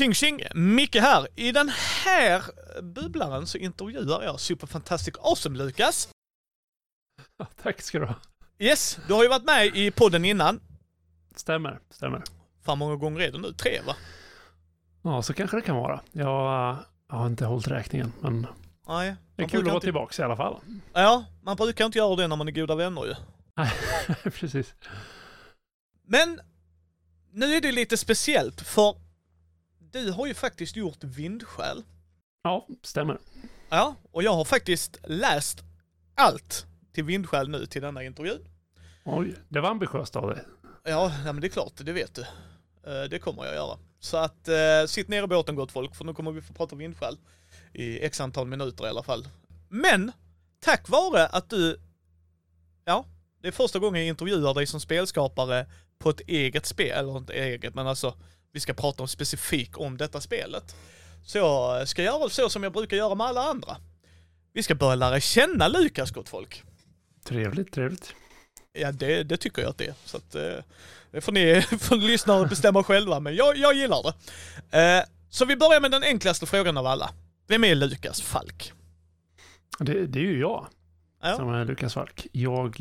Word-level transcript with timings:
Tjing 0.00 0.14
tjing! 0.14 0.42
Micke 0.54 0.94
här. 0.94 1.28
I 1.36 1.52
den 1.52 1.68
här 2.04 2.42
bubblaren 2.82 3.46
så 3.46 3.58
intervjuar 3.58 4.22
jag 4.22 4.40
Super 4.40 4.66
Fantastic 4.66 5.14
Awesome 5.18 5.58
Lukas. 5.58 6.08
Tack 7.62 7.82
ska 7.82 7.98
du 7.98 8.06
ha. 8.06 8.14
Yes, 8.58 8.98
du 9.08 9.14
har 9.14 9.22
ju 9.22 9.28
varit 9.28 9.44
med 9.44 9.66
i 9.66 9.90
podden 9.90 10.24
innan. 10.24 10.60
Stämmer, 11.34 11.80
stämmer. 11.90 12.22
Fan 12.62 12.78
många 12.78 12.96
gånger 12.96 13.20
är 13.20 13.32
det 13.32 13.38
nu? 13.38 13.52
Tre 13.52 13.80
va? 13.86 13.96
Ja, 15.02 15.22
så 15.22 15.34
kanske 15.34 15.56
det 15.56 15.62
kan 15.62 15.76
vara. 15.76 16.00
Jag, 16.12 16.76
jag 17.08 17.16
har 17.16 17.26
inte 17.26 17.44
hållit 17.44 17.68
räkningen, 17.68 18.12
men 18.20 18.46
Nej. 18.88 19.16
det 19.36 19.42
är 19.42 19.48
kul 19.48 19.60
att 19.60 19.66
vara 19.66 19.74
inte- 19.74 19.86
tillbaka 19.86 20.22
i 20.22 20.24
alla 20.24 20.36
fall. 20.36 20.60
Ja, 20.92 21.24
man 21.42 21.56
brukar 21.56 21.86
inte 21.86 21.98
göra 21.98 22.16
det 22.16 22.28
när 22.28 22.36
man 22.36 22.48
är 22.48 22.52
goda 22.52 22.74
vänner 22.74 23.04
ju. 23.06 23.14
Precis. 24.30 24.74
Men 26.06 26.40
nu 27.32 27.54
är 27.54 27.60
det 27.60 27.72
lite 27.72 27.96
speciellt 27.96 28.60
för 28.60 29.09
du 29.92 30.10
har 30.10 30.26
ju 30.26 30.34
faktiskt 30.34 30.76
gjort 30.76 31.04
Vindskäl. 31.04 31.82
Ja, 32.42 32.66
stämmer. 32.82 33.18
Ja, 33.68 33.94
och 34.12 34.22
jag 34.22 34.34
har 34.34 34.44
faktiskt 34.44 34.98
läst 35.04 35.58
allt 36.14 36.66
till 36.92 37.04
Vindskäl 37.04 37.48
nu 37.48 37.66
till 37.66 37.82
denna 37.82 38.02
intervju. 38.04 38.38
Oj, 39.04 39.34
det 39.48 39.60
var 39.60 39.70
ambitiöst 39.70 40.16
av 40.16 40.28
dig. 40.28 40.44
Ja, 40.84 41.12
ja 41.24 41.32
men 41.32 41.40
det 41.40 41.46
är 41.46 41.48
klart, 41.48 41.72
det 41.76 41.92
vet 41.92 42.14
du. 42.14 42.22
Eh, 42.90 43.08
Det 43.10 43.18
kommer 43.18 43.44
jag 43.44 43.54
göra. 43.54 43.78
Så 44.00 44.16
att 44.16 44.48
eh, 44.48 44.86
sitt 44.86 45.08
ner 45.08 45.22
i 45.22 45.26
båten 45.26 45.54
gott 45.54 45.72
folk, 45.72 45.94
för 45.96 46.04
nu 46.04 46.14
kommer 46.14 46.32
vi 46.32 46.40
få 46.42 46.52
prata 46.52 46.76
vindskäl 46.76 47.18
i 47.72 48.00
x 48.04 48.20
antal 48.20 48.46
minuter 48.46 48.84
i 48.86 48.88
alla 48.88 49.02
fall. 49.02 49.28
Men, 49.68 50.12
tack 50.60 50.88
vare 50.88 51.26
att 51.26 51.50
du, 51.50 51.80
ja, 52.84 53.04
det 53.42 53.48
är 53.48 53.52
första 53.52 53.78
gången 53.78 54.00
jag 54.00 54.08
intervjuar 54.08 54.54
dig 54.54 54.66
som 54.66 54.80
spelskapare 54.80 55.66
på 55.98 56.10
ett 56.10 56.20
eget 56.20 56.66
spel, 56.66 56.98
eller 56.98 57.16
inte 57.16 57.32
eget, 57.32 57.74
men 57.74 57.86
alltså 57.86 58.14
vi 58.52 58.60
ska 58.60 58.74
prata 58.74 59.02
om 59.02 59.08
specifikt 59.08 59.76
om 59.76 59.96
detta 59.96 60.20
spelet. 60.20 60.76
Så 61.24 61.38
jag 61.38 61.88
ska 61.88 62.02
göra 62.02 62.28
så 62.28 62.48
som 62.50 62.62
jag 62.62 62.72
brukar 62.72 62.96
göra 62.96 63.14
med 63.14 63.26
alla 63.26 63.42
andra. 63.42 63.76
Vi 64.52 64.62
ska 64.62 64.74
börja 64.74 64.94
lära 64.94 65.20
känna 65.20 65.68
Lukas 65.68 66.10
gott 66.10 66.28
folk. 66.28 66.62
Trevligt, 67.24 67.72
trevligt. 67.72 68.14
Ja, 68.72 68.92
det, 68.92 69.22
det 69.22 69.36
tycker 69.36 69.62
jag 69.62 69.68
att 69.70 69.78
det 69.78 69.86
är. 69.86 69.94
Så 70.04 70.16
att, 70.16 70.34
eh, 70.34 70.64
det 71.10 71.20
får 71.20 71.32
ni 71.32 71.62
får 71.80 71.96
lyssna 71.96 72.34
och 72.34 72.48
bestämma 72.48 72.82
själva, 72.84 73.20
men 73.20 73.34
jag, 73.36 73.56
jag 73.56 73.74
gillar 73.74 74.02
det. 74.70 74.78
Eh, 74.98 75.04
så 75.30 75.44
vi 75.44 75.56
börjar 75.56 75.80
med 75.80 75.90
den 75.90 76.02
enklaste 76.02 76.46
frågan 76.46 76.76
av 76.76 76.86
alla. 76.86 77.10
Vem 77.48 77.64
är 77.64 77.74
Lukas 77.74 78.22
Falk? 78.22 78.72
Det, 79.78 80.06
det 80.06 80.18
är 80.18 80.22
ju 80.24 80.40
jag 80.40 80.66
Ja. 81.22 81.36
som 81.36 81.48
är 81.54 81.64
Lukas 81.64 81.94
Falk. 81.94 82.26
Jag, 82.32 82.80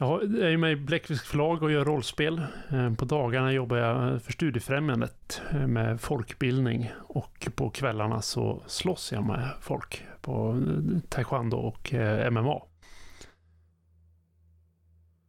jag 0.00 0.22
är 0.22 0.56
med 0.56 0.72
i 0.72 0.76
Bläckfisk 0.76 1.26
förlag 1.26 1.62
och 1.62 1.70
gör 1.70 1.84
rollspel. 1.84 2.42
Eh, 2.70 2.94
På 2.94 3.04
dagarna 3.04 3.52
jobbar 3.52 3.76
jag 3.76 4.22
för 4.22 4.32
Studiefrämjandet 4.32 5.42
eh, 5.50 5.66
med 5.66 6.00
folkbildning 6.00 6.90
och 6.98 7.48
på 7.54 7.70
kvällarna 7.70 8.22
så 8.22 8.62
slåss 8.66 9.12
jag 9.12 9.24
med 9.24 9.48
folk 9.60 10.06
på 10.20 10.50
eh, 10.50 11.00
taekwondo 11.08 11.56
och 11.56 11.92
MMA. 12.32 12.62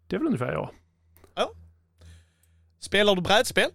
Det 0.08 0.16
är 0.16 0.19
väl 0.19 0.28
ungefär 0.28 0.52
jag. 0.52 0.69
Spelar 2.80 3.16
du 3.16 3.22
brädspel? 3.22 3.69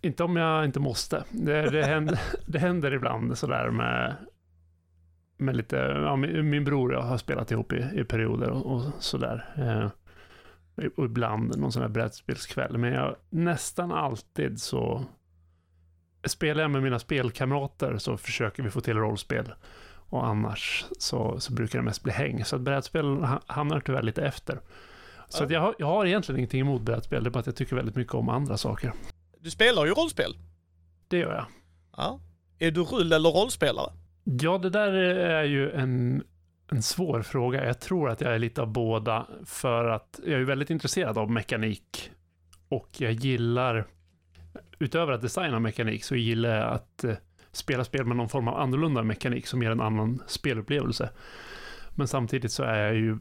Inte 0.00 0.24
om 0.24 0.36
jag 0.36 0.64
inte 0.64 0.80
måste. 0.80 1.24
Det, 1.30 1.70
det, 1.70 1.84
händer, 1.84 2.20
det 2.46 2.58
händer 2.58 2.94
ibland 2.94 3.38
sådär 3.38 3.70
med, 3.70 4.16
med 5.36 5.56
lite, 5.56 5.76
ja, 5.76 6.16
min, 6.16 6.50
min 6.50 6.64
bror 6.64 6.88
och 6.88 6.94
jag 6.94 7.02
har 7.02 7.18
spelat 7.18 7.50
ihop 7.50 7.72
i, 7.72 7.90
i 7.94 8.04
perioder 8.04 8.50
och, 8.50 8.66
och 8.74 8.82
sådär. 8.98 9.54
Eh, 9.56 9.90
och 10.96 11.04
ibland 11.04 11.58
någon 11.58 11.72
sån 11.72 11.82
här 11.82 11.88
brädspelskväll. 11.88 12.78
Men 12.78 12.92
jag, 12.92 13.16
nästan 13.30 13.92
alltid 13.92 14.60
så 14.60 15.04
spelar 16.24 16.62
jag 16.62 16.70
med 16.70 16.82
mina 16.82 16.98
spelkamrater 16.98 17.98
så 17.98 18.16
försöker 18.16 18.62
vi 18.62 18.70
få 18.70 18.80
till 18.80 18.96
rollspel. 18.96 19.54
Och 20.08 20.26
annars 20.26 20.84
så, 20.98 21.40
så 21.40 21.52
brukar 21.52 21.78
det 21.78 21.84
mest 21.84 22.02
bli 22.02 22.12
häng. 22.12 22.44
Så 22.44 22.56
att 22.56 22.62
brädspel 22.62 23.04
ha- 23.06 23.42
hamnar 23.46 23.80
tyvärr 23.80 24.02
lite 24.02 24.22
efter. 24.26 24.60
Så 25.28 25.46
jag, 25.48 25.60
har, 25.60 25.74
jag 25.78 25.86
har 25.86 26.06
egentligen 26.06 26.38
ingenting 26.38 26.60
emot 26.60 26.82
brädspel. 26.82 27.24
Det 27.24 27.28
är 27.28 27.30
bara 27.30 27.40
att 27.40 27.46
jag 27.46 27.56
tycker 27.56 27.76
väldigt 27.76 27.96
mycket 27.96 28.14
om 28.14 28.28
andra 28.28 28.56
saker. 28.56 28.92
Du 29.38 29.50
spelar 29.50 29.84
ju 29.84 29.90
rollspel. 29.90 30.36
Det 31.08 31.18
gör 31.18 31.34
jag. 31.34 31.46
Ja. 31.96 32.20
Är 32.58 32.70
du 32.70 32.80
rull 32.80 33.12
eller 33.12 33.30
rollspelare? 33.30 33.92
Ja, 34.24 34.58
det 34.58 34.70
där 34.70 34.92
är 34.92 35.44
ju 35.44 35.70
en, 35.70 36.24
en 36.72 36.82
svår 36.82 37.22
fråga. 37.22 37.66
Jag 37.66 37.80
tror 37.80 38.10
att 38.10 38.20
jag 38.20 38.34
är 38.34 38.38
lite 38.38 38.62
av 38.62 38.72
båda 38.72 39.26
för 39.44 39.84
att 39.84 40.20
jag 40.26 40.40
är 40.40 40.44
väldigt 40.44 40.70
intresserad 40.70 41.18
av 41.18 41.30
mekanik 41.30 42.10
och 42.68 42.88
jag 42.98 43.12
gillar, 43.12 43.86
utöver 44.78 45.12
att 45.12 45.22
designa 45.22 45.58
mekanik, 45.58 46.04
så 46.04 46.16
gillar 46.16 46.56
jag 46.56 46.72
att 46.72 47.04
eh, 47.04 47.14
spela 47.52 47.84
spel 47.84 48.06
med 48.06 48.16
någon 48.16 48.28
form 48.28 48.48
av 48.48 48.60
annorlunda 48.60 49.02
mekanik 49.02 49.46
som 49.46 49.62
ger 49.62 49.70
en 49.70 49.80
annan 49.80 50.22
spelupplevelse. 50.26 51.10
Men 51.90 52.08
samtidigt 52.08 52.52
så 52.52 52.62
är 52.62 52.84
jag 52.84 52.94
ju, 52.94 53.18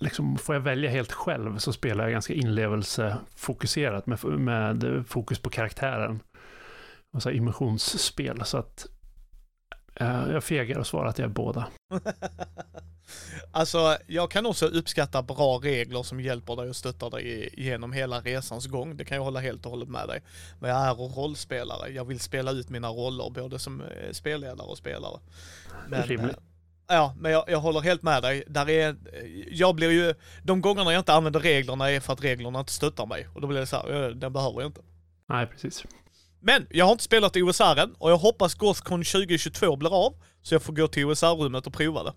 liksom, 0.00 0.38
får 0.38 0.54
jag 0.54 0.62
välja 0.62 0.90
helt 0.90 1.12
själv 1.12 1.58
så 1.58 1.72
spelar 1.72 2.04
jag 2.04 2.12
ganska 2.12 2.34
inlevelsefokuserat 2.34 4.06
med, 4.06 4.24
med 4.24 5.04
fokus 5.06 5.38
på 5.38 5.50
karaktären. 5.50 6.20
Och 7.12 7.22
så 7.22 7.28
här 7.28 7.36
immersionsspel, 7.36 8.44
så 8.44 8.58
att 8.58 8.86
jag 10.04 10.44
fegar 10.44 10.78
och 10.78 10.86
svarar 10.86 11.08
att 11.08 11.18
jag 11.18 11.24
är 11.26 11.32
båda. 11.34 11.66
alltså, 13.52 13.96
jag 14.06 14.30
kan 14.30 14.46
också 14.46 14.66
uppskatta 14.66 15.22
bra 15.22 15.58
regler 15.62 16.02
som 16.02 16.20
hjälper 16.20 16.56
dig 16.56 16.68
och 16.68 16.76
stöttar 16.76 17.10
dig 17.10 17.54
genom 17.56 17.92
hela 17.92 18.20
resans 18.20 18.66
gång. 18.66 18.96
Det 18.96 19.04
kan 19.04 19.16
jag 19.16 19.24
hålla 19.24 19.40
helt 19.40 19.64
och 19.64 19.70
hållet 19.70 19.88
med 19.88 20.08
dig. 20.08 20.22
Men 20.60 20.70
jag 20.70 20.86
är 20.86 20.94
rollspelare. 20.94 21.88
Jag 21.88 22.04
vill 22.04 22.20
spela 22.20 22.50
ut 22.50 22.68
mina 22.68 22.88
roller 22.88 23.30
både 23.30 23.58
som 23.58 23.80
eh, 23.80 24.12
spelledare 24.12 24.66
och 24.66 24.78
spelare. 24.78 25.20
Men, 25.88 26.02
Rimligt. 26.02 26.36
eh, 26.36 26.42
Ja, 26.92 27.14
men 27.18 27.32
jag, 27.32 27.44
jag 27.48 27.58
håller 27.60 27.80
helt 27.80 28.02
med 28.02 28.22
dig. 28.22 28.44
Där 28.46 28.70
är, 28.70 28.96
jag 29.50 29.74
blir 29.74 29.90
ju, 29.90 30.14
de 30.42 30.60
gångerna 30.60 30.92
jag 30.92 31.00
inte 31.00 31.12
använder 31.14 31.40
reglerna 31.40 31.90
är 31.90 32.00
för 32.00 32.12
att 32.12 32.24
reglerna 32.24 32.60
inte 32.60 32.72
stöttar 32.72 33.06
mig. 33.06 33.28
Och 33.34 33.40
då 33.40 33.46
blir 33.46 33.60
det 33.60 33.66
så 33.66 33.76
här, 33.76 34.02
"Eh, 34.04 34.08
den 34.10 34.32
behöver 34.32 34.60
jag 34.60 34.68
inte. 34.68 34.80
Nej, 35.28 35.46
precis. 35.46 35.84
Men 36.40 36.66
jag 36.70 36.84
har 36.84 36.92
inte 36.92 37.04
spelat 37.04 37.36
OSR 37.36 37.78
än 37.78 37.94
och 37.98 38.10
jag 38.10 38.16
hoppas 38.16 38.54
Gothcon 38.54 39.04
2022 39.04 39.76
blir 39.76 40.06
av. 40.06 40.14
Så 40.42 40.54
jag 40.54 40.62
får 40.62 40.72
gå 40.72 40.88
till 40.88 41.06
OSR-rummet 41.06 41.66
och 41.66 41.72
prova 41.72 42.02
det. 42.02 42.12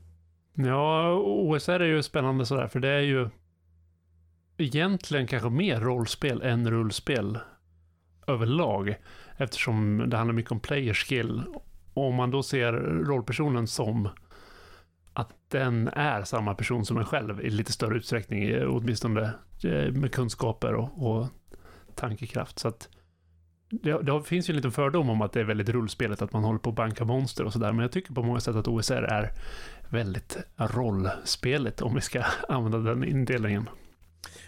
Ja, 0.54 1.14
OSR 1.16 1.72
är 1.72 1.86
ju 1.86 2.04
spännande 2.04 2.46
sådär, 2.46 2.68
för 2.68 2.80
det 2.80 2.90
är 2.90 3.02
ju 3.02 3.30
egentligen 4.58 5.28
kanske 5.28 5.50
mer 5.50 5.80
rollspel 5.80 6.42
än 6.42 6.72
rullspel 6.72 7.40
överlag. 8.28 8.96
Eftersom 9.38 10.10
det 10.10 10.18
handlar 10.18 10.34
mycket 10.34 10.52
om 10.52 10.60
player 10.60 10.94
skill. 10.94 11.44
Och 11.94 12.08
om 12.08 12.16
man 12.16 12.32
då 12.32 12.44
ser 12.44 12.74
rollpersonen 13.04 13.68
som 13.68 14.10
att 15.14 15.30
den 15.48 15.88
är 15.88 16.24
samma 16.24 16.56
person 16.56 16.86
som 16.86 16.98
en 16.98 17.06
själv 17.06 17.42
i 17.42 17.50
lite 17.50 17.72
större 17.72 17.98
utsträckning, 17.98 18.68
åtminstone 18.68 19.22
eh, 19.64 19.92
med 19.92 20.12
kunskaper 20.12 20.74
och, 20.74 21.08
och 21.08 21.28
tankekraft. 21.96 22.60
Så 22.60 22.68
att 22.68 22.90
det, 23.82 24.04
det 24.04 24.24
finns 24.24 24.50
ju 24.50 24.52
en 24.52 24.56
liten 24.56 24.72
fördom 24.72 25.10
om 25.10 25.22
att 25.22 25.34
det 25.34 25.40
är 25.40 25.44
väldigt 25.44 25.70
rullspelet, 25.70 26.22
att 26.22 26.34
man 26.34 26.44
håller 26.44 26.60
på 26.60 26.70
att 26.70 26.76
banka 26.76 27.06
monster 27.06 27.44
och 27.44 27.54
sådär. 27.54 27.72
Men 27.72 27.80
jag 27.80 27.92
tycker 27.92 28.14
på 28.14 28.24
många 28.24 28.40
sätt 28.40 28.56
att 28.56 28.68
OSR 28.68 29.04
är 29.04 29.32
väldigt 29.90 30.38
rollspelet, 30.58 31.82
om 31.82 31.96
vi 31.96 32.02
ska 32.02 32.24
använda 32.50 32.78
den 32.78 33.04
indelningen. 33.04 33.70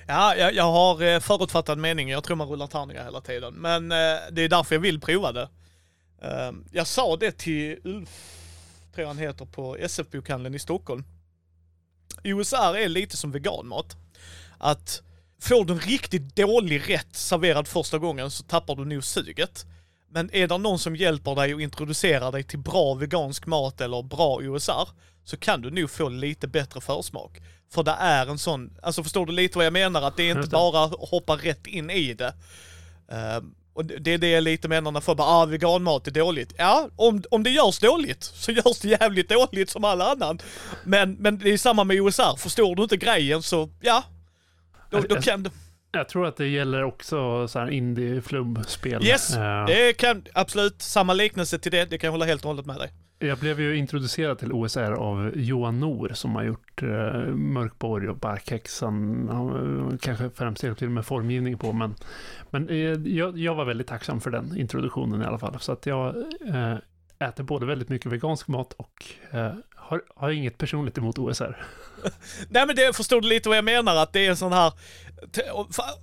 Ja, 0.07 0.35
jag, 0.35 0.53
jag 0.53 0.71
har 0.71 1.03
eh, 1.03 1.19
förutfattad 1.19 1.77
mening. 1.77 2.09
Jag 2.09 2.23
tror 2.23 2.37
man 2.37 2.47
rullar 2.47 2.67
tärningar 2.67 3.03
hela 3.03 3.21
tiden. 3.21 3.53
Men 3.53 3.91
eh, 3.91 4.17
det 4.31 4.41
är 4.41 4.49
därför 4.49 4.75
jag 4.75 4.79
vill 4.79 5.01
prova 5.01 5.31
det. 5.31 5.49
Eh, 6.21 6.51
jag 6.71 6.87
sa 6.87 7.15
det 7.15 7.37
till 7.37 7.79
Ulf, 7.83 8.09
tror 8.93 9.01
jag 9.03 9.07
han 9.07 9.17
heter, 9.17 9.45
på 9.45 9.75
SF-bokhandeln 9.75 10.55
i 10.55 10.59
Stockholm. 10.59 11.03
OSR 12.23 12.75
är 12.77 12.89
lite 12.89 13.17
som 13.17 13.31
veganmat. 13.31 13.97
Att 14.57 15.01
får 15.41 15.65
du 15.65 15.73
en 15.73 15.79
riktigt 15.79 16.35
dålig 16.35 16.89
rätt 16.89 17.15
serverad 17.15 17.67
första 17.67 17.97
gången 17.97 18.31
så 18.31 18.43
tappar 18.43 18.75
du 18.75 18.85
nog 18.85 19.03
suget. 19.03 19.65
Men 20.09 20.35
är 20.35 20.47
det 20.47 20.57
någon 20.57 20.79
som 20.79 20.95
hjälper 20.95 21.35
dig 21.35 21.53
och 21.53 21.61
introducerar 21.61 22.31
dig 22.31 22.43
till 22.43 22.59
bra 22.59 22.93
vegansk 22.93 23.45
mat 23.45 23.81
eller 23.81 24.03
bra 24.03 24.35
OSR 24.35 24.89
så 25.23 25.37
kan 25.37 25.61
du 25.61 25.69
nog 25.69 25.89
få 25.89 26.09
lite 26.09 26.47
bättre 26.47 26.81
försmak. 26.81 27.41
För 27.73 27.83
det 27.83 27.95
är 27.99 28.27
en 28.27 28.37
sån, 28.37 28.77
alltså 28.81 29.03
förstår 29.03 29.25
du 29.25 29.33
lite 29.33 29.57
vad 29.57 29.65
jag 29.65 29.73
menar? 29.73 30.01
Att 30.01 30.17
det 30.17 30.23
är 30.29 30.35
inte 30.35 30.49
bara 30.51 30.87
hoppa 30.87 31.35
rätt 31.35 31.67
in 31.67 31.89
i 31.89 32.13
det. 32.13 32.33
Ehm, 33.11 33.55
och 33.73 33.85
det 33.85 33.97
det 33.97 34.13
är 34.13 34.17
det 34.17 34.29
jag 34.29 34.43
lite 34.43 34.67
menar 34.67 34.91
när 34.91 35.01
folk 35.01 35.17
bara 35.17 35.27
ah, 35.27 35.45
veganmat 35.45 36.07
är 36.07 36.11
dåligt. 36.11 36.53
Ja, 36.57 36.89
om, 36.95 37.23
om 37.31 37.43
det 37.43 37.49
görs 37.49 37.79
dåligt 37.79 38.23
så 38.23 38.51
görs 38.51 38.79
det 38.79 38.87
jävligt 38.87 39.29
dåligt 39.29 39.69
som 39.69 39.83
alla 39.83 40.11
annan. 40.11 40.39
Men, 40.83 41.13
men 41.13 41.37
det 41.37 41.53
är 41.53 41.57
samma 41.57 41.83
med 41.83 42.01
OSR, 42.01 42.37
förstår 42.37 42.75
du 42.75 42.83
inte 42.83 42.97
grejen 42.97 43.43
så 43.43 43.69
ja. 43.81 44.03
Då, 44.89 44.99
då 44.99 45.15
kan 45.21 45.43
du... 45.43 45.49
Jag 45.91 46.09
tror 46.09 46.25
att 46.27 46.37
det 46.37 46.47
gäller 46.47 46.83
också 46.83 47.47
så 47.47 47.59
här 47.59 47.69
indie-flubbspel. 47.71 49.03
Yes, 49.05 49.35
Eh, 49.35 49.65
Det 49.65 49.93
kan 49.97 50.23
absolut, 50.33 50.81
samma 50.81 51.13
liknelse 51.13 51.59
till 51.59 51.71
det, 51.71 51.85
det 51.85 51.97
kan 51.97 52.07
jag 52.07 52.11
hålla 52.11 52.25
helt 52.25 52.41
och 52.41 52.47
hållet 52.47 52.65
med 52.65 52.75
dig. 52.77 52.89
Jag 53.19 53.37
blev 53.37 53.59
ju 53.61 53.75
introducerad 53.77 54.39
till 54.39 54.51
OSR 54.53 54.91
av 54.91 55.31
Johan 55.35 55.79
Nor 55.79 56.11
som 56.13 56.35
har 56.35 56.43
gjort 56.43 56.83
uh, 56.83 56.89
Mörkborg 57.35 58.09
och 58.09 58.17
Barkhäxan. 58.17 59.29
Eh, 59.29 59.97
kanske 59.97 60.29
främst 60.35 60.63
hjälpt 60.63 60.79
till 60.79 60.89
med 60.89 61.05
formgivning 61.05 61.57
på, 61.57 61.73
men, 61.73 61.95
men 62.49 62.69
eh, 62.69 62.75
jag, 63.15 63.37
jag 63.37 63.55
var 63.55 63.65
väldigt 63.65 63.87
tacksam 63.87 64.21
för 64.21 64.31
den 64.31 64.57
introduktionen 64.57 65.21
i 65.21 65.25
alla 65.25 65.39
fall. 65.39 65.59
Så 65.59 65.71
att 65.71 65.85
jag 65.85 66.15
äter 67.19 67.43
både 67.43 67.65
väldigt 67.65 67.89
mycket 67.89 68.11
vegansk 68.11 68.47
mat 68.47 68.73
och 68.73 69.05
har, 69.75 70.01
har 70.15 70.29
inget 70.29 70.57
personligt 70.57 70.97
emot 70.97 71.17
OSR. 71.17 71.65
Nej 72.49 72.67
men 72.67 72.75
det 72.75 72.95
förstod 72.95 73.23
du 73.23 73.29
lite 73.29 73.49
vad 73.49 73.57
jag 73.57 73.65
menar, 73.65 73.95
att 73.95 74.13
det 74.13 74.25
är 74.25 74.29
en 74.29 74.37
sån 74.37 74.53
här... 74.53 74.73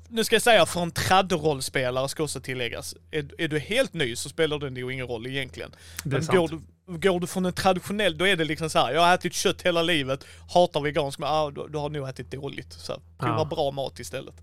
Nu 0.08 0.24
ska 0.24 0.34
jag 0.34 0.42
säga, 0.42 0.66
för 0.66 0.80
en 0.80 0.90
traddrollspelare 0.90 2.08
ska 2.08 2.22
också 2.22 2.40
tilläggas. 2.40 2.94
Är, 3.10 3.40
är 3.40 3.48
du 3.48 3.58
helt 3.58 3.94
ny 3.94 4.16
så 4.16 4.28
spelar 4.28 4.58
det 4.58 4.70
nog 4.70 4.92
ingen 4.92 5.06
roll 5.06 5.26
egentligen. 5.26 5.70
Det 6.04 6.08
är 6.08 6.12
Men 6.12 6.22
sant. 6.22 6.38
går 6.38 6.48
du, 6.48 6.98
går 6.98 7.20
du 7.20 7.26
från 7.26 7.46
en 7.46 7.52
traditionell, 7.52 8.18
då 8.18 8.26
är 8.26 8.36
det 8.36 8.44
liksom 8.44 8.70
så 8.70 8.78
här. 8.78 8.92
jag 8.92 9.00
har 9.00 9.14
ätit 9.14 9.32
kött 9.34 9.62
hela 9.62 9.82
livet, 9.82 10.26
hatar 10.54 10.80
vegansk, 10.80 11.18
men 11.18 11.28
ah, 11.28 11.50
du, 11.50 11.68
du 11.68 11.78
har 11.78 11.90
nog 11.90 12.08
ätit 12.08 12.30
dåligt. 12.30 12.72
Så 12.72 12.92
prova 13.18 13.38
Ja. 13.38 13.44
bra 13.44 13.70
mat 13.70 13.98
istället. 13.98 14.34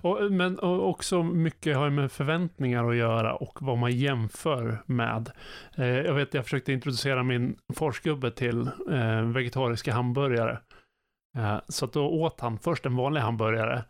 Och, 0.00 0.32
men 0.32 0.58
och 0.58 0.88
också 0.88 1.22
mycket 1.22 1.76
har 1.76 1.90
med 1.90 2.12
förväntningar 2.12 2.90
att 2.90 2.96
göra 2.96 3.34
och 3.34 3.58
vad 3.62 3.78
man 3.78 3.92
jämför 3.92 4.82
med. 4.86 5.30
Eh, 5.76 5.86
jag 5.86 6.14
vet, 6.14 6.34
jag 6.34 6.44
försökte 6.44 6.72
introducera 6.72 7.22
min 7.22 7.56
farsgubbe 7.74 8.30
till 8.30 8.60
eh, 8.90 9.20
vegetariska 9.22 9.92
hamburgare. 9.92 10.58
Eh, 11.36 11.56
så 11.68 11.84
att 11.84 11.92
då 11.92 12.06
åt 12.08 12.40
han 12.40 12.58
först 12.58 12.86
en 12.86 12.96
vanlig 12.96 13.20
hamburgare. 13.20 13.84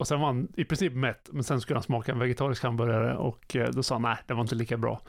Och 0.00 0.08
sen 0.08 0.20
var 0.20 0.26
han 0.26 0.48
i 0.56 0.64
princip 0.64 0.94
mätt, 0.94 1.28
men 1.32 1.44
sen 1.44 1.60
skulle 1.60 1.76
han 1.76 1.82
smaka 1.82 2.12
en 2.12 2.18
vegetarisk 2.18 2.62
hamburgare 2.62 3.16
och 3.16 3.56
eh, 3.56 3.68
då 3.70 3.82
sa 3.82 3.94
han 3.94 4.02
nej, 4.02 4.16
det 4.26 4.34
var 4.34 4.40
inte 4.40 4.54
lika 4.54 4.76
bra. 4.76 5.00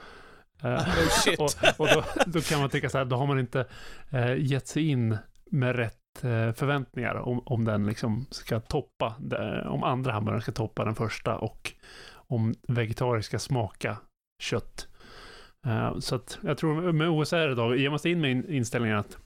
Eh, 0.63 0.73
Oh, 0.73 1.07
shit. 1.09 1.39
och 1.39 1.49
och 1.77 1.87
då, 1.87 2.03
då 2.25 2.41
kan 2.41 2.59
man 2.59 2.69
tycka 2.69 2.89
så 2.89 2.97
här, 2.97 3.05
då 3.05 3.15
har 3.15 3.27
man 3.27 3.39
inte 3.39 3.65
eh, 4.09 4.35
gett 4.37 4.67
sig 4.67 4.87
in 4.87 5.17
med 5.51 5.75
rätt 5.75 6.23
eh, 6.23 6.51
förväntningar 6.51 7.15
om, 7.15 7.39
om 7.45 7.65
den 7.65 7.85
liksom 7.85 8.25
ska 8.29 8.59
toppa, 8.59 9.15
om 9.65 9.83
andra 9.83 10.11
hamburgaren 10.11 10.41
ska 10.41 10.51
toppa 10.51 10.85
den 10.85 10.95
första 10.95 11.37
och 11.37 11.73
om 12.13 12.53
vegetariska 12.67 13.39
ska 13.39 13.47
smaka 13.47 13.97
kött. 14.43 14.87
Så 15.99 16.15
att 16.15 16.39
jag 16.41 16.57
tror 16.57 16.91
med 16.91 17.09
OSR 17.09 17.51
idag, 17.51 17.77
ger 17.77 17.89
man 17.89 17.99
sig 17.99 18.11
in 18.11 18.21
med 18.21 18.31
in, 18.31 18.49
inställningen 18.49 18.97
att 18.97 19.17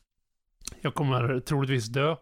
jag 0.81 0.93
kommer 0.93 1.39
troligtvis 1.39 1.87
dö 1.87 2.15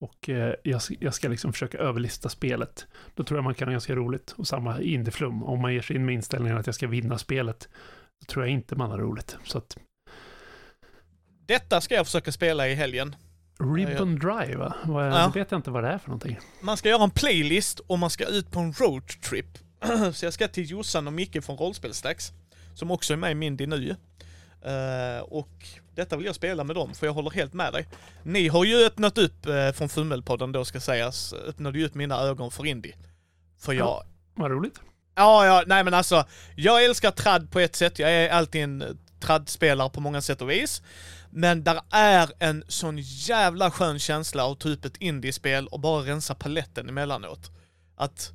och 0.00 0.28
eh, 0.28 0.54
jag, 0.62 0.82
ska- 0.82 0.94
jag 1.00 1.14
ska 1.14 1.28
liksom 1.28 1.52
försöka 1.52 1.78
överlista 1.78 2.28
spelet. 2.28 2.86
Då 3.14 3.24
tror 3.24 3.38
jag 3.38 3.44
man 3.44 3.54
kan 3.54 3.68
ha 3.68 3.72
ganska 3.72 3.94
roligt. 3.94 4.34
Och 4.38 4.46
samma 4.48 4.80
indieflum, 4.80 5.42
om 5.42 5.60
man 5.60 5.74
ger 5.74 5.82
sig 5.82 5.96
in 5.96 6.04
med 6.06 6.14
inställningen 6.14 6.58
att 6.58 6.66
jag 6.66 6.74
ska 6.74 6.86
vinna 6.86 7.18
spelet, 7.18 7.68
då 8.20 8.24
tror 8.32 8.44
jag 8.44 8.52
inte 8.52 8.76
man 8.76 8.90
har 8.90 8.98
roligt. 8.98 9.36
Så 9.44 9.58
att 9.58 9.76
Detta 11.46 11.80
ska 11.80 11.94
jag 11.94 12.06
försöka 12.06 12.32
spela 12.32 12.68
i 12.68 12.74
helgen. 12.74 13.16
Ribbon 13.76 14.18
Drive, 14.18 14.56
va? 14.56 14.74
Vad, 14.84 15.06
Ja. 15.06 15.32
vet 15.34 15.50
jag 15.50 15.58
inte 15.58 15.70
vad 15.70 15.84
det 15.84 15.88
är 15.90 15.98
för 15.98 16.08
någonting. 16.08 16.38
Man 16.60 16.76
ska 16.76 16.88
göra 16.88 17.04
en 17.04 17.10
playlist 17.10 17.78
och 17.80 17.98
man 17.98 18.10
ska 18.10 18.24
ut 18.24 18.50
på 18.50 18.60
en 18.60 18.72
roadtrip. 18.72 19.58
Så 20.12 20.26
jag 20.26 20.32
ska 20.32 20.48
till 20.48 20.70
Jossan 20.70 21.06
och 21.06 21.12
Micke 21.12 21.44
från 21.44 21.56
Rollspelsdags, 21.56 22.32
som 22.74 22.90
också 22.90 23.12
är 23.12 23.16
med 23.16 23.30
i 23.30 23.34
Mindy 23.34 23.66
nu. 23.66 23.96
Eh, 24.62 25.22
och 25.22 25.66
detta 25.94 26.16
vill 26.16 26.26
jag 26.26 26.34
spela 26.34 26.64
med 26.64 26.76
dem, 26.76 26.94
för 26.94 27.06
jag 27.06 27.14
håller 27.14 27.30
helt 27.30 27.52
med 27.52 27.72
dig. 27.72 27.86
Ni 28.22 28.48
har 28.48 28.64
ju 28.64 28.86
öppnat 28.86 29.18
upp 29.18 29.46
uh, 29.46 29.72
från 29.72 29.88
Fummelpodden 29.88 30.52
då 30.52 30.64
ska 30.64 30.80
sägas, 30.80 31.32
öppnade 31.32 31.78
ju 31.78 31.86
upp 31.86 31.94
mina 31.94 32.20
ögon 32.20 32.50
för 32.50 32.66
indie. 32.66 32.94
För 33.58 33.72
jag, 33.72 33.86
Ja. 33.86 34.04
Vad 34.34 34.50
roligt. 34.50 34.80
Ja, 35.14 35.46
ja, 35.46 35.64
nej 35.66 35.84
men 35.84 35.94
alltså. 35.94 36.24
Jag 36.56 36.84
älskar 36.84 37.10
tradd 37.10 37.50
på 37.50 37.60
ett 37.60 37.76
sätt. 37.76 37.98
Jag 37.98 38.12
är 38.12 38.30
alltid 38.30 38.62
en 38.62 38.98
traddspelare 39.20 39.90
på 39.90 40.00
många 40.00 40.20
sätt 40.20 40.42
och 40.42 40.50
vis. 40.50 40.82
Men 41.30 41.64
där 41.64 41.80
är 41.90 42.30
en 42.38 42.64
sån 42.68 42.98
jävla 42.98 43.70
skön 43.70 43.98
känsla 43.98 44.44
av 44.44 44.54
typ 44.54 44.84
ett 44.84 44.96
indiespel 44.96 45.66
och 45.66 45.80
bara 45.80 46.02
rensa 46.02 46.34
paletten 46.34 46.88
emellanåt. 46.88 47.50
Att, 47.96 48.32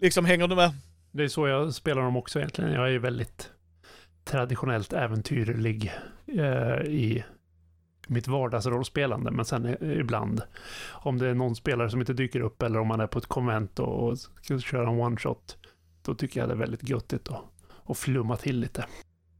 liksom 0.00 0.24
hänger 0.24 0.48
du 0.48 0.56
med? 0.56 0.72
Det 1.10 1.24
är 1.24 1.28
så 1.28 1.48
jag 1.48 1.74
spelar 1.74 2.02
dem 2.02 2.16
också 2.16 2.38
egentligen. 2.38 2.72
Jag 2.72 2.86
är 2.86 2.90
ju 2.90 2.98
väldigt 2.98 3.50
traditionellt 4.24 4.92
äventyrlig 4.92 5.92
eh, 6.26 6.80
i 6.86 7.24
mitt 8.06 8.28
vardagsrollspelande. 8.28 9.30
Men 9.30 9.44
sen 9.44 9.66
eh, 9.66 10.00
ibland, 10.00 10.42
om 10.90 11.18
det 11.18 11.28
är 11.28 11.34
någon 11.34 11.56
spelare 11.56 11.90
som 11.90 12.00
inte 12.00 12.12
dyker 12.12 12.40
upp 12.40 12.62
eller 12.62 12.78
om 12.78 12.88
man 12.88 13.00
är 13.00 13.06
på 13.06 13.18
ett 13.18 13.26
konvent 13.26 13.78
och, 13.78 14.08
och 14.08 14.18
ska 14.18 14.58
köra 14.58 14.90
en 14.90 15.00
one-shot, 15.00 15.56
då 16.02 16.14
tycker 16.14 16.40
jag 16.40 16.48
det 16.48 16.52
är 16.52 16.58
väldigt 16.58 16.88
göttigt 16.88 17.28
att, 17.28 17.44
att 17.86 17.98
flumma 17.98 18.36
till 18.36 18.60
lite. 18.60 18.84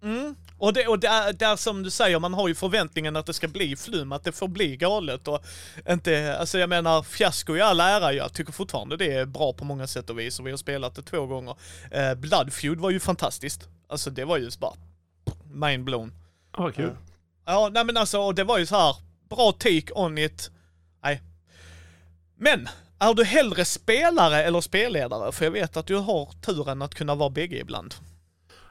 Mm. 0.03 0.35
Och, 0.59 0.73
det, 0.73 0.87
och 0.87 0.99
där, 0.99 1.33
där 1.33 1.57
som 1.57 1.83
du 1.83 1.91
säger, 1.91 2.19
man 2.19 2.35
har 2.35 2.49
ju 2.49 2.55
förväntningen 2.55 3.17
att 3.17 3.27
det 3.27 3.35
ska 3.35 3.49
bli 3.49 3.77
flum, 3.77 4.13
att 4.13 4.25
det 4.25 4.33
får 4.33 4.49
bli 4.49 4.77
galet 4.77 5.29
och 5.29 5.45
inte, 5.89 6.37
alltså 6.39 6.59
jag 6.59 6.69
menar 6.69 7.03
fiasko 7.03 7.57
i 7.57 7.61
all 7.61 7.81
ära, 7.81 8.13
jag 8.13 8.33
tycker 8.33 8.53
fortfarande 8.53 8.97
det 8.97 9.13
är 9.13 9.27
bra 9.27 9.53
på 9.53 9.65
många 9.65 9.87
sätt 9.87 10.11
och 10.11 10.19
vis 10.19 10.41
och 10.41 10.47
vi 10.47 10.51
har 10.51 10.59
spelat 10.59 10.95
det 10.95 11.03
två 11.03 11.27
gånger. 11.27 11.57
Eh, 11.91 12.15
Bloodfeud 12.15 12.79
var 12.79 12.91
ju 12.91 13.01
fantastiskt. 13.01 13.69
Alltså 13.93 14.11
det 14.11 14.25
var 14.25 14.39
ju 14.39 14.51
bara 14.61 14.75
mind 15.53 15.85
blown. 15.85 16.13
Ja, 16.57 16.63
vad 16.63 16.75
kul. 16.75 16.91
Ja, 17.45 17.71
nej 17.73 17.85
men 17.85 17.97
alltså, 17.97 18.19
och 18.21 18.35
det 18.35 18.45
var 18.45 18.59
ju 18.59 18.67
så 18.67 18.77
här 18.77 18.97
bra 19.29 19.53
take 19.53 19.93
on 19.95 20.19
it. 20.19 20.51
Nej. 21.03 21.23
Men, 22.37 22.69
är 22.99 23.15
du 23.15 23.25
hellre 23.25 23.65
spelare 23.65 24.43
eller 24.43 24.61
spelledare? 24.61 25.33
För 25.33 25.45
jag 25.45 25.53
vet 25.53 25.77
att 25.77 25.87
du 25.87 25.97
har 25.97 26.27
turen 26.41 26.83
att 26.83 26.95
kunna 26.95 27.15
vara 27.15 27.31
bägge 27.31 27.57
ibland. 27.57 27.95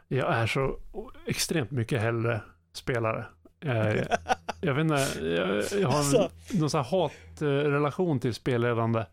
Jag 0.08 0.36
är 0.36 0.48
så 0.48 0.80
extremt 1.26 1.72
mycket 1.72 2.02
hellre 2.02 2.42
spelare. 2.74 3.26
Eh, 3.66 4.04
jag 4.62 4.74
vet 4.74 4.82
inte, 4.82 5.26
jag, 5.26 5.82
jag 5.82 5.90
har 5.90 6.00
en, 6.00 6.06
Alltså. 6.06 6.30
någon 6.52 6.70
sån 6.70 6.84
här 6.84 7.02
hatrelation 7.02 8.20
till 8.20 8.34
spelledande. 8.34 9.06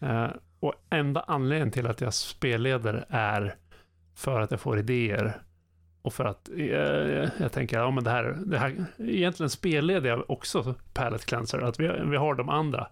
Eh, 0.00 0.26
och 0.60 0.74
enda 0.90 1.20
anledningen 1.20 1.70
till 1.70 1.86
att 1.86 2.00
jag 2.00 2.14
spelleder 2.14 3.04
är 3.08 3.54
för 4.14 4.40
att 4.40 4.50
jag 4.50 4.60
får 4.60 4.78
idéer. 4.78 5.42
Och 6.02 6.14
för 6.14 6.24
att 6.24 6.48
eh, 6.48 7.30
jag 7.42 7.52
tänker, 7.52 7.78
ja 7.78 7.90
men 7.90 8.04
det 8.04 8.10
här, 8.10 8.38
det 8.46 8.58
här, 8.58 8.84
egentligen 8.98 9.50
spelleder 9.50 10.10
jag 10.10 10.30
också 10.30 10.74
Palette 10.92 11.24
Cleanser. 11.24 11.58
Att 11.58 11.80
vi, 11.80 11.88
vi 12.10 12.16
har 12.16 12.34
de 12.34 12.48
andra 12.48 12.88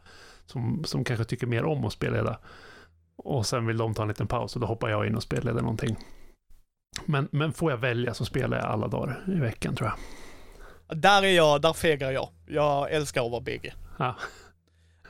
som, 0.47 0.85
som 0.85 1.05
kanske 1.05 1.25
tycker 1.25 1.47
mer 1.47 1.65
om 1.65 1.85
att 1.85 1.93
spelleda. 1.93 2.39
Och 3.17 3.47
sen 3.47 3.67
vill 3.67 3.77
de 3.79 3.95
ta 3.95 4.03
en 4.03 4.09
liten 4.09 4.27
paus 4.27 4.55
och 4.55 4.61
då 4.61 4.67
hoppar 4.67 4.89
jag 4.89 5.07
in 5.07 5.15
och 5.15 5.23
spelleder 5.23 5.61
någonting. 5.61 5.97
Men, 7.07 7.29
men 7.33 7.53
får 7.53 7.71
jag 7.71 7.79
välja 7.79 8.15
så 8.15 8.25
spelar 8.25 8.57
jag 8.57 8.67
alla 8.67 8.89
dagar 8.89 9.25
i 9.27 9.41
veckan 9.41 9.77
tror 9.77 9.91
jag. 9.91 9.99
Där 10.99 11.23
är 11.23 11.37
jag, 11.37 11.63
där 11.63 11.73
fegar 11.73 12.11
jag. 12.11 12.29
Jag 12.47 12.93
älskar 12.93 13.25
att 13.25 13.31
vara 13.31 13.41
bägge. 13.41 13.75
Ja. 13.99 14.15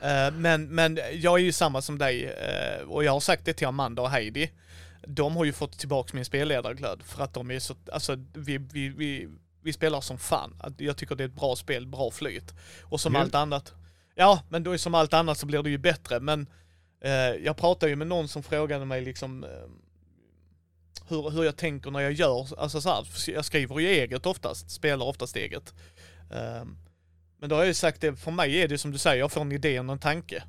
Eh, 0.03 0.33
Men, 0.35 0.75
men 0.75 0.99
jag 1.15 1.35
är 1.39 1.45
ju 1.45 1.53
samma 1.53 1.83
som 1.83 1.99
dig 1.99 2.25
eh, 2.25 2.89
och 2.89 3.05
jag 3.05 3.13
har 3.13 3.21
sagt 3.21 3.45
det 3.45 3.53
till 3.53 3.67
Amanda 3.67 4.03
och 4.03 4.11
Heidi. 4.11 4.51
De 5.07 5.37
har 5.37 5.45
ju 5.45 5.53
fått 5.53 5.79
tillbaka 5.79 6.11
min 6.15 6.25
spelledarglöd 6.25 7.03
för 7.03 7.23
att 7.23 7.35
de 7.35 7.51
är 7.51 7.59
så, 7.59 7.75
alltså 7.93 8.17
vi, 8.33 8.59
vi, 8.59 8.89
vi, 8.89 9.29
vi 9.63 9.73
spelar 9.73 10.01
som 10.01 10.19
fan. 10.19 10.63
Jag 10.79 10.97
tycker 10.97 11.15
det 11.15 11.25
är 11.25 11.29
ett 11.29 11.35
bra 11.35 11.57
spel, 11.57 11.87
bra 11.87 12.11
flyt. 12.11 12.55
Och 12.83 13.01
som 13.01 13.13
Kul. 13.13 13.23
allt 13.23 13.35
annat. 13.35 13.75
Ja, 14.15 14.43
men 14.49 14.63
då 14.63 14.73
är 14.73 14.77
som 14.77 14.95
allt 14.95 15.15
annat 15.15 15.39
så 15.39 15.47
blir 15.47 15.63
det 15.63 15.71
ju 15.71 15.79
bättre. 15.79 16.21
Men 16.21 16.47
eh, 17.01 17.13
jag 17.45 17.57
pratade 17.57 17.91
ju 17.91 17.97
med 17.97 18.07
någon 18.07 18.29
som 18.29 18.43
frågade 18.43 18.85
mig 18.85 19.01
liksom 19.01 19.45
eh, 19.45 19.51
hur, 21.09 21.31
hur 21.31 21.45
jag 21.45 21.57
tänker 21.57 21.91
när 21.91 22.01
jag 22.01 22.13
gör, 22.13 22.61
alltså 22.61 22.81
så 22.81 22.89
här, 22.89 23.07
jag 23.27 23.45
skriver 23.45 23.79
ju 23.79 23.89
eget 23.89 24.27
oftast, 24.27 24.71
spelar 24.71 25.07
oftast 25.07 25.37
eget. 25.37 25.75
Ehm, 26.33 26.77
men 27.39 27.49
då 27.49 27.55
har 27.55 27.63
jag 27.63 27.69
ju 27.69 27.75
sagt 27.75 28.01
det, 28.01 28.17
för 28.17 28.31
mig 28.31 28.63
är 28.63 28.69
det 28.69 28.79
som 28.79 28.91
du 28.91 28.99
säger, 28.99 29.19
jag 29.19 29.33
får 29.33 29.41
en 29.41 29.53
idé 29.53 29.81
och 29.81 29.93
en 29.93 29.99
tanke. 29.99 30.43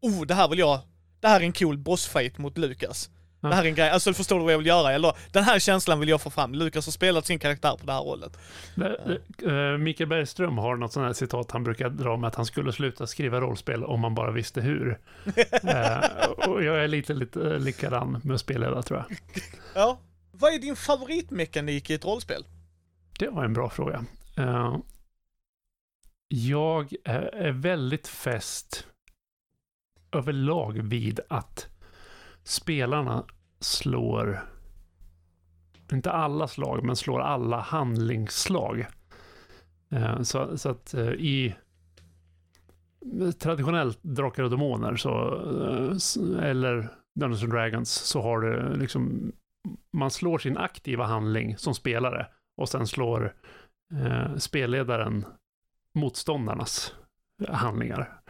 Oh, 0.00 0.26
det 0.26 0.34
här 0.34 0.48
vill 0.48 0.58
jag, 0.58 0.80
det 1.20 1.28
här 1.28 1.40
är 1.40 1.44
en 1.44 1.52
cool 1.52 1.78
bossfight 1.78 2.38
mot 2.38 2.58
Lukas. 2.58 3.10
Det 3.40 3.54
här 3.54 3.64
är 3.64 3.68
en 3.68 3.74
grej, 3.74 3.90
alltså 3.90 4.14
förstår 4.14 4.38
du 4.38 4.44
vad 4.44 4.52
jag 4.52 4.58
vill 4.58 4.66
göra? 4.66 4.92
Eller 4.92 5.16
den 5.32 5.44
här 5.44 5.58
känslan 5.58 6.00
vill 6.00 6.08
jag 6.08 6.20
få 6.20 6.30
fram. 6.30 6.54
Lukas 6.54 6.86
har 6.86 6.92
spelat 6.92 7.26
sin 7.26 7.38
karaktär 7.38 7.76
på 7.80 7.86
det 7.86 7.92
här 7.92 8.00
hållet. 8.00 8.38
Eh, 9.46 9.78
Mikael 9.78 10.08
Bergström 10.08 10.58
har 10.58 10.76
något 10.76 10.92
sånt 10.92 11.06
här 11.06 11.12
citat 11.12 11.50
han 11.50 11.64
brukar 11.64 11.90
dra 11.90 12.16
med 12.16 12.28
att 12.28 12.34
han 12.34 12.46
skulle 12.46 12.72
sluta 12.72 13.06
skriva 13.06 13.40
rollspel 13.40 13.84
om 13.84 14.00
man 14.00 14.14
bara 14.14 14.30
visste 14.30 14.60
hur. 14.60 14.98
Eh, 15.66 16.28
och 16.28 16.64
jag 16.64 16.84
är 16.84 16.88
lite, 16.88 17.14
lite 17.14 17.40
eh, 17.40 17.58
likadan 17.58 18.20
med 18.24 18.34
att 18.34 18.40
spelleda 18.40 18.82
tror 18.82 18.98
jag. 18.98 19.18
Ja. 19.74 19.98
Vad 20.32 20.54
är 20.54 20.58
din 20.58 20.76
favoritmekanik 20.76 21.90
i 21.90 21.94
ett 21.94 22.04
rollspel? 22.04 22.44
Det 23.18 23.28
var 23.28 23.44
en 23.44 23.52
bra 23.52 23.70
fråga. 23.70 24.04
Jag 26.28 26.92
är 27.04 27.50
väldigt 27.50 28.08
fäst 28.08 28.86
överlag 30.12 30.82
vid 30.82 31.20
att 31.28 31.68
spelarna 32.46 33.24
slår, 33.60 34.40
inte 35.92 36.12
alla 36.12 36.48
slag, 36.48 36.84
men 36.84 36.96
slår 36.96 37.20
alla 37.20 37.60
handlingsslag. 37.60 38.86
Eh, 39.90 40.22
så, 40.22 40.58
så 40.58 40.68
att 40.68 40.94
eh, 40.94 41.08
i 41.08 41.54
traditionellt 43.38 43.98
Drakar 44.02 44.42
och 44.42 44.50
Demoner 44.50 44.96
så, 44.96 45.10
eh, 46.20 46.48
eller 46.48 46.88
Dungeons 47.14 47.42
and 47.42 47.52
Dragons 47.52 47.90
så 47.90 48.22
har 48.22 48.40
du 48.40 48.76
liksom, 48.76 49.32
man 49.92 50.10
slår 50.10 50.38
sin 50.38 50.56
aktiva 50.56 51.04
handling 51.04 51.56
som 51.56 51.74
spelare 51.74 52.26
och 52.56 52.68
sen 52.68 52.86
slår 52.86 53.34
eh, 53.94 54.36
spelledaren 54.36 55.24
motståndarnas 55.94 56.94
handlingar. 57.48 58.20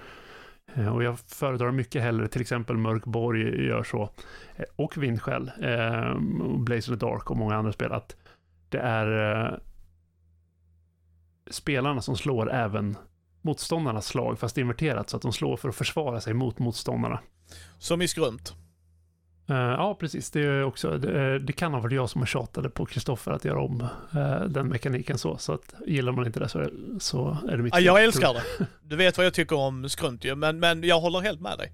Eh, 0.77 0.95
och 0.95 1.03
jag 1.03 1.19
föredrar 1.19 1.71
mycket 1.71 2.03
hellre 2.03 2.29
till 2.29 2.41
exempel 2.41 2.77
Mörkborg 2.77 3.67
gör 3.67 3.83
så, 3.83 4.11
eh, 4.57 4.65
och 4.77 4.97
Vindskäll, 4.97 5.51
eh, 5.63 6.19
Blaze 6.59 6.93
of 6.93 6.99
the 6.99 7.07
Dark 7.07 7.31
och 7.31 7.37
många 7.37 7.57
andra 7.57 7.73
spel, 7.73 7.93
att 7.93 8.17
det 8.69 8.79
är 8.79 9.45
eh, 9.45 9.59
spelarna 11.51 12.01
som 12.01 12.17
slår 12.17 12.53
även 12.53 12.97
motståndarnas 13.43 14.07
slag, 14.07 14.39
fast 14.39 14.59
inverterat, 14.59 15.11
så 15.11 15.17
att 15.17 15.23
de 15.23 15.33
slår 15.33 15.57
för 15.57 15.69
att 15.69 15.77
försvara 15.77 16.21
sig 16.21 16.35
mot 16.35 16.59
motståndarna. 16.59 17.21
Som 17.79 18.03
i 18.03 18.09
skrumt. 18.09 18.55
Uh, 19.51 19.57
ja, 19.57 19.97
precis. 20.01 20.31
Det, 20.31 20.41
är 20.41 20.65
också, 20.65 20.99
det, 20.99 21.39
det, 21.39 21.53
kan 21.53 21.75
ha 21.75 21.81
varit 21.81 21.95
jag 21.95 22.11
som 22.11 22.27
tjatade 22.27 22.71
på 22.71 22.87
Kristoffer 22.87 23.33
att 23.33 23.45
göra 23.45 23.61
om 23.61 23.89
uh, 24.17 24.41
den 24.49 24.69
mekaniken 24.69 25.19
så. 25.19 25.39
Så 25.39 25.53
att 25.53 25.75
gillar 25.87 26.13
man 26.13 26.27
inte 26.27 26.41
det 26.41 26.49
så 26.49 26.59
är, 26.59 26.71
så 26.99 27.39
är 27.49 27.57
det 27.57 27.63
mitt 27.63 27.75
ja, 27.75 27.81
Jag 27.81 28.05
älskar 28.05 28.35
det. 28.35 28.67
Du 28.83 28.97
vet 28.97 29.17
vad 29.17 29.27
jag 29.27 29.35
tycker 29.35 29.57
om 29.57 29.89
skrunt 29.89 30.25
ju, 30.25 30.35
men, 30.35 30.59
men 30.59 30.83
jag 30.83 31.01
håller 31.01 31.21
helt 31.21 31.41
med 31.41 31.59
dig. 31.59 31.73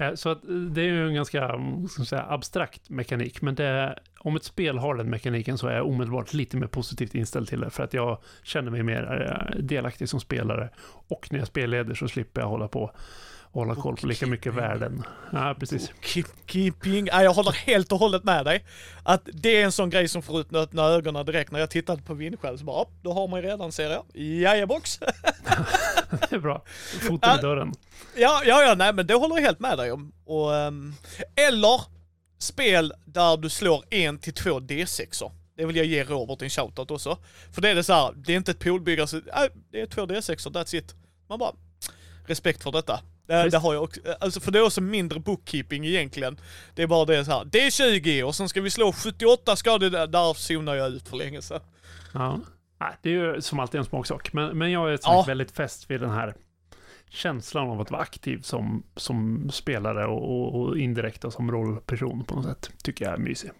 Uh, 0.00 0.14
så 0.14 0.28
att 0.28 0.42
det 0.70 0.80
är 0.80 0.84
ju 0.84 1.06
en 1.08 1.14
ganska 1.14 1.60
ska 1.88 2.04
säga, 2.04 2.26
abstrakt 2.28 2.90
mekanik, 2.90 3.42
men 3.42 3.54
det, 3.54 3.98
om 4.18 4.36
ett 4.36 4.44
spel 4.44 4.78
har 4.78 4.94
den 4.94 5.10
mekaniken 5.10 5.58
så 5.58 5.66
är 5.66 5.76
jag 5.76 5.86
omedelbart 5.86 6.32
lite 6.32 6.56
mer 6.56 6.66
positivt 6.66 7.14
inställd 7.14 7.48
till 7.48 7.60
det, 7.60 7.70
för 7.70 7.84
att 7.84 7.94
jag 7.94 8.18
känner 8.42 8.70
mig 8.70 8.82
mer 8.82 9.56
delaktig 9.58 10.08
som 10.08 10.20
spelare. 10.20 10.70
Och 11.08 11.32
när 11.32 11.38
jag 11.38 11.48
spelleder 11.48 11.94
så 11.94 12.08
slipper 12.08 12.40
jag 12.40 12.48
hålla 12.48 12.68
på 12.68 12.92
hålla 13.52 13.74
koll 13.74 13.96
på 13.96 14.06
lika 14.06 14.26
mycket 14.26 14.54
värden. 14.54 15.04
Ja, 15.32 15.56
precis. 15.58 15.92
Keeping. 16.46 17.06
Ja, 17.06 17.22
jag 17.22 17.32
håller 17.32 17.52
helt 17.52 17.92
och 17.92 17.98
hållet 17.98 18.24
med 18.24 18.44
dig. 18.44 18.64
Att 19.02 19.28
det 19.32 19.56
är 19.56 19.64
en 19.64 19.72
sån 19.72 19.90
grej 19.90 20.08
som 20.08 20.22
får 20.22 20.40
ut 20.40 20.54
öppna 20.54 20.82
ögonen 20.82 21.26
direkt 21.26 21.50
när 21.50 21.60
jag 21.60 21.70
tittade 21.70 22.02
på 22.02 22.14
Vindskäl 22.14 22.58
så 22.58 22.64
bara, 22.64 22.84
då 23.02 23.12
har 23.12 23.28
man 23.28 23.42
ju 23.42 23.48
redan 23.48 23.72
ser 23.72 23.90
jag. 23.90 24.04
Jajebox. 24.14 24.98
det 26.30 26.32
är 26.32 26.38
bra. 26.38 26.62
Foten 27.00 27.38
i 27.38 27.42
dörren. 27.42 27.72
Ja, 28.16 28.42
ja, 28.44 28.62
ja, 28.62 28.74
nej 28.74 28.92
men 28.92 29.06
det 29.06 29.14
håller 29.14 29.34
jag 29.34 29.42
helt 29.42 29.60
med 29.60 29.78
dig 29.78 29.92
om. 29.92 30.12
Och, 30.24 30.50
um, 30.50 30.94
eller 31.48 31.80
spel 32.38 32.92
där 33.04 33.36
du 33.36 33.50
slår 33.50 33.84
en 33.90 34.18
till 34.18 34.34
två 34.34 34.60
D6or. 34.60 35.32
Det 35.56 35.66
vill 35.66 35.76
jag 35.76 35.86
ge 35.86 36.04
Robert 36.04 36.42
en 36.42 36.50
shoutout 36.50 36.90
också. 36.90 37.18
För 37.52 37.62
det 37.62 37.68
är 37.68 37.74
det 37.74 37.84
så 37.84 37.92
här, 37.92 38.12
det 38.16 38.32
är 38.32 38.36
inte 38.36 38.50
ett 38.50 38.58
poolbyggare, 38.58 39.20
det 39.70 39.80
är 39.80 39.86
två 39.86 40.02
D6or, 40.02 40.50
that's 40.50 40.76
it. 40.76 40.94
Man 41.28 41.38
bara, 41.38 41.52
respekt 42.26 42.62
för 42.62 42.72
detta. 42.72 43.00
Det, 43.28 43.50
det, 43.50 43.58
har 43.58 43.74
jag 43.74 43.82
också, 43.82 44.00
alltså 44.20 44.40
för 44.40 44.52
det 44.52 44.58
är 44.58 44.62
också 44.62 44.80
mindre 44.80 45.20
bookkeeping 45.20 45.86
egentligen. 45.86 46.40
Det 46.74 46.82
är 46.82 46.86
bara 46.86 47.04
det 47.04 47.24
så 47.24 47.30
här. 47.30 47.44
det 47.44 47.66
är 47.66 47.70
20 47.70 48.22
och 48.22 48.34
sen 48.34 48.48
ska 48.48 48.60
vi 48.60 48.70
slå 48.70 48.92
78 48.92 49.56
skador, 49.56 49.90
där, 49.90 50.06
där 50.06 50.34
zonar 50.34 50.74
jag 50.74 50.90
ut 50.90 51.08
för 51.08 51.16
länge 51.16 51.42
sedan. 51.42 51.60
Ja, 52.12 52.40
det 53.02 53.08
är 53.08 53.12
ju 53.12 53.40
som 53.40 53.60
alltid 53.60 53.78
en 53.78 53.84
smaksak. 53.84 54.32
Men, 54.32 54.58
men 54.58 54.70
jag 54.70 54.92
är 54.92 54.98
ja. 55.02 55.24
väldigt 55.26 55.50
fäst 55.50 55.90
vid 55.90 56.00
den 56.00 56.10
här 56.10 56.34
känslan 57.10 57.70
av 57.70 57.80
att 57.80 57.90
vara 57.90 58.02
aktiv 58.02 58.42
som, 58.42 58.82
som 58.96 59.50
spelare 59.52 60.06
och, 60.06 60.22
och, 60.22 60.60
och 60.60 60.78
indirekt 60.78 61.32
som 61.32 61.50
rollperson 61.50 62.24
på 62.24 62.34
något 62.34 62.44
sätt. 62.44 62.70
Tycker 62.82 63.04
jag 63.04 63.14
är 63.14 63.18
mysig. 63.18 63.50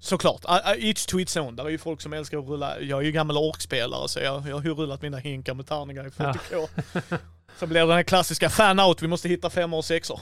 Såklart. 0.00 0.44
Each 0.78 1.06
to 1.06 1.20
its 1.20 1.36
own. 1.36 1.56
Där 1.56 1.64
är 1.64 1.68
ju 1.68 1.78
folk 1.78 2.00
som 2.00 2.12
älskar 2.12 2.38
att 2.38 2.48
rulla. 2.48 2.80
Jag 2.80 3.00
är 3.00 3.04
ju 3.04 3.12
gammal 3.12 3.36
orkspelare 3.36 4.08
så 4.08 4.20
jag, 4.20 4.48
jag 4.48 4.56
har 4.56 4.64
ju 4.64 4.74
rullat 4.74 5.02
mina 5.02 5.18
hinkar 5.18 5.54
med 5.54 5.66
tärningar 5.66 6.06
i 6.06 6.10
40k. 6.10 6.68
Ja. 7.10 7.18
Så 7.56 7.66
blir 7.66 7.86
det 7.86 7.94
den 7.94 8.04
klassiska 8.04 8.50
fan-out, 8.50 9.02
vi 9.02 9.06
måste 9.06 9.28
hitta 9.28 9.50
femmor 9.50 9.78
och 9.78 9.84
sexor. 9.84 10.20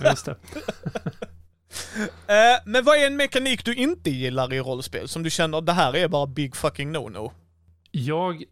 Just 0.00 0.24
det. 0.26 0.30
uh, 0.30 0.36
men 2.64 2.84
vad 2.84 2.96
är 2.96 3.06
en 3.06 3.16
mekanik 3.16 3.64
du 3.64 3.74
inte 3.74 4.10
gillar 4.10 4.52
i 4.52 4.60
rollspel? 4.60 5.08
Som 5.08 5.22
du 5.22 5.30
känner, 5.30 5.60
det 5.60 5.72
här 5.72 5.96
är 5.96 6.08
bara 6.08 6.26
big 6.26 6.56
fucking 6.56 6.96
no-no? 6.96 7.32
Jag 7.90 8.44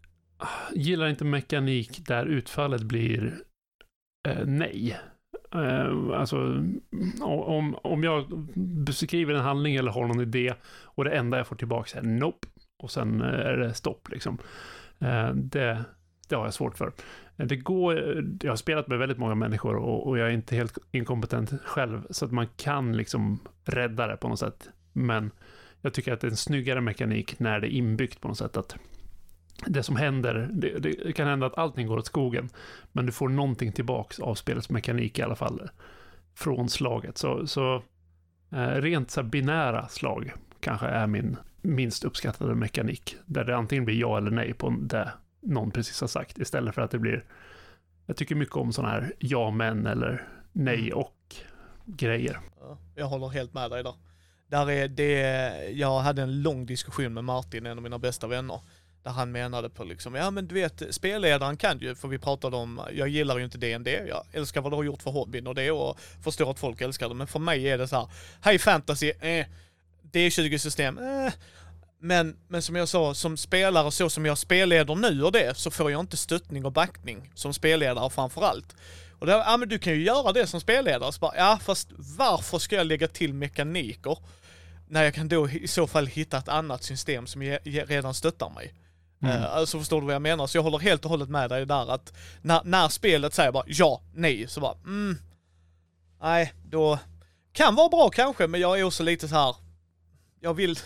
gillar 0.73 1.07
inte 1.07 1.23
mekanik 1.23 2.07
där 2.07 2.25
utfallet 2.25 2.81
blir 2.81 3.39
uh, 4.27 4.45
nej. 4.45 4.99
Uh, 5.55 6.19
alltså, 6.19 6.37
om, 7.21 7.75
om 7.83 8.03
jag 8.03 8.47
beskriver 8.85 9.33
en 9.33 9.43
handling 9.43 9.75
eller 9.75 9.91
har 9.91 10.07
någon 10.07 10.21
idé 10.21 10.53
och 10.83 11.03
det 11.03 11.11
enda 11.11 11.37
jag 11.37 11.47
får 11.47 11.55
tillbaka 11.55 11.99
är 11.99 12.03
nope. 12.03 12.47
Och 12.83 12.91
sen 12.91 13.21
är 13.21 13.57
det 13.57 13.73
stopp 13.73 14.09
liksom. 14.09 14.37
Uh, 15.01 15.29
det, 15.29 15.85
det 16.29 16.35
har 16.35 16.43
jag 16.43 16.53
svårt 16.53 16.77
för. 16.77 16.91
Det 17.35 17.55
går, 17.55 17.95
jag 18.43 18.51
har 18.51 18.55
spelat 18.55 18.87
med 18.87 18.99
väldigt 18.99 19.17
många 19.17 19.35
människor 19.35 19.75
och, 19.75 20.07
och, 20.07 20.17
jag 20.17 20.27
är 20.27 20.33
inte 20.33 20.55
helt 20.55 20.77
inkompetent 20.91 21.53
själv, 21.65 22.07
så 22.09 22.25
att 22.25 22.31
man 22.31 22.47
kan 22.57 22.97
liksom 22.97 23.39
rädda 23.63 24.07
det 24.07 24.17
på 24.17 24.27
något 24.27 24.39
sätt. 24.39 24.69
Men 24.93 25.31
jag 25.81 25.93
tycker 25.93 26.13
att 26.13 26.21
det 26.21 26.27
är 26.27 26.31
en 26.31 26.37
snyggare 26.37 26.81
mekanik 26.81 27.39
när 27.39 27.59
det 27.59 27.67
är 27.67 27.77
inbyggt 27.77 28.21
på 28.21 28.27
något 28.27 28.37
sätt. 28.37 28.57
att 28.57 28.75
det 29.65 29.83
som 29.83 29.95
händer, 29.95 30.49
det, 30.51 30.79
det 30.79 31.13
kan 31.13 31.27
hända 31.27 31.45
att 31.45 31.57
allting 31.57 31.87
går 31.87 31.97
åt 31.97 32.05
skogen, 32.05 32.49
men 32.91 33.05
du 33.05 33.11
får 33.11 33.29
någonting 33.29 33.71
tillbaks 33.71 34.19
av 34.19 34.35
spelets 34.35 34.69
mekanik 34.69 35.19
i 35.19 35.21
alla 35.21 35.35
fall 35.35 35.69
från 36.35 36.69
slaget. 36.69 37.17
Så, 37.17 37.47
så 37.47 37.83
eh, 38.51 38.67
rent 38.67 39.11
så 39.11 39.23
binära 39.23 39.87
slag 39.87 40.33
kanske 40.59 40.87
är 40.87 41.07
min 41.07 41.37
minst 41.61 42.03
uppskattade 42.03 42.55
mekanik, 42.55 43.15
där 43.25 43.43
det 43.43 43.57
antingen 43.57 43.85
blir 43.85 43.99
ja 43.99 44.17
eller 44.17 44.31
nej 44.31 44.53
på 44.53 44.75
det 44.79 45.11
någon 45.45 45.71
precis 45.71 46.01
har 46.01 46.07
sagt 46.07 46.37
istället 46.37 46.75
för 46.75 46.81
att 46.81 46.91
det 46.91 46.99
blir 46.99 47.25
jag 48.05 48.17
tycker 48.17 48.35
mycket 48.35 48.55
om 48.55 48.73
sådana 48.73 48.93
här 48.93 49.13
ja 49.19 49.51
men 49.51 49.85
eller 49.85 50.27
nej 50.51 50.79
mm. 50.79 50.97
och 50.97 51.35
grejer. 51.85 52.39
Ja, 52.59 52.77
jag 52.95 53.05
håller 53.05 53.27
helt 53.27 53.53
med 53.53 53.71
dig 53.71 53.83
där. 53.83 53.95
Där 54.47 54.71
är 54.71 54.87
det, 54.87 55.71
jag 55.71 55.99
hade 55.99 56.21
en 56.21 56.41
lång 56.41 56.65
diskussion 56.65 57.13
med 57.13 57.23
Martin, 57.23 57.65
en 57.65 57.77
av 57.77 57.83
mina 57.83 57.99
bästa 57.99 58.27
vänner, 58.27 58.59
där 59.03 59.11
han 59.11 59.31
menade 59.31 59.69
på 59.69 59.83
liksom, 59.83 60.15
ja 60.15 60.31
men 60.31 60.47
du 60.47 60.55
vet, 60.55 60.83
spelledaren 60.89 61.57
kan 61.57 61.79
ju, 61.79 61.95
för 61.95 62.07
vi 62.07 62.19
pratade 62.19 62.55
om, 62.55 62.81
jag 62.93 63.07
gillar 63.07 63.37
ju 63.37 63.43
inte 63.43 63.57
DND, 63.57 63.87
jag 63.87 64.23
älskar 64.31 64.61
vad 64.61 64.71
du 64.71 64.75
har 64.75 64.83
gjort 64.83 65.01
för 65.01 65.11
hobbyn 65.11 65.47
och 65.47 65.55
det 65.55 65.71
och 65.71 65.99
förstår 65.99 66.51
att 66.51 66.59
folk 66.59 66.81
älskar 66.81 67.09
det, 67.09 67.15
men 67.15 67.27
för 67.27 67.39
mig 67.39 67.69
är 67.69 67.77
det 67.77 67.87
så 67.87 67.95
här, 67.95 68.07
hej 68.41 68.59
fantasy, 68.59 69.09
eh, 69.09 69.45
D20-system, 70.11 70.97
eh, 70.97 71.33
men, 72.05 72.37
men 72.47 72.61
som 72.61 72.75
jag 72.75 72.87
sa, 72.87 73.13
som 73.13 73.37
spelare 73.37 73.91
så 73.91 74.09
som 74.09 74.25
jag 74.25 74.37
spelleder 74.37 74.95
nu 74.95 75.23
och 75.23 75.31
det, 75.31 75.57
så 75.57 75.71
får 75.71 75.91
jag 75.91 75.99
inte 75.99 76.17
stöttning 76.17 76.65
och 76.65 76.71
backning 76.71 77.31
som 77.35 77.53
spelledare 77.53 78.09
framförallt. 78.09 78.75
Och 79.19 79.27
då, 79.27 79.31
ja 79.31 79.57
men 79.57 79.69
du 79.69 79.79
kan 79.79 79.93
ju 79.93 80.03
göra 80.03 80.31
det 80.31 80.47
som 80.47 80.61
spelledare. 80.61 81.13
Så 81.13 81.19
bara, 81.19 81.35
ja 81.35 81.59
fast 81.63 81.89
varför 82.17 82.59
ska 82.59 82.75
jag 82.75 82.87
lägga 82.87 83.07
till 83.07 83.33
mekaniker? 83.33 84.17
När 84.87 85.03
jag 85.03 85.13
kan 85.13 85.27
då 85.27 85.49
i 85.49 85.67
så 85.67 85.87
fall 85.87 86.07
hitta 86.07 86.37
ett 86.37 86.47
annat 86.47 86.83
system 86.83 87.27
som 87.27 87.41
je, 87.41 87.59
je, 87.63 87.85
redan 87.85 88.13
stöttar 88.13 88.49
mig. 88.49 88.73
Mm. 89.21 89.37
Uh, 89.37 89.55
alltså 89.55 89.79
förstår 89.79 90.01
du 90.01 90.07
vad 90.07 90.15
jag 90.15 90.21
menar? 90.21 90.47
Så 90.47 90.57
jag 90.57 90.63
håller 90.63 90.79
helt 90.79 91.05
och 91.05 91.11
hållet 91.11 91.29
med 91.29 91.49
dig 91.49 91.65
där 91.65 91.91
att 91.93 92.13
när, 92.41 92.61
när 92.63 92.89
spelet 92.89 93.33
säger 93.33 93.51
bara 93.51 93.63
ja, 93.67 94.01
nej, 94.13 94.47
så 94.47 94.59
bara 94.59 94.73
mm, 94.73 95.17
nej, 96.21 96.53
då 96.65 96.99
kan 97.53 97.75
vara 97.75 97.89
bra 97.89 98.09
kanske, 98.09 98.47
men 98.47 98.61
jag 98.61 98.79
är 98.79 98.83
också 98.83 99.03
lite 99.03 99.27
så 99.27 99.35
här. 99.35 99.55
jag 100.39 100.53
vill, 100.53 100.79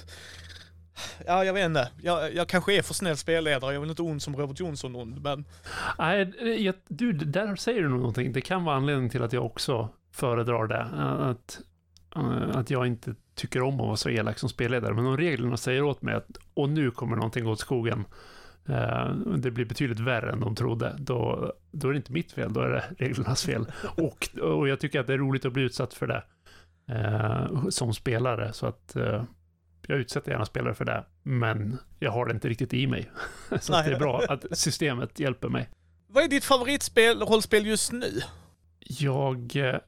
Ja, 1.25 1.45
jag 1.45 1.53
vet 1.53 1.65
inte. 1.65 1.91
Jag, 2.01 2.35
jag 2.35 2.47
kanske 2.47 2.77
är 2.77 2.81
för 2.81 2.93
snäll 2.93 3.17
spelledare. 3.17 3.73
Jag 3.73 3.81
vill 3.81 3.89
inte 3.89 4.01
ond 4.01 4.21
som 4.21 4.35
Robert 4.35 4.59
Jonsson 4.59 4.95
ond, 4.95 5.21
men... 5.21 5.45
Nej, 5.99 6.33
jag, 6.65 6.75
du, 6.87 7.11
där 7.11 7.55
säger 7.55 7.81
du 7.81 7.89
någonting. 7.89 8.31
Det 8.31 8.41
kan 8.41 8.63
vara 8.63 8.75
anledningen 8.75 9.09
till 9.09 9.23
att 9.23 9.33
jag 9.33 9.45
också 9.45 9.89
föredrar 10.11 10.67
det. 10.67 10.83
Att, 11.29 11.59
eh, 12.15 12.57
att 12.57 12.69
jag 12.69 12.87
inte 12.87 13.15
tycker 13.35 13.61
om 13.61 13.79
att 13.79 13.87
vara 13.87 13.95
så 13.95 14.09
elak 14.09 14.39
som 14.39 14.49
spelledare. 14.49 14.93
Men 14.93 15.05
om 15.05 15.17
reglerna 15.17 15.57
säger 15.57 15.83
åt 15.83 16.01
mig 16.01 16.15
att 16.15 16.27
och 16.53 16.69
nu 16.69 16.91
kommer 16.91 17.15
någonting 17.15 17.47
åt 17.47 17.59
skogen. 17.59 18.05
Det 19.37 19.51
blir 19.51 19.65
betydligt 19.65 19.99
värre 19.99 20.31
än 20.31 20.39
de 20.39 20.55
trodde. 20.55 20.95
Då, 20.97 21.53
då 21.71 21.87
är 21.87 21.91
det 21.91 21.97
inte 21.97 22.11
mitt 22.11 22.31
fel, 22.31 22.53
då 22.53 22.59
är 22.59 22.69
det 22.69 22.83
reglernas 22.97 23.45
fel. 23.45 23.65
Och, 23.97 24.29
och 24.41 24.69
jag 24.69 24.79
tycker 24.79 24.99
att 24.99 25.07
det 25.07 25.13
är 25.13 25.17
roligt 25.17 25.45
att 25.45 25.53
bli 25.53 25.63
utsatt 25.63 25.93
för 25.93 26.07
det 26.07 26.23
som 27.69 27.93
spelare. 27.93 28.53
Så 28.53 28.65
att 28.65 28.95
jag 29.89 29.99
utsätter 29.99 30.31
gärna 30.31 30.45
spelare 30.45 30.73
för 30.73 30.85
det, 30.85 31.05
men 31.23 31.77
jag 31.99 32.11
har 32.11 32.25
det 32.25 32.31
inte 32.31 32.49
riktigt 32.49 32.73
i 32.73 32.87
mig. 32.87 33.11
Så 33.59 33.71
det 33.73 33.79
är 33.79 33.99
bra 33.99 34.23
att 34.29 34.45
systemet 34.51 35.19
hjälper 35.19 35.49
mig. 35.49 35.69
Vad 36.07 36.23
är 36.23 36.27
ditt 36.27 36.43
favoritspel, 36.43 37.19
rollspel 37.19 37.65
just 37.65 37.91
nu? 37.91 38.21
Jag... 38.79 39.55
Eh, 39.55 39.79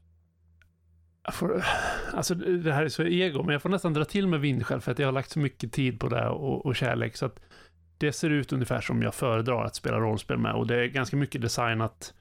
jag 1.24 1.34
får, 1.34 1.64
alltså 2.12 2.34
det 2.34 2.72
här 2.72 2.84
är 2.84 2.88
så 2.88 3.02
ego, 3.02 3.42
men 3.42 3.52
jag 3.52 3.62
får 3.62 3.68
nästan 3.68 3.92
dra 3.92 4.04
till 4.04 4.26
med 4.26 4.40
vindskäl 4.40 4.80
för 4.80 4.92
att 4.92 4.98
jag 4.98 5.06
har 5.06 5.12
lagt 5.12 5.30
så 5.30 5.38
mycket 5.38 5.72
tid 5.72 6.00
på 6.00 6.08
det 6.08 6.28
och, 6.28 6.66
och 6.66 6.76
kärlek. 6.76 7.16
Så 7.16 7.26
att 7.26 7.40
det 7.98 8.12
ser 8.12 8.30
ut 8.30 8.52
ungefär 8.52 8.80
som 8.80 9.02
jag 9.02 9.14
föredrar 9.14 9.64
att 9.64 9.74
spela 9.74 10.00
rollspel 10.00 10.38
med 10.38 10.54
och 10.54 10.66
det 10.66 10.76
är 10.76 10.86
ganska 10.86 11.16
mycket 11.16 11.40
designat 11.40 12.14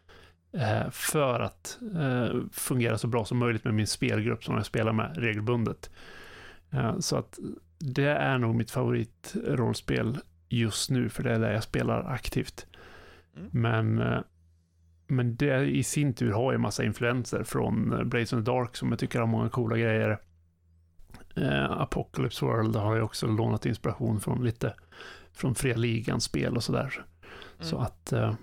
eh, 0.58 0.90
för 0.90 1.40
att 1.40 1.80
eh, 1.96 2.40
fungera 2.52 2.98
så 2.98 3.08
bra 3.08 3.26
som 3.26 3.38
möjligt 3.38 3.64
med 3.64 3.74
min 3.74 3.88
spelgrupp 3.88 4.44
som 4.44 4.56
jag 4.56 4.66
spelar 4.66 4.94
med 4.94 5.18
regelbundet. 5.18 5.90
Så 7.00 7.16
att 7.16 7.40
det 7.82 8.10
är 8.10 8.38
nog 8.38 8.56
mitt 8.56 8.72
favoritrollspel 8.72 10.18
just 10.50 10.90
nu, 10.90 11.10
för 11.10 11.24
det 11.24 11.32
är 11.32 11.40
det 11.40 11.54
jag 11.54 11.64
spelar 11.64 12.04
aktivt. 12.04 12.66
Mm. 13.38 13.50
Men, 13.52 14.00
eh, 14.00 14.20
men 15.08 15.36
det 15.36 15.66
i 15.66 15.84
sin 15.84 16.14
tur 16.14 16.32
har 16.32 16.52
ju 16.52 16.58
massa 16.58 16.84
influenser 16.84 17.44
från 17.44 17.94
eh, 17.94 18.04
Blades 18.04 18.34
in 18.34 18.46
the 18.46 18.52
Dark 18.52 18.76
som 18.78 18.90
jag 18.90 19.00
tycker 19.00 19.20
har 19.20 19.28
många 19.28 19.50
coola 19.50 19.78
grejer. 19.78 20.20
Eh, 21.36 21.72
Apocalypse 21.72 22.46
World 22.46 22.76
har 22.76 22.96
ju 22.96 23.02
också 23.02 23.28
lånat 23.28 23.66
inspiration 23.66 24.20
från 24.20 24.44
lite 24.44 24.74
från 25.34 25.56
Fria 25.56 25.76
Ligans 25.76 26.24
spel 26.24 26.56
och 26.56 26.64
sådär. 26.64 26.94
Mm. 26.94 27.70
Så 27.70 27.78
att 27.78 28.14
eh, 28.14 28.34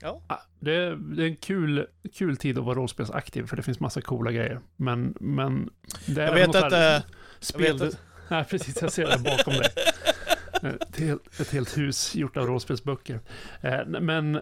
Ja. 0.00 0.22
ah, 0.26 0.38
det, 0.60 0.74
är, 0.74 0.96
det 0.96 1.22
är 1.22 1.26
en 1.26 1.36
kul, 1.36 1.86
kul 2.14 2.36
tid 2.36 2.58
att 2.58 2.64
vara 2.64 2.74
rollspelsaktiv 2.74 3.46
för 3.46 3.56
det 3.56 3.62
finns 3.62 3.80
massa 3.80 4.00
coola 4.00 4.32
grejer. 4.32 4.60
Men, 4.76 5.14
men 5.20 5.70
det 6.06 6.22
är 6.22 6.26
Jag 6.26 6.34
väl 6.34 6.46
vet 6.46 6.52
så 6.52 6.58
här 6.58 6.96
inte. 6.96 7.08
Spel, 7.40 7.64
Jag 7.66 7.72
vet 7.72 7.82
inte. 7.82 7.98
Nej, 8.34 8.44
precis. 8.44 8.82
Jag 8.82 8.92
ser 8.92 9.06
det 9.06 9.18
bakom 9.18 9.52
dig. 9.52 9.70
Ett 10.62 11.00
helt, 11.00 11.40
ett 11.40 11.50
helt 11.50 11.78
hus 11.78 12.14
gjort 12.14 12.36
av 12.36 12.46
rollspelsböcker. 12.46 13.20
Eh, 13.60 13.86
men 13.86 14.40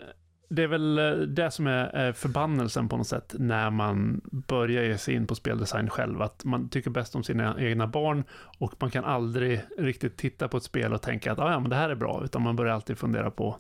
det 0.48 0.62
är 0.62 0.66
väl 0.66 0.98
eh, 0.98 1.10
det 1.12 1.50
som 1.50 1.66
är 1.66 2.12
förbannelsen 2.12 2.88
på 2.88 2.96
något 2.96 3.06
sätt 3.06 3.34
när 3.38 3.70
man 3.70 4.20
börjar 4.24 4.82
ge 4.82 4.98
sig 4.98 5.14
in 5.14 5.26
på 5.26 5.34
speldesign 5.34 5.90
själv. 5.90 6.22
Att 6.22 6.44
man 6.44 6.68
tycker 6.68 6.90
bäst 6.90 7.14
om 7.14 7.24
sina 7.24 7.60
egna 7.60 7.86
barn 7.86 8.24
och 8.58 8.74
man 8.80 8.90
kan 8.90 9.04
aldrig 9.04 9.60
riktigt 9.78 10.16
titta 10.16 10.48
på 10.48 10.56
ett 10.56 10.62
spel 10.62 10.92
och 10.92 11.02
tänka 11.02 11.32
att 11.32 11.38
ah, 11.38 11.50
ja, 11.50 11.60
men 11.60 11.70
det 11.70 11.76
här 11.76 11.90
är 11.90 11.94
bra. 11.94 12.22
Utan 12.24 12.42
man 12.42 12.56
börjar 12.56 12.74
alltid 12.74 12.98
fundera 12.98 13.30
på 13.30 13.56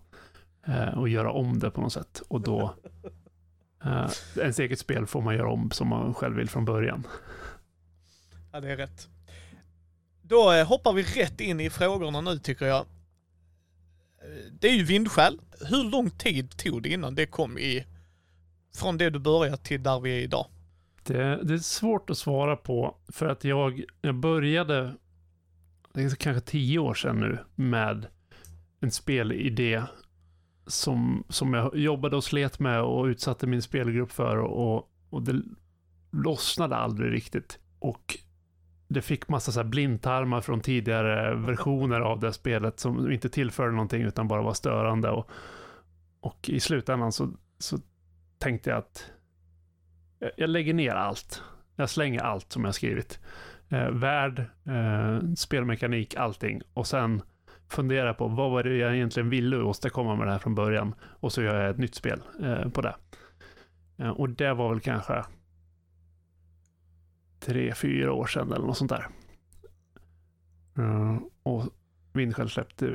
eh, 0.66 0.98
att 0.98 1.10
göra 1.10 1.30
om 1.32 1.58
det 1.58 1.70
på 1.70 1.80
något 1.80 1.92
sätt. 1.92 2.22
Och 2.28 2.40
då, 2.40 2.74
ens 4.36 4.58
eget 4.58 4.78
spel 4.78 5.06
får 5.06 5.20
man 5.20 5.34
göra 5.34 5.50
om 5.50 5.70
som 5.70 5.88
man 5.88 6.14
själv 6.14 6.36
vill 6.36 6.48
från 6.48 6.64
början. 6.64 7.06
Ja, 8.52 8.60
det 8.60 8.72
är 8.72 8.76
rätt. 8.76 9.11
Då 10.32 10.52
eh, 10.52 10.66
hoppar 10.66 10.92
vi 10.92 11.02
rätt 11.02 11.40
in 11.40 11.60
i 11.60 11.70
frågorna 11.70 12.20
nu 12.20 12.38
tycker 12.38 12.66
jag. 12.66 12.80
Eh, 12.80 14.52
det 14.60 14.68
är 14.68 14.72
ju 14.72 14.84
vindskäl. 14.84 15.40
Hur 15.68 15.90
lång 15.90 16.10
tid 16.10 16.56
tog 16.56 16.82
det 16.82 16.88
innan 16.88 17.14
det 17.14 17.26
kom 17.26 17.58
i... 17.58 17.86
Från 18.74 18.98
det 18.98 19.10
du 19.10 19.18
började 19.18 19.56
till 19.56 19.82
där 19.82 20.00
vi 20.00 20.10
är 20.10 20.20
idag? 20.20 20.46
Det, 21.02 21.40
det 21.42 21.54
är 21.54 21.58
svårt 21.58 22.10
att 22.10 22.18
svara 22.18 22.56
på 22.56 22.96
för 23.08 23.28
att 23.28 23.44
jag, 23.44 23.84
jag 24.00 24.14
började, 24.14 24.94
det 25.92 26.02
är 26.02 26.14
kanske 26.14 26.50
tio 26.50 26.78
år 26.78 26.94
sedan 26.94 27.20
nu, 27.20 27.38
med 27.54 28.06
en 28.80 28.90
spelidé 28.90 29.82
som, 30.66 31.24
som 31.28 31.54
jag 31.54 31.76
jobbade 31.76 32.16
och 32.16 32.24
slet 32.24 32.58
med 32.58 32.82
och 32.82 33.04
utsatte 33.04 33.46
min 33.46 33.62
spelgrupp 33.62 34.12
för 34.12 34.36
och, 34.36 34.90
och 35.10 35.22
det 35.22 35.42
lossnade 36.10 36.76
aldrig 36.76 37.12
riktigt. 37.12 37.58
Och 37.78 38.18
det 38.92 39.02
fick 39.02 39.28
massa 39.28 39.52
så 39.52 39.60
här 39.60 39.68
blindtarmar 39.68 40.40
från 40.40 40.60
tidigare 40.60 41.34
versioner 41.34 42.00
av 42.00 42.20
det 42.20 42.32
spelet 42.32 42.80
som 42.80 43.10
inte 43.12 43.28
tillförde 43.28 43.72
någonting 43.72 44.02
utan 44.02 44.28
bara 44.28 44.42
var 44.42 44.54
störande. 44.54 45.10
Och, 45.10 45.30
och 46.20 46.48
i 46.48 46.60
slutändan 46.60 47.12
så, 47.12 47.30
så 47.58 47.78
tänkte 48.38 48.70
jag 48.70 48.78
att 48.78 49.10
jag- 50.36 50.50
lägger 50.50 50.74
ner 50.74 50.94
allt. 50.94 51.42
Jag 51.76 51.90
slänger 51.90 52.20
allt 52.22 52.52
som 52.52 52.64
jag 52.64 52.74
skrivit. 52.74 53.20
Eh, 53.68 53.90
värld, 53.90 54.44
eh, 54.66 55.18
spelmekanik, 55.36 56.14
allting. 56.16 56.62
Och 56.74 56.86
sen 56.86 57.22
funderar 57.68 58.14
på 58.14 58.28
vad 58.28 58.50
var 58.50 58.62
det 58.62 58.76
jag 58.76 58.94
egentligen 58.94 59.30
ville 59.30 59.56
åstadkomma 59.56 60.16
med 60.16 60.26
det 60.26 60.30
här 60.32 60.38
från 60.38 60.54
början. 60.54 60.94
Och 61.02 61.32
så 61.32 61.42
gör 61.42 61.60
jag 61.60 61.70
ett 61.70 61.78
nytt 61.78 61.94
spel 61.94 62.20
eh, 62.42 62.68
på 62.68 62.80
det. 62.80 62.94
Eh, 63.98 64.08
och 64.10 64.28
det 64.28 64.54
var 64.54 64.68
väl 64.70 64.80
kanske 64.80 65.24
tre, 67.44 67.74
fyra 67.74 68.12
år 68.12 68.26
sedan 68.26 68.52
eller 68.52 68.66
något 68.66 68.78
sånt 68.78 68.90
där. 68.90 69.08
Eh, 70.78 71.18
och 71.42 71.64
Vindskäl 72.12 72.50
släppte, 72.50 72.86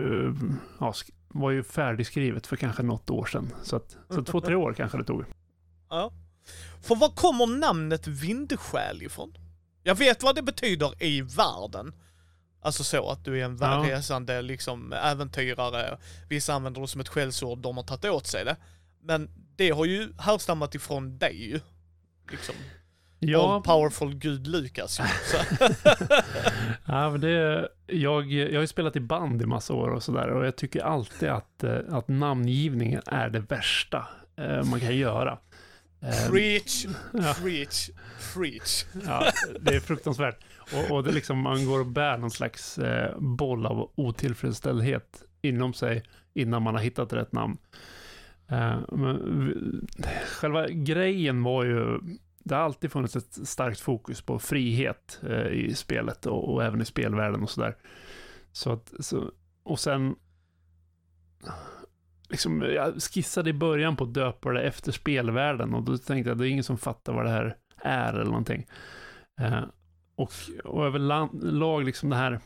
ja, 0.79 0.93
var 1.27 1.51
ju 1.51 1.63
färdigskrivet 1.63 2.47
för 2.47 2.55
kanske 2.55 2.83
något 2.83 3.09
år 3.09 3.25
sedan. 3.25 3.53
Så, 3.63 3.75
att, 3.75 3.97
så 4.09 4.23
två, 4.23 4.41
tre 4.41 4.55
år 4.55 4.73
kanske 4.73 4.97
det 4.97 5.03
tog. 5.03 5.25
Ja. 5.89 6.11
För 6.81 6.95
var 6.95 7.09
kommer 7.09 7.47
namnet 7.59 8.07
vindskäl 8.07 9.03
ifrån? 9.03 9.33
Jag 9.83 9.95
vet 9.95 10.23
vad 10.23 10.35
det 10.35 10.41
betyder 10.41 11.03
i 11.03 11.21
världen. 11.21 11.95
Alltså 12.61 12.83
så 12.83 13.09
att 13.09 13.25
du 13.25 13.39
är 13.41 13.45
en 13.45 13.57
Ja. 13.61 13.85
resande 13.87 14.41
liksom 14.41 14.93
äventyrare. 14.93 15.97
Vissa 16.29 16.53
använder 16.53 16.81
det 16.81 16.87
som 16.87 17.01
ett 17.01 17.07
skällsord, 17.07 17.59
de 17.59 17.77
har 17.77 17.83
tagit 17.83 18.05
åt 18.05 18.27
sig 18.27 18.45
det. 18.45 18.55
Men 19.01 19.29
det 19.55 19.69
har 19.69 19.85
ju 19.85 20.13
härstammat 20.19 20.75
ifrån 20.75 21.17
dig 21.17 21.49
ju. 21.49 21.59
Liksom. 22.31 22.55
All 23.21 23.61
powerful 23.61 24.15
gud 24.15 24.47
Lukas 24.47 24.99
ju. 24.99 25.03
Så. 25.03 25.37
ja, 26.85 27.09
men 27.09 27.21
det, 27.21 27.67
jag, 27.85 28.31
jag 28.31 28.53
har 28.53 28.61
ju 28.61 28.67
spelat 28.67 28.95
i 28.95 28.99
band 28.99 29.41
i 29.41 29.45
massa 29.45 29.73
år 29.73 29.89
och 29.89 30.03
sådär 30.03 30.27
och 30.29 30.45
jag 30.45 30.55
tycker 30.55 30.81
alltid 30.83 31.29
att, 31.29 31.63
eh, 31.63 31.77
att 31.89 32.07
namngivningen 32.07 33.01
är 33.05 33.29
det 33.29 33.39
värsta 33.39 34.07
eh, 34.35 34.63
man 34.63 34.79
kan 34.79 34.95
göra. 34.95 35.37
Eh, 36.01 36.29
Preach, 36.31 36.85
Ja. 37.13 37.35
preach, 37.41 37.89
preach. 38.33 38.85
Ja, 39.05 39.23
det 39.59 39.75
är 39.75 39.79
fruktansvärt. 39.79 40.37
Och, 40.73 40.91
och 40.95 41.03
det 41.03 41.11
liksom, 41.11 41.37
man 41.39 41.65
går 41.65 41.79
och 41.79 41.85
bär 41.85 42.17
någon 42.17 42.31
slags 42.31 42.79
boll 43.17 43.65
av 43.65 43.91
otillfredsställdhet 43.95 45.23
inom 45.41 45.73
sig 45.73 46.03
innan 46.33 46.61
man 46.61 46.75
har 46.75 46.81
hittat 46.81 47.13
rätt 47.13 47.31
namn. 47.31 47.57
Men, 48.91 49.87
själva 50.27 50.67
grejen 50.67 51.43
var 51.43 51.63
ju, 51.63 51.99
det 52.47 52.55
har 52.55 52.63
alltid 52.63 52.91
funnits 52.91 53.15
ett 53.15 53.47
starkt 53.47 53.79
fokus 53.79 54.21
på 54.21 54.39
frihet 54.39 55.19
eh, 55.29 55.47
i 55.47 55.73
spelet 55.75 56.25
och, 56.25 56.53
och 56.53 56.63
även 56.63 56.81
i 56.81 56.85
spelvärlden 56.85 57.43
och 57.43 57.49
sådär. 57.49 57.75
Så 58.51 58.71
att, 58.71 58.93
så, 58.99 59.31
och 59.63 59.79
sen 59.79 60.15
liksom, 62.29 62.61
jag 62.61 63.01
skissade 63.01 63.49
i 63.49 63.53
början 63.53 63.95
på 63.95 64.03
att 64.03 64.13
döpa 64.13 64.51
det 64.51 64.61
efter 64.61 64.91
spelvärlden 64.91 65.73
och 65.73 65.83
då 65.83 65.97
tänkte 65.97 66.29
jag 66.29 66.35
att 66.35 66.39
det 66.39 66.47
är 66.47 66.51
ingen 66.51 66.63
som 66.63 66.77
fattar 66.77 67.13
vad 67.13 67.25
det 67.25 67.31
här 67.31 67.55
är 67.77 68.13
eller 68.13 68.25
någonting. 68.25 68.67
Eh, 69.41 69.63
och, 70.15 70.31
och 70.63 70.85
överlag 70.85 71.85
liksom 71.85 72.09
det 72.09 72.15
här, 72.15 72.39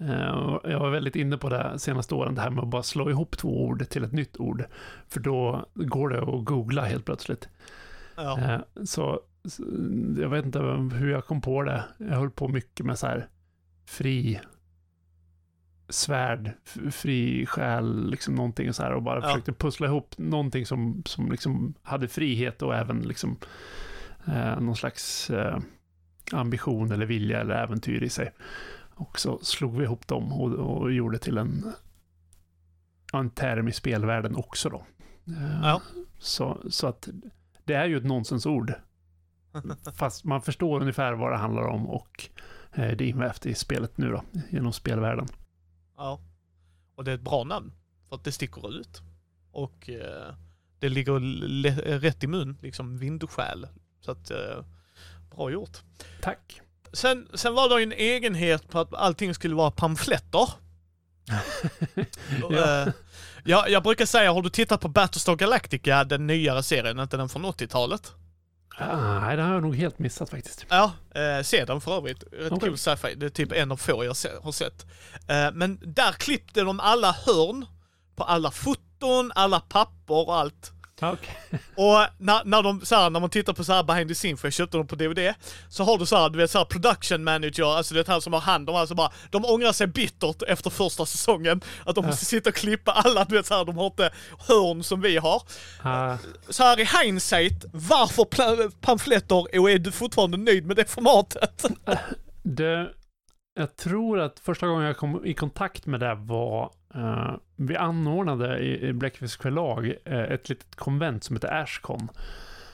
eh, 0.00 0.58
jag 0.64 0.80
var 0.80 0.90
väldigt 0.90 1.16
inne 1.16 1.38
på 1.38 1.48
det 1.48 1.78
senaste 1.78 2.14
åren, 2.14 2.34
det 2.34 2.40
här 2.40 2.50
med 2.50 2.64
att 2.64 2.70
bara 2.70 2.82
slå 2.82 3.10
ihop 3.10 3.36
två 3.36 3.64
ord 3.64 3.88
till 3.88 4.04
ett 4.04 4.12
nytt 4.12 4.36
ord. 4.36 4.64
För 5.08 5.20
då 5.20 5.66
går 5.74 6.08
det 6.08 6.22
att 6.22 6.44
googla 6.44 6.84
helt 6.84 7.04
plötsligt. 7.04 7.48
Ja. 8.22 8.40
Eh, 8.40 8.60
så, 8.84 9.20
så 9.44 9.62
jag 10.18 10.28
vet 10.28 10.44
inte 10.44 10.58
hur 10.96 11.10
jag 11.10 11.26
kom 11.26 11.40
på 11.40 11.62
det. 11.62 11.84
Jag 11.98 12.06
höll 12.16 12.30
på 12.30 12.48
mycket 12.48 12.86
med 12.86 12.98
så 12.98 13.06
här 13.06 13.28
fri 13.84 14.40
svärd, 15.88 16.52
fri 16.92 17.46
själ, 17.46 18.10
liksom 18.10 18.34
någonting 18.34 18.72
så 18.72 18.82
här 18.82 18.92
och 18.92 19.02
bara 19.02 19.20
Ja. 19.20 19.28
försökte 19.28 19.52
pussla 19.52 19.86
ihop 19.86 20.14
någonting 20.18 20.66
som, 20.66 21.02
som 21.06 21.30
liksom 21.30 21.74
hade 21.82 22.08
frihet 22.08 22.62
och 22.62 22.74
även 22.74 23.00
liksom 23.00 23.36
eh, 24.26 24.60
någon 24.60 24.76
slags 24.76 25.30
eh, 25.30 25.58
ambition 26.32 26.92
eller 26.92 27.06
vilja 27.06 27.40
eller 27.40 27.54
äventyr 27.54 28.02
i 28.02 28.08
sig. 28.08 28.32
Och 28.94 29.18
så 29.18 29.38
slog 29.38 29.76
vi 29.76 29.84
ihop 29.84 30.06
dem 30.06 30.32
och, 30.32 30.52
och 30.52 30.92
gjorde 30.92 31.18
till 31.18 31.38
en, 31.38 31.72
en 33.12 33.30
term 33.30 33.68
i 33.68 33.72
spelvärlden 33.72 34.36
också 34.36 34.68
då. 34.68 34.86
Eh, 35.26 35.60
Ja. 35.62 35.82
så, 36.18 36.58
så 36.70 36.86
att 36.86 37.08
det 37.64 37.74
är 37.74 37.86
ju 37.86 37.96
ett 37.96 38.04
nonsensord. 38.04 38.74
Fast 39.94 40.24
man 40.24 40.42
förstår 40.42 40.80
ungefär 40.80 41.12
vad 41.12 41.32
det 41.32 41.38
handlar 41.38 41.62
om 41.62 41.90
och 41.90 42.28
eh, 42.72 42.96
det 42.96 43.04
är 43.04 43.08
invävt 43.08 43.46
i 43.46 43.54
spelet 43.54 43.98
nu 43.98 44.10
då, 44.10 44.22
genom 44.50 44.72
spelvärlden. 44.72 45.26
Ja. 45.96 46.20
Och 46.94 47.04
det 47.04 47.10
är 47.10 47.14
ett 47.14 47.20
bra 47.20 47.44
namn. 47.44 47.72
För 48.08 48.16
att 48.16 48.24
det 48.24 48.32
sticker 48.32 48.80
ut. 48.80 49.02
Och 49.52 49.90
eh, 49.90 50.34
det 50.78 50.88
ligger 50.88 51.20
rätt 51.98 52.24
i 52.24 52.26
mun, 52.26 52.58
liksom 52.62 52.98
vindskäl. 52.98 53.68
Så 54.00 54.10
att, 54.10 54.30
eh, 54.30 54.64
bra 55.30 55.50
gjort. 55.50 55.78
Tack. 56.20 56.60
Sen, 56.92 57.28
sen 57.34 57.54
var 57.54 57.68
det 57.68 57.76
ju 57.78 57.82
en 57.82 57.92
egenhet 57.92 58.68
på 58.68 58.78
att 58.78 58.94
allting 58.94 59.34
skulle 59.34 59.54
vara 59.54 59.70
pamfletter. 59.70 60.48
Ja. 62.40 62.82
Eh, 62.82 62.92
jag, 63.44 63.70
jag 63.70 63.82
brukar 63.82 64.06
säga, 64.06 64.32
har 64.32 64.42
du 64.42 64.50
tittat 64.50 64.80
på 64.80 64.88
Battlestar 64.88 65.36
Galactica, 65.36 66.04
den 66.04 66.26
nyare 66.26 66.62
serien, 66.62 66.98
inte 66.98 67.16
den 67.16 67.28
från 67.28 67.46
80-talet? 67.46 68.12
Ah, 68.78 69.18
nej, 69.20 69.36
det 69.36 69.42
har 69.42 69.52
jag 69.54 69.62
nog 69.62 69.76
helt 69.76 69.98
missat 69.98 70.30
faktiskt. 70.30 70.66
Ja, 70.68 70.92
eh, 71.14 71.42
se 71.42 71.64
den 71.64 71.80
för 71.80 71.96
övrigt. 71.96 72.24
Rätt 72.32 72.52
Okej. 72.52 72.68
cool 72.68 72.78
sci-fi. 72.78 73.14
Det 73.14 73.26
är 73.26 73.30
typ 73.30 73.52
en 73.52 73.72
av 73.72 73.76
få 73.76 74.04
jag 74.04 74.16
se, 74.16 74.28
har 74.42 74.52
sett. 74.52 74.86
Eh, 75.28 75.52
men 75.52 75.78
där 75.82 76.12
klippte 76.12 76.60
de 76.60 76.80
alla 76.80 77.12
hörn 77.26 77.66
på 78.16 78.24
alla 78.24 78.50
foton, 78.50 79.32
alla 79.34 79.60
papper 79.60 80.28
och 80.28 80.36
allt. 80.36 80.72
Okej. 81.02 81.36
Och 81.76 82.06
när, 82.18 82.44
när, 82.44 82.62
de, 82.62 82.80
så 82.84 82.94
här, 82.94 83.10
när 83.10 83.20
man 83.20 83.30
tittar 83.30 83.52
på 83.52 83.64
så 83.64 83.72
här 83.72 83.82
behind 83.82 84.08
the 84.08 84.14
scene, 84.14 84.36
för 84.36 84.46
jag 84.48 84.52
köpte 84.52 84.76
dem 84.76 84.86
på 84.86 84.96
DVD, 84.96 85.34
så 85.68 85.84
har 85.84 85.98
du 85.98 86.06
så 86.06 86.16
här, 86.16 86.30
du 86.30 86.38
vet 86.38 86.50
så 86.50 86.58
här 86.58 86.64
production 86.64 87.24
manager, 87.24 87.76
alltså 87.76 87.94
det 87.94 88.08
är 88.08 88.12
han 88.12 88.22
som 88.22 88.32
har 88.32 88.40
hand 88.40 88.70
om 88.70 88.76
alltså 88.76 88.94
bara, 88.94 89.12
de 89.30 89.44
ångrar 89.44 89.72
sig 89.72 89.86
bittert 89.86 90.42
efter 90.42 90.70
första 90.70 91.06
säsongen, 91.06 91.60
att 91.86 91.94
de 91.94 92.06
måste 92.06 92.24
sitta 92.24 92.50
och 92.50 92.56
klippa 92.56 92.92
alla, 92.92 93.24
du 93.24 93.36
vet 93.36 93.46
så 93.46 93.54
här, 93.54 93.64
de 93.64 93.76
har 93.76 93.86
inte 93.86 94.10
hörn 94.48 94.82
som 94.82 95.00
vi 95.00 95.16
har. 95.16 95.42
Ah, 95.82 96.16
Så 96.48 96.62
här 96.62 96.80
i 96.80 96.84
hindsight, 96.84 97.64
varför 97.72 98.70
pamfletter 98.80 99.60
och 99.60 99.70
är 99.70 99.78
du 99.78 99.92
fortfarande 99.92 100.36
nöjd 100.36 100.66
med 100.66 100.76
det 100.76 100.90
formatet? 100.90 101.64
det, 102.42 102.90
jag 103.54 103.76
tror 103.76 104.20
att 104.20 104.40
första 104.40 104.66
gången 104.66 104.86
jag 104.86 104.96
kom 104.96 105.26
i 105.26 105.34
kontakt 105.34 105.86
med 105.86 106.00
det 106.00 106.14
var 106.14 106.70
Eh, 106.94 107.34
vi 107.56 107.76
anordnade 107.76 108.58
i, 108.58 108.88
i 108.88 108.92
Bläckfisk 108.92 109.42
förlag 109.42 109.94
eh, 110.04 110.20
ett 110.20 110.48
litet 110.48 110.76
konvent 110.76 111.24
som 111.24 111.36
heter 111.36 111.62
Ashcon. 111.62 112.08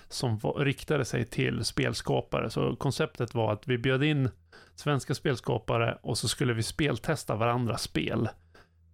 Som 0.09 0.39
var, 0.39 0.65
riktade 0.65 1.05
sig 1.05 1.25
till 1.25 1.65
spelskapare. 1.65 2.51
Så 2.51 2.77
konceptet 2.77 3.35
var 3.35 3.53
att 3.53 3.69
vi 3.69 3.79
bjöd 3.79 4.05
in 4.05 4.31
svenska 4.75 5.15
spelskapare 5.15 5.99
och 6.03 6.19
så 6.19 6.29
skulle 6.29 6.53
vi 6.53 6.63
speltesta 6.63 7.37
varandras 7.37 7.83
spel 7.83 8.29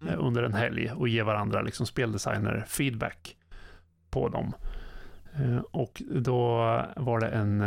eh, 0.02 0.08
Mm. 0.08 0.20
under 0.20 0.42
en 0.42 0.54
helg 0.54 0.92
och 0.92 1.08
ge 1.08 1.22
varandra 1.22 1.62
liksom 1.62 1.86
speldesigner 1.86 2.64
feedback 2.68 3.36
på 4.10 4.28
dem. 4.28 4.52
Och 5.70 6.02
då 6.10 6.56
var 6.96 7.20
det 7.20 7.28
en 7.28 7.60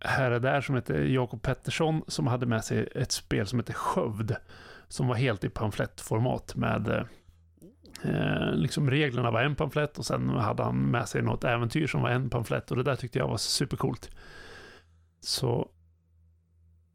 herre 0.00 0.38
där 0.38 0.60
som 0.60 0.74
heter 0.74 1.04
Jakob 1.04 1.42
Pettersson 1.42 2.02
som 2.08 2.26
hade 2.26 2.46
med 2.46 2.64
sig 2.64 2.88
ett 2.94 3.12
spel 3.12 3.46
som 3.46 3.58
heter 3.58 3.72
Skövd. 3.72 4.36
Som 4.90 5.06
var 5.08 5.14
helt 5.14 5.44
i 5.44 5.48
pamflettformat 5.48 6.54
med 6.56 6.88
eh, 8.04 8.52
liksom 8.52 8.90
reglerna 8.90 9.30
var 9.30 9.42
en 9.42 9.54
pamflett 9.56 9.98
och 9.98 10.06
sen 10.06 10.28
hade 10.28 10.62
han 10.62 10.76
med 10.90 11.08
sig 11.08 11.22
något 11.22 11.44
äventyr 11.44 11.86
som 11.86 12.02
var 12.02 12.10
en 12.10 12.30
pamflett 12.30 12.70
och 12.70 12.76
det 12.76 12.82
där 12.82 12.96
tyckte 12.96 13.18
jag 13.18 13.28
var 13.28 13.36
supercoolt. 13.36 14.10
Så, 15.20 15.68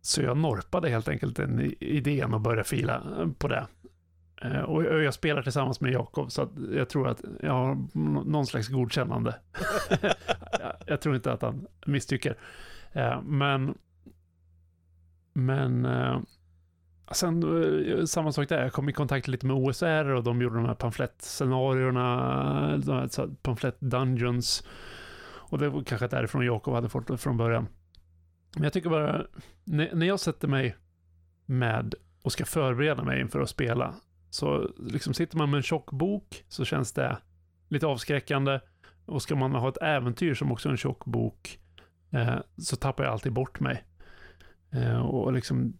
så 0.01 0.21
jag 0.21 0.37
norpade 0.37 0.89
helt 0.89 1.07
enkelt 1.07 1.35
den 1.35 1.73
idén 1.79 2.33
och 2.33 2.41
började 2.41 2.63
fila 2.63 3.03
på 3.37 3.47
det. 3.47 3.67
Eh, 4.41 4.59
Och 4.59 4.83
jag 4.83 5.13
spelar 5.13 5.41
tillsammans 5.43 5.81
med 5.81 5.91
Jakob 5.93 6.31
så 6.31 6.41
att 6.41 6.51
jag 6.73 6.89
tror 6.89 7.07
att 7.07 7.21
jag 7.41 7.53
har 7.53 7.77
någon 8.25 8.45
slags 8.45 8.67
godkännande. 8.67 9.35
Jag- 10.01 10.13
jag 10.87 11.01
tror 11.01 11.15
inte 11.15 11.31
att 11.33 11.41
han 11.41 11.67
misstycker. 11.85 12.37
Eh, 12.93 13.21
Men, 13.21 13.77
men 15.33 15.85
eh, 15.85 16.19
sen 17.11 17.43
eh, 17.87 18.05
samma 18.05 18.31
sak 18.31 18.49
där, 18.49 18.61
jag 18.61 18.73
kom 18.73 18.89
i 18.89 18.93
kontakt 18.93 19.27
lite 19.27 19.45
med 19.45 19.55
OSR 19.55 20.09
och 20.09 20.23
de 20.23 20.41
gjorde 20.41 20.55
de 20.55 20.65
här 20.65 20.75
pamflettscenarierna, 20.75 22.77
de 22.77 22.91
här 22.91 23.27
pamflett 23.41 23.77
dungeons. 23.79 24.67
Och 25.27 25.57
det 25.57 25.69
var 25.69 25.83
kanske 25.83 26.07
därifrån 26.07 26.45
Jakob 26.45 26.73
hade 26.73 26.89
fått 26.89 27.07
det 27.07 27.17
från 27.17 27.37
början. 27.37 27.67
Men 28.55 28.63
jag 28.63 28.73
tycker 28.73 28.89
bara, 28.89 29.25
när 29.63 29.95
när 29.95 30.05
jag 30.05 30.19
sätter 30.19 30.47
mig 30.47 30.75
med 31.45 31.95
och 32.21 32.31
ska 32.31 32.45
förbereda 32.45 33.03
mig 33.03 33.21
inför 33.21 33.41
att 33.41 33.49
spela, 33.49 33.95
så 34.29 34.69
liksom 34.77 35.13
sitter 35.13 35.37
man 35.37 35.49
med 35.49 35.57
en 35.57 35.63
tjock 35.63 35.91
bok 35.91 36.43
så 36.47 36.65
känns 36.65 36.93
det 36.93 37.17
lite 37.69 37.87
avskräckande. 37.87 38.59
Och 39.05 39.21
ska 39.21 39.35
man 39.35 39.51
ha 39.51 39.69
ett 39.69 39.81
äventyr 39.81 40.33
som 40.33 40.51
också 40.51 40.69
är 40.69 40.71
en 40.71 40.77
tjock 40.77 41.05
bok 41.05 41.59
eh, 42.11 42.35
så 42.57 42.75
tappar 42.75 43.03
jag 43.03 43.13
alltid 43.13 43.33
bort 43.33 43.59
mig. 43.59 43.83
Eh, 44.75 44.99
och 44.99 45.33
liksom, 45.33 45.73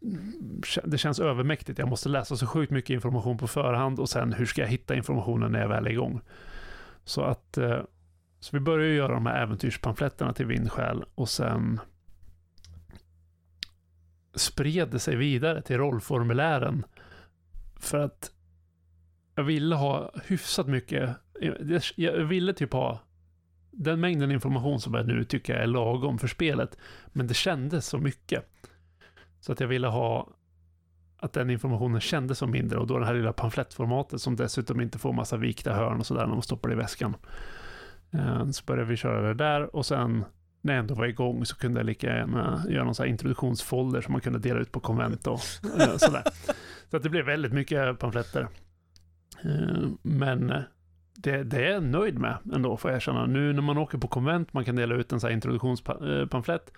det 0.84 0.97
känns 0.97 1.19
övermäktigt. 1.19 1.79
Jag 1.79 1.89
måste 1.89 2.10
läsa 2.10 2.38
så 2.38 2.47
sjukt 2.47 2.71
mycket 2.71 2.93
information 2.93 3.38
på 3.38 3.47
förhand 3.47 3.99
och 3.99 4.10
sen 4.10 4.34
hur 4.34 4.45
ska 4.45 4.62
jag 4.62 4.69
hitta 4.69 4.95
informationen 4.95 5.51
när 5.51 5.60
jag 5.60 5.69
väl 5.69 5.86
är 5.88 5.91
igång. 5.91 6.21
Så 7.03 7.21
att 7.21 7.58
eh, 7.58 7.81
så 8.39 8.58
vi 8.58 8.60
börjar 8.60 8.93
göra 8.93 9.13
de 9.13 9.25
här 9.25 9.43
äventyrspamfletterna 9.43 10.34
till 10.34 10.45
Vindskäl 10.45 11.03
och 11.15 11.29
sen 11.29 11.79
spred 14.36 14.89
det 14.89 14.99
sig 14.99 15.15
vidare 15.15 15.62
till 15.62 15.77
rollformulären. 15.77 16.86
För 17.79 17.99
att 17.99 18.31
jag 19.36 19.43
ville 19.43 19.75
ha 19.75 20.12
hyfsat 20.25 20.67
mycket, 20.67 21.10
eh, 21.41 21.81
jag 21.95 22.25
ville 22.25 22.53
typ 22.53 22.73
ha 22.73 22.99
den 23.71 23.99
mängden 23.99 24.31
information 24.31 24.79
som 24.79 24.93
jag 24.93 25.08
nu 25.08 25.23
tycker 25.23 25.55
är 25.55 25.67
lagom 25.67 26.19
för 26.19 26.27
spelet. 26.27 26.77
Men 27.08 27.27
det 27.27 27.34
kändes 27.34 27.88
så 27.88 27.97
mycket. 27.97 28.45
Så 29.45 29.51
att 29.51 29.60
jag 29.60 29.67
ville 29.67 29.88
ha 29.88 30.27
att 31.17 31.34
den 31.34 31.49
informationen 31.49 32.01
kändes 32.01 32.38
som 32.38 32.51
mindre 32.51 32.79
och 32.79 32.88
då 32.88 32.99
det 32.99 33.05
här 33.05 33.13
lilla 33.13 33.34
pamflettformatet 33.34 34.21
som 34.21 34.36
dessutom 34.36 34.81
inte 34.81 34.99
får 34.99 35.13
massa 35.13 35.38
vikta 35.38 35.73
hörn 35.73 35.99
och 35.99 36.05
sådär 36.05 36.21
när 36.21 36.34
man 36.34 36.41
stoppar 36.41 36.69
det 36.69 36.73
i 36.73 36.77
väskan. 36.77 37.15
Eh, 38.12 38.49
så 38.49 38.65
började 38.65 38.89
vi 38.89 38.97
köra 38.97 39.21
det 39.21 39.34
där 39.34 39.75
och 39.75 39.86
sen 39.86 40.25
när 40.62 40.73
jag 40.73 40.79
ändå 40.79 40.95
var 40.95 41.05
igång 41.05 41.45
så 41.45 41.55
kunde 41.55 41.79
jag 41.79 41.86
lika 41.86 42.08
gärna 42.08 42.63
göra 42.69 42.84
någon 42.84 42.95
sån 42.95 43.03
här 43.03 43.12
introduktionsfolder 43.12 44.01
som 44.01 44.12
man 44.12 44.21
kunde 44.21 44.39
dela 44.39 44.60
ut 44.60 44.71
på 44.71 44.79
konvent 44.79 45.27
och 45.27 45.39
eh, 45.79 45.97
sådär. 45.97 46.23
Så 46.91 46.97
att 46.97 47.03
det 47.03 47.10
blev 47.10 47.25
väldigt 47.25 47.53
mycket 47.53 47.99
pamfletter. 47.99 48.47
Eh, 49.43 49.88
men 50.01 50.47
det, 51.15 51.43
det 51.43 51.65
är 51.65 51.71
jag 51.71 51.84
nöjd 51.84 52.19
med 52.19 52.38
ändå 52.53 52.77
får 52.77 52.91
jag 52.91 52.95
erkänna. 52.95 53.25
Nu 53.25 53.53
när 53.53 53.62
man 53.62 53.77
åker 53.77 53.97
på 53.97 54.08
konvent, 54.08 54.53
man 54.53 54.65
kan 54.65 54.75
dela 54.75 54.95
ut 54.95 55.12
en 55.12 55.19
sån 55.19 55.27
här 55.27 55.34
introduktionspamflett. 55.36 56.71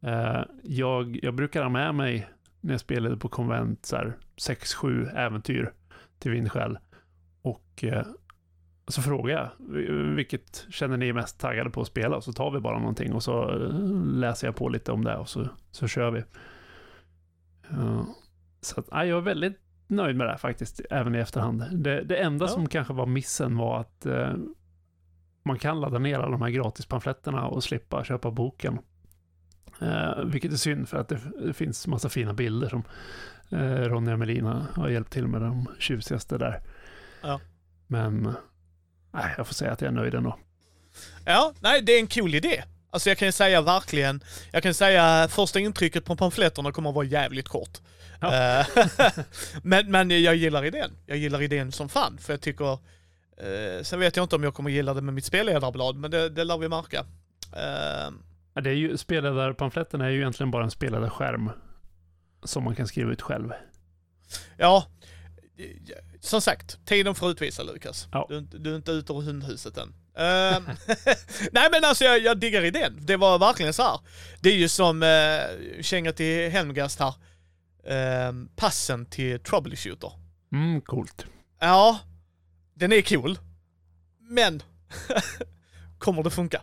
Eh, 0.00 0.42
Jag, 0.62 1.18
jag 1.22 1.34
brukar 1.34 1.62
ha 1.62 1.68
med 1.68 1.94
mig 1.94 2.28
när 2.60 2.72
jag 2.74 2.80
spelade 2.80 3.16
på 3.16 3.28
konvent 3.28 3.86
så 3.86 3.96
här 3.96 4.16
6-7 4.36 5.16
äventyr 5.16 5.72
till 6.18 6.30
Vindskäl. 6.30 6.78
Och 7.42 7.84
eh, 7.84 8.06
så 8.88 9.02
frågar 9.02 9.34
jag, 9.34 9.50
vilket 10.14 10.66
känner 10.70 10.96
ni 10.96 11.08
är 11.08 11.12
mest 11.12 11.40
taggade 11.40 11.70
på 11.70 11.80
att 11.80 11.86
spela? 11.86 12.16
Och 12.16 12.24
så 12.24 12.32
tar 12.32 12.50
vi 12.50 12.60
bara 12.60 12.78
någonting 12.78 13.12
och 13.12 13.22
så 13.22 13.50
eh, 13.50 13.74
läser 14.04 14.46
jag 14.46 14.56
på 14.56 14.68
lite 14.68 14.92
om 14.92 15.04
det 15.04 15.16
och 15.16 15.28
så, 15.28 15.48
så 15.70 15.86
kör 15.88 16.10
vi. 16.10 16.22
Så 18.60 18.80
att, 18.80 18.88
ja, 18.90 19.04
jag 19.04 19.18
är 19.18 19.22
väldigt 19.22 19.60
nöjd 19.86 20.16
med 20.16 20.26
det 20.26 20.30
här 20.30 20.38
faktiskt, 20.38 20.80
även 20.90 21.14
i 21.14 21.18
efterhand. 21.18 21.64
Det, 21.72 22.02
det 22.02 22.16
enda 22.16 22.44
Ja. 22.44 22.48
som 22.48 22.68
kanske 22.68 22.92
var 22.94 23.06
missen 23.06 23.56
var 23.56 23.80
att 23.80 24.06
eh, 24.06 24.32
man 25.42 25.58
kan 25.58 25.80
ladda 25.80 25.98
ner 25.98 26.18
alla 26.18 26.30
de 26.30 26.42
här 26.42 26.50
gratispamfletterna 26.50 27.46
och 27.46 27.64
slippa 27.64 28.04
köpa 28.04 28.30
boken. 28.30 28.78
Eh, 29.80 30.24
vilket 30.24 30.52
är 30.52 30.56
synd 30.56 30.88
för 30.88 30.96
att 30.96 31.08
det, 31.08 31.20
det 31.46 31.52
finns 31.52 31.86
massa 31.86 32.08
fina 32.08 32.32
bilder 32.32 32.68
som 32.68 32.84
eh, 33.50 33.88
Ronja 33.88 34.12
och 34.12 34.18
Melina 34.18 34.66
har 34.74 34.88
hjälpt 34.88 35.12
till 35.12 35.26
med 35.26 35.40
de 35.40 35.68
tjusigaste 35.78 36.38
där. 36.38 36.60
Ja. 37.22 37.40
Men 37.86 38.34
nej, 39.12 39.34
jag 39.36 39.46
får 39.46 39.54
säga 39.54 39.72
att 39.72 39.80
jag 39.80 39.88
är 39.88 39.94
nöjd 39.94 40.14
ändå. 40.14 40.38
Ja, 41.24 41.52
nej 41.60 41.82
det 41.82 41.92
är 41.92 42.00
en 42.00 42.06
cool 42.06 42.34
idé. 42.34 42.64
Alltså 42.90 43.10
jag 43.10 43.18
kan 43.18 43.28
ju 43.28 43.32
säga 43.32 43.62
verkligen, 43.62 44.24
jag 44.52 44.62
kan 44.62 44.74
säga 44.74 45.28
första 45.28 45.60
intrycket 45.60 46.04
på 46.04 46.16
pamfletterna 46.16 46.72
kommer 46.72 46.88
att 46.88 46.94
vara 46.94 47.06
jävligt 47.06 47.48
kort. 47.48 47.78
Ja. 48.20 48.60
Eh, 48.60 48.66
men, 49.62 49.90
men 49.90 50.22
jag 50.22 50.36
gillar 50.36 50.64
idén. 50.64 50.90
Jag 51.06 51.16
gillar 51.16 51.42
idén 51.42 51.72
som 51.72 51.88
fan, 51.88 52.18
för 52.18 52.32
jag 52.32 52.40
tycker... 52.40 52.72
Eh, 53.36 53.82
sen 53.82 54.00
vet 54.00 54.16
jag 54.16 54.24
inte 54.24 54.36
om 54.36 54.44
jag 54.44 54.54
kommer 54.54 54.70
gilla 54.70 54.94
det 54.94 55.00
med 55.00 55.14
mitt 55.14 55.24
spelledarblad, 55.24 55.96
men 55.96 56.10
det, 56.10 56.28
det 56.28 56.44
lär 56.44 56.58
vi 56.58 56.68
märka. 56.68 57.04
Eh, 57.52 58.10
Ja, 58.58 58.62
Det 58.62 58.70
är 58.70 58.74
ju, 58.74 58.96
spelledarpamfletten 58.96 60.00
är 60.00 60.08
ju 60.08 60.16
egentligen 60.16 60.50
bara 60.50 60.64
en 60.64 60.70
spelledarskärm 60.70 61.50
som 62.44 62.64
man 62.64 62.74
kan 62.74 62.86
skriva 62.86 63.12
ut 63.12 63.22
själv. 63.22 63.52
ja, 64.56 64.86
som 66.20 66.40
sagt, 66.40 66.78
tiden 66.86 67.14
får 67.14 67.30
utvisa 67.30 67.62
Lukas. 67.62 68.08
Ja. 68.12 68.26
Du, 68.28 68.40
du 68.40 68.72
är 68.72 68.76
inte 68.76 68.92
ute 68.92 69.12
ur 69.12 69.20
hundhuset 69.20 69.78
än. 69.78 69.88
Eh, 70.14 70.60
nej 71.52 71.68
men 71.72 71.84
alltså 71.84 72.04
jag, 72.04 72.18
jag 72.18 72.38
diggar 72.38 72.64
idén. 72.64 72.98
Det 73.00 73.16
var 73.16 73.38
verkligen 73.38 73.72
så 73.72 73.82
här. 73.82 74.00
Det 74.40 74.48
är 74.48 74.56
ju 74.56 74.68
som 74.68 75.02
uh, 75.02 75.82
känga 75.82 76.12
till 76.12 76.50
Helmgast 76.50 77.00
här. 77.00 77.14
Eh, 77.84 78.32
passen 78.56 79.06
till 79.06 79.40
Troubleshooter. 79.40 80.12
Mm, 80.52 80.80
coolt. 80.80 81.26
Ja, 81.60 81.98
den 82.74 82.92
är 82.92 83.02
cool. 83.02 83.38
Men 84.20 84.62
kommer 85.98 86.22
det 86.22 86.30
funka? 86.30 86.62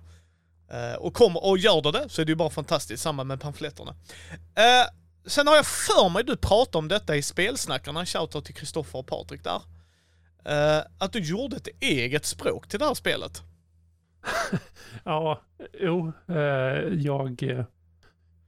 Eh, 0.69 0.95
och, 0.95 1.13
kommer, 1.13 1.45
och 1.45 1.57
gör 1.57 1.91
det 1.91 2.09
så 2.09 2.21
är 2.21 2.25
det 2.25 2.31
ju 2.31 2.35
bara 2.35 2.49
fantastiskt, 2.49 3.03
samma 3.03 3.23
med 3.23 3.41
pamfletterna. 3.41 3.95
Eh, 4.55 4.87
sen 5.25 5.47
har 5.47 5.55
jag 5.55 5.65
för 5.65 6.09
mig, 6.09 6.23
du 6.23 6.37
pratade 6.37 6.77
om 6.77 6.87
detta 6.87 7.15
i 7.15 7.21
spelsnackarna, 7.21 8.05
shoutout 8.05 8.45
till 8.45 8.55
Kristoffer 8.55 8.99
och 8.99 9.07
Patrik 9.07 9.43
där. 9.43 9.61
Eh, 10.45 10.83
att 10.97 11.13
du 11.13 11.19
gjorde 11.19 11.55
ett 11.55 11.67
eget 11.79 12.25
språk 12.25 12.67
till 12.67 12.79
det 12.79 12.85
här 12.85 12.93
spelet. 12.93 13.41
Ja, 15.03 15.41
jo, 15.79 16.11
jag, 16.97 17.65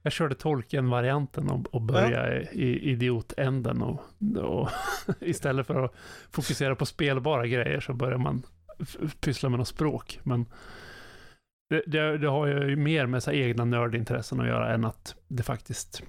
jag 0.02 0.12
körde 0.12 0.34
tolken-varianten 0.34 1.50
och, 1.50 1.74
och 1.74 1.82
började 1.82 2.48
i 2.52 2.90
idiotänden 2.90 3.82
och, 3.82 4.00
och 4.36 4.70
istället 5.20 5.66
för 5.66 5.84
att 5.84 5.94
fokusera 6.30 6.76
på 6.76 6.86
spelbara 6.86 7.46
grejer 7.46 7.80
så 7.80 7.92
börjar 7.92 8.18
man 8.18 8.42
pyssla 9.20 9.48
med 9.48 9.58
något 9.58 9.68
språk. 9.68 10.20
Men 10.22 10.46
det, 11.68 11.82
det, 11.86 12.18
det 12.18 12.28
har 12.28 12.46
ju 12.46 12.76
mer 12.76 13.06
med 13.06 13.22
så 13.22 13.32
egna 13.32 13.64
nördintressen 13.64 14.40
att 14.40 14.46
göra 14.46 14.74
än 14.74 14.84
att 14.84 15.14
det 15.28 15.42
faktiskt 15.42 16.02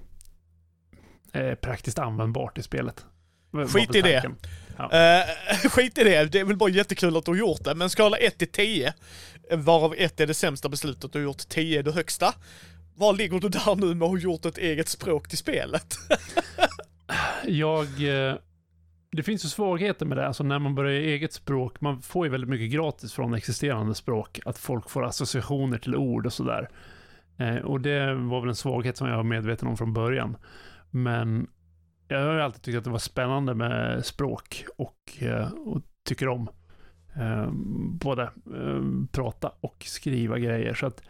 är 1.32 1.54
praktiskt 1.54 1.98
användbart 1.98 2.58
i 2.58 2.62
spelet. 2.62 3.04
Skit 3.68 3.94
i 3.94 4.00
det. 4.00 4.22
tanken. 4.22 4.36
Eh, 4.78 5.68
skit 5.70 5.98
i 5.98 6.04
det, 6.04 6.24
det 6.24 6.40
är 6.40 6.44
väl 6.44 6.56
bara 6.56 6.70
jättekul 6.70 7.16
att 7.16 7.24
du 7.24 7.30
har 7.30 7.38
gjort 7.38 7.64
det. 7.64 7.74
Men 7.74 7.90
skala 7.90 8.16
1 8.16 8.38
till 8.38 8.48
10, 8.48 8.94
varav 9.50 9.94
1 9.98 10.20
är 10.20 10.26
det 10.26 10.34
sämsta 10.34 10.68
beslutet, 10.68 11.12
du 11.12 11.18
har 11.18 11.24
gjort 11.24 11.48
10 11.48 11.78
är 11.78 11.82
det 11.82 11.92
högsta. 11.92 12.34
Var 12.94 13.12
ligger 13.12 13.40
du 13.40 13.48
där 13.48 13.76
nu 13.76 13.94
med 13.94 14.02
att 14.02 14.10
ha 14.10 14.18
gjort 14.18 14.44
ett 14.44 14.58
eget 14.58 14.88
språk 14.88 15.28
till 15.28 15.38
spelet? 15.38 15.94
Jag... 17.44 17.86
Det 19.12 19.22
finns 19.22 19.44
ju 19.44 19.48
svagheter 19.48 20.06
med 20.06 20.16
det, 20.16 20.26
alltså 20.26 20.44
när 20.44 20.58
man 20.58 20.74
börjar 20.74 20.92
i 20.92 21.12
eget 21.12 21.32
språk, 21.32 21.80
man 21.80 22.02
får 22.02 22.26
ju 22.26 22.32
väldigt 22.32 22.50
mycket 22.50 22.70
gratis 22.72 23.12
från 23.12 23.34
existerande 23.34 23.94
språk, 23.94 24.40
att 24.44 24.58
folk 24.58 24.90
får 24.90 25.04
associationer 25.04 25.78
till 25.78 25.96
ord 25.96 26.26
och 26.26 26.32
sådär. 26.32 26.68
Eh, 27.36 27.56
och 27.56 27.80
det 27.80 28.14
var 28.14 28.40
väl 28.40 28.48
en 28.48 28.54
svaghet 28.54 28.96
som 28.96 29.08
jag 29.08 29.16
var 29.16 29.22
medveten 29.22 29.68
om 29.68 29.76
från 29.76 29.92
början. 29.92 30.36
Men 30.90 31.48
jag 32.08 32.26
har 32.26 32.34
ju 32.34 32.40
alltid 32.40 32.62
tyckt 32.62 32.78
att 32.78 32.84
det 32.84 32.90
var 32.90 32.98
spännande 32.98 33.54
med 33.54 34.04
språk 34.06 34.64
och, 34.76 35.22
eh, 35.22 35.52
och 35.52 35.82
tycker 36.04 36.28
om 36.28 36.48
eh, 37.16 37.50
både 38.00 38.22
eh, 38.22 38.82
prata 39.12 39.52
och 39.60 39.84
skriva 39.86 40.38
grejer. 40.38 40.74
Så 40.74 40.86
att 40.86 41.00
eh, 41.00 41.06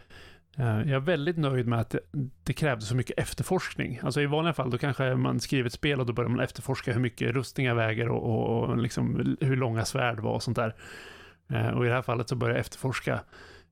Eh, 0.57 0.77
jag 0.77 0.89
är 0.89 0.99
väldigt 0.99 1.37
nöjd 1.37 1.67
med 1.67 1.79
att 1.79 1.89
det, 1.89 1.99
krävdes 2.13 2.55
krävde 2.55 2.85
så 2.85 2.95
mycket 2.95 3.19
efterforskning. 3.19 3.99
Alltså 4.03 4.21
i 4.21 4.25
vanliga 4.25 4.53
fall 4.53 4.69
då 4.69 4.77
kanske 4.77 5.15
man 5.15 5.39
skriver 5.39 5.67
ett 5.67 5.73
spel 5.73 5.99
och 5.99 6.05
då 6.05 6.13
börjar 6.13 6.29
man 6.29 6.39
efterforska 6.39 6.93
hur 6.93 7.01
mycket 7.01 7.33
rustningar 7.33 7.75
väger 7.75 8.09
och, 8.09 8.23
och, 8.23 8.69
och 8.69 8.77
liksom 8.77 9.35
hur 9.41 9.55
långa 9.55 9.85
svärd 9.85 10.19
var 10.19 10.33
och 10.33 10.43
sånt 10.43 10.57
där. 10.57 10.75
Eh, 11.49 11.67
och 11.67 11.85
i 11.85 11.87
det 11.87 11.93
här 11.93 12.01
fallet 12.01 12.29
så 12.29 12.35
börjar 12.35 12.55
jag 12.55 12.59
efterforska 12.59 13.21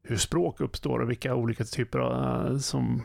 hur 0.03 0.17
språk 0.17 0.61
uppstår 0.61 0.99
och 0.99 1.09
vilka 1.09 1.35
olika 1.35 1.63
typer 1.63 1.99
av, 1.99 2.47
eh, 2.47 2.57
som 2.57 3.03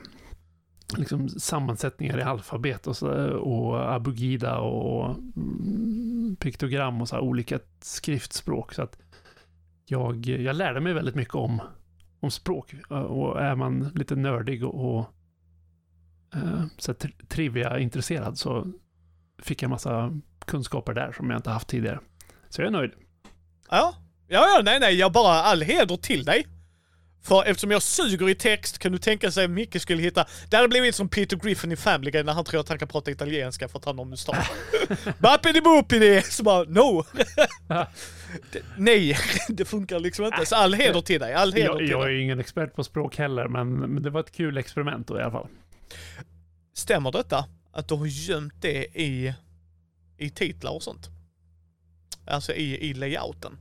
liksom 0.96 1.28
sammansättningar 1.28 2.18
i 2.18 2.22
alfabet 2.22 2.87
och, 2.87 2.96
så, 2.96 3.08
och 3.30 3.94
abugida 3.94 4.58
och 4.58 5.16
mm, 5.37 6.37
piktogram 6.40 7.00
och 7.00 7.08
så 7.08 7.16
här 7.16 7.22
olika 7.22 7.58
skriftspråk. 7.80 8.74
Så 8.74 8.82
att 8.82 8.98
jag, 9.87 10.26
jag 10.26 10.56
lärde 10.56 10.80
mig 10.80 10.92
väldigt 10.92 11.14
mycket 11.14 11.34
om, 11.34 11.60
om 12.24 12.30
språk 12.30 12.74
eh, 12.90 12.96
och 12.96 13.40
är 13.40 13.54
man 13.54 13.90
lite 13.94 14.16
nördig 14.16 14.64
och, 14.64 14.96
och 14.98 15.14
eh, 16.34 16.64
så 16.78 16.94
trivia-intresserad 17.28 18.38
så 18.38 18.66
fick 19.38 19.62
jag 19.62 19.70
massa 19.70 20.20
kunskaper 20.46 20.94
där 20.94 21.12
som 21.12 21.30
jag 21.30 21.38
inte 21.38 21.50
haft 21.50 21.68
tidigare. 21.68 22.00
Så 22.48 22.62
jag 22.62 22.66
är 22.66 22.72
nöjd. 22.72 22.92
Ja, 23.70 23.94
ja, 24.28 24.46
ja, 24.56 24.62
nej, 24.64 24.80
nej, 24.80 24.94
jag 24.94 25.12
bara 25.12 25.42
all 25.42 25.62
heder 25.62 25.96
till 25.96 26.24
dig. 26.24 26.46
För 27.24 27.44
eftersom 27.44 27.70
jag 27.70 27.82
suger 27.82 28.28
i 28.28 28.34
text 28.34 28.78
kan 28.78 28.92
du 28.92 28.98
tänka 28.98 29.30
sig 29.30 29.44
att 29.44 29.50
Micke 29.50 29.80
skulle 29.82 30.02
hitta... 30.02 30.26
Det 30.50 30.56
hade 30.56 30.68
blivit 30.68 30.94
som 30.94 31.08
Peter 31.08 31.37
Griffin 31.37 31.72
i 31.72 31.76
Family 31.76 32.10
Guy 32.10 32.22
när 32.22 32.32
han 32.32 32.44
tror 32.44 32.60
att 32.60 32.68
han 32.68 32.78
kan 32.78 32.88
prata 32.88 33.10
italienska 33.10 33.68
för 33.68 33.78
att 33.78 33.84
han 33.84 33.98
har 33.98 34.04
mustasch. 34.04 34.50
Bappidi 35.18 35.60
boppidi! 35.60 36.22
Så 36.22 36.42
bara, 36.42 36.64
no! 36.64 37.04
det, 38.52 38.62
nej, 38.78 39.16
det 39.48 39.64
funkar 39.64 39.98
liksom 39.98 40.24
inte. 40.24 40.46
Så 40.46 40.56
all 40.56 40.74
heder 40.74 41.00
till 41.00 41.20
dig, 41.20 41.34
all 41.34 41.52
heder 41.52 41.66
Jag, 41.66 41.78
till 41.78 41.90
jag 41.90 42.02
är 42.02 42.06
dig. 42.06 42.16
ju 42.16 42.22
ingen 42.22 42.40
expert 42.40 42.74
på 42.74 42.84
språk 42.84 43.16
heller, 43.16 43.48
men, 43.48 43.72
men 43.74 44.02
det 44.02 44.10
var 44.10 44.20
ett 44.20 44.32
kul 44.32 44.58
experiment 44.58 45.08
då 45.08 45.18
i 45.18 45.22
alla 45.22 45.32
fall. 45.32 45.48
Stämmer 46.74 47.12
detta? 47.12 47.44
Att 47.72 47.88
du 47.88 47.94
har 47.94 48.06
gömt 48.06 48.54
det 48.60 48.84
i, 49.00 49.34
i 50.18 50.30
titlar 50.30 50.72
och 50.72 50.82
sånt? 50.82 51.08
Alltså 52.26 52.52
i, 52.52 52.90
i 52.90 52.94
layouten? 52.94 53.58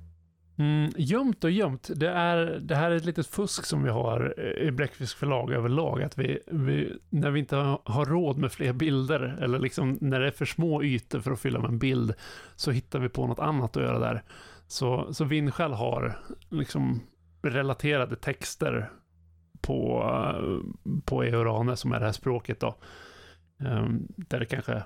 Mm, 0.58 0.92
gömt 0.98 1.44
och 1.44 1.52
gömt. 1.52 1.90
Det, 1.96 2.10
är, 2.10 2.38
det 2.46 2.76
här 2.76 2.92
är 2.92 2.96
ett 2.96 3.06
litet 3.06 3.28
fusk 3.28 3.66
som 3.66 3.84
vi 3.84 3.90
har 3.90 4.34
eh, 4.38 4.68
i 4.68 4.72
Bläckfisk 4.72 5.18
förlag 5.18 5.52
överlag. 5.52 6.04
Att 6.04 6.18
vi, 6.18 6.40
vi, 6.48 6.98
när 7.10 7.32
vi 7.32 7.40
inte 7.40 7.56
har, 7.56 8.06
råd 8.06 8.38
med 8.38 8.52
fler 8.52 8.74
bilder, 8.74 9.38
eller 9.42 9.60
liksom 9.60 9.98
när 10.02 10.20
det 10.20 10.28
är 10.28 10.32
för 10.32 10.46
små 10.46 10.84
ytor 10.84 11.20
för 11.20 11.32
att 11.32 11.40
fylla 11.40 11.60
med 11.60 11.70
en 11.70 11.80
bild, 11.80 12.14
så 12.56 12.72
hittar 12.72 13.00
vi 13.00 13.10
på 13.10 13.28
något 13.28 13.40
annat 13.40 13.78
att 13.78 13.84
göra 13.84 14.00
där. 14.00 14.24
Så, 14.68 15.14
så 15.14 15.24
Vindskäl 15.24 15.74
har 15.74 16.18
liksom 16.50 17.02
relaterade 17.42 18.16
texter 18.16 18.92
på, 19.62 20.04
eh, 20.04 20.84
på 21.06 21.24
Eurane, 21.24 21.76
som 21.76 21.92
är 21.92 22.00
det 22.00 22.06
här 22.06 22.12
språket 22.12 22.60
då. 22.60 22.76
Ehm, 23.60 24.08
där 24.18 24.40
det 24.40 24.46
kanske, 24.46 24.84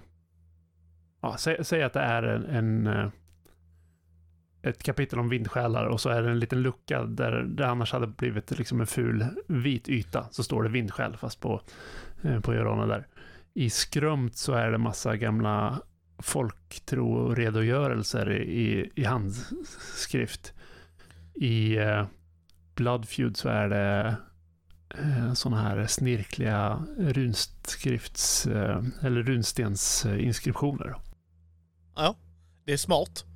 ja, 1.22 1.36
säg, 1.38 1.66
säg 1.66 1.84
att 1.84 1.94
det 1.94 2.00
är 2.00 2.24
en, 2.24 2.46
en 2.46 2.88
eh, 2.88 3.10
ett 4.70 4.84
kapitel 4.84 5.20
om 5.20 5.30
vindsjälar 5.30 5.86
och 5.86 6.02
så 6.02 6.10
är 6.10 6.24
det 6.24 6.30
en 6.30 6.40
liten 6.40 6.62
lucka 6.62 7.04
där 7.04 7.32
det 7.32 7.68
annars 7.68 7.92
hade 7.92 8.08
blivit 8.08 8.58
liksom 8.58 8.82
en 8.82 8.88
ful 8.88 9.26
vit 9.48 9.90
yta. 9.90 10.28
Så 10.32 10.44
står 10.44 10.64
det 10.64 10.70
vindsjäl 10.70 11.18
fast 11.18 11.40
på, 11.40 11.62
eh, 12.22 12.40
på 12.40 12.54
Jorana 12.54 12.86
där. 12.86 13.08
I 13.54 13.70
skrömt 13.70 14.38
så 14.38 14.54
är 14.54 14.72
det 14.72 14.78
massa 14.78 15.18
gamla 15.18 15.82
folktro-redogörelser 16.20 18.42
i, 18.42 18.92
i 18.96 19.04
handskrift. 19.04 20.54
I 21.34 21.78
eh, 21.78 22.06
Bloodfeud 22.76 23.38
så 23.38 23.50
är 23.50 23.70
det 23.70 24.16
eh, 24.90 25.34
sådana 25.34 25.62
här 25.62 25.88
snirkliga 25.88 26.84
runskrifts 26.98 28.48
eh, 28.48 28.84
eller 29.02 29.24
runstensinskriptioner. 29.24 30.96
Ja, 31.96 32.16
det 32.66 32.74
är 32.74 32.78
smart. 32.78 33.27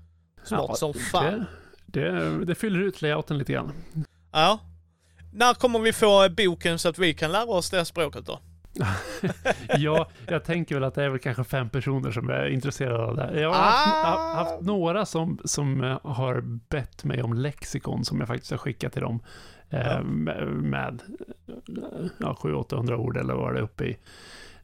Smart 0.43 0.65
Ja, 0.69 0.75
som 0.75 0.93
fan. 0.93 1.45
Det, 1.86 2.12
det, 2.12 2.45
det 2.45 2.56
fyller 2.56 2.80
ut 2.80 3.01
layouten 3.01 3.38
lite 3.38 3.54
grann. 3.54 3.71
Ja. 4.32 4.60
När 5.34 5.54
kommer 5.54 5.80
vi 5.80 5.93
få 5.93 6.30
boken 6.38 6.80
så 6.80 6.89
att 6.89 6.97
vi 6.99 7.13
kan 7.13 7.32
lära 7.32 7.43
oss 7.45 7.69
det 7.69 7.86
språket 7.86 8.25
då? 8.25 8.39
ja, 9.77 10.10
jag 10.27 10.43
tänker 10.45 10.75
väl 10.75 10.84
att 10.84 10.95
det 10.95 11.04
är 11.04 11.10
väl 11.10 11.19
kanske 11.19 11.43
fem 11.43 11.69
personer 11.69 12.12
som 12.12 12.30
är 12.30 12.45
intresserade 12.47 13.04
av 13.04 13.15
det. 13.15 13.41
Jag 13.41 13.49
har 13.54 13.56
haft, 13.62 13.88
Ah! 13.88 14.12
ha- 14.12 14.34
haft 14.43 14.62
några 14.62 15.06
som, 15.06 15.39
som 15.45 15.84
eh, 15.84 15.99
har 16.04 16.41
bett 16.69 17.04
mig 17.04 17.23
om 17.23 17.34
lexikon 17.34 18.06
som 18.06 18.19
jag 18.19 18.27
faktiskt 18.27 18.51
har 18.51 18.58
skickat 18.58 18.93
till 18.93 19.01
dem. 19.01 19.19
Eh, 19.69 19.88
Ja. 19.88 20.01
med 20.04 20.47
med 20.47 21.01
eh, 21.47 22.06
ja, 22.19 22.38
700-800 22.41 22.93
ord 22.95 23.17
eller 23.17 23.34
vad 23.34 23.54
det 23.54 23.60
är 23.60 23.63
uppe 23.63 23.84
i. 23.86 23.97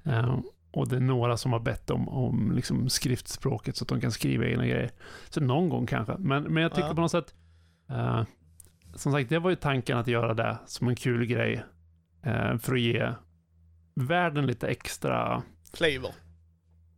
Eh, 0.04 0.38
och 0.78 0.88
det 0.88 0.96
är 0.96 1.00
några 1.00 1.38
som 1.38 1.52
har 1.54 1.60
bett 1.60 1.90
om, 1.90 2.10
om 2.10 2.52
liksom 2.52 2.90
skriftspråket 2.90 3.76
så 3.76 3.84
att 3.84 3.88
de 3.90 4.02
kan 4.02 4.12
skriva 4.12 4.46
egna 4.46 4.66
grejer. 4.68 4.92
Så 5.30 5.42
någon 5.42 5.70
gång 5.70 5.86
kanske. 5.86 6.16
Men, 6.20 6.44
men 6.44 6.64
jag 6.64 6.72
tycker 6.74 6.88
Ja. 6.88 6.96
på 6.96 7.02
något 7.02 7.12
sätt, 7.12 7.34
eh, 7.90 8.24
som 8.96 9.12
sagt, 9.12 9.30
det 9.30 9.40
var 9.40 9.50
ju 9.50 9.56
tanken 9.56 9.98
att 9.98 10.08
göra 10.08 10.34
det 10.34 10.58
som 10.66 10.88
en 10.88 10.96
kul 10.96 11.26
grej. 11.26 11.64
Eh, 12.24 12.58
för 12.58 12.74
att 12.74 12.80
ge 12.82 13.12
världen 13.96 14.46
lite 14.46 14.68
extra 14.68 15.44
Flavor. 15.74 16.12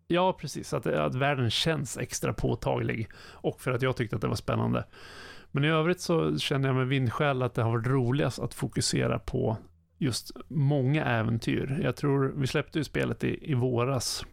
Ja, 0.07 0.33
precis. 0.33 0.73
Att, 0.73 0.85
att 0.85 1.15
världen 1.15 1.49
känns 1.49 1.97
extra 1.97 2.33
påtaglig. 2.33 3.09
Och 3.31 3.61
för 3.61 3.71
att 3.71 3.81
jag 3.81 3.95
tyckte 3.95 4.15
att 4.15 4.21
det 4.21 4.27
var 4.27 4.35
spännande. 4.35 4.85
Men 5.51 5.63
i 5.65 5.67
övrigt 5.67 6.01
så 6.01 6.37
känner 6.37 6.69
jag 6.69 6.75
med 6.75 6.87
vindskäl 6.87 7.41
att 7.41 7.53
det 7.53 7.63
har 7.63 7.71
varit 7.71 7.87
roligast 7.87 8.39
att 8.39 8.53
fokusera 8.53 9.19
på 9.19 9.57
just 9.99 10.31
många 10.47 11.05
äventyr. 11.05 11.79
Jag 11.83 11.95
tror, 11.95 12.33
vi 12.37 12.47
släppte 12.47 12.77
ju 12.79 12.83
spelet 12.83 13.23
i, 13.23 13.51
i 13.51 13.53
våras. 13.53 14.25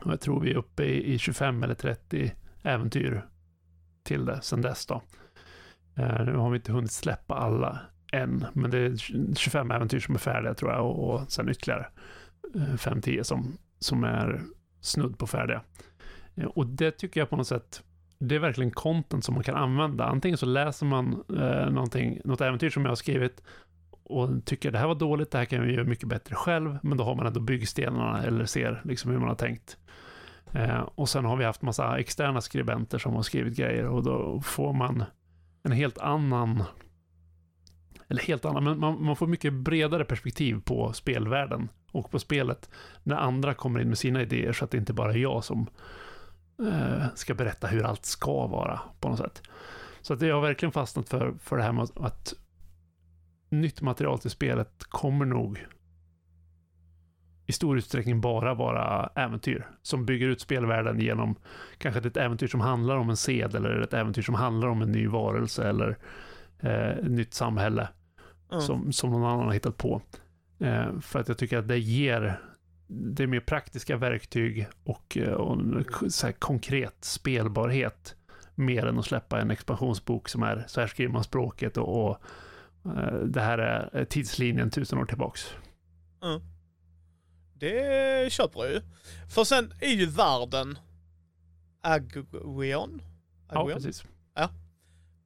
Och 0.00 0.12
jag 0.12 0.20
tror 0.20 0.40
vi 0.40 0.50
är 0.50 0.56
uppe 0.56 0.84
i, 0.84 1.14
i 1.14 1.18
25 1.18 1.62
eller 1.62 1.74
30 1.74 2.32
äventyr 2.62 3.26
till 4.02 4.24
det 4.24 4.40
sen 4.42 4.62
dess 4.62 4.86
då. 4.86 5.02
Eh, 5.96 6.24
nu 6.24 6.36
har 6.36 6.50
vi 6.50 6.56
inte 6.56 6.72
hunnit 6.72 6.92
släppa 6.92 7.34
alla 7.34 7.80
än, 8.12 8.46
men 8.52 8.70
det 8.70 8.78
är 8.78 8.96
25 9.36 9.70
äventyr 9.70 10.00
som 10.00 10.14
är 10.14 10.18
färdiga 10.18 10.54
tror 10.54 10.72
jag 10.72 10.86
och, 10.86 11.14
och 11.14 11.32
sen 11.32 11.48
ytterligare 11.48 11.86
eh, 12.54 12.60
5-10 12.60 13.22
som, 13.22 13.56
som 13.78 14.04
är 14.04 14.42
snudd 14.80 15.18
på 15.18 15.26
färdiga. 15.26 15.62
Eh, 16.34 16.44
Och 16.44 16.66
det 16.66 16.90
tycker 16.90 17.20
jag 17.20 17.30
på 17.30 17.36
något 17.36 17.46
sätt, 17.46 17.82
det 18.18 18.34
är 18.34 18.38
verkligen 18.38 18.70
content 18.70 19.24
som 19.24 19.34
man 19.34 19.44
kan 19.44 19.54
använda. 19.56 20.04
Antingen 20.04 20.38
så 20.38 20.46
läser 20.46 20.86
man 20.86 21.24
eh, 21.36 21.70
någonting, 21.70 22.20
något 22.24 22.40
äventyr 22.40 22.70
som 22.70 22.82
jag 22.82 22.90
har 22.90 22.96
skrivit 22.96 23.42
och 24.08 24.44
tycker 24.44 24.70
det 24.70 24.78
här 24.78 24.86
var 24.86 24.94
dåligt, 24.94 25.30
det 25.30 25.38
här 25.38 25.44
kan 25.44 25.58
jag 25.58 25.70
göra 25.70 25.84
mycket 25.84 26.08
bättre 26.08 26.34
själv, 26.34 26.78
men 26.82 26.98
då 26.98 27.04
har 27.04 27.14
man 27.14 27.26
ändå 27.26 27.40
byggstenarna 27.40 28.22
eller 28.22 28.44
ser 28.44 28.82
liksom 28.84 29.10
hur 29.10 29.18
man 29.18 29.28
har 29.28 29.36
tänkt. 29.36 29.76
Eh, 30.52 30.80
och 30.94 31.08
sen 31.08 31.24
har 31.24 31.36
vi 31.36 31.44
haft 31.44 31.62
massa 31.62 31.98
externa 31.98 32.40
skribenter 32.40 32.98
som 32.98 33.14
har 33.14 33.22
skrivit 33.22 33.56
grejer 33.56 33.86
och 33.86 34.02
då 34.02 34.40
får 34.40 34.72
man 34.72 35.04
en 35.62 35.72
helt 35.72 35.98
annan 35.98 36.62
eller 38.08 38.22
helt 38.22 38.44
annan, 38.44 38.64
men 38.64 38.80
man, 38.80 39.04
man 39.04 39.16
får 39.16 39.26
mycket 39.26 39.52
bredare 39.52 40.04
perspektiv 40.04 40.60
på 40.64 40.92
spelvärlden 40.92 41.68
och 41.92 42.10
på 42.10 42.18
spelet 42.18 42.70
när 43.02 43.16
andra 43.16 43.54
kommer 43.54 43.80
in 43.80 43.88
med 43.88 43.98
sina 43.98 44.22
idéer 44.22 44.52
så 44.52 44.64
att 44.64 44.70
det 44.70 44.78
inte 44.78 44.92
bara 44.92 45.12
är 45.12 45.16
jag 45.16 45.44
som 45.44 45.66
eh, 46.58 47.04
ska 47.14 47.34
berätta 47.34 47.66
hur 47.66 47.84
allt 47.84 48.04
ska 48.04 48.46
vara 48.46 48.80
på 49.00 49.08
något 49.08 49.18
sätt. 49.18 49.42
Så 50.00 50.14
att 50.14 50.20
jag 50.20 50.34
har 50.34 50.42
verkligen 50.42 50.72
fastnat 50.72 51.08
för, 51.08 51.34
för 51.42 51.56
det 51.56 51.62
här 51.62 51.72
med 51.72 51.84
att, 51.84 51.98
att 51.98 52.34
nytt 53.60 53.80
material 53.80 54.18
till 54.18 54.30
spelet 54.30 54.84
kommer 54.84 55.24
nog 55.26 55.66
i 57.46 57.52
stor 57.52 57.78
utsträckning 57.78 58.20
bara 58.20 58.54
vara 58.54 59.10
äventyr 59.14 59.66
som 59.82 60.06
bygger 60.06 60.28
ut 60.28 60.40
spelvärlden 60.40 61.00
genom 61.00 61.34
kanske 61.78 62.08
ett 62.08 62.16
äventyr 62.16 62.46
som 62.46 62.60
handlar 62.60 62.96
om 62.96 63.10
en 63.10 63.16
sed 63.16 63.54
eller 63.54 63.80
ett 63.80 63.94
äventyr 63.94 64.22
som 64.22 64.34
handlar 64.34 64.68
om 64.68 64.82
en 64.82 64.92
ny 64.92 65.06
varelse 65.06 65.68
eller 65.68 65.98
eh, 66.60 66.90
ett 66.90 67.10
nytt 67.10 67.34
samhälle 67.34 67.88
Mm. 68.52 68.60
som, 68.60 68.92
som 68.92 69.10
någon 69.10 69.24
annan 69.24 69.44
har 69.44 69.52
hittat 69.52 69.76
på. 69.76 70.02
Eh, 70.58 70.98
för 71.00 71.18
att 71.18 71.28
jag 71.28 71.38
tycker 71.38 71.58
att 71.58 71.68
det 71.68 71.78
ger 71.78 72.40
det 72.88 73.22
är 73.22 73.26
mer 73.26 73.40
praktiska 73.40 73.96
verktyg 73.96 74.66
och, 74.84 75.16
eh, 75.16 75.32
och 75.32 75.58
konkret 76.38 76.96
spelbarhet 77.00 78.16
mer 78.54 78.86
än 78.86 78.98
att 78.98 79.04
släppa 79.04 79.40
en 79.40 79.50
expansionsbok 79.50 80.28
som 80.28 80.42
är 80.42 80.64
så 80.68 80.80
här 80.80 80.86
skriver 80.86 81.12
man 81.12 81.24
språket 81.24 81.76
och, 81.76 82.10
och 82.10 82.18
det 83.24 83.40
här 83.40 83.58
är 83.58 84.04
tidslinjen 84.04 84.70
tusen 84.70 84.98
år 84.98 85.04
tillbaks. 85.06 85.54
Det 87.54 88.32
köper 88.32 88.60
jag 88.60 88.72
ju. 88.72 88.80
För 89.28 89.44
sen 89.44 89.72
är 89.80 89.92
ju 89.92 90.06
världen 90.06 90.78
Agwion. 91.80 93.02
Ja, 93.50 93.70
precis. 93.74 94.04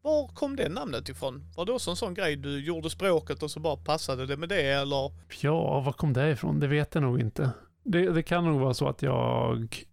Var 0.02 0.28
kom 0.28 0.56
det 0.56 0.68
namnet 0.68 1.08
ifrån? 1.08 1.44
Var 1.56 1.66
det 1.66 1.72
också 1.72 1.90
en 1.90 1.96
sån 1.96 2.14
grej 2.14 2.36
du 2.36 2.64
gjorde 2.64 2.90
språket 2.90 3.42
och 3.42 3.50
så 3.50 3.60
bara 3.60 3.76
passade 3.76 4.26
det 4.26 4.36
med 4.36 4.48
det 4.48 4.62
eller? 4.62 5.12
Ja, 5.40 5.80
var 5.80 5.92
kom 5.92 6.12
det 6.12 6.30
ifrån? 6.30 6.60
Det 6.60 6.66
vet 6.66 6.94
jag 6.94 7.02
nog 7.02 7.20
inte. 7.20 7.50
Det, 7.84 8.10
det 8.10 8.22
kan 8.22 8.44
nog 8.44 8.60
vara 8.60 8.74
så 8.74 8.88
att 8.88 9.02
jag 9.02 9.84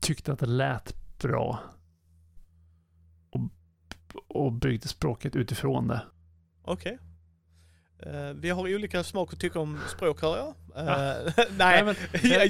tyckte 0.00 0.32
att 0.32 0.38
det 0.38 0.46
lät 0.46 1.18
bra. 1.18 1.60
Och, 4.34 4.52
byggde 4.52 4.88
språket 4.88 5.36
utifrån 5.36 5.88
det. 5.88 6.02
Okej. 6.64 6.98
Eh, 8.06 8.12
vi 8.34 8.50
har 8.50 8.62
olika 8.74 9.04
smak 9.04 9.32
och 9.32 9.38
tycka 9.40 9.60
om 9.60 9.78
språk 9.96 10.22
hör 10.22 10.36
jag. 10.36 10.48
Eh, 10.48 10.54
Ja. 10.86 11.14
nej, 11.58 11.84
men, 11.84 11.94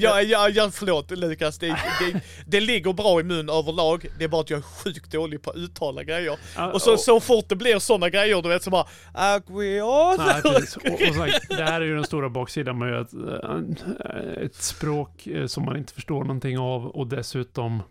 jag, 0.00 0.24
jag, 0.24 0.50
jag, 0.50 0.74
förlåt 0.74 1.10
Lukas. 1.10 1.58
Det, 1.58 1.66
det, 1.68 2.20
det 2.46 2.60
ligger 2.60 2.92
bra 2.92 3.20
i 3.20 3.22
mun 3.22 3.48
överlag. 3.50 4.06
Det 4.18 4.24
är 4.24 4.28
bara 4.28 4.40
att 4.40 4.50
jag 4.50 4.58
är 4.58 4.62
sjukt 4.62 5.12
dålig 5.12 5.42
på 5.42 5.50
att 5.50 5.56
uttala 5.56 6.04
grejer. 6.04 6.38
Ja, 6.56 6.72
Och 6.72 6.82
så, 6.82 6.92
och- 6.92 7.00
så 7.00 7.20
fort 7.20 7.48
det 7.48 7.56
blir 7.56 7.78
sådana 7.78 8.10
grejer, 8.10 8.42
du 8.42 8.48
vet 8.48 8.62
så 8.62 8.70
bara 8.70 8.86
Agrion. 9.14 10.16
Nej, 10.18 10.42
precis. 10.42 10.76
Och, 10.76 10.92
och 10.92 11.14
så, 11.14 11.54
det 11.56 11.64
här 11.64 11.80
är 11.80 11.84
ju 11.84 11.94
den 11.94 12.04
stora 12.04 12.28
baksidan 12.28 12.78
med 12.78 13.00
att 13.00 13.12
eh, 13.12 14.44
ett 14.44 14.54
språk 14.54 15.26
eh, 15.26 15.46
som 15.46 15.64
man 15.64 15.76
inte 15.76 15.92
förstår 15.94 16.20
någonting 16.24 16.58
av 16.58 16.86
och 16.86 17.06
dessutom 17.06 17.74
eh, 17.76 17.82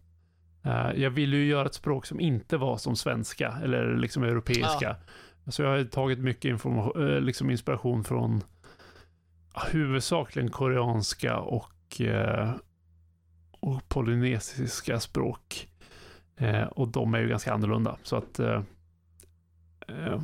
jag 0.95 1.09
ville 1.09 1.37
ju 1.37 1.45
göra 1.45 1.65
ett 1.65 1.73
språk 1.73 2.05
som 2.05 2.19
inte 2.19 2.57
var 2.57 2.77
som 2.77 2.95
svenska 2.95 3.57
eller 3.63 3.95
liksom 3.95 4.23
europeiska. 4.23 4.95
Så 5.47 5.61
jag 5.61 5.69
har 5.69 5.83
tagit 5.83 6.19
mycket 6.19 6.65
eh, 6.65 7.19
liksom 7.19 7.49
inspiration 7.49 8.03
från 8.03 8.43
ja, 9.53 9.61
huvudsakligen 9.71 10.51
koreanska 10.51 11.39
och, 11.39 12.01
eh, 12.01 12.51
och 13.59 13.89
polynesiska 13.89 14.99
språk. 14.99 15.69
Eh, 16.37 16.63
och 16.63 16.87
de 16.87 17.13
är 17.13 17.19
ju 17.19 17.27
ganska 17.27 17.53
annorlunda. 17.53 17.97
Så 18.03 18.15
att 18.15 18.39
eh, 18.39 18.61
eh, 19.87 20.21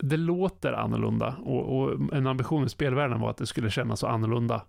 det 0.00 0.16
låter 0.16 0.72
annorlunda 0.72 1.36
och, 1.44 1.78
och 1.78 2.14
en 2.14 2.26
ambition 2.26 2.64
i 2.64 2.68
spelvärlden 2.68 3.20
var 3.20 3.30
att 3.30 3.36
det 3.36 3.46
skulle 3.46 3.70
kännas 3.70 4.00
så 4.00 4.06
annorlunda 4.06 4.62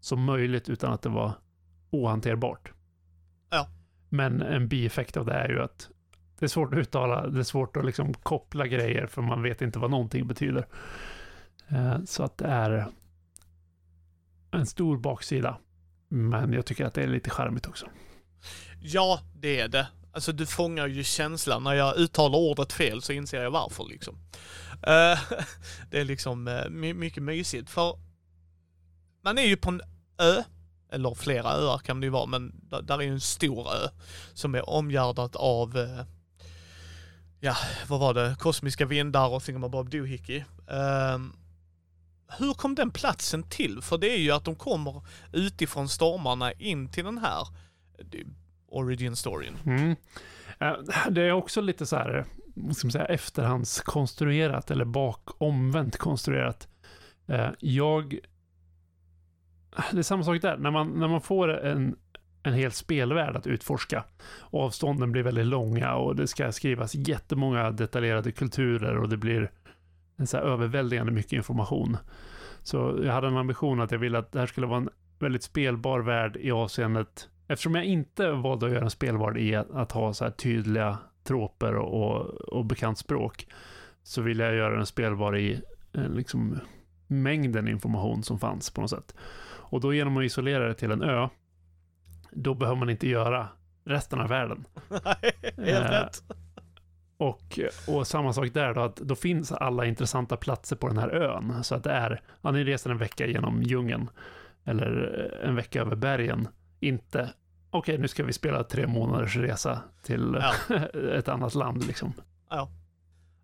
som 0.00 0.24
möjligt 0.24 0.68
utan 0.68 0.92
att 0.92 1.02
det 1.02 1.08
var 1.08 1.32
ohanterbart. 1.90 2.72
Ja. 3.50 3.66
Men 4.12 4.42
en 4.42 4.68
bieffekt 4.68 5.16
av 5.16 5.26
det 5.26 5.32
är 5.32 5.48
ju 5.48 5.62
att 5.62 5.88
det 6.38 6.46
är 6.46 6.48
svårt 6.48 6.72
att 6.72 6.78
uttala, 6.78 7.26
det 7.26 7.38
är 7.38 7.44
svårt 7.44 7.76
att 7.76 7.84
liksom 7.84 8.14
koppla 8.14 8.66
grejer 8.66 9.06
för 9.06 9.22
man 9.22 9.42
vet 9.42 9.62
inte 9.62 9.78
vad 9.78 9.90
någonting 9.90 10.26
betyder. 10.26 10.66
Eh, 11.68 12.04
så 12.04 12.22
att 12.22 12.38
det 12.38 12.46
är 12.46 12.86
en 14.50 14.66
stor 14.66 14.98
baksida. 14.98 15.58
Men 16.08 16.52
jag 16.52 16.66
tycker 16.66 16.84
att 16.84 16.94
det 16.94 17.02
är 17.02 17.06
lite 17.08 17.30
charmigt 17.30 17.66
också. 17.66 17.86
Ja, 18.80 19.20
det 19.34 19.60
är 19.60 19.68
det. 19.68 19.88
Alltså 20.12 20.32
du 20.32 20.46
fångar 20.46 20.86
ju 20.86 21.04
känslan. 21.04 21.64
När 21.64 21.74
jag 21.74 21.96
uttalar 21.96 22.38
ordet 22.38 22.72
fel 22.72 23.02
så 23.02 23.12
inser 23.12 23.42
jag 23.42 23.50
varför 23.50 23.84
liksom. 23.88 24.14
Eh, 24.72 25.18
det 25.90 26.00
är 26.00 26.04
liksom 26.04 26.48
eh, 26.48 26.68
mycket 26.94 27.22
mysigt 27.22 27.70
för 27.70 27.98
man 29.22 29.38
är 29.38 29.42
ju 29.42 29.56
på 29.56 29.68
en 29.68 29.80
ö, 30.18 30.42
eller 30.92 31.14
flera 31.14 31.48
öar 31.48 31.78
kan 31.78 32.00
det 32.00 32.04
ju 32.04 32.10
vara, 32.10 32.26
men 32.26 32.60
där, 32.82 32.98
är 32.98 33.02
ju 33.02 33.12
en 33.12 33.20
stor 33.20 33.68
ö 33.68 33.88
som 34.34 34.54
är 34.54 34.70
omgärdat 34.70 35.36
av 35.36 35.78
eh, 35.78 36.04
ja, 37.40 37.56
vad 37.88 38.00
var 38.00 38.14
det, 38.14 38.36
kosmiska 38.38 38.86
vindar 38.86 39.28
och 39.28 39.42
Thingamabob 39.42 39.90
Doohickey. 39.90 40.44
Eh, 40.66 41.18
hur 42.38 42.54
kom 42.54 42.74
den 42.74 42.90
platsen 42.90 43.42
till? 43.42 43.82
För 43.82 43.98
det 43.98 44.10
är 44.10 44.18
ju 44.18 44.30
att 44.30 44.44
de 44.44 44.54
kommer 44.54 45.02
utifrån 45.32 45.88
stormarna 45.88 46.52
in 46.52 46.88
till 46.88 47.04
den 47.04 47.18
här 47.18 47.40
eh, 47.98 48.26
origin 48.68 49.16
storyn. 49.16 49.56
Mm. 49.66 49.96
Eh, 50.58 50.76
det 51.10 51.22
är 51.22 51.32
också 51.32 51.60
lite 51.60 51.86
så 51.86 51.96
här, 51.96 52.24
vad 52.54 52.76
ska 52.76 52.86
man 52.86 52.92
säga, 52.92 53.04
efterhandskonstruerat 53.04 54.70
eller 54.70 54.84
bakomvänt 54.84 55.96
konstruerat. 55.96 56.68
Eh, 57.28 57.50
jag... 57.58 58.18
Det 59.92 59.98
är 59.98 60.02
samma 60.02 60.24
sak 60.24 60.42
där, 60.42 60.56
när 60.56 60.70
man, 60.70 60.90
när 60.90 61.08
man 61.08 61.20
får 61.20 61.48
en, 61.48 61.96
en 62.42 62.54
hel 62.54 62.72
spelvärld 62.72 63.36
att 63.36 63.46
utforska 63.46 64.04
och 64.38 64.62
avstånden 64.62 65.12
blir 65.12 65.22
väldigt 65.22 65.46
långa 65.46 65.94
och 65.94 66.16
det 66.16 66.26
ska 66.26 66.52
skrivas 66.52 66.94
jättemånga 66.94 67.70
detaljerade 67.70 68.32
kulturer 68.32 68.96
och 68.96 69.08
det 69.08 69.16
blir 69.16 69.50
en 70.16 70.26
så 70.26 70.36
här 70.36 70.44
överväldigande 70.44 71.12
mycket 71.12 71.32
information. 71.32 71.96
Så 72.62 73.00
jag 73.04 73.12
hade 73.12 73.26
en 73.26 73.36
ambition 73.36 73.80
att 73.80 73.90
jag 73.90 73.98
ville 73.98 74.18
att 74.18 74.32
det 74.32 74.38
här 74.38 74.46
skulle 74.46 74.66
vara 74.66 74.78
en 74.78 74.88
väldigt 75.18 75.42
spelbar 75.42 76.00
värld 76.00 76.36
i 76.36 76.50
avseendet 76.50 77.28
Eftersom 77.50 77.74
jag 77.74 77.84
inte 77.84 78.30
valde 78.30 78.66
att 78.66 78.72
göra 78.72 78.84
en 78.84 78.90
spelvärld 78.90 79.38
i 79.38 79.54
att, 79.54 79.70
att 79.70 79.92
ha 79.92 80.12
så 80.12 80.24
här 80.24 80.30
tydliga 80.30 80.98
troper 81.24 81.74
och, 81.74 82.26
och 82.28 82.64
bekant 82.64 82.98
språk 82.98 83.46
så 84.02 84.22
ville 84.22 84.44
jag 84.44 84.54
göra 84.54 84.80
en 84.80 84.86
spelbar 84.86 85.36
i 85.36 85.60
eh, 85.92 86.08
liksom 86.08 86.58
mängden 87.06 87.68
information 87.68 88.22
som 88.22 88.38
fanns 88.38 88.70
på 88.70 88.80
något 88.80 88.90
sätt. 88.90 89.14
Och 89.70 89.80
då 89.80 89.94
genom 89.94 90.16
att 90.16 90.24
isolera 90.24 90.68
det 90.68 90.74
till 90.74 90.90
en 90.90 91.02
ö, 91.02 91.28
då 92.30 92.54
behöver 92.54 92.78
man 92.78 92.90
inte 92.90 93.08
göra 93.08 93.48
resten 93.84 94.20
av 94.20 94.28
världen. 94.28 94.64
Helt 95.42 95.58
Eh, 95.58 95.90
rätt. 95.90 96.22
Och, 97.16 97.58
och 97.88 98.06
samma 98.06 98.32
sak 98.32 98.48
där 98.54 98.74
då, 98.74 98.80
att 98.80 98.96
då 98.96 99.14
finns 99.14 99.52
alla 99.52 99.86
intressanta 99.86 100.36
platser 100.36 100.76
på 100.76 100.88
den 100.88 100.98
här 100.98 101.08
ön. 101.08 101.64
Så 101.64 101.74
att 101.74 101.84
det 101.84 101.90
är, 101.90 102.22
ja, 102.42 102.50
ni 102.50 102.64
reser 102.64 102.90
en 102.90 102.98
vecka 102.98 103.26
genom 103.26 103.62
djungeln 103.62 104.10
eller 104.64 105.20
eh, 105.42 105.48
en 105.48 105.56
vecka 105.56 105.80
över 105.80 105.96
bergen. 105.96 106.48
Inte, 106.80 107.30
okej 107.70 107.98
nu 107.98 108.08
ska 108.08 108.24
vi 108.24 108.32
spela 108.32 108.64
tre 108.64 108.86
månaders 108.86 109.36
resa 109.36 109.82
till 110.02 110.38
Ja. 110.68 110.76
ett 111.14 111.28
annat 111.28 111.54
land 111.54 111.86
liksom. 111.86 112.12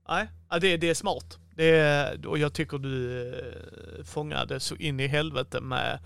Nej, 0.09 0.29
det, 0.61 0.77
det 0.77 0.91
är 0.91 0.95
smart. 0.95 1.39
Det 1.55 1.71
är, 1.71 2.27
och 2.27 2.39
jag 2.39 2.53
tycker 2.53 2.79
du 2.79 3.29
eh, 3.29 4.05
fångade 4.05 4.61
så 4.61 4.77
in 4.77 5.01
i 5.01 5.07
helvete 5.07 5.61
med, 5.61 5.99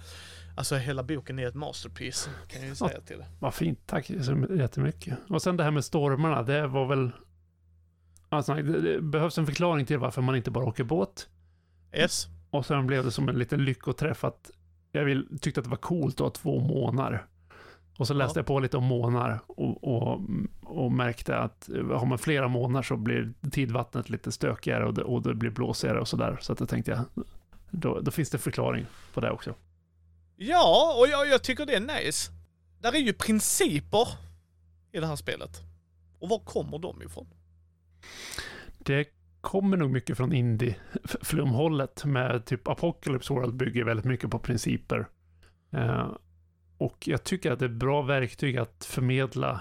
alltså 0.57 0.77
hela 0.77 1.03
boken 1.03 1.39
är 1.39 1.47
ett 1.47 1.55
masterpiece, 1.55 2.31
kan 2.49 2.61
jag 2.61 2.69
ju 2.69 2.75
säga 2.75 3.01
till 3.01 3.19
det. 3.19 3.27
Vad 3.39 3.55
fint, 3.55 3.79
tack 3.87 4.07
så 4.07 4.47
jättemycket. 4.57 5.19
Och 5.29 5.43
sen 5.43 5.57
det 5.57 5.65
här 5.65 5.71
med 5.71 5.85
stormarna, 5.85 6.43
det 6.43 6.67
var 6.67 6.87
väl... 6.87 7.11
Alltså, 8.29 8.55
det, 8.55 8.81
det 8.81 9.03
behövs 9.03 9.39
en 9.39 9.47
förklaring 9.47 9.87
till 9.87 9.99
varför 9.99 10.23
man 10.23 10.37
inte 10.37 10.51
bara 10.51 10.65
åker 10.65 10.85
båt. 10.85 11.29
Yes. 11.93 12.27
Och 12.51 12.67
sen 12.67 12.87
blev 12.87 13.05
det 13.05 13.11
som 13.11 13.29
en 13.29 13.39
liten 13.39 13.65
lyckoträff 13.65 14.25
att 14.25 14.51
jag 14.93 15.05
vill, 15.05 15.39
tyckte 15.41 15.61
att 15.61 15.65
det 15.65 15.71
var 15.71 15.77
coolt 15.77 16.15
att 16.15 16.21
ha 16.21 16.31
två 16.31 16.61
månar. 16.61 17.27
Och 18.01 18.07
så 18.07 18.15
läste 18.15 18.39
Ja. 18.39 18.41
jag 18.41 18.47
på 18.47 18.61
lite 18.61 18.77
om 18.77 18.85
månar 18.85 19.41
och, 19.47 19.85
och, 19.85 20.21
och 20.63 20.93
märkte 20.93 21.37
att 21.37 21.69
har 21.93 22.07
man 22.07 22.19
flera 22.19 22.49
månar 22.49 22.83
så 22.83 22.97
blir 22.97 23.33
tidvattnet 23.51 24.11
lite 24.11 24.33
stökigare 24.33 24.87
och 24.87 24.95
det, 24.95 25.03
och 25.03 25.23
det 25.23 25.35
blir 25.35 25.51
blåsigare 25.51 26.01
och 26.01 26.09
sådär. 26.09 26.39
Så 26.41 26.53
att 26.53 26.59
då 26.59 26.67
tänkte 26.67 26.91
jag, 26.91 27.25
då, 27.71 28.01
då 28.01 28.11
finns 28.11 28.31
det 28.31 28.39
förklaring 28.39 28.87
på 29.15 29.21
det 29.21 29.31
också. 29.31 29.55
Ja, 30.37 30.95
och 30.99 31.09
jag, 31.09 31.29
jag 31.29 31.43
tycker 31.43 31.67
det 31.67 31.75
är 31.75 32.03
nice. 32.05 32.33
Där 32.81 32.95
är 32.95 32.99
ju 32.99 33.13
principer 33.13 34.09
i 34.93 35.01
det 35.01 35.07
här 35.07 35.17
spelet. 35.17 35.61
Och 36.19 36.29
var 36.29 36.39
kommer 36.39 36.79
de 36.79 37.03
ifrån? 37.03 37.27
Det 38.79 39.09
kommer 39.41 39.77
nog 39.77 39.91
mycket 39.91 40.17
från 40.17 40.33
indie-flumhållet 40.33 42.05
med 42.05 42.45
typ 42.45 42.69
Apocalypse 42.69 43.35
World 43.35 43.55
bygger 43.55 43.85
väldigt 43.85 44.07
mycket 44.07 44.31
på 44.31 44.39
principer. 44.39 45.07
Och 46.81 47.09
jag 47.09 47.25
tycker 47.25 47.53
att 47.53 47.59
det 47.59 47.65
är 47.65 47.69
ett 47.69 47.75
bra 47.75 48.03
verktyg 48.03 48.59
att 48.59 48.85
förmedla 48.85 49.61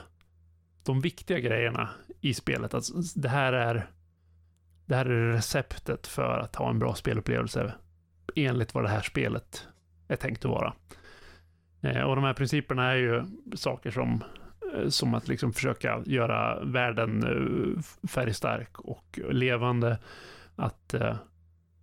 de 0.83 1.01
viktiga 1.01 1.39
grejerna 1.39 1.89
i 2.21 2.33
spelet. 2.33 2.73
Alltså, 2.73 2.93
det 3.15 3.29
här 3.29 3.53
är 3.53 3.89
det 4.85 4.95
här 4.95 5.05
är 5.05 5.31
receptet 5.31 6.07
för 6.07 6.39
att 6.39 6.55
ha 6.55 6.69
en 6.69 6.79
bra 6.79 6.95
spelupplevelse 6.95 7.73
enligt 8.35 8.73
vad 8.73 8.83
det 8.83 8.89
här 8.89 9.01
spelet 9.01 9.67
är 10.07 10.15
tänkt 10.15 10.45
att 10.45 10.51
vara. 10.51 10.73
Eh, 11.81 12.01
och 12.01 12.15
de 12.15 12.23
här 12.23 12.33
principerna 12.33 12.91
är 12.91 12.95
ju 12.95 13.23
saker 13.55 13.91
som 13.91 14.23
eh, 14.75 14.89
som 14.89 15.13
att 15.13 15.27
liksom 15.27 15.53
försöka 15.53 16.01
göra 16.05 16.63
världen 16.63 17.23
eh, 17.23 18.07
färgstark 18.07 18.79
och 18.79 19.19
levande. 19.31 19.97
Att, 20.55 20.93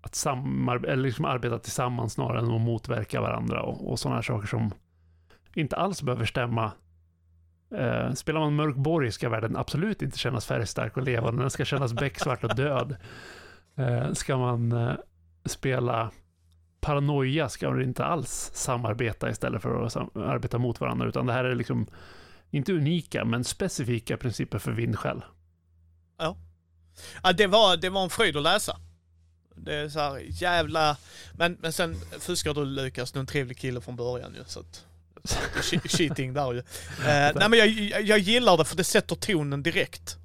att 0.01 0.15
samar- 0.15 0.87
eller 0.87 1.03
liksom 1.03 1.25
arbeta 1.25 1.59
tillsammans 1.59 2.13
snarare 2.13 2.39
än 2.39 2.51
att 2.51 2.61
motverka 2.61 3.21
varandra 3.21 3.63
och, 3.63 3.91
och 3.91 3.99
sådana 3.99 4.17
här 4.17 4.23
saker 4.23 4.47
som 4.47 4.73
inte 5.57 5.77
alls 5.77 6.03
behöver 6.03 6.25
stämma. 6.25 6.73
Eh, 7.75 8.13
spelar 8.13 8.41
man 8.41 8.57
Mörk 8.57 8.77
Borg 8.77 9.13
ska 9.13 9.29
världen 9.29 9.57
absolut 9.57 10.03
inte 10.03 10.19
kännas 10.19 10.47
färgstark 10.47 10.97
och 10.97 11.03
levande. 11.03 11.43
Den 11.43 11.51
ska 11.51 11.65
kännas 11.65 11.93
becksvart 11.93 12.45
och 12.45 12.55
död. 12.57 12.97
Eh, 13.77 14.13
ska 14.13 14.37
man 14.37 14.73
eh, 14.73 14.95
spela 15.45 16.11
Paranoia 16.81 17.49
ska 17.49 17.71
man 17.71 17.83
inte 17.83 18.05
alls 18.05 18.51
samarbeta 18.55 19.31
istället 19.31 19.63
för 19.63 19.87
att 19.87 19.93
sam- 19.93 20.11
arbeta 20.15 20.59
mot 20.59 20.81
varandra. 20.81 21.09
Utan 21.09 21.27
det 21.27 21.33
här 21.33 21.45
är 21.45 21.55
liksom 21.55 21.87
inte 22.51 22.73
unika, 22.73 23.25
men 23.25 23.45
specifika 23.45 24.17
principer 24.17 24.59
för 24.59 24.73
vindskäl. 24.73 25.25
Ja, 27.23 27.33
det 27.33 27.47
var, 27.47 27.77
det 27.77 27.91
var 27.91 28.03
en 28.05 28.11
fröjd 28.11 28.37
att 28.37 28.43
läsa. 28.43 28.77
Det 29.55 29.75
är 29.75 29.89
så 29.89 30.01
här 30.01 30.23
jävla... 30.29 30.97
Men, 31.33 31.57
men 31.61 31.73
sen 31.73 31.95
fuskar 32.21 32.55
du 32.55 32.65
Lukas, 32.65 33.13
du 33.13 33.19
är 33.19 33.21
en 33.21 33.27
trevlig 33.27 33.59
kille 33.59 33.81
från 33.81 33.97
början 33.97 34.35
ju. 34.35 34.45
Så 34.47 34.61
att, 34.61 34.87
cheating 35.85 36.35
där 36.35 36.53
ju. 36.53 36.59
Eh, 36.59 37.33
nej 37.35 37.49
men 37.49 37.59
jag, 37.59 37.69
jag, 38.03 38.19
gillar 38.19 38.57
det 38.57 38.65
för 38.65 38.77
det 38.77 38.85
sätter 38.85 39.17
tonen 39.17 39.63
direkt. 39.63 40.17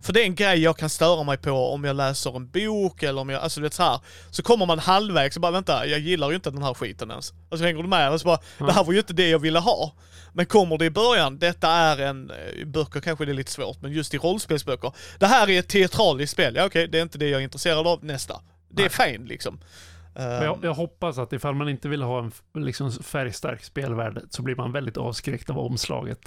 För 0.00 0.12
det 0.12 0.20
är 0.20 0.24
en 0.24 0.34
grej 0.34 0.58
jag 0.58 0.76
kan 0.76 0.90
störa 0.90 1.22
mig 1.22 1.36
på 1.38 1.50
om 1.50 1.84
jag 1.84 1.96
läser 1.96 2.36
en 2.36 2.50
bok 2.50 3.02
eller 3.02 3.20
om 3.20 3.28
jag, 3.28 3.42
alltså 3.42 3.60
det 3.60 3.66
är 3.66 3.70
så 3.70 3.82
här. 3.82 4.00
Så 4.30 4.42
kommer 4.42 4.66
man 4.66 4.78
halvvägs 4.78 5.36
och 5.36 5.42
bara 5.42 5.52
vänta, 5.52 5.86
jag 5.86 6.00
gillar 6.00 6.30
ju 6.30 6.34
inte 6.36 6.50
den 6.50 6.62
här 6.62 6.74
skiten 6.74 7.10
ens. 7.10 7.32
Alltså 7.50 7.64
hänger 7.64 7.82
du 7.82 7.88
med? 7.88 8.08
Alltså 8.08 8.26
bara, 8.26 8.38
Ja. 8.58 8.66
det 8.66 8.72
här 8.72 8.84
var 8.84 8.92
ju 8.92 8.98
inte 8.98 9.12
det 9.12 9.28
jag 9.28 9.38
ville 9.38 9.58
ha. 9.58 9.92
Men 10.32 10.46
kommer 10.46 10.78
det 10.78 10.84
i 10.84 10.90
början, 10.90 11.38
detta 11.38 11.68
är 11.68 11.98
en, 11.98 12.30
eh, 12.30 12.36
i 12.60 12.64
böcker 12.64 13.00
kanske 13.00 13.24
det 13.24 13.32
är 13.32 13.34
lite 13.34 13.52
svårt, 13.52 13.82
men 13.82 13.92
just 13.92 14.14
i 14.14 14.18
rollspelsböcker. 14.18 14.92
Det 15.18 15.26
här 15.26 15.50
är 15.50 15.58
ett 15.58 15.68
teatraliskt 15.68 16.32
spel, 16.32 16.54
ja 16.54 16.64
okej, 16.66 16.88
det 16.88 16.98
är 16.98 17.02
inte 17.02 17.18
det 17.18 17.28
jag 17.28 17.40
är 17.40 17.44
intresserad 17.44 17.86
av, 17.86 18.04
nästa. 18.04 18.40
Det 18.70 18.84
är 18.84 18.88
fine 18.88 19.24
liksom. 19.24 19.60
Men 20.14 20.42
Jag, 20.42 20.58
jag 20.62 20.74
hoppas 20.74 21.18
att 21.18 21.32
ifall 21.32 21.54
man 21.54 21.68
inte 21.68 21.88
vill 21.88 22.02
ha 22.02 22.18
en 22.18 22.64
liksom, 22.64 22.92
färgstark 22.92 23.64
spelvärld 23.64 24.20
så 24.30 24.42
blir 24.42 24.54
man 24.56 24.72
väldigt 24.72 24.96
avskräckt 24.96 25.50
av 25.50 25.58
omslaget. 25.58 26.18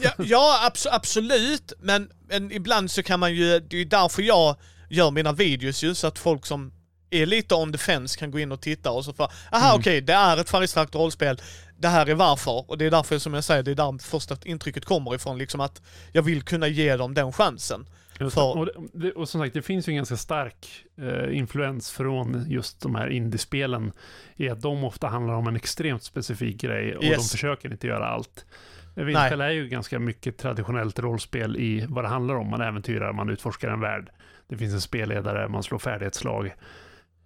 Ja, 0.00 0.10
ja 0.18 0.70
abs- 0.70 0.88
absolut. 0.92 1.72
Men, 1.78 2.10
men 2.28 2.52
ibland 2.52 2.90
så 2.90 3.02
kan 3.02 3.20
man 3.20 3.34
ju, 3.34 3.60
det 3.60 3.76
är 3.76 3.84
därför 3.84 4.22
jag 4.22 4.56
gör 4.90 5.10
mina 5.10 5.32
videos 5.32 5.84
ju, 5.84 5.94
så 5.94 6.06
att 6.06 6.18
folk 6.18 6.46
som 6.46 6.72
är 7.10 7.26
lite 7.26 7.54
on 7.54 7.72
the 7.72 7.78
fence 7.78 8.18
kan 8.18 8.30
gå 8.30 8.38
in 8.38 8.52
och 8.52 8.60
titta 8.60 8.90
och 8.90 9.04
så 9.04 9.12
för, 9.12 9.24
aha 9.52 9.68
Mm. 9.68 9.80
okej, 9.80 10.00
det 10.00 10.12
är 10.12 10.36
ett 10.36 10.50
färgstarkt 10.50 10.94
rollspel, 10.94 11.40
det 11.78 11.88
här 11.88 12.06
är 12.06 12.14
varför. 12.14 12.70
Och 12.70 12.78
det 12.78 12.84
är 12.86 12.90
därför 12.90 13.18
som 13.18 13.34
jag 13.34 13.44
säger, 13.44 13.62
det 13.62 13.70
är 13.70 13.74
där 13.74 13.98
första 14.02 14.36
intrycket 14.44 14.84
kommer 14.84 15.14
ifrån, 15.14 15.38
liksom 15.38 15.60
att 15.60 15.82
jag 16.12 16.22
vill 16.22 16.42
kunna 16.42 16.68
ge 16.68 16.96
dem 16.96 17.14
den 17.14 17.32
chansen. 17.32 17.88
För-. 18.18 18.58
Och, 18.58 18.68
det, 18.92 19.12
och 19.12 19.28
som 19.28 19.40
sagt, 19.40 19.54
det 19.54 19.62
finns 19.62 19.88
ju 19.88 19.90
en 19.90 19.96
ganska 19.96 20.16
stark 20.16 20.84
eh, 20.96 21.38
influens 21.38 21.90
från 21.90 22.44
just 22.48 22.80
de 22.82 22.94
här 22.94 23.08
indiespelen 23.08 23.92
i 24.36 24.48
att 24.48 24.60
de 24.60 24.84
ofta 24.84 25.06
handlar 25.06 25.34
om 25.34 25.46
en 25.46 25.56
extremt 25.56 26.02
specifik 26.02 26.60
grej 26.60 26.96
och 26.96 27.02
de 27.02 27.08
Yes. 27.08 27.30
försöker 27.32 27.72
inte 27.72 27.86
göra 27.86 28.06
allt. 28.06 28.46
Vindfäll 28.94 29.40
är 29.40 29.50
ju 29.50 29.68
ganska 29.68 29.98
mycket 29.98 30.38
traditionellt 30.38 30.98
rollspel 30.98 31.56
i 31.56 31.86
vad 31.88 32.04
det 32.04 32.08
handlar 32.08 32.34
om. 32.34 32.50
Man 32.50 32.60
äventyrar, 32.60 33.12
man 33.12 33.30
utforskar 33.30 33.68
en 33.68 33.80
värld. 33.80 34.10
Det 34.48 34.56
finns 34.56 34.74
en 34.74 34.80
spelledare, 34.80 35.48
man 35.48 35.62
slår 35.62 35.78
färdighetsslag. 35.78 36.54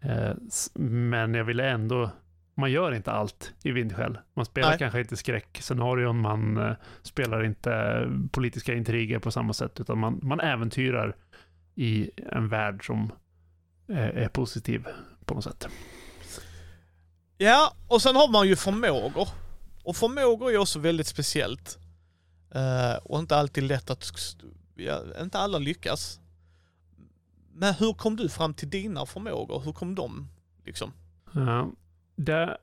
Eh, 0.00 0.30
men 0.74 1.34
jag 1.34 1.44
ville 1.44 1.68
ändå, 1.68 2.10
man 2.58 2.70
gör 2.70 2.94
inte 2.94 3.12
allt 3.12 3.52
i 3.62 3.70
Vindskäl. 3.70 4.18
Man 4.34 4.44
spelar 4.44 4.68
Nej. 4.68 4.78
kanske 4.78 5.00
inte 5.00 5.16
skräckscenarion, 5.16 6.20
man 6.20 6.56
eh, 6.56 6.76
spelar 7.02 7.44
inte 7.44 8.04
politiska 8.32 8.74
intriger 8.74 9.18
på 9.18 9.30
samma 9.30 9.52
sätt, 9.52 9.80
utan 9.80 9.98
man, 9.98 10.20
man 10.22 10.40
äventyrar 10.40 11.16
i 11.74 12.10
en 12.16 12.48
värld 12.48 12.86
som 12.86 13.12
eh, 13.88 13.98
är 13.98 14.28
positiv 14.28 14.86
på 15.24 15.34
något 15.34 15.44
sätt. 15.44 15.68
Ja, 17.36 17.72
och 17.88 18.02
sen 18.02 18.16
har 18.16 18.32
man 18.32 18.48
ju 18.48 18.56
förmågor. 18.56 19.28
Och 19.84 19.96
förmågor 19.96 20.50
är 20.50 20.58
också 20.58 20.78
väldigt 20.78 21.06
speciellt. 21.06 21.78
Eh, 22.54 22.96
och 23.04 23.18
inte 23.18 23.36
alltid 23.36 23.64
lätt 23.64 23.90
att, 23.90 24.04
ja, 24.74 25.02
inte 25.20 25.38
alla 25.38 25.58
lyckas. 25.58 26.20
Men 27.52 27.74
hur 27.74 27.92
kom 27.92 28.16
du 28.16 28.28
fram 28.28 28.54
till 28.54 28.70
dina 28.70 29.06
förmågor? 29.06 29.60
Hur 29.64 29.72
kom 29.72 29.94
de? 29.94 30.28
Liksom? 30.64 30.92
Ja, 31.32 31.70
det, 32.18 32.58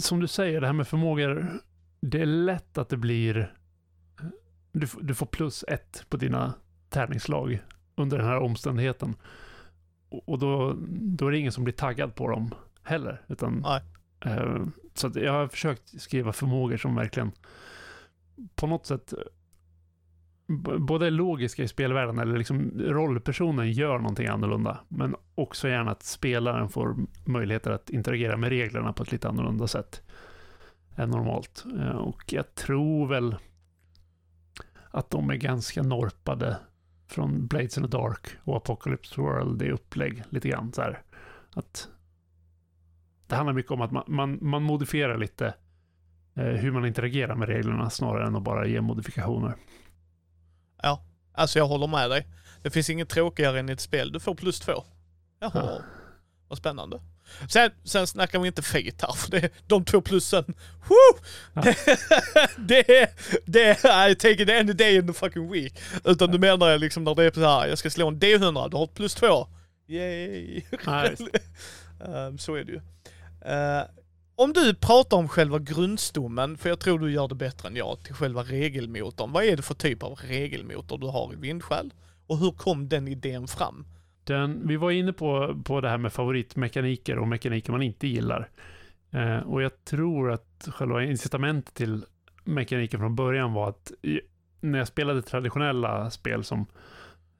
som 0.00 0.20
du 0.20 0.26
säger, 0.26 0.60
det 0.60 0.66
här 0.66 0.74
med 0.74 0.88
förmågor, 0.88 1.60
det 2.00 2.20
är 2.20 2.26
lätt 2.26 2.78
att 2.78 2.88
det 2.88 2.96
blir... 2.96 3.54
Du, 4.72 4.88
du 5.00 5.14
får 5.14 5.26
plus 5.26 5.64
ett 5.68 6.04
på 6.08 6.16
dina 6.16 6.54
tärningslag 6.88 7.58
under 7.94 8.18
den 8.18 8.26
här 8.26 8.38
omständigheten. 8.38 9.16
Och, 10.08 10.28
och 10.28 10.38
då, 10.38 10.76
då 10.88 11.26
är 11.26 11.30
det 11.30 11.38
ingen 11.38 11.52
som 11.52 11.64
blir 11.64 11.74
taggad 11.74 12.14
på 12.14 12.28
dem 12.28 12.54
heller. 12.82 13.22
Utan, 13.28 13.64
eh, 14.24 14.62
så 14.94 15.10
jag 15.14 15.32
har 15.32 15.48
försökt 15.48 16.00
skriva 16.00 16.32
förmågor 16.32 16.76
som 16.76 16.94
verkligen 16.94 17.32
på 18.54 18.66
något 18.66 18.86
sätt 18.86 19.14
både 20.78 21.06
är 21.06 21.10
logiska 21.10 21.62
i 21.62 21.68
spelvärlden 21.68 22.18
eller 22.18 22.38
liksom 22.38 22.70
rollpersonen 22.78 23.72
gör 23.72 23.98
någonting 23.98 24.26
annorlunda. 24.26 24.80
Men 24.88 25.14
också 25.34 25.68
gärna 25.68 25.90
att 25.90 26.02
spelaren 26.02 26.68
får 26.68 26.96
möjligheter 27.24 27.70
att 27.70 27.90
interagera 27.90 28.36
med 28.36 28.48
reglerna 28.48 28.92
på 28.92 29.02
ett 29.02 29.12
lite 29.12 29.28
annorlunda 29.28 29.66
sätt 29.66 30.02
än 30.96 31.10
normalt. 31.10 31.64
Eh, 31.78 31.96
och 31.96 32.32
jag 32.32 32.54
tror 32.54 33.06
väl 33.08 33.36
att 34.90 35.10
de 35.10 35.30
är 35.30 35.36
ganska 35.36 35.82
norpade 35.82 36.56
från 37.06 37.46
Blades 37.46 37.78
in 37.78 37.84
the 37.84 37.90
Dark 37.90 38.28
och 38.44 38.56
Apocalypse 38.56 39.20
World 39.20 39.62
i 39.62 39.70
upplägg 39.70 40.22
lite 40.28 40.48
grann 40.48 40.72
så 40.72 40.82
här. 40.82 41.02
Att 41.54 41.88
det 43.26 43.36
handlar 43.36 43.54
mycket 43.54 43.72
om 43.72 43.80
att 43.80 43.90
man, 43.90 44.04
man, 44.06 44.38
man 44.42 44.62
modifierar 44.62 45.18
lite 45.18 45.54
eh, 46.34 46.44
hur 46.44 46.70
man 46.70 46.86
interagerar 46.86 47.34
med 47.34 47.48
reglerna 47.48 47.90
snarare 47.90 48.26
än 48.26 48.36
att 48.36 48.42
bara 48.42 48.66
ge 48.66 48.80
modifikationer. 48.80 49.54
Alltså 51.34 51.58
jag 51.58 51.66
håller 51.66 51.86
med 51.86 52.10
dig. 52.10 52.26
Det 52.62 52.70
finns 52.70 52.90
inget 52.90 53.08
tråkigare 53.08 53.58
än 53.60 53.68
ett 53.68 53.80
spel. 53.80 54.12
Du 54.12 54.20
får 54.20 54.34
plus 54.34 54.60
två. 54.60 54.84
Jaha, 55.40 55.50
Ja. 55.54 55.78
vad 56.48 56.58
spännande. 56.58 57.00
Sen, 57.48 57.70
sen 57.84 58.06
snackar 58.06 58.38
vi 58.38 58.46
inte 58.48 58.62
fint 58.62 59.02
här, 59.02 59.12
för 59.12 59.30
det, 59.30 59.50
de 59.66 59.84
två 59.84 60.00
plussen, 60.00 60.44
woo! 60.88 61.20
Ja. 61.54 61.62
Det, 62.56 62.98
är, 63.02 63.08
det 63.46 63.84
är, 63.84 64.08
I 64.10 64.14
take 64.14 64.42
it 64.42 64.50
any 64.50 64.72
day 64.72 64.96
in 64.96 65.06
the 65.06 65.12
fucking 65.12 65.52
week. 65.52 65.78
Utan 66.04 66.30
du 66.30 66.38
menar 66.38 66.68
jag 66.68 66.80
liksom 66.80 67.04
när 67.04 67.14
det 67.14 67.24
är 67.24 67.30
så 67.30 67.40
här, 67.46 67.66
jag 67.66 67.78
ska 67.78 67.90
slå 67.90 68.08
en 68.08 68.18
D100, 68.20 68.68
du 68.70 68.76
har 68.76 68.84
ett 68.84 68.94
plus 68.94 69.14
två. 69.14 69.46
Yay! 69.88 70.62
Ja, 70.86 71.06
just 71.10 71.22
Ehm, 72.06 72.38
så 72.38 72.54
är 72.54 72.64
det 72.64 72.72
ju. 72.72 72.80
Eh, 73.52 73.82
om 74.38 74.52
du 74.52 74.74
pratar 74.74 75.16
om 75.16 75.28
själva 75.28 75.58
grundstommen, 75.58 76.56
för 76.56 76.68
jag 76.68 76.80
tror 76.80 76.98
du 76.98 77.12
gör 77.12 77.28
det 77.28 77.34
bättre 77.34 77.68
än 77.68 77.76
jag, 77.76 78.02
till 78.02 78.14
själva 78.14 78.42
regelmotorn. 78.42 79.32
Vad 79.32 79.44
är 79.44 79.56
det 79.56 79.62
för 79.62 79.74
typ 79.74 80.02
av 80.02 80.14
regelmotor 80.14 80.98
du 80.98 81.06
har 81.06 81.32
i 81.32 81.36
Vindskäl? 81.36 81.92
Och 82.26 82.38
hur 82.38 82.50
kom 82.50 82.88
den 82.88 83.08
idén 83.08 83.48
fram? 83.48 83.86
Den, 84.24 84.68
vi 84.68 84.76
var 84.76 84.90
inne 84.90 85.12
på, 85.12 85.62
på 85.64 85.80
det 85.80 85.88
här 85.88 85.98
med 85.98 86.12
favoritmekaniker 86.12 87.18
och 87.18 87.28
mekaniker 87.28 87.72
man 87.72 87.82
inte 87.82 88.06
gillar. 88.06 88.48
Eh, 89.10 89.38
och 89.38 89.62
jag 89.62 89.84
tror 89.84 90.30
att 90.30 90.68
själva 90.72 91.04
incitamentet 91.04 91.74
till 91.74 92.04
mekaniken 92.44 93.00
från 93.00 93.16
början 93.16 93.52
var 93.52 93.68
att 93.68 93.92
i, 94.02 94.20
när 94.60 94.78
jag 94.78 94.88
spelade 94.88 95.22
traditionella 95.22 96.10
spel 96.10 96.44
som 96.44 96.66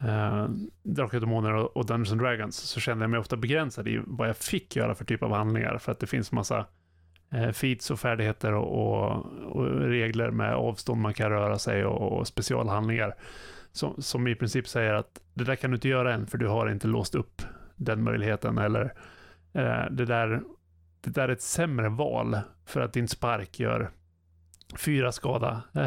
eh, 0.02 0.48
Drakar 0.82 1.16
och 1.16 1.20
Demoner 1.20 1.54
och, 1.54 1.76
och 1.76 1.86
Dungeons 1.86 2.12
and 2.12 2.20
Dragons 2.20 2.56
så 2.56 2.80
kände 2.80 3.02
jag 3.02 3.10
mig 3.10 3.20
ofta 3.20 3.36
begränsad 3.36 3.88
i 3.88 4.00
vad 4.06 4.28
jag 4.28 4.36
fick 4.36 4.76
göra 4.76 4.94
för 4.94 5.04
typ 5.04 5.22
av 5.22 5.32
handlingar. 5.32 5.78
För 5.78 5.92
att 5.92 6.00
det 6.00 6.06
finns 6.06 6.32
massa 6.32 6.58
eh, 6.58 6.64
feats 7.52 7.90
och 7.90 8.00
färdigheter 8.00 8.52
och, 8.52 9.02
och, 9.06 9.26
och 9.42 9.80
regler 9.80 10.30
med 10.30 10.54
avstånd 10.54 11.00
man 11.00 11.14
kan 11.14 11.30
röra 11.30 11.58
sig 11.58 11.84
och, 11.84 12.18
och 12.18 12.26
specialhandlingar 12.26 13.14
som, 13.72 14.02
som 14.02 14.28
i 14.28 14.34
princip 14.34 14.68
säger 14.68 14.94
att 14.94 15.20
det 15.34 15.44
där 15.44 15.56
kan 15.56 15.70
du 15.70 15.74
inte 15.74 15.88
göra 15.88 16.14
än 16.14 16.26
för 16.26 16.38
du 16.38 16.46
har 16.46 16.70
inte 16.70 16.86
låst 16.86 17.14
upp 17.14 17.42
den 17.76 18.02
möjligheten 18.02 18.58
eller 18.58 18.94
eh, 19.52 19.84
det, 19.90 20.04
där, 20.04 20.42
det 21.00 21.10
där 21.10 21.28
är 21.28 21.32
ett 21.32 21.42
sämre 21.42 21.88
val 21.88 22.38
för 22.66 22.80
att 22.80 22.92
din 22.92 23.08
spark 23.08 23.60
gör 23.60 23.90
fyra 24.76 25.12
skada, 25.12 25.62
eh, 25.74 25.80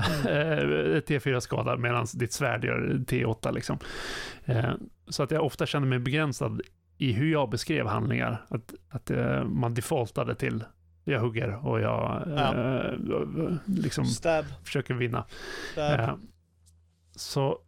T4 1.01 1.39
skada 1.39 1.77
medan 1.77 2.05
ditt 2.13 2.33
svärd 2.33 2.65
gör 2.65 3.03
T8 3.07 3.53
liksom. 3.53 3.77
Eh, 4.45 4.71
så 5.07 5.23
att 5.23 5.31
jag 5.31 5.45
ofta 5.45 5.65
känner 5.65 5.87
mig 5.87 5.99
begränsad 5.99 6.61
i 6.97 7.11
hur 7.11 7.31
jag 7.31 7.49
beskrev 7.49 7.87
handlingar. 7.87 8.45
Att, 8.47 8.73
att 8.89 9.11
eh, 9.11 9.43
man 9.43 9.73
defaultade 9.73 10.35
till 10.35 10.63
jag 11.03 11.19
hugger 11.19 11.67
och 11.67 11.79
jag 11.81 12.23
Ja. 12.27 12.53
eh, 12.55 12.93
liksom 13.65 14.05
Stab, 14.05 14.45
försöker 14.63 14.93
vinna. 14.93 15.25
Eh, 15.77 16.15
så, 17.15 17.59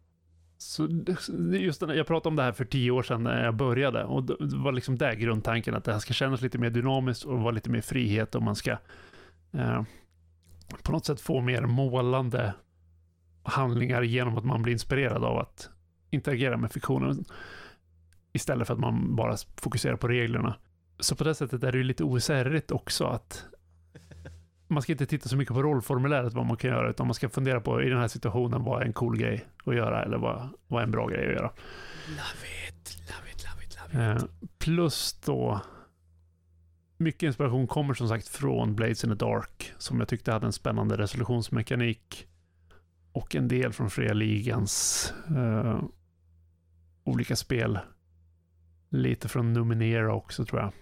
så 0.58 0.88
just 1.60 1.80
den, 1.80 1.88
jag 1.96 2.06
pratade 2.06 2.28
om 2.28 2.36
det 2.36 2.42
här 2.42 2.52
för 2.52 2.64
tio 2.64 2.90
år 2.90 3.02
sedan 3.02 3.22
när 3.22 3.44
jag 3.44 3.54
började 3.54 4.04
och 4.04 4.24
det 4.24 4.56
var 4.56 4.72
liksom 4.72 4.98
där 4.98 5.14
grundtanken 5.14 5.74
att 5.74 5.84
det 5.84 5.92
här 5.92 5.98
ska 5.98 6.12
kännas 6.12 6.40
lite 6.40 6.58
mer 6.58 6.70
dynamiskt 6.70 7.24
och 7.24 7.38
vara 7.40 7.50
lite 7.50 7.70
mer 7.70 7.80
frihet 7.80 8.34
och 8.34 8.42
man 8.42 8.56
ska 8.56 8.70
eh, 9.52 9.82
på 10.82 10.92
något 10.92 11.06
sätt 11.06 11.20
få 11.20 11.40
mer 11.40 11.62
målande 11.62 12.54
handlingar 13.42 14.02
genom 14.02 14.38
att 14.38 14.44
man 14.44 14.62
blir 14.62 14.72
inspirerad 14.72 15.24
av 15.24 15.38
att 15.38 15.70
interagera 16.10 16.56
med 16.56 16.72
fiktionen 16.72 17.24
istället 18.32 18.66
för 18.66 18.74
att 18.74 18.80
man 18.80 19.16
bara 19.16 19.36
fokuserar 19.56 19.96
på 19.96 20.08
reglerna. 20.08 20.54
Så 20.98 21.16
på 21.16 21.24
det 21.24 21.34
sättet 21.34 21.64
är 21.64 21.72
det 21.72 21.78
ju 21.78 21.84
lite 21.84 22.04
OSR-igt 22.04 22.70
också 22.70 23.04
att 23.04 23.46
man 24.68 24.82
ska 24.82 24.92
inte 24.92 25.06
titta 25.06 25.28
så 25.28 25.36
mycket 25.36 25.54
på 25.54 25.62
rollformuläret 25.62 26.32
vad 26.32 26.46
man 26.46 26.56
kan 26.56 26.70
göra 26.70 26.90
utan 26.90 27.06
man 27.06 27.14
ska 27.14 27.28
fundera 27.28 27.60
på 27.60 27.82
i 27.82 27.88
den 27.88 27.98
här 27.98 28.08
situationen 28.08 28.64
vad 28.64 28.82
är 28.82 28.86
en 28.86 28.92
cool 28.92 29.18
grej 29.18 29.44
att 29.64 29.74
göra 29.74 30.02
eller 30.02 30.18
vad, 30.18 30.48
vad 30.68 30.80
är 30.80 30.84
en 30.84 30.90
bra 30.90 31.06
grej 31.06 31.26
att 31.26 31.34
göra. 31.34 31.52
Love 32.08 32.68
it, 32.68 32.98
love 33.08 33.30
it, 33.32 33.44
love 33.44 33.64
it, 33.64 33.78
love 33.94 34.14
it. 34.14 34.22
Eh, 34.22 34.28
plus 34.58 35.20
då 35.26 35.60
mycket 36.96 37.22
inspiration 37.22 37.66
kommer 37.66 37.94
som 37.94 38.08
sagt 38.08 38.28
från 38.28 38.74
Blades 38.74 39.04
in 39.04 39.10
the 39.10 39.16
Dark 39.16 39.72
som 39.78 39.98
jag 39.98 40.08
tyckte 40.08 40.32
hade 40.32 40.46
en 40.46 40.52
spännande 40.52 40.96
resolutionsmekanik 40.96 42.26
och 43.12 43.34
en 43.34 43.48
del 43.48 43.72
från 43.72 43.90
Fria 43.90 44.12
Ligans 44.12 45.12
eh, 45.28 45.82
olika 47.04 47.36
spel. 47.36 47.78
Lite 48.88 49.28
från 49.28 49.52
Numenera 49.52 50.14
också 50.14 50.44
tror 50.44 50.60
jag. 50.60 50.72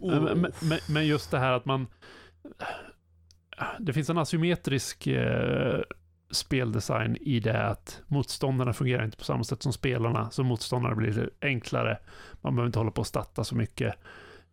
Oh. 0.00 0.22
Men, 0.22 0.52
men, 0.62 0.78
men 0.88 1.06
just 1.06 1.30
det 1.30 1.38
här 1.38 1.52
att 1.52 1.64
man... 1.64 1.86
Det 3.78 3.92
finns 3.92 4.10
en 4.10 4.18
asymmetrisk 4.18 5.06
eh, 5.06 5.80
speldesign 6.30 7.16
i 7.20 7.40
det 7.40 7.66
att 7.66 8.02
motståndarna 8.06 8.72
fungerar 8.72 9.04
inte 9.04 9.16
på 9.16 9.24
samma 9.24 9.44
sätt 9.44 9.62
som 9.62 9.72
spelarna, 9.72 10.30
så 10.30 10.44
motståndarna 10.44 10.94
blir 10.94 11.30
enklare. 11.40 11.98
Man 12.40 12.54
behöver 12.54 12.66
inte 12.66 12.78
hålla 12.78 12.90
på 12.90 13.00
och 13.00 13.06
statta 13.06 13.44
så 13.44 13.56
mycket. 13.56 13.94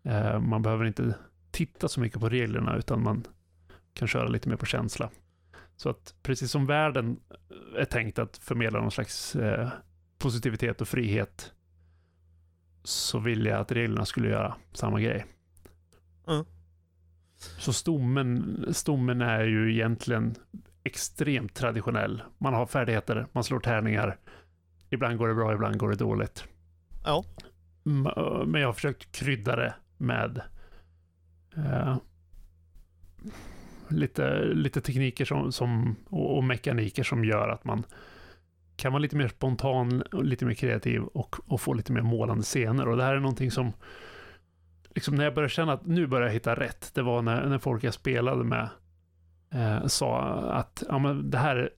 Eh, 0.04 0.40
man 0.40 0.62
behöver 0.62 0.86
inte 0.86 1.16
titta 1.52 1.88
så 1.88 2.00
mycket 2.00 2.20
på 2.20 2.30
reglerna, 2.30 2.78
utan 2.78 3.04
man 3.04 3.24
kan 3.94 4.08
köra 4.08 4.28
lite 4.28 4.50
mer 4.50 4.56
på 4.56 4.66
känsla. 4.66 5.10
Så 5.76 5.90
att 5.90 6.16
precis 6.24 6.52
som 6.52 6.66
världen 6.66 7.20
eh, 7.30 7.82
är 7.82 7.86
tänkt 7.86 8.20
att 8.20 8.38
förmedla 8.38 8.80
någon 8.80 8.92
slags 8.92 9.36
eh, 9.36 9.70
positivitet 10.18 10.82
och 10.82 10.88
frihet, 10.88 11.54
så 12.84 13.20
vill 13.20 13.46
jag 13.46 13.60
att 13.60 13.72
reglerna 13.72 14.06
skulle 14.06 14.30
göra 14.30 14.56
samma 14.74 15.02
grej. 15.02 15.26
Mm. 16.28 16.46
Så 17.38 17.74
stommen, 17.74 18.66
stommen 18.72 19.22
är 19.22 19.44
ju 19.44 19.74
egentligen 19.74 20.36
extremt 20.84 21.54
traditionell. 21.54 22.24
Man 22.38 22.54
har 22.54 22.66
färdigheter, 22.66 23.28
man 23.32 23.44
slår 23.44 23.60
tärningar. 23.60 24.18
Ibland 24.90 25.18
går 25.18 25.28
det 25.28 25.36
bra, 25.36 25.54
ibland 25.54 25.78
går 25.78 25.90
det 25.90 25.96
dåligt. 25.96 26.44
Ja. 27.04 27.26
Men 28.46 28.62
jag 28.62 28.68
har 28.68 28.74
försökt 28.74 29.12
krydda 29.12 29.56
det 29.56 29.74
med 29.98 30.42
eh, 31.58 31.98
lite, 33.90 34.44
lite 34.46 34.82
tekniker 34.82 35.26
som, 35.26 35.52
som, 35.52 35.96
och, 36.10 36.38
och 36.38 36.44
mekaniker 36.44 37.04
som 37.04 37.26
gör 37.26 37.50
att 37.50 37.64
man 37.64 37.84
kan 38.82 38.94
vara 38.94 39.02
lite 39.02 39.16
mer 39.16 39.28
spontan, 39.28 40.02
och 40.02 40.24
lite 40.24 40.46
mer 40.46 40.54
kreativ 40.54 41.02
och, 41.02 41.36
och 41.46 41.62
få 41.62 41.74
lite 41.74 41.92
mer 41.92 42.02
målande 42.02 42.44
scener. 42.44 42.88
Och 42.88 42.98
det 42.98 43.04
här 43.04 43.16
är 43.16 43.20
någonting 43.20 43.52
som, 43.52 43.74
liksom 44.96 45.16
när 45.16 45.24
jag 45.24 45.34
började 45.34 45.54
känna 45.54 45.74
att 45.74 45.86
nu 45.86 46.08
börjar 46.08 46.28
jag 46.28 46.34
hitta 46.34 46.56
rätt, 46.56 46.92
det 46.94 47.02
var 47.02 47.22
när, 47.22 47.46
när 47.46 47.60
folk 47.60 47.84
jag 47.84 47.94
spelade 47.94 48.44
med 48.44 48.70
eh, 49.54 49.86
sa 49.86 50.22
att 50.52 50.84
ja, 50.90 51.00
men 51.00 51.30
det, 51.30 51.38
här, 51.38 51.70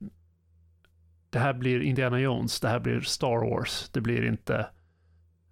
det 1.30 1.38
här 1.38 1.52
blir 1.52 1.80
Indiana 1.80 2.20
Jones, 2.20 2.60
det 2.60 2.68
här 2.68 2.80
blir 2.80 3.00
Star 3.00 3.50
Wars, 3.50 3.90
det 3.92 4.00
blir 4.00 4.24
inte 4.24 4.66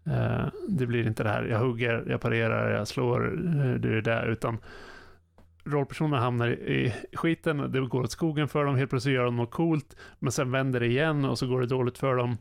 eh, 0.06 0.46
det 0.68 0.86
blir 0.86 1.06
inte 1.06 1.22
det 1.22 1.30
här, 1.30 1.44
jag 1.44 1.58
hugger, 1.58 2.04
jag 2.08 2.20
parerar, 2.20 2.70
jag 2.70 2.88
slår, 2.88 3.34
eh, 3.46 3.74
det 3.74 3.96
är 3.96 4.02
det, 4.02 4.24
utan 4.24 4.58
rollpersonerna 5.64 6.22
hamnar 6.22 6.48
i 6.50 6.94
skiten, 7.12 7.72
det 7.72 7.80
går 7.80 8.02
åt 8.02 8.10
skogen 8.10 8.48
för 8.48 8.64
dem, 8.64 8.76
helt 8.76 8.90
plötsligt 8.90 9.14
gör 9.14 9.24
de 9.24 9.36
något 9.36 9.50
coolt, 9.50 9.96
men 10.18 10.32
sen 10.32 10.50
vänder 10.50 10.80
det 10.80 10.86
igen 10.86 11.24
och 11.24 11.38
så 11.38 11.46
går 11.46 11.60
det 11.60 11.66
dåligt 11.66 11.98
för 11.98 12.16
dem. 12.16 12.36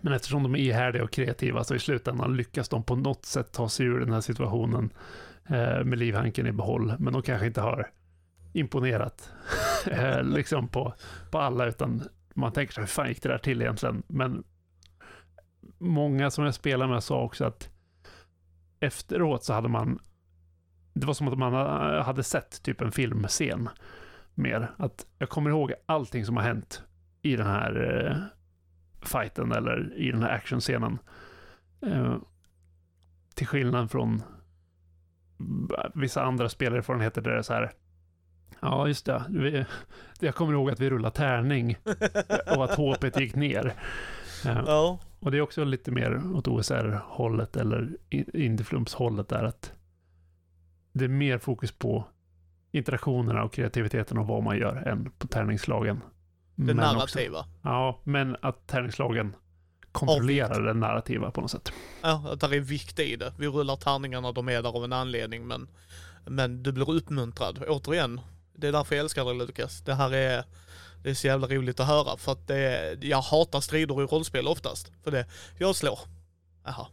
Men 0.00 0.12
eftersom 0.12 0.42
de 0.42 0.54
är 0.54 0.58
ihärdiga 0.58 1.04
och 1.04 1.10
kreativa 1.10 1.64
så 1.64 1.74
i 1.74 1.78
slutändan 1.78 2.36
lyckas 2.36 2.68
de 2.68 2.82
på 2.82 2.96
något 2.96 3.24
sätt 3.24 3.52
ta 3.52 3.68
sig 3.68 3.86
ur 3.86 4.00
den 4.00 4.12
här 4.12 4.20
situationen 4.20 4.92
eh, 5.46 5.84
med 5.84 5.98
livhanken 5.98 6.46
i 6.46 6.52
behåll. 6.52 6.94
Men 6.98 7.12
de 7.12 7.22
kanske 7.22 7.46
inte 7.46 7.60
har 7.60 7.90
imponerat 8.52 9.32
eh, 9.86 10.22
liksom 10.22 10.68
på, 10.68 10.94
på 11.30 11.38
alla, 11.38 11.66
utan 11.66 12.02
man 12.34 12.52
tänker 12.52 12.74
sig 12.74 12.82
hur 12.82 12.88
fan 12.88 13.08
gick 13.08 13.22
det 13.22 13.28
där 13.28 13.38
till 13.38 13.62
egentligen? 13.62 14.02
Men 14.06 14.44
många 15.78 16.30
som 16.30 16.44
jag 16.44 16.54
spelar 16.54 16.86
med 16.86 17.02
sa 17.02 17.22
också 17.22 17.44
att 17.44 17.70
efteråt 18.80 19.44
så 19.44 19.52
hade 19.52 19.68
man 19.68 19.98
det 20.92 21.06
var 21.06 21.14
som 21.14 21.28
att 21.28 21.38
man 21.38 21.52
hade 22.02 22.22
sett 22.22 22.62
typ 22.62 22.80
en 22.80 22.92
filmscen 22.92 23.68
mer. 24.34 24.70
Att 24.76 25.06
jag 25.18 25.28
kommer 25.28 25.50
ihåg 25.50 25.72
allting 25.86 26.26
som 26.26 26.36
har 26.36 26.42
hänt 26.44 26.82
i 27.22 27.36
den 27.36 27.46
här 27.46 28.06
eh, 28.10 28.16
fighten 29.08 29.52
eller 29.52 29.92
i 29.96 30.10
den 30.12 30.22
här 30.22 30.30
actionscenen. 30.30 30.98
Eh, 31.86 32.16
till 33.34 33.46
skillnad 33.46 33.90
från 33.90 34.22
vissa 35.94 36.22
andra 36.22 36.48
spelerfarenheter 36.48 37.22
där 37.22 37.30
det 37.30 37.38
är 37.38 37.42
så 37.42 37.52
här. 37.52 37.72
Ja, 38.60 38.88
just 38.88 39.06
det. 39.06 39.22
Vi, 39.30 39.64
jag 40.20 40.34
kommer 40.34 40.52
ihåg 40.52 40.70
att 40.70 40.80
vi 40.80 40.90
rullade 40.90 41.16
tärning 41.16 41.76
och 42.56 42.64
att 42.64 42.74
HP 42.74 43.16
gick 43.20 43.34
ner. 43.34 43.66
Eh, 44.46 44.62
Ja. 44.66 44.98
och 45.20 45.30
det 45.30 45.36
är 45.38 45.40
också 45.42 45.64
lite 45.64 45.90
mer 45.90 46.36
åt 46.36 46.48
OSR-hållet 46.48 47.56
eller 47.56 47.88
Indieflumps-hållet 48.34 49.28
där 49.28 49.44
att 49.44 49.72
det 50.92 51.04
är 51.04 51.08
mer 51.08 51.38
fokus 51.38 51.72
på 51.72 52.04
interaktionerna 52.72 53.42
och 53.44 53.52
kreativiteten 53.52 54.18
och 54.18 54.26
vad 54.26 54.42
man 54.42 54.58
gör 54.58 54.76
än 54.76 55.10
på 55.18 55.26
tärningslagen. 55.26 56.00
Det 56.54 56.74
Men 56.74 56.78
också- 56.78 56.92
narrativa. 56.92 57.44
ja, 57.62 58.00
men 58.04 58.36
att 58.42 58.66
tärningslagen 58.66 59.36
kontrollerar 59.92 60.62
det 60.62 60.74
narrativa 60.74 61.30
på 61.30 61.40
något 61.40 61.50
sätt. 61.50 61.72
Ja, 62.02 62.24
att 62.32 62.40
det 62.40 62.56
är 62.56 62.60
vikt 62.60 62.98
i 62.98 63.16
det. 63.16 63.32
Vi 63.38 63.46
rullar 63.46 63.76
tärningarna, 63.76 64.32
de 64.32 64.48
är 64.48 64.62
där 64.62 64.76
av 64.76 64.84
en 64.84 64.92
anledning 64.92 65.46
men, 65.46 65.68
men 66.26 66.62
du 66.62 66.72
blir 66.72 66.90
uppmuntrad. 66.90 67.64
Återigen, 67.68 68.20
det 68.54 68.68
är 68.68 68.72
därför 68.72 68.94
jag 68.94 69.02
älskar 69.02 69.24
det 69.24 69.32
Lukas. 69.32 69.80
Det 69.80 69.94
här 69.94 70.14
är, 70.14 70.44
det 71.02 71.10
är 71.10 71.14
så 71.14 71.26
jävla 71.26 71.46
roligt 71.46 71.80
att 71.80 71.86
höra 71.86 72.16
för 72.16 72.32
att 72.32 72.46
det 72.46 72.56
är, 72.56 72.98
jag 73.04 73.20
hatar 73.20 73.60
strider 73.60 74.02
i 74.02 74.06
rollspel 74.06 74.46
oftast. 74.48 74.92
För 75.04 75.10
det, 75.10 75.26
jag 75.58 75.76
slår. 75.76 75.98
Jaha. 76.64 76.86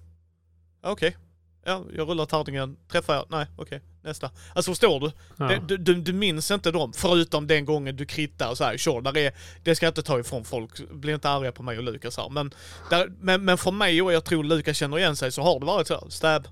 Okej. 0.81 1.17
Ja, 1.65 1.85
jag 1.95 2.09
rullar 2.09 2.25
tärningen, 2.25 2.77
träffar 2.87 3.13
jag? 3.15 3.25
Nej, 3.29 3.45
okej. 3.55 3.81
Nästa. 4.01 4.31
Alltså 4.55 4.71
förstår 4.71 4.99
du? 4.99 5.11
Ja. 5.37 5.59
Du, 5.67 5.77
du? 5.77 5.95
Du 5.95 6.13
minns 6.13 6.51
inte 6.51 6.71
dem, 6.71 6.93
förutom 6.93 7.47
den 7.47 7.65
gången 7.65 7.95
du 7.95 8.05
krittar 8.05 8.49
och 8.49 8.57
så 8.57 8.63
här. 8.63 8.77
Sure, 8.77 9.01
där 9.01 9.17
är, 9.17 9.33
det 9.63 9.75
ska 9.75 9.85
jag 9.85 9.91
inte 9.91 10.03
ta 10.03 10.19
ifrån 10.19 10.45
folk. 10.45 10.89
Bli 10.91 11.13
inte 11.13 11.29
arga 11.29 11.51
på 11.51 11.63
mig 11.63 11.77
och 11.77 11.83
Lukas 11.83 12.17
här. 12.17 12.29
Men, 12.29 12.53
där, 12.89 13.11
men, 13.19 13.45
men 13.45 13.57
för 13.57 13.71
mig, 13.71 14.01
och 14.01 14.13
jag 14.13 14.25
tror 14.25 14.43
Lukas 14.43 14.77
känner 14.77 14.99
igen 14.99 15.15
sig, 15.15 15.31
så 15.31 15.41
har 15.41 15.59
det 15.59 15.65
varit 15.65 15.87
så 15.87 15.93
här. 15.93 16.09
Stab. 16.09 16.47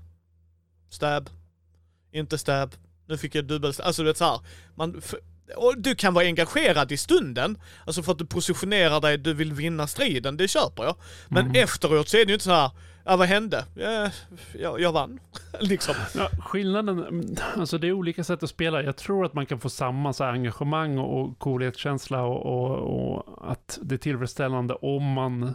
Stab. 0.90 1.30
Inte 2.12 2.38
stab. 2.38 2.74
Nu 3.06 3.18
fick 3.18 3.34
jag 3.34 3.44
dubbel 3.44 3.72
Alltså 3.82 4.02
du 4.02 4.08
vet 4.08 4.16
så 4.16 4.24
här. 4.24 4.40
Man, 4.74 5.02
och 5.56 5.74
du 5.78 5.94
kan 5.94 6.14
vara 6.14 6.24
engagerad 6.24 6.92
i 6.92 6.96
stunden, 6.96 7.58
alltså 7.86 8.02
för 8.02 8.12
att 8.12 8.18
du 8.18 8.26
positionerar 8.26 9.00
dig, 9.00 9.18
du 9.18 9.34
vill 9.34 9.52
vinna 9.52 9.86
striden, 9.86 10.36
det 10.36 10.48
köper 10.48 10.82
jag. 10.82 10.96
Men 11.28 11.44
Mm. 11.46 11.62
efteråt 11.62 12.08
så 12.08 12.16
är 12.16 12.24
det 12.24 12.28
ju 12.28 12.34
inte 12.34 12.44
så 12.44 12.50
här, 12.50 12.70
ja 13.04 13.16
vad 13.16 13.28
hände? 13.28 13.64
Ja, 13.74 14.10
jag, 14.58 14.80
jag 14.80 14.92
vann. 14.92 15.20
liksom. 15.60 15.94
Ja, 16.14 16.28
skillnaden, 16.40 17.36
alltså 17.56 17.78
det 17.78 17.86
är 17.88 17.92
olika 17.92 18.24
sätt 18.24 18.42
att 18.42 18.50
spela. 18.50 18.82
Jag 18.82 18.96
tror 18.96 19.24
att 19.26 19.34
man 19.34 19.46
kan 19.46 19.60
få 19.60 19.68
samma 19.70 20.12
så 20.12 20.24
engagemang 20.24 20.98
och, 20.98 21.20
och 21.22 21.38
coolhetskänsla 21.38 22.22
och, 22.22 22.46
och, 22.46 23.14
och 23.14 23.50
att 23.52 23.78
det 23.82 23.94
är 23.94 23.98
tillfredsställande 23.98 24.74
om 24.74 25.12
man 25.12 25.54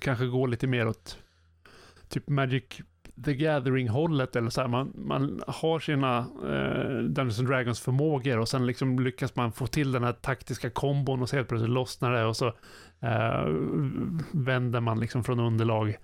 kanske 0.00 0.26
går 0.26 0.48
lite 0.48 0.66
mer 0.66 0.88
åt 0.88 1.18
typ 2.08 2.28
Magic 2.28 2.64
the 3.24 3.34
Gathering-hållet 3.34 4.36
eller 4.36 4.50
så 4.50 4.60
här. 4.60 4.68
Man, 4.68 4.92
man 4.94 5.42
har 5.46 5.78
sina 5.78 6.18
eh, 6.18 7.02
Dungeons 7.02 7.38
and 7.38 7.48
Dragons 7.48 7.80
förmågor 7.80 8.38
och 8.38 8.48
sen 8.48 8.66
liksom 8.66 8.98
lyckas 8.98 9.36
man 9.36 9.52
få 9.52 9.66
till 9.66 9.92
den 9.92 10.04
här 10.04 10.12
taktiska 10.12 10.70
kombon 10.70 11.22
och 11.22 11.28
så 11.28 11.36
helt 11.36 11.48
plötsligt 11.48 11.70
lossnar 11.70 12.12
det 12.12 12.24
och 12.24 12.36
så 12.36 12.46
eh, 13.00 13.46
vänder 14.32 14.80
man 14.80 15.00
liksom 15.00 15.24
från 15.24 15.40
underlag 15.40 15.96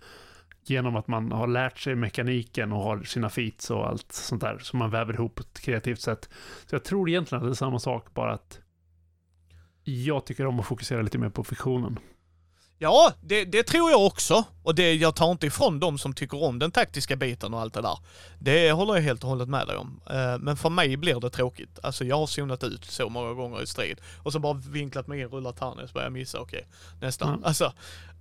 genom 0.65 0.97
att 0.97 1.09
man 1.09 1.33
har 1.33 1.47
lärt 1.47 1.79
sig 1.79 1.95
mekaniken 1.95 2.73
och 2.73 2.83
har 2.83 3.03
sina 3.03 3.29
feats 3.29 3.71
och 3.71 3.89
allt 3.89 4.13
sånt 4.13 4.41
där 4.41 4.59
som 4.59 4.79
man 4.79 4.91
väver 4.91 5.15
ihop 5.15 5.35
på 5.35 5.41
ett 5.43 5.61
kreativt 5.61 6.01
sätt. 6.01 6.29
Så 6.67 6.75
jag 6.75 6.85
tror 6.85 7.09
egentligen 7.09 7.43
att 7.43 7.49
det 7.49 7.53
är 7.53 7.55
samma 7.55 7.79
sak, 7.79 8.15
bara 8.15 8.33
att 8.33 8.61
jag 9.85 10.27
tycker 10.27 10.47
om 10.47 10.61
att 10.61 10.67
fokusera 10.67 11.03
lite 11.03 11.19
mer 11.19 11.29
på 11.29 11.45
fiktionen. 11.45 11.99
Ja, 12.81 13.13
det, 13.21 13.45
det 13.45 13.63
tror 13.63 13.91
jag 13.91 14.07
också. 14.07 14.45
Och 14.63 14.75
det, 14.75 14.95
jag 14.95 15.17
tar 15.17 15.31
inte 15.31 15.47
ifrån 15.47 15.81
dem 15.81 15.99
som 15.99 16.13
tycker 16.15 16.43
om 16.43 16.59
den 16.59 16.71
taktiska 16.71 17.17
biten 17.17 17.55
och 17.55 17.61
allt 17.61 17.75
det 17.75 17.83
där. 17.83 17.99
Det 18.39 18.73
håller 18.73 18.95
jag 18.95 19.03
helt 19.03 19.23
och 19.25 19.29
hållet 19.31 19.49
med 19.49 19.67
dig 19.67 19.77
om. 19.77 20.01
Eh, 20.11 20.39
Men 20.39 20.57
för 20.57 20.71
mig 20.71 20.97
blir 20.97 21.21
det 21.21 21.31
tråkigt. 21.31 21.79
Alltså 21.83 22.05
jag 22.05 22.17
har 22.17 22.27
zonat 22.27 22.65
ut 22.65 22.85
så 22.85 23.09
många 23.09 23.33
gånger 23.33 23.63
i 23.63 23.67
strid. 23.67 24.01
Och 24.23 24.33
så 24.33 24.39
bara 24.39 24.53
vinklat 24.53 25.07
mig 25.07 25.21
in, 25.21 25.29
rullat 25.29 25.57
tärning, 25.57 25.89
så 25.89 25.93
börjar 25.93 26.07
jag 26.07 26.13
missa, 26.13 26.41
okej. 26.41 26.67
Nästa. 27.01 27.29
Mm. 27.29 27.45
Alltså, 27.45 27.73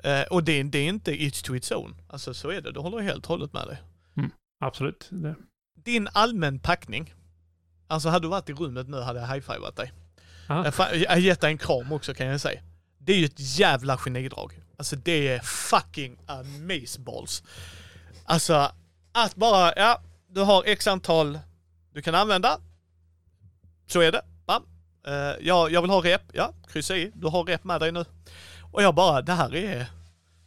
eh, 0.04 0.22
och 0.22 0.44
det, 0.44 0.64
det 0.64 0.78
är 0.80 0.88
inte 0.88 1.24
each 1.24 1.42
to 1.42 1.56
its 1.56 1.72
own. 1.72 1.96
Alltså 2.10 2.34
så 2.34 2.50
är 2.50 2.62
det, 2.62 2.72
det 2.72 2.80
håller 2.80 2.98
jag 2.98 3.04
helt 3.06 3.24
och 3.26 3.30
hållet 3.30 3.54
med 3.54 3.68
dig. 3.68 3.78
Absolut. 4.60 5.08
Det. 5.10 5.36
Din 5.86 6.10
allmän 6.14 6.60
packning. 6.60 7.14
Alltså 7.88 8.10
hade 8.10 8.26
du 8.26 8.30
varit 8.30 8.50
i 8.50 8.54
rummet 8.54 8.88
nu 8.90 9.02
hade 9.02 9.20
jag 9.20 9.28
high-fivat 9.28 9.76
dig. 9.76 9.94
Fa- 10.72 10.96
Jag 10.96 11.10
har 11.12 11.18
gett 11.18 11.42
dig 11.42 11.52
en 11.52 11.58
kram 11.58 11.92
också 11.92 12.14
kan 12.14 12.28
jag 12.28 12.42
säga. 12.42 12.62
Det 13.08 13.14
är 13.14 13.18
ju 13.18 13.26
ett 13.26 13.60
jävla 13.60 13.98
genidrag. 13.98 14.62
Alltså 14.78 14.96
det 14.96 15.28
är 15.28 15.40
fucking 15.40 16.18
amazeballs. 16.26 17.44
Alltså 18.26 18.72
att 19.12 19.36
bara, 19.36 19.74
ja, 19.76 20.02
du 20.30 20.42
har 20.42 20.64
x 20.66 20.88
antal 20.88 21.40
du 21.94 22.02
kan 22.02 22.16
använda. 22.16 22.60
Så 23.88 24.00
är 24.00 24.12
det. 24.12 24.22
Bam. 24.46 24.64
Eh, 25.08 25.14
uh, 25.14 25.36
ja, 25.42 25.70
jag 25.70 25.82
vill 25.82 25.92
ha 25.92 26.02
rep. 26.02 26.22
Ja, 26.34 26.54
kryssa 26.68 26.98
i. 26.98 27.12
Du 27.16 27.28
har 27.28 27.44
rep 27.44 27.64
med 27.64 27.82
dig 27.82 27.92
nu. 27.92 28.06
Och 28.72 28.84
jag 28.84 28.96
bara, 28.96 29.22
det 29.22 29.34
här 29.34 29.56
är 29.56 29.86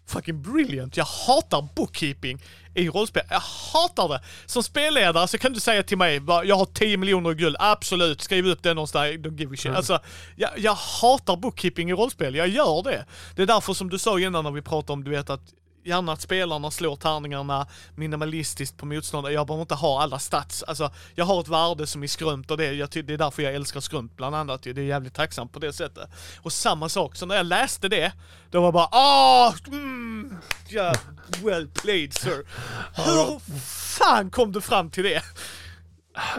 fucking 0.06 0.42
brilliant. 0.42 0.96
Jag 0.96 1.04
hatar 1.04 1.68
bookkeeping 1.76 2.42
i 2.74 2.88
rollspel. 2.88 3.22
Jag 3.28 3.40
hatar 3.72 4.08
det. 4.08 4.20
Som 4.46 4.62
spelledare 4.62 5.28
så 5.28 5.38
kan 5.38 5.52
du 5.52 5.60
säga 5.60 5.82
till 5.82 5.98
mig, 5.98 6.20
jag 6.44 6.56
har 6.56 6.64
10 6.64 6.96
miljoner 6.96 7.32
guld. 7.32 7.56
Absolut, 7.58 8.20
skriv 8.20 8.46
upp 8.46 8.62
det 8.62 8.74
någonstans. 8.74 9.06
Don't 9.06 9.38
give 9.38 9.54
a 9.54 9.56
shit. 9.56 9.64
Mm. 9.64 9.76
Alltså, 9.76 9.98
jag, 10.36 10.50
jag 10.56 10.74
hatar 10.74 11.36
bookkeeping 11.36 11.90
i 11.90 11.92
rollspel. 11.92 12.34
Jag 12.34 12.48
gör 12.48 12.82
det. 12.82 13.04
Det 13.36 13.42
är 13.42 13.46
därför 13.46 13.72
som 13.72 13.90
du 13.90 13.98
sa 13.98 14.20
innan 14.20 14.44
när 14.44 14.50
vi 14.50 14.62
pratade 14.62 14.92
om, 14.92 15.04
du 15.04 15.10
vet 15.10 15.30
att 15.30 15.42
gärna 15.84 16.12
att 16.12 16.20
spelarna 16.20 16.70
slår 16.70 16.96
tärningarna 16.96 17.66
minimalistiskt 17.94 18.76
på 18.76 18.86
motståndare. 18.86 19.32
Jag 19.32 19.46
behöver 19.46 19.62
inte 19.62 19.74
ha 19.74 20.02
alla 20.02 20.18
stats. 20.18 20.62
Alltså, 20.62 20.90
jag 21.14 21.24
har 21.24 21.40
ett 21.40 21.48
värde 21.48 21.86
som 21.86 22.02
är 22.02 22.06
skrumt 22.06 22.50
och 22.50 22.56
det, 22.56 22.72
jag, 22.72 22.88
det 22.92 23.10
är 23.10 23.18
därför 23.18 23.42
jag 23.42 23.54
älskar 23.54 23.80
skrumt 23.80 24.16
bland 24.16 24.36
annat. 24.36 24.62
Det 24.62 24.70
är 24.70 24.78
jävligt 24.78 25.14
tacksamt 25.14 25.52
på 25.52 25.58
det 25.58 25.72
sättet. 25.72 26.10
Och 26.42 26.52
samma 26.52 26.88
sak, 26.88 27.16
så 27.16 27.26
när 27.26 27.36
jag 27.36 27.46
läste 27.46 27.88
det, 27.88 28.12
då 28.50 28.60
var 28.60 28.66
jag 28.66 28.74
bara 28.74 28.88
ah, 28.90 29.54
mm, 29.66 30.36
yeah, 30.70 30.96
well 31.42 31.68
played 31.68 32.14
sir. 32.14 32.46
Hur 32.94 33.38
fan 33.60 34.30
kom 34.30 34.52
du 34.52 34.60
fram 34.60 34.90
till 34.90 35.04
det? 35.04 35.22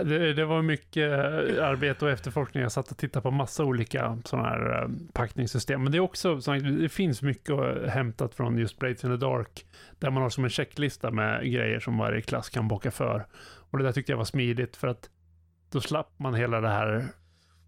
Det, 0.04 0.34
det 0.34 0.46
var 0.46 0.62
mycket 0.62 1.12
arbete 1.60 2.06
och 2.06 2.12
efterforskning. 2.12 2.64
Jag 2.64 2.72
satt 2.72 2.92
och 2.92 2.98
tittade 2.98 3.24
på 3.24 3.32
massa 3.32 3.64
olika 3.64 4.18
sådana 4.26 4.50
här 4.50 4.82
eh, 4.84 4.90
packningssystem. 5.14 5.84
Men 5.84 5.92
det 5.92 5.98
är 5.98 6.00
också, 6.00 6.42
så 6.42 6.54
det 6.54 6.90
finns 6.90 7.22
mycket 7.22 7.56
hämtat 7.90 8.36
från 8.36 8.58
just 8.58 8.80
Blades 8.80 9.04
in 9.04 9.10
the 9.10 9.26
Dark. 9.26 9.66
Där 10.00 10.10
man 10.10 10.24
har 10.24 10.30
som 10.30 10.44
en 10.44 10.50
checklista 10.50 11.12
med 11.12 11.52
grejer 11.52 11.80
som 11.80 11.98
varje 11.98 12.22
klass 12.22 12.50
kan 12.50 12.68
bocka 12.68 12.92
för. 12.92 13.26
Och 13.72 13.78
det 13.78 13.84
där 13.84 13.92
tyckte 13.92 14.12
jag 14.12 14.18
var 14.18 14.26
smidigt 14.26 14.78
för 14.78 14.88
att 14.88 15.10
då 15.72 15.82
slapp 15.82 16.14
man 16.20 16.34
hela 16.34 16.62
det 16.62 16.70
här 16.70 17.06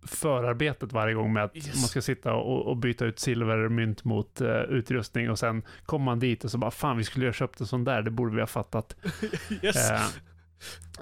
förarbetet 0.07 0.93
varje 0.93 1.13
gång 1.13 1.33
med 1.33 1.43
att 1.43 1.55
Yes. 1.55 1.65
man 1.67 1.75
ska 1.87 2.01
sitta 2.01 2.33
och, 2.33 2.67
och 2.67 2.77
byta 2.77 3.05
ut 3.05 3.19
silvermynt 3.19 4.03
mot 4.03 4.41
uh, 4.41 4.47
utrustning 4.49 5.29
och 5.31 5.39
sen 5.39 5.63
kommer 5.85 6.05
man 6.05 6.19
dit 6.19 6.43
och 6.43 6.51
så 6.51 6.57
bara 6.57 6.71
fan 6.71 6.97
vi 6.97 7.03
skulle 7.03 7.25
ju 7.25 7.29
ha 7.29 7.33
köpt 7.33 7.59
en 7.61 7.67
sån 7.67 7.83
där, 7.83 8.01
det 8.01 8.11
borde 8.11 8.35
vi 8.35 8.39
ha 8.41 8.47
fattat. 8.47 8.95
Yes. 9.61 9.91
Eh, 9.91 10.01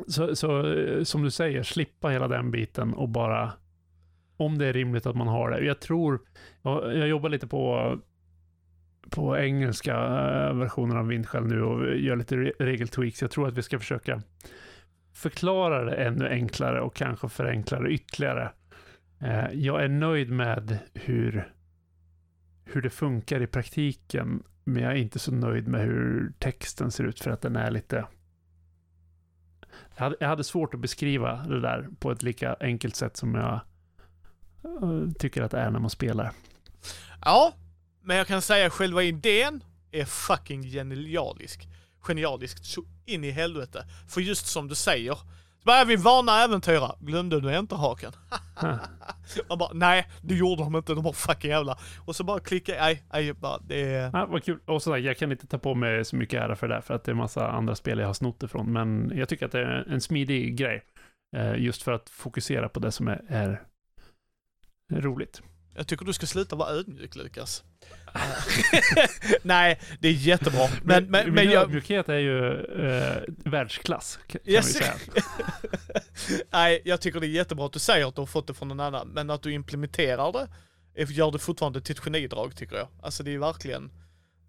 så, 0.08 0.36
så 0.36 0.74
eh, 0.74 1.04
som 1.04 1.24
du 1.24 1.32
säger, 1.32 1.64
slippa 1.64 2.10
hela 2.10 2.28
den 2.28 2.52
biten 2.52 2.94
och 2.94 3.10
bara 3.10 3.54
om 4.38 4.58
det 4.58 4.66
är 4.68 4.74
rimligt 4.74 5.06
att 5.06 5.16
man 5.16 5.28
har 5.28 5.52
det. 5.52 5.66
Jag 5.66 5.80
tror, 5.80 6.20
jag, 6.62 6.98
jag 6.98 7.08
jobbar 7.08 7.30
lite 7.30 7.48
på 7.48 7.98
på 9.10 9.38
engelska 9.38 9.94
eh, 9.96 10.54
versionen 10.54 10.98
av 10.98 11.08
Vindskäl 11.08 11.46
nu 11.48 11.62
och 11.62 11.98
gör 11.98 12.16
lite 12.16 12.36
re- 12.36 12.54
regeltweaks. 12.60 13.22
Jag 13.22 13.32
tror 13.32 13.48
att 13.48 13.58
vi 13.58 13.62
ska 13.62 13.80
försöka 13.80 14.22
förklara 15.14 15.84
det 15.84 15.96
ännu 15.96 16.30
enklare 16.30 16.82
och 16.82 16.96
kanske 16.96 17.30
förenkla 17.30 17.80
det 17.80 17.90
ytterligare. 17.90 18.52
Eh, 19.22 19.52
jag 19.54 19.84
är 19.84 19.88
nöjd 19.88 20.32
med 20.32 20.78
hur, 20.94 21.54
hur 22.66 22.82
det 22.82 22.90
funkar 22.90 23.42
i 23.42 23.48
praktiken, 23.48 24.44
men 24.64 24.84
jag 24.84 24.92
är 24.92 24.98
inte 24.98 25.20
så 25.20 25.32
nöjd 25.32 25.68
med 25.68 25.82
hur 25.82 26.34
texten 26.40 26.92
ser 26.92 27.04
ut 27.04 27.20
för 27.20 27.32
att 27.32 27.42
den 27.42 27.56
är 27.56 27.72
lite 27.72 28.06
jag 29.96 30.04
hade, 30.04 30.16
jag 30.20 30.28
hade 30.28 30.44
svårt 30.44 30.74
att 30.74 30.80
beskriva 30.80 31.36
det 31.36 31.62
där 31.62 31.88
på 32.00 32.12
ett 32.12 32.24
lika 32.24 32.56
enkelt 32.60 32.96
sätt 32.96 33.18
som 33.18 33.36
jag 33.36 33.60
eh, 34.64 35.12
tycker 35.20 35.42
att 35.42 35.52
det 35.52 35.60
är 35.60 35.72
när 35.72 35.80
man 35.80 35.90
spelar. 35.90 36.32
Ja, 37.26 37.54
men 38.04 38.18
jag 38.18 38.28
kan 38.28 38.42
säga 38.42 38.70
själva 38.70 39.04
idén 39.04 39.64
är 39.92 40.06
fucking 40.06 40.64
genialisk. 40.64 41.68
Genialisk 42.02 42.66
så 42.66 42.84
in 43.06 43.24
i 43.24 43.32
helvete. 43.32 43.86
För 44.10 44.22
just 44.22 44.48
som 44.48 44.68
du 44.68 44.76
säger, 44.76 45.18
så 45.62 45.66
bara, 45.66 45.86
vi 45.86 45.96
varnar 45.96 46.46
äventyrare. 46.46 46.96
Glömde 47.00 47.40
du 47.42 47.56
enterhaken? 47.56 48.12
Man 49.50 49.58
bara, 49.58 49.74
nej 49.74 50.08
det 50.22 50.36
gjorde 50.36 50.64
de 50.64 50.76
inte, 50.76 50.94
de 50.94 51.04
var 51.04 51.14
fucking 51.14 51.52
jävla. 51.52 51.78
Och 52.06 52.16
så 52.16 52.24
bara 52.24 52.40
klicka, 52.40 52.74
nej, 52.80 53.04
nej, 53.14 53.34
bara 53.34 53.58
det. 53.58 54.10
Ja, 54.14 54.26
vad 54.30 54.44
kul. 54.44 54.60
Och 54.66 54.82
sådär, 54.84 54.98
jag 54.98 55.18
kan 55.18 55.32
inte 55.32 55.48
ta 55.48 55.58
på 55.58 55.76
mig 55.76 56.06
så 56.06 56.16
mycket 56.16 56.42
ära 56.44 56.56
för 56.56 56.68
det, 56.68 56.82
för 56.82 56.94
att 56.94 57.04
det 57.04 57.12
är 57.12 57.16
massa 57.16 57.48
andra 57.52 57.76
spel 57.76 58.00
jag 58.00 58.08
har 58.08 58.14
snott 58.14 58.44
ifrån. 58.44 58.74
Men 58.74 59.12
jag 59.16 59.30
tycker 59.30 59.46
att 59.46 59.52
det 59.52 59.60
är 59.60 59.86
en 59.90 60.02
smidig 60.02 60.56
grej. 60.58 60.84
eh, 61.38 61.56
Just 61.56 61.84
för 61.84 61.92
att 61.92 62.10
fokusera 62.10 62.70
på 62.70 62.80
det 62.80 62.92
som 62.92 63.08
är, 63.08 63.22
är 63.28 63.62
roligt. 64.90 65.42
Jag 65.76 65.88
tycker 65.88 66.06
du 66.06 66.14
ska 66.14 66.26
sluta 66.26 66.56
vara 66.56 66.70
ödmjuk 66.70 67.16
Lukas. 67.16 67.64
nej, 69.44 69.80
det 70.00 70.08
är 70.08 70.12
jättebra. 70.14 70.68
Men, 70.84 71.04
men, 71.06 71.26
men 71.26 71.34
Min 71.36 71.52
jag... 71.52 71.64
ödmjukhet 71.64 72.10
är 72.10 72.18
ju 72.18 72.54
eh, 72.88 73.24
världsklass, 73.28 74.20
kan 74.28 74.42
Yes. 74.46 74.68
vi 74.68 74.74
säga. 74.74 74.94
Nej, 76.52 76.82
jag 76.86 77.02
tycker 77.02 77.20
det 77.20 77.28
är 77.28 77.30
jättebra 77.30 77.66
att 77.66 77.74
du 77.74 77.80
säger 77.80 78.08
att 78.08 78.16
du 78.16 78.22
har 78.22 78.26
fått 78.26 78.48
det 78.48 78.54
från 78.54 78.68
någon 78.68 78.80
annan, 78.80 79.08
men 79.08 79.30
att 79.30 79.42
du 79.44 79.54
implementerar 79.54 80.32
det 80.34 80.48
gör 81.12 81.32
det 81.32 81.40
fortfarande 81.40 81.82
till 81.82 81.96
ett 81.96 82.00
genidrag 82.02 82.56
tycker 82.56 82.76
jag. 82.76 82.88
Alltså 83.02 83.24
det 83.24 83.34
är 83.34 83.38
verkligen, 83.38 83.92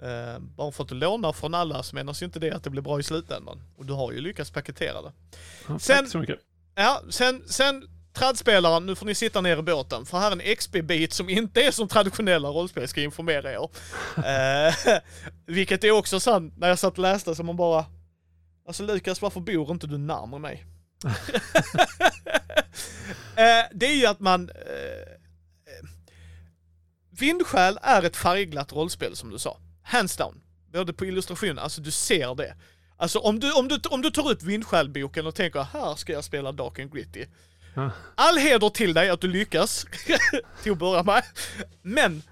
eh, 0.03 0.39
bara 0.39 0.73
för 0.73 0.83
att 0.83 0.89
du 0.89 0.95
lånar 0.95 1.33
från 1.33 1.55
alla 1.55 1.83
så 1.83 1.95
menas 1.97 2.23
ju 2.23 2.27
inte 2.27 2.39
det 2.41 2.51
att 2.51 2.65
det 2.65 2.71
blir 2.71 2.83
bra 2.83 3.01
i 3.01 3.03
slutändan. 3.03 3.63
Och 3.77 3.87
du 3.87 3.93
har 3.93 4.13
ju 4.13 4.21
lyckats 4.21 4.51
paketera 4.51 5.03
det. 5.03 5.13
Ja, 5.69 5.79
Sen- 5.79 5.97
Tack 5.97 6.09
så 6.09 6.19
mycket. 6.19 6.39
Ja, 6.75 7.03
sen, 7.11 7.43
sen 7.47 7.85
tradspelaren, 8.13 8.87
nu 8.87 8.95
får 8.95 9.07
ni 9.07 9.15
sitta 9.15 9.41
ner 9.41 9.57
i 9.57 9.63
båten, 9.63 10.07
för 10.07 10.19
här 10.19 10.31
är 10.31 10.33
en 10.33 10.57
XP-bit 10.57 11.13
som 11.13 11.29
inte 11.29 11.63
är 11.63 11.71
som 11.71 11.89
traditionella 11.89 12.49
rollspel, 12.49 12.89
ska 12.89 13.01
jag 13.01 13.05
informera 13.05 13.53
er. 13.53 13.69
Eh, 14.17 14.75
vilket 15.47 15.85
är 15.85 15.91
också 15.91 16.21
sant, 16.21 16.55
när 16.57 16.69
jag 16.69 16.79
satt 16.79 16.93
och 16.93 16.99
läste 16.99 17.35
så 17.35 17.43
man 17.43 17.57
bara, 17.57 17.85
alltså 18.67 18.83
Lukas 18.83 19.23
varför 19.23 19.41
bor 19.41 19.71
inte 19.71 19.87
du 19.87 19.99
närmare 19.99 20.41
mig? 20.41 20.67
eh, 23.37 23.65
det 23.73 23.87
är 23.87 23.97
ju 23.97 24.07
att 24.07 24.21
man, 24.21 24.51
eh, 24.51 25.13
Vindskäl 27.11 27.79
är 27.83 28.03
ett 28.03 28.17
färgglatt 28.17 28.73
rollspel 28.73 29.17
som 29.17 29.31
du 29.31 29.39
sa, 29.39 29.59
hands 29.83 30.17
down. 30.17 30.41
Både 30.73 30.93
på 30.93 31.07
illustrationen, 31.07 31.59
alltså 31.59 31.81
du 31.81 31.91
ser 31.91 32.35
det. 32.35 32.55
Alltså 32.97 33.19
om 33.19 33.41
du, 33.41 33.53
om 33.53 33.69
du, 33.69 33.81
om 33.91 34.03
du 34.03 34.11
tar 34.11 34.31
upp 34.31 34.43
Vindskäl-boken 34.43 35.27
och 35.27 35.35
tänker 35.35 35.63
här 35.63 35.95
ska 35.95 36.13
jag 36.13 36.25
spela 36.25 36.53
Dark 36.53 36.79
and 36.79 36.93
Gritty. 36.93 37.27
All 38.15 38.39
heder 38.39 38.69
till 38.69 38.95
dig 38.95 39.11
att 39.11 39.21
du 39.21 39.29
lyckas, 39.29 39.87
till 40.63 40.73
att 40.73 40.79
börja 40.79 41.03
med. 41.03 41.23
Men 41.83 42.23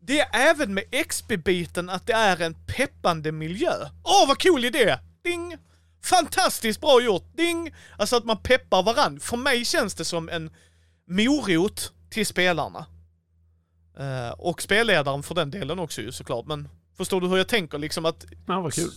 det 0.00 0.20
är 0.20 0.28
även 0.50 0.74
med 0.74 0.84
XP-biten 1.08 1.90
att 1.90 2.06
det 2.06 2.12
är 2.12 2.40
en 2.42 2.54
peppande 2.66 3.32
miljö. 3.32 3.72
Åh 4.04 4.28
vad 4.28 4.42
cool 4.42 4.64
idé! 4.64 4.98
Ding! 5.24 5.56
Fantastiskt 6.04 6.80
bra 6.80 7.02
gjort! 7.02 7.24
Ding! 7.36 7.74
Alltså 7.98 8.16
att 8.16 8.24
man 8.24 8.42
peppar 8.42 8.82
varann. 8.82 9.20
För 9.20 9.36
mig 9.36 9.64
känns 9.64 9.94
det 9.94 10.04
som 10.04 10.28
en 10.28 10.50
morot 11.08 11.92
till 12.10 12.26
spelarna. 12.26 12.86
Eh, 13.98 14.30
och 14.38 14.62
spelledaren 14.62 15.22
för 15.22 15.34
den 15.34 15.50
delen 15.50 15.78
också 15.78 16.00
ju 16.00 16.12
såklart, 16.12 16.46
men 16.46 16.68
förstår 16.96 17.20
du 17.20 17.28
hur 17.28 17.36
jag 17.36 17.48
tänker 17.48 17.78
liksom 17.78 18.04
att 18.04 18.24
Ja, 18.46 18.60
vad 18.60 18.74
kul. 18.74 18.90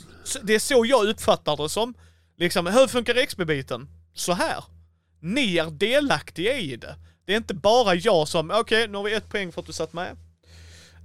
det 0.43 0.55
är 0.55 0.59
så 0.59 0.85
jag 0.85 1.07
uppfattar 1.07 1.57
det 1.57 1.69
som. 1.69 1.93
Liksom, 2.37 2.67
hur 2.67 2.87
funkar 2.87 3.25
XP-biten? 3.25 3.87
Så 4.13 4.33
här. 4.33 4.63
Ni 5.21 5.57
är 5.57 5.71
delaktiga 5.71 6.57
i 6.57 6.75
det. 6.75 6.95
Det 7.25 7.33
är 7.33 7.37
inte 7.37 7.53
bara 7.53 7.95
jag 7.95 8.27
som, 8.27 8.51
okej 8.51 8.87
nu 8.87 8.97
har 8.97 9.03
vi 9.03 9.13
ett 9.13 9.29
poäng 9.29 9.51
för 9.51 9.61
att 9.61 9.67
du 9.67 9.73
satt 9.73 9.93
med. 9.93 10.17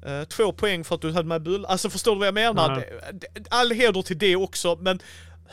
Eh, 0.07 0.25
två 0.25 0.53
poäng 0.53 0.85
för 0.85 0.95
att 0.95 1.01
du 1.01 1.13
hade 1.13 1.29
med 1.29 1.43
bull. 1.43 1.67
Alltså 1.67 1.91
förstår 1.91 2.13
du 2.13 2.19
vad 2.19 2.27
jag 2.27 2.35
menar? 2.35 2.77
Det- 3.13 3.47
All 3.51 3.71
heder 3.71 4.03
till 4.03 4.19
det 4.19 4.37
också, 4.37 4.77
men 4.81 5.01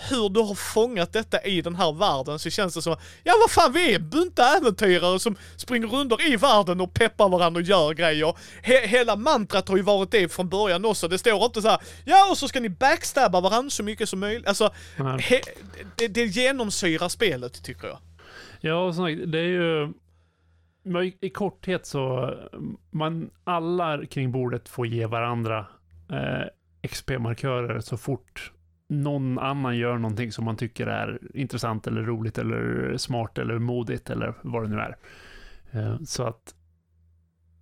hur 0.09 0.29
du 0.29 0.39
har 0.39 0.55
fångat 0.55 1.13
detta 1.13 1.41
i 1.43 1.61
den 1.61 1.75
här 1.75 1.91
världen 1.91 2.39
så 2.39 2.49
känns 2.49 2.73
det 2.73 2.81
som, 2.81 2.95
ja 3.23 3.33
vad 3.41 3.51
fan 3.51 3.73
vi 3.73 3.93
är 3.93 3.99
bunta 3.99 4.57
äventyrare 4.57 5.19
som 5.19 5.35
springer 5.55 5.87
runt 5.87 6.21
i 6.21 6.35
världen 6.35 6.81
och 6.81 6.93
peppar 6.93 7.29
varandra 7.29 7.59
och 7.59 7.65
gör 7.65 7.93
grejer. 7.93 8.35
He 8.63 8.87
hela 8.87 9.15
mantrat 9.15 9.67
har 9.69 9.77
ju 9.77 9.83
varit 9.83 10.11
det 10.11 10.29
från 10.29 10.49
början 10.49 10.85
också. 10.85 11.07
Det 11.07 11.17
står 11.17 11.45
inte 11.45 11.61
så 11.61 11.67
här, 11.67 11.79
ja 12.05 12.31
och 12.31 12.37
så 12.37 12.47
ska 12.47 12.59
ni 12.59 12.69
backstabba 12.69 13.41
varandra 13.41 13.69
så 13.69 13.83
mycket 13.83 14.09
som 14.09 14.19
möjligt. 14.19 14.47
Alltså, 14.47 14.73
det, 15.95 16.07
det 16.07 16.25
genomsyrar 16.25 17.09
spelet 17.09 17.63
tycker 17.63 17.87
jag. 17.87 17.97
Ja, 18.61 18.75
och 18.75 18.95
som 18.95 19.05
sagt, 19.05 19.31
det 19.31 19.39
är 19.39 19.47
ju... 19.47 19.93
I 21.03 21.17
i 21.21 21.29
korthet 21.29 21.85
så, 21.85 22.33
man, 22.91 23.29
alla 23.43 24.05
kring 24.05 24.31
bordet 24.31 24.69
får 24.69 24.87
ge 24.87 25.05
varandra 25.05 25.67
eh, 26.09 26.47
XP-markörer 26.87 27.79
så 27.79 27.97
fort 27.97 28.51
någon 28.87 29.39
annan 29.39 29.77
gör 29.77 29.97
någonting 29.97 30.31
som 30.31 30.45
man 30.45 30.57
tycker 30.57 30.87
är 30.87 31.19
intressant 31.33 31.87
eller 31.87 32.01
roligt 32.01 32.37
eller 32.37 32.93
smart 32.97 33.37
eller 33.37 33.59
modigt 33.59 34.09
eller 34.09 34.33
vad 34.41 34.63
det 34.63 34.69
nu 34.69 34.79
är. 34.79 34.97
Eh, 35.71 35.97
så 36.05 36.23
att 36.23 36.55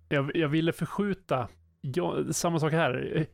jag, 0.08 0.30
jag 0.36 0.48
ville 0.48 0.72
förskjuta 0.72 1.48
Ja, 1.84 2.16
samma 2.32 2.60
sak 2.60 2.72
här. 2.72 3.26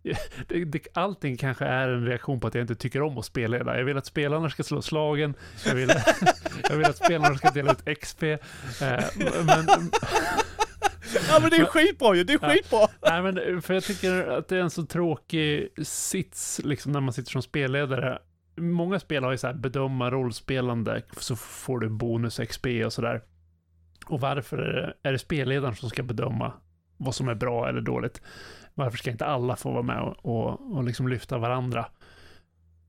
Det, 0.49 0.65
det, 0.65 0.87
allting 0.95 1.37
kanske 1.37 1.65
är 1.65 1.89
en 1.89 2.07
reaktion 2.07 2.41
på 2.41 2.47
att 2.47 2.55
jag 2.55 2.63
inte 2.63 2.75
tycker 2.75 3.03
om 3.03 3.19
att 3.19 3.25
spelleda. 3.25 3.79
Jag 3.79 3.85
vill 3.85 3.97
att 3.97 4.07
spelarna 4.07 4.51
ska 4.51 4.63
slå 4.63 4.83
slagen. 4.83 5.35
Jag 5.67 5.75
vill, 5.75 5.89
jag 6.69 6.77
vill 6.77 6.87
att 6.87 6.97
spelarna 6.97 7.35
ska 7.35 7.51
dela 7.51 7.73
ut 7.73 7.99
XP. 7.99 8.23
Eh, 8.23 8.39
men, 9.45 9.67
Ja 11.29 11.39
men 11.41 11.51
det 11.51 11.57
är 11.57 11.65
skitbra 11.65 12.15
ju, 12.15 12.25
det 12.25 12.33
är 12.33 12.39
Ja. 12.43 12.49
skitbra! 12.49 12.87
nej, 13.03 13.23
men 13.23 13.63
för 13.63 13.75
jag 13.75 13.85
tycker 13.85 14.29
att 14.29 14.49
det 14.49 14.57
är 14.57 14.61
en 14.61 14.71
så 14.71 14.87
tråkig 14.87 15.69
sits 15.83 16.61
liksom 16.65 16.93
när 16.93 17.01
man 17.01 17.13
sitter 17.13 17.31
som 17.31 17.43
spelledare. 17.43 18.19
Många 18.57 19.01
spel 19.01 19.25
har 19.25 19.31
ju 19.31 19.39
så 19.39 19.47
här 19.47 19.55
bedöma 19.55 20.11
rollspelande 20.11 21.03
så 21.17 21.37
får 21.37 21.79
du 21.79 21.89
bonus 21.89 22.41
XP 22.49 22.67
och 22.87 22.93
sådär. 22.93 23.23
Och 24.07 24.21
varför 24.21 24.59
är 24.59 24.73
det, 24.87 25.09
är 25.09 25.13
det 25.13 25.19
spelledaren 25.19 25.77
som 25.77 25.91
ska 25.91 26.03
bedöma 26.03 26.53
vad 26.99 27.15
som 27.15 27.29
är 27.29 27.35
bra 27.35 27.69
eller 27.69 27.81
dåligt? 27.81 28.23
Varför 28.75 28.99
ska 28.99 29.11
inte 29.11 29.27
alla 29.27 29.57
få 29.57 29.71
vara 29.73 29.83
med 29.83 30.01
och, 30.01 30.17
och, 30.27 30.77
och 30.77 30.85
liksom 30.85 31.09
lyfta 31.09 31.39
varandra? 31.39 31.87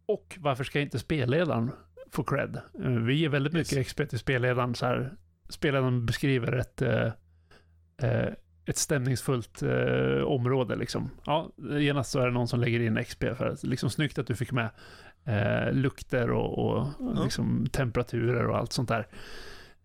Och 0.05 0.37
varför 0.39 0.63
ska 0.63 0.79
inte 0.79 0.99
spelledaren 0.99 1.71
få 2.11 2.23
cred? 2.23 2.61
Eh, 2.83 2.89
Vi 2.91 3.13
ger 3.13 3.29
väldigt 3.29 3.53
mycket 3.53 3.73
Yes. 3.77 3.87
XP 3.87 4.09
till 4.09 4.19
spelledaren. 4.19 4.75
Så 4.75 4.85
här, 4.85 5.13
spelledaren 5.49 6.05
beskriver 6.05 6.51
ett, 6.55 6.81
eh, 6.81 7.11
eh, 8.01 8.33
ett 8.65 8.77
stämningsfullt 8.77 9.61
eh, 9.61 10.23
område 10.23 10.75
liksom. 10.75 11.09
Ja, 11.25 11.49
genast 11.79 12.11
så 12.11 12.19
är 12.19 12.25
det 12.25 12.31
någon 12.33 12.47
som 12.47 12.59
lägger 12.59 12.79
in 12.79 13.03
XP 13.03 13.23
för 13.37 13.45
att 13.45 13.63
liksom 13.63 13.89
snyggt 13.89 14.17
att 14.19 14.27
du 14.27 14.35
fick 14.35 14.51
med 14.51 14.69
eh, 15.25 15.73
lukter 15.73 16.31
och, 16.31 16.59
och 16.65 16.87
Ja. 16.99 17.23
liksom 17.23 17.67
temperaturer 17.71 18.47
och 18.47 18.57
allt 18.57 18.73
sånt 18.73 18.89
där. 18.89 19.07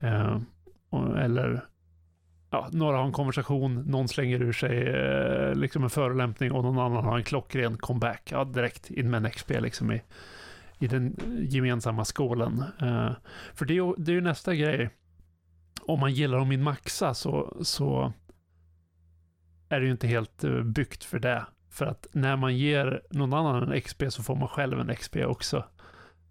Eh, 0.00 0.40
och, 0.90 1.18
eller 1.18 1.64
ja, 2.54 2.68
några 2.72 2.96
har 2.96 3.04
en 3.04 3.12
konversation, 3.12 3.74
någon 3.74 4.08
slänger 4.08 4.42
ur 4.42 4.52
sig 4.52 4.88
eh, 4.88 5.54
liksom 5.54 5.84
en 5.84 5.90
förolämpning 5.90 6.52
och 6.52 6.64
någon 6.64 6.78
annan 6.78 7.04
har 7.04 7.16
en 7.16 7.24
klockren 7.24 7.76
comeback. 7.76 8.32
Ja, 8.32 8.44
direkt 8.44 8.90
in 8.90 9.10
med 9.10 9.24
en 9.24 9.30
XP 9.30 9.50
liksom 9.50 9.92
i, 9.92 10.02
i 10.78 10.86
den 10.86 11.16
gemensamma 11.40 12.04
skålen. 12.04 12.64
Eh, 12.80 13.12
för 13.54 13.64
det 13.64 13.72
är, 13.72 13.74
ju, 13.74 13.94
det 13.96 14.12
är 14.12 14.14
ju 14.14 14.20
nästa 14.20 14.54
grej. 14.54 14.90
Om 15.82 16.00
man 16.00 16.12
gillar 16.12 16.38
att 16.38 16.46
min 16.46 16.62
maxa 16.62 17.14
så, 17.14 17.56
så 17.62 18.12
är 19.68 19.80
det 19.80 19.86
ju 19.86 19.92
inte 19.92 20.06
helt 20.06 20.44
eh, 20.44 20.62
byggt 20.62 21.04
för 21.04 21.18
det. 21.18 21.46
För 21.70 21.86
att 21.86 22.06
när 22.12 22.36
man 22.36 22.56
ger 22.56 23.02
någon 23.10 23.32
annan 23.32 23.72
en 23.72 23.80
XP 23.80 24.02
så 24.08 24.22
får 24.22 24.36
man 24.36 24.48
själv 24.48 24.80
en 24.80 24.96
XP 24.96 25.16
också. 25.16 25.64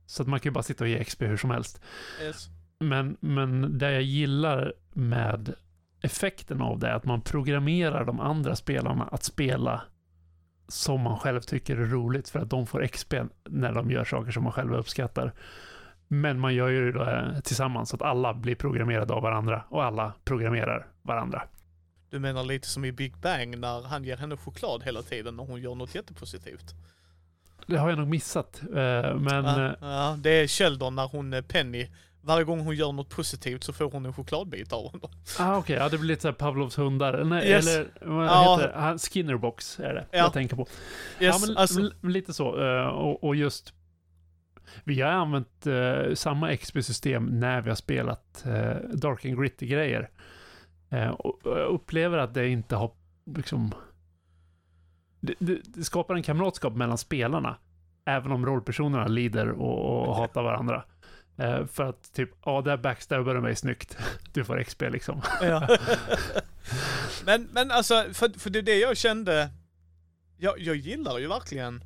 Så 0.05 0.21
att 0.21 0.27
man 0.27 0.39
kan 0.39 0.49
ju 0.49 0.53
bara 0.53 0.63
sitta 0.63 0.83
och 0.83 0.89
ge 0.89 1.03
XP 1.03 1.21
hur 1.21 1.37
som 1.37 1.51
helst. 1.51 1.81
Yes. 2.21 2.47
Men, 2.79 3.17
men 3.19 3.77
det 3.77 3.91
jag 3.91 4.01
gillar 4.01 4.73
med 4.93 5.55
effekten 6.03 6.61
av 6.61 6.79
det 6.79 6.87
är 6.87 6.93
att 6.93 7.05
man 7.05 7.21
programmerar 7.21 8.05
de 8.05 8.19
andra 8.19 8.55
spelarna 8.55 9.03
att 9.03 9.23
spela 9.23 9.81
som 10.67 11.01
man 11.01 11.19
själv 11.19 11.41
tycker 11.41 11.77
är 11.77 11.85
roligt 11.85 12.29
för 12.29 12.39
att 12.39 12.49
de 12.49 12.67
får 12.67 12.87
XP 12.87 13.13
när 13.49 13.73
de 13.73 13.91
gör 13.91 14.05
saker 14.05 14.31
som 14.31 14.43
man 14.43 14.51
själv 14.51 14.73
uppskattar. 14.73 15.33
Men 16.07 16.39
man 16.39 16.55
gör 16.55 16.69
ju 16.69 16.91
det 16.91 17.41
tillsammans 17.43 17.89
så 17.89 17.95
att 17.95 18.01
alla 18.01 18.33
blir 18.33 18.55
programmerade 18.55 19.13
av 19.13 19.21
varandra 19.21 19.63
och 19.69 19.83
alla 19.83 20.13
programmerar 20.23 20.87
varandra. 21.01 21.43
Du 22.09 22.19
menar 22.19 22.43
lite 22.43 22.67
som 22.67 22.85
i 22.85 22.91
Big 22.91 23.17
Bang 23.17 23.57
när 23.57 23.81
han 23.81 24.03
ger 24.03 24.17
henne 24.17 24.37
choklad 24.37 24.83
hela 24.83 25.01
tiden 25.01 25.35
när 25.35 25.43
hon 25.43 25.61
gör 25.61 25.75
något 25.75 25.95
jättepositivt? 25.95 26.75
Det 27.67 27.77
har 27.77 27.89
jag 27.89 27.99
nog 27.99 28.07
missat, 28.07 28.61
eh, 28.63 29.15
men 29.15 29.45
Ja, 29.45 29.65
eh, 29.65 29.73
ja, 29.81 30.17
det 30.19 30.29
är 30.29 30.47
Sheldon 30.47 30.95
när 30.95 31.07
hon, 31.07 31.33
eh, 31.33 31.41
Penny, 31.41 31.89
varje 32.23 32.43
gång 32.43 32.59
hon 32.59 32.75
gör 32.75 32.91
något 32.91 33.09
positivt 33.09 33.63
så 33.63 33.73
får 33.73 33.91
hon 33.91 34.05
en 34.05 34.13
chokladbit 34.13 34.73
av 34.73 34.91
honom. 34.91 35.09
ah, 35.39 35.57
okej, 35.57 35.75
ja, 35.75 35.89
det 35.89 35.97
blir 35.97 36.07
lite 36.07 36.21
såhär 36.21 36.33
Pavlovs 36.33 36.77
hundar. 36.77 37.23
Nej, 37.23 37.47
Yes. 37.49 37.67
eller 37.67 37.91
vad 38.01 38.25
Ja. 38.27 38.55
heter 38.57 38.67
det? 38.73 38.79
Han- 38.79 38.99
Skinnerbox 38.99 39.79
är 39.79 39.93
det 39.93 40.05
Ja. 40.11 40.17
jag 40.17 40.33
tänker 40.33 40.55
på. 40.55 40.61
Yes, 40.61 40.69
ja, 41.19 41.47
men 41.47 41.57
alltså, 41.57 41.91
lite 42.01 42.33
så. 42.33 42.61
eh, 42.67 42.85
Och, 42.87 43.23
och 43.23 43.35
just, 43.35 43.73
vi 44.83 45.01
har 45.01 45.09
använt 45.11 45.67
eh, 45.67 46.13
samma 46.13 46.57
XP-system 46.57 47.25
när 47.25 47.61
vi 47.61 47.69
har 47.69 47.75
spelat 47.75 48.45
eh, 48.45 48.75
Dark 48.93 49.25
and 49.25 49.39
Gritty-grejer. 49.39 50.09
Och, 51.19 51.45
och 51.45 51.59
jag 51.59 51.67
upplever 51.69 52.17
att 52.17 52.33
det 52.33 52.47
inte 52.49 52.75
har, 52.75 52.91
liksom, 53.35 53.71
det, 55.19 55.33
det, 55.39 55.59
det 55.63 55.83
skapar 55.83 56.15
en 56.15 56.23
kamratskap 56.23 56.73
mellan 56.75 56.97
spelarna. 56.97 57.55
Även 58.05 58.31
om 58.31 58.45
rollpersonerna 58.45 59.07
lider 59.07 59.49
och, 59.49 60.07
och 60.07 60.15
hatar 60.15 60.43
varandra. 60.43 60.83
Eh, 61.37 61.65
för 61.65 61.83
att 61.83 62.13
typ, 62.13 62.29
ja, 62.45 62.61
där 62.61 62.77
backstabbar 62.77 63.35
du 63.35 63.41
mig 63.41 63.55
snyggt. 63.55 63.97
Du 64.33 64.43
får 64.43 64.63
XP 64.63 64.81
liksom. 64.81 65.21
Ja. 65.41 65.77
men, 67.25 67.49
men 67.51 67.71
alltså, 67.71 68.05
för, 68.13 68.39
för 68.39 68.49
det 68.49 68.59
är 68.59 68.63
det 68.63 68.79
jag 68.79 68.97
kände. 68.97 69.49
Jag, 70.37 70.59
jag 70.59 70.75
gillar 70.75 71.19
ju 71.19 71.27
verkligen 71.27 71.83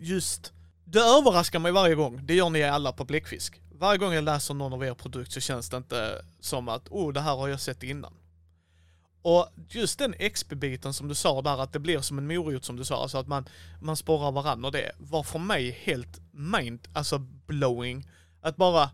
just, 0.00 0.52
det 0.84 1.00
överraskar 1.00 1.58
mig 1.58 1.72
varje 1.72 1.94
gång. 1.94 2.26
Det 2.26 2.34
gör 2.34 2.50
ni 2.50 2.62
alla 2.62 2.92
på 2.92 3.04
Bläckfisk. 3.04 3.60
Varje 3.72 3.98
gång 3.98 4.12
jag 4.12 4.24
läser 4.24 4.54
någon 4.54 4.72
av 4.72 4.84
er 4.84 4.94
produkt 4.94 5.32
så 5.32 5.40
känns 5.40 5.70
det 5.70 5.76
inte 5.76 6.24
som 6.40 6.68
att, 6.68 6.88
oh, 6.88 7.12
det 7.12 7.20
här 7.20 7.36
har 7.36 7.48
jag 7.48 7.60
sett 7.60 7.82
innan. 7.82 8.14
Och 9.22 9.48
just 9.68 9.98
den 9.98 10.14
XP-biten 10.14 10.92
som 10.92 11.08
du 11.08 11.14
sa 11.14 11.42
där, 11.42 11.62
att 11.62 11.72
det 11.72 11.78
blir 11.78 12.00
som 12.00 12.18
en 12.18 12.26
morot 12.26 12.64
som 12.64 12.76
du 12.76 12.84
sa, 12.84 13.02
alltså 13.02 13.18
att 13.18 13.28
man, 13.28 13.48
man 13.80 13.96
sporrar 13.96 14.32
varandra 14.32 14.66
och 14.66 14.72
det 14.72 14.92
var 14.98 15.22
för 15.22 15.38
mig 15.38 15.70
helt 15.82 16.20
mind, 16.32 16.88
alltså 16.92 17.18
blowing. 17.18 18.08
Att 18.40 18.56
bara, 18.56 18.90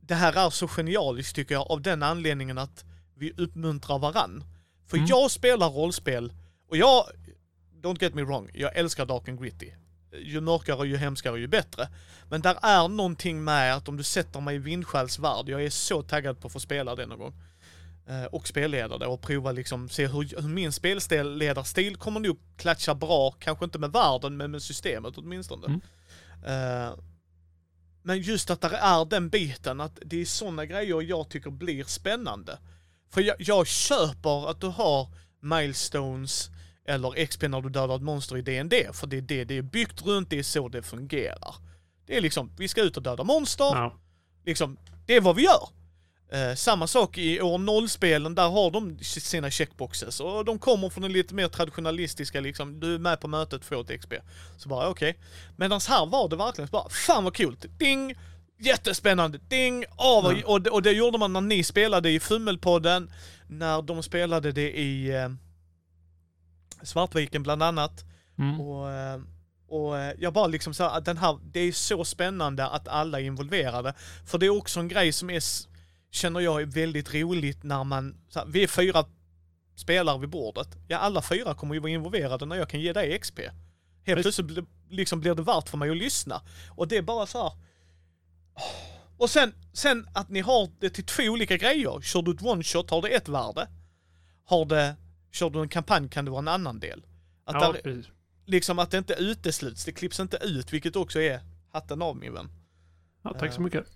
det 0.00 0.14
här 0.14 0.46
är 0.46 0.50
så 0.50 0.68
genialiskt 0.68 1.36
tycker 1.36 1.54
jag 1.54 1.70
av 1.70 1.82
den 1.82 2.02
anledningen 2.02 2.58
att 2.58 2.84
vi 3.16 3.32
uppmuntrar 3.36 3.98
varann. 3.98 4.44
För 4.86 4.96
Mm. 4.96 5.06
jag 5.08 5.30
spelar 5.30 5.68
rollspel 5.70 6.32
och 6.68 6.76
jag, 6.76 7.04
don't 7.82 8.02
get 8.02 8.14
me 8.14 8.22
wrong, 8.22 8.50
jag 8.54 8.76
älskar 8.76 9.06
Dark 9.06 9.28
and 9.28 9.40
Gritty. 9.42 9.70
Ju 10.22 10.40
mörkare, 10.40 10.88
ju 10.88 10.96
hemskare, 10.96 11.40
ju 11.40 11.46
bättre. 11.46 11.88
Men 12.30 12.40
där 12.40 12.56
är 12.62 12.88
någonting 12.88 13.44
med 13.44 13.74
att 13.74 13.88
om 13.88 13.96
du 13.96 14.02
sätter 14.02 14.40
mig 14.40 14.54
i 14.54 14.58
Vindskäls 14.58 15.18
värld, 15.18 15.48
jag 15.48 15.64
är 15.64 15.70
så 15.70 16.02
taggad 16.02 16.40
på 16.40 16.46
att 16.46 16.52
få 16.52 16.60
spela 16.60 16.94
det 16.94 17.06
någon 17.06 17.18
gång. 17.18 17.34
Eh, 18.08 18.24
och 18.24 18.48
spelleda 18.48 18.98
det 18.98 19.06
och 19.06 19.20
prova 19.20 19.52
liksom, 19.52 19.88
se 19.88 20.06
hur, 20.06 20.42
hur 20.42 20.48
min 20.48 20.72
spelledarstil 20.72 21.96
kommer 21.96 22.20
nog 22.20 22.38
klatscha 22.56 22.94
bra, 22.94 23.30
kanske 23.30 23.64
inte 23.64 23.78
med 23.78 23.92
världen, 23.92 24.36
men 24.36 24.50
med 24.50 24.62
systemet 24.62 25.14
åtminstone. 25.16 25.66
Mm. 25.66 25.80
Eh, 26.46 26.92
men 28.08 28.20
just 28.20 28.50
att 28.50 28.60
det 28.60 28.76
är 28.76 29.04
den 29.04 29.28
biten, 29.28 29.80
att 29.80 29.98
det 30.04 30.20
är 30.20 30.24
sådana 30.24 30.66
grejer 30.66 31.02
jag 31.02 31.28
tycker 31.28 31.50
blir 31.50 31.84
spännande. 31.84 32.58
För 33.10 33.20
jag, 33.20 33.36
jag 33.38 33.66
köper 33.66 34.50
att 34.50 34.60
du 34.60 34.66
har 34.66 35.08
milestones 35.40 36.50
eller 36.84 37.26
XP 37.26 37.42
när 37.42 37.60
du 37.60 37.68
dödar 37.68 37.96
ett 37.96 38.02
monster 38.02 38.36
i 38.36 38.42
D&D 38.42 38.86
för 38.92 39.06
det 39.06 39.16
är 39.16 39.20
det 39.20 39.44
det 39.44 39.56
är 39.58 39.62
byggt 39.62 40.02
runt, 40.02 40.30
det 40.30 40.38
är 40.38 40.42
så 40.42 40.68
det 40.68 40.82
fungerar. 40.82 41.54
Det 42.06 42.16
är 42.16 42.20
liksom, 42.20 42.50
vi 42.58 42.68
ska 42.68 42.82
ut 42.82 42.96
och 42.96 43.02
döda 43.02 43.24
monster, 43.24 43.64
Ja. 43.64 43.96
liksom, 44.44 44.76
det 45.06 45.16
är 45.16 45.20
vad 45.20 45.36
vi 45.36 45.42
gör. 45.42 45.68
Eh, 46.32 46.54
samma 46.54 46.86
sak 46.86 47.18
i 47.18 47.40
år 47.40 47.58
0-spelen, 47.58 48.34
där 48.34 48.48
har 48.48 48.70
de 48.70 48.98
sina 49.04 49.50
checkboxes 49.50 50.20
och 50.20 50.44
de 50.44 50.58
kommer 50.58 50.88
från 50.90 51.02
den 51.02 51.12
lite 51.12 51.34
mer 51.34 51.48
traditionalistiska 51.48 52.40
liksom, 52.40 52.80
du 52.80 52.94
är 52.94 52.98
med 52.98 53.20
på 53.20 53.28
mötet, 53.28 53.64
får 53.64 53.80
ett 53.80 54.00
XP. 54.00 54.14
Så 54.58 54.68
bara 54.68 54.88
okej. 54.88 55.10
Okay. 55.10 55.22
Medan 55.56 55.80
här 55.88 56.06
var 56.06 56.28
det 56.28 56.36
verkligen 56.36 56.68
så 56.68 56.72
bara, 56.72 56.88
fan 56.88 57.24
vad 57.24 57.34
kul, 57.34 57.56
ding! 57.78 58.14
Jättespännande, 58.60 59.38
ding! 59.48 59.84
Vad, 59.98 60.32
Mm. 60.32 60.44
och, 60.46 60.62
det- 60.62 60.70
och 60.70 60.82
det 60.82 60.92
gjorde 60.92 61.18
man 61.18 61.32
när 61.32 61.40
ni 61.40 61.64
spelade 61.64 62.10
i 62.10 62.20
Fummelpodden, 62.20 63.10
när 63.46 63.82
de 63.82 64.02
spelade 64.02 64.52
det 64.52 64.78
i 64.78 65.08
eh, 65.16 65.28
Svartviken 66.82 67.42
bland 67.42 67.62
annat. 67.62 68.04
Mm. 68.38 68.60
Och, 68.60 68.90
eh, 68.90 69.20
och 69.68 69.98
eh, 69.98 70.14
jag 70.18 70.32
bara 70.32 70.46
liksom 70.46 70.74
så 70.74 70.82
här, 70.82 70.98
att 70.98 71.04
den 71.04 71.16
här, 71.18 71.38
det 71.42 71.60
är 71.60 71.72
så 71.72 72.04
spännande 72.04 72.66
att 72.68 72.88
alla 72.88 73.20
är 73.20 73.24
involverade. 73.24 73.94
För 74.26 74.38
det 74.38 74.46
är 74.46 74.50
också 74.56 74.80
en 74.80 74.88
grej 74.88 75.12
som 75.12 75.30
är, 75.30 75.42
känner 76.10 76.40
jag 76.40 76.62
är 76.62 76.66
väldigt 76.66 77.14
roligt 77.14 77.62
när 77.62 77.84
man, 77.84 78.16
här, 78.34 78.46
vi 78.46 78.62
är 78.62 78.66
fyra 78.68 79.04
spelare 79.76 80.18
vid 80.18 80.28
bordet. 80.28 80.68
Ja, 80.88 80.98
alla 80.98 81.22
fyra 81.22 81.54
kommer 81.54 81.74
ju 81.74 81.80
vara 81.80 81.90
involverade 81.92 82.46
när 82.46 82.56
jag 82.56 82.68
kan 82.68 82.80
ge 82.80 82.92
dig 82.92 83.18
XP. 83.18 83.38
Helt 84.06 84.26
Visst. 84.26 84.36
plötsligt 84.38 84.68
liksom 84.88 85.20
blir 85.20 85.34
det 85.34 85.42
värt 85.42 85.68
för 85.68 85.78
mig 85.78 85.90
att 85.90 85.96
lyssna. 85.96 86.42
Och 86.76 86.88
det 86.88 86.96
är 86.96 87.02
bara 87.02 87.26
så 87.26 87.42
här. 87.42 87.52
Och 89.16 89.30
sen, 89.30 89.54
sen 89.72 90.08
att 90.14 90.28
ni 90.28 90.40
har 90.40 90.70
det 90.80 90.90
till 90.90 91.04
två 91.06 91.22
olika 91.22 91.56
grejer. 91.56 92.00
Kör 92.00 92.22
du 92.22 92.30
ett 92.34 92.42
one 92.42 92.62
shot 92.62 92.90
har 92.90 93.02
det 93.02 93.08
ett 93.08 93.28
värde. 93.28 93.68
Har 94.44 94.64
det, 94.64 94.96
kör 95.32 95.50
du 95.50 95.60
en 95.62 95.68
kampanj 95.68 96.08
kan 96.08 96.24
det 96.24 96.30
vara 96.30 96.38
en 96.38 96.48
annan 96.48 96.80
del. 96.80 97.06
Att 97.44 97.54
Ja, 97.54 97.72
där, 97.72 97.80
precis. 97.82 98.06
liksom 98.46 98.78
att 98.78 98.90
det 98.90 98.98
inte 98.98 99.14
utesluts, 99.14 99.84
det 99.84 99.92
klipps 99.92 100.20
inte 100.20 100.36
ut, 100.42 100.72
vilket 100.72 100.96
också 100.96 101.20
är 101.20 101.40
hatten 101.72 102.02
av 102.02 102.16
min 102.16 102.34
vän. 102.34 102.48
Ja, 103.22 103.34
tack 103.38 103.52
så 103.52 103.58
Eh. 103.60 103.64
mycket. 103.64 103.86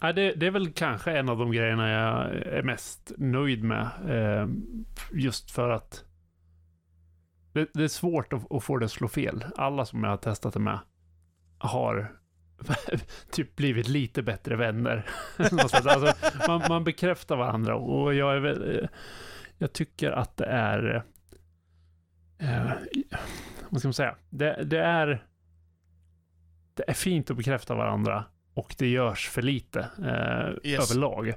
Ja, 0.00 0.12
det, 0.12 0.32
det 0.32 0.46
är 0.46 0.50
väl 0.50 0.72
kanske 0.72 1.18
en 1.18 1.28
av 1.28 1.38
de 1.38 1.52
grejerna 1.52 1.90
jag 1.90 2.34
är 2.36 2.62
mest 2.62 3.12
nöjd 3.16 3.64
med. 3.64 3.88
Eh, 4.08 4.48
just 5.12 5.50
för 5.50 5.70
att 5.70 6.04
det, 7.52 7.68
det 7.74 7.84
är 7.84 7.88
svårt 7.88 8.32
att, 8.32 8.52
att 8.52 8.64
få 8.64 8.76
det 8.76 8.84
att 8.84 8.92
slå 8.92 9.08
fel. 9.08 9.44
Alla 9.56 9.84
som 9.84 10.04
jag 10.04 10.10
har 10.10 10.16
testat 10.16 10.54
det 10.54 10.60
med 10.60 10.78
har 11.58 12.12
typ 13.30 13.56
blivit 13.56 13.88
lite 13.88 14.22
bättre 14.22 14.56
vänner. 14.56 15.06
Alltså, 15.38 16.14
man, 16.48 16.62
man 16.68 16.84
bekräftar 16.84 17.36
varandra 17.36 17.76
och 17.76 18.14
jag 18.14 18.36
är 18.36 18.40
väl, 18.40 18.82
eh, 18.82 18.88
jag 19.58 19.72
tycker 19.72 20.12
att 20.12 20.36
det 20.36 20.46
är 20.46 21.04
eh, 22.38 22.70
vad 23.68 23.80
ska 23.80 23.88
man 23.88 23.94
säga? 23.94 24.16
Det, 24.30 24.64
det 24.64 24.80
är 24.80 25.24
det 26.74 26.84
är 26.88 26.94
fint 26.94 27.30
att 27.30 27.36
bekräfta 27.36 27.74
varandra 27.74 28.24
och 28.58 28.74
det 28.78 28.88
görs 28.88 29.28
för 29.28 29.42
lite 29.42 29.80
eh, 29.80 30.70
Yes. 30.70 30.90
överlag. 30.90 31.34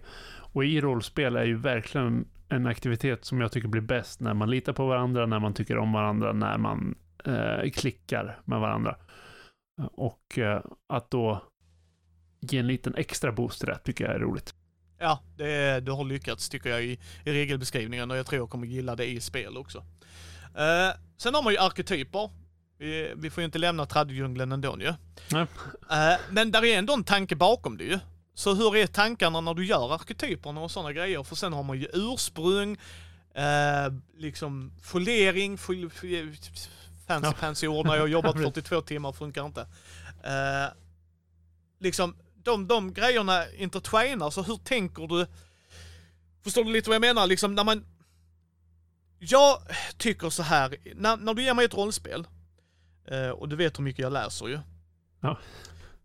Och 0.53 0.65
i 0.65 0.81
rollspel 0.81 1.35
är 1.35 1.43
ju 1.45 1.57
verkligen 1.57 2.27
en 2.49 2.67
aktivitet 2.67 3.25
som 3.25 3.41
jag 3.41 3.51
tycker 3.51 3.67
blir 3.67 3.81
bäst 3.81 4.19
när 4.19 4.33
man 4.33 4.49
litar 4.49 4.73
på 4.73 4.85
varandra, 4.87 5.25
när 5.25 5.39
man 5.39 5.53
tycker 5.53 5.77
om 5.77 5.93
varandra, 5.93 6.33
när 6.33 6.57
man 6.57 6.95
eh, 7.25 7.69
klickar 7.71 8.39
med 8.45 8.59
varandra. 8.59 8.95
Och 9.91 10.37
eh, 10.37 10.61
att 10.89 11.11
då 11.11 11.43
ge 12.39 12.57
en 12.59 12.67
liten 12.67 12.95
extra 12.95 13.31
boost 13.31 13.59
till 13.59 13.67
det 13.67 13.77
tycker 13.83 14.05
jag 14.05 14.15
är 14.15 14.19
roligt. 14.19 14.55
Ja, 14.99 15.19
det 15.37 15.79
du 15.79 15.91
har 15.91 16.03
lyckats 16.03 16.49
tycker 16.49 16.69
jag 16.69 16.83
i, 16.83 16.99
i 17.25 17.31
regelbeskrivningen 17.33 18.11
och 18.11 18.17
jag 18.17 18.25
tror 18.25 18.41
jag 18.41 18.49
kommer 18.49 18.67
gilla 18.67 18.95
det 18.95 19.05
i 19.05 19.21
spel 19.21 19.57
också. 19.57 19.77
Eh, 20.57 20.91
sen 21.17 21.33
har 21.35 21.43
man 21.43 21.53
ju 21.53 21.59
arketyper. 21.59 22.29
Vi, 22.81 23.13
vi 23.15 23.29
får 23.29 23.41
ju 23.41 23.45
inte 23.45 23.59
lämna 23.59 23.85
traddjungeln 23.85 24.51
ändå 24.51 24.77
ju. 24.79 24.93
Nej. 25.31 25.45
Eh, 25.91 26.19
men 26.29 26.51
där 26.51 26.65
är 26.65 26.77
ändå 26.77 26.93
en 26.93 27.03
tanke 27.03 27.35
bakom 27.35 27.77
det 27.77 27.83
ju. 27.83 27.99
Så 28.33 28.53
hur 28.53 28.75
är 28.75 28.87
tankarna 28.87 29.41
när 29.41 29.53
du 29.53 29.65
gör 29.65 29.95
arketyperna 29.95 30.61
och 30.61 30.71
sådana 30.71 30.93
grejer? 30.93 31.23
För 31.23 31.35
sen 31.35 31.53
har 31.53 31.63
man 31.63 31.79
ju 31.79 31.87
ursprung, 31.93 32.77
Eh, 33.35 33.93
liksom 34.17 34.71
folering, 34.81 35.57
fol, 35.57 35.89
fancy 35.89 36.69
Ja. 37.07 37.33
fancy 37.33 37.67
ord 37.67 37.85
när 37.85 37.93
jag 37.93 38.01
har 38.01 38.07
jobbat 38.07 38.33
Precis. 38.35 38.53
42 38.53 38.81
timmar 38.81 39.11
funkar 39.11 39.45
inte. 39.45 39.61
Eh, 40.23 40.73
liksom 41.79 42.15
de, 42.43 42.67
de 42.67 42.93
grejerna 42.93 43.51
intertwinar, 43.51 44.29
så 44.29 44.41
hur 44.43 44.57
tänker 44.57 45.07
du? 45.07 45.27
Förstår 46.43 46.63
du 46.63 46.71
lite 46.71 46.89
vad 46.89 46.95
jag 46.95 47.01
menar? 47.01 47.27
Liksom 47.27 47.55
när 47.55 47.63
man... 47.63 47.85
Jag 49.19 49.57
tycker 49.97 50.29
så 50.29 50.43
här, 50.43 50.75
när, 50.95 51.17
när 51.17 51.33
du 51.33 51.43
ger 51.43 51.53
mig 51.53 51.65
ett 51.65 51.73
rollspel, 51.73 52.19
eh, 52.19 52.25
och 53.35 53.49
du 53.49 53.55
vet 53.55 53.79
hur 53.79 53.83
mycket 53.83 53.99
jag 53.99 54.13
läser 54.13 54.47
ju. 54.47 54.59
Ja. 55.19 55.37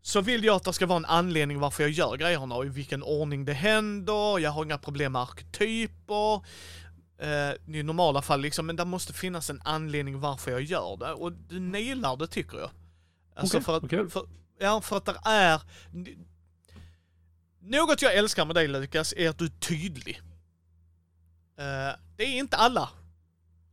Så 0.02 0.20
vill 0.20 0.44
jag 0.44 0.56
att 0.56 0.64
det 0.64 0.72
ska 0.72 0.86
vara 0.86 0.96
en 0.96 1.04
anledning 1.04 1.60
varför 1.60 1.82
jag 1.82 1.90
gör 1.92 2.16
grejerna 2.16 2.54
och 2.54 2.66
i 2.66 2.68
vilken 2.68 3.02
ordning 3.02 3.44
det 3.44 3.52
händer, 3.52 4.38
jag 4.38 4.50
har 4.50 4.64
inga 4.64 4.78
problem 4.78 5.12
med 5.12 5.22
arketyper. 5.22 6.34
Eh, 7.18 7.78
I 7.78 7.82
normala 7.82 8.22
fall 8.22 8.40
liksom, 8.40 8.66
men 8.66 8.76
det 8.76 8.84
måste 8.84 9.12
finnas 9.12 9.50
en 9.50 9.60
anledning 9.64 10.20
varför 10.20 10.50
jag 10.50 10.62
gör 10.62 10.96
det 10.96 11.12
och 11.12 11.32
du 11.32 11.60
nailar 11.60 12.16
det 12.16 12.26
tycker 12.26 12.58
jag. 12.58 12.70
Alltså 13.34 13.56
Okej, 13.56 13.64
för 13.64 13.76
att, 13.76 13.90
kul. 13.90 14.10
för, 14.10 14.28
ja 14.58 14.80
för 14.80 14.96
att 14.96 15.04
det 15.04 15.16
är... 15.24 15.60
Något 17.60 18.02
jag 18.02 18.14
älskar 18.14 18.44
med 18.44 18.54
dig 18.54 18.68
Lukas 18.68 19.14
är 19.16 19.28
att 19.28 19.38
du 19.38 19.44
är 19.44 19.58
tydlig. 19.60 20.20
Eh, 21.58 21.98
det 22.16 22.24
är 22.24 22.38
inte 22.38 22.56
alla. 22.56 22.88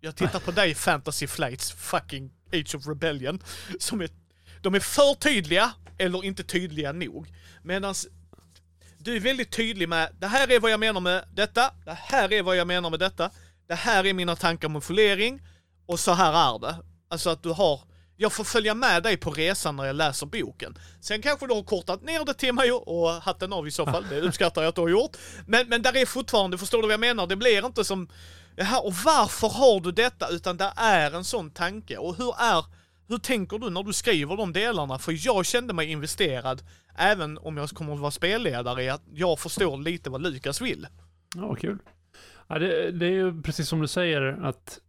Jag 0.05 0.15
tittar 0.15 0.39
på 0.39 0.51
dig 0.51 0.75
Fantasy 0.75 1.27
Flights 1.27 1.71
fucking 1.71 2.31
Age 2.53 2.75
of 2.75 2.87
Rebellion. 2.87 3.43
Som 3.79 4.01
är, 4.01 4.09
de 4.61 4.75
är 4.75 4.79
för 4.79 5.13
tydliga 5.13 5.73
eller 5.97 6.25
inte 6.25 6.43
tydliga 6.43 6.91
nog. 6.91 7.27
Medan 7.61 7.95
du 8.97 9.15
är 9.15 9.19
väldigt 9.19 9.51
tydlig 9.51 9.89
med 9.89 10.09
det 10.19 10.27
här 10.27 10.51
är 10.51 10.59
vad 10.59 10.71
jag 10.71 10.79
menar 10.79 11.01
med 11.01 11.25
detta, 11.33 11.71
det 11.85 11.97
här 12.01 12.33
är 12.33 12.43
vad 12.43 12.55
jag 12.55 12.67
menar 12.67 12.89
med 12.89 12.99
detta, 12.99 13.31
det 13.67 13.75
här 13.75 14.05
är 14.05 14.13
mina 14.13 14.35
tankar 14.35 14.67
om 14.67 14.81
folering 14.81 15.41
och 15.85 15.99
så 15.99 16.11
här 16.11 16.55
är 16.55 16.59
det. 16.59 16.75
Alltså 17.09 17.29
att 17.29 17.43
du 17.43 17.49
har, 17.49 17.81
jag 18.17 18.33
får 18.33 18.43
följa 18.43 18.73
med 18.73 19.03
dig 19.03 19.17
på 19.17 19.31
resan 19.31 19.75
när 19.75 19.85
jag 19.85 19.95
läser 19.95 20.25
boken. 20.25 20.77
Sen 21.01 21.21
kanske 21.21 21.47
du 21.47 21.53
har 21.53 21.63
kortat 21.63 22.01
ner 22.01 22.25
det 22.25 22.33
till 22.33 22.53
mig 22.53 22.71
och 22.71 23.09
hatten 23.09 23.53
av 23.53 23.67
i 23.67 23.71
så 23.71 23.85
fall, 23.85 24.05
det 24.09 24.21
uppskattar 24.21 24.61
jag 24.61 24.69
att 24.69 24.75
du 24.75 24.81
har 24.81 24.89
gjort. 24.89 25.17
Men, 25.47 25.69
men 25.69 25.81
där 25.81 25.97
är 25.97 26.05
fortfarande, 26.05 26.57
förstår 26.57 26.77
du 26.77 26.87
vad 26.87 26.93
jag 26.93 26.99
menar? 26.99 27.27
Det 27.27 27.35
blir 27.35 27.65
inte 27.65 27.83
som, 27.83 28.09
jaha 28.55 28.79
och 28.79 28.93
varför 29.05 29.47
har 29.47 29.81
du 29.81 29.91
detta? 29.91 30.29
Utan 30.29 30.57
det 30.57 30.73
är 30.75 31.11
en 31.11 31.23
sån 31.23 31.51
tanke. 31.51 31.97
Och 31.97 32.15
hur 32.15 32.33
är, 32.39 32.65
hur 33.07 33.17
tänker 33.17 33.57
du 33.57 33.69
när 33.69 33.83
du 33.83 33.93
skriver 33.93 34.37
de 34.37 34.53
delarna? 34.53 34.99
För 34.99 35.25
jag 35.25 35.45
kände 35.45 35.73
mig 35.73 35.91
investerad, 35.91 36.61
även 36.97 37.37
om 37.37 37.57
jag 37.57 37.69
kommer 37.69 37.93
att 37.93 37.99
vara 37.99 38.11
spelledare, 38.11 38.83
i 38.83 38.89
att 38.89 39.03
jag 39.13 39.39
förstår 39.39 39.77
lite 39.77 40.09
vad 40.09 40.21
Lukas 40.21 40.61
vill. 40.61 40.87
Ja, 41.35 41.47
vad 41.47 41.59
kul. 41.59 41.77
Ja, 42.47 42.59
det, 42.59 42.91
det 42.91 43.05
är 43.05 43.11
ju 43.11 43.41
precis 43.41 43.67
som 43.67 43.81
du 43.81 43.87
säger 43.87 44.21
att 44.21 44.79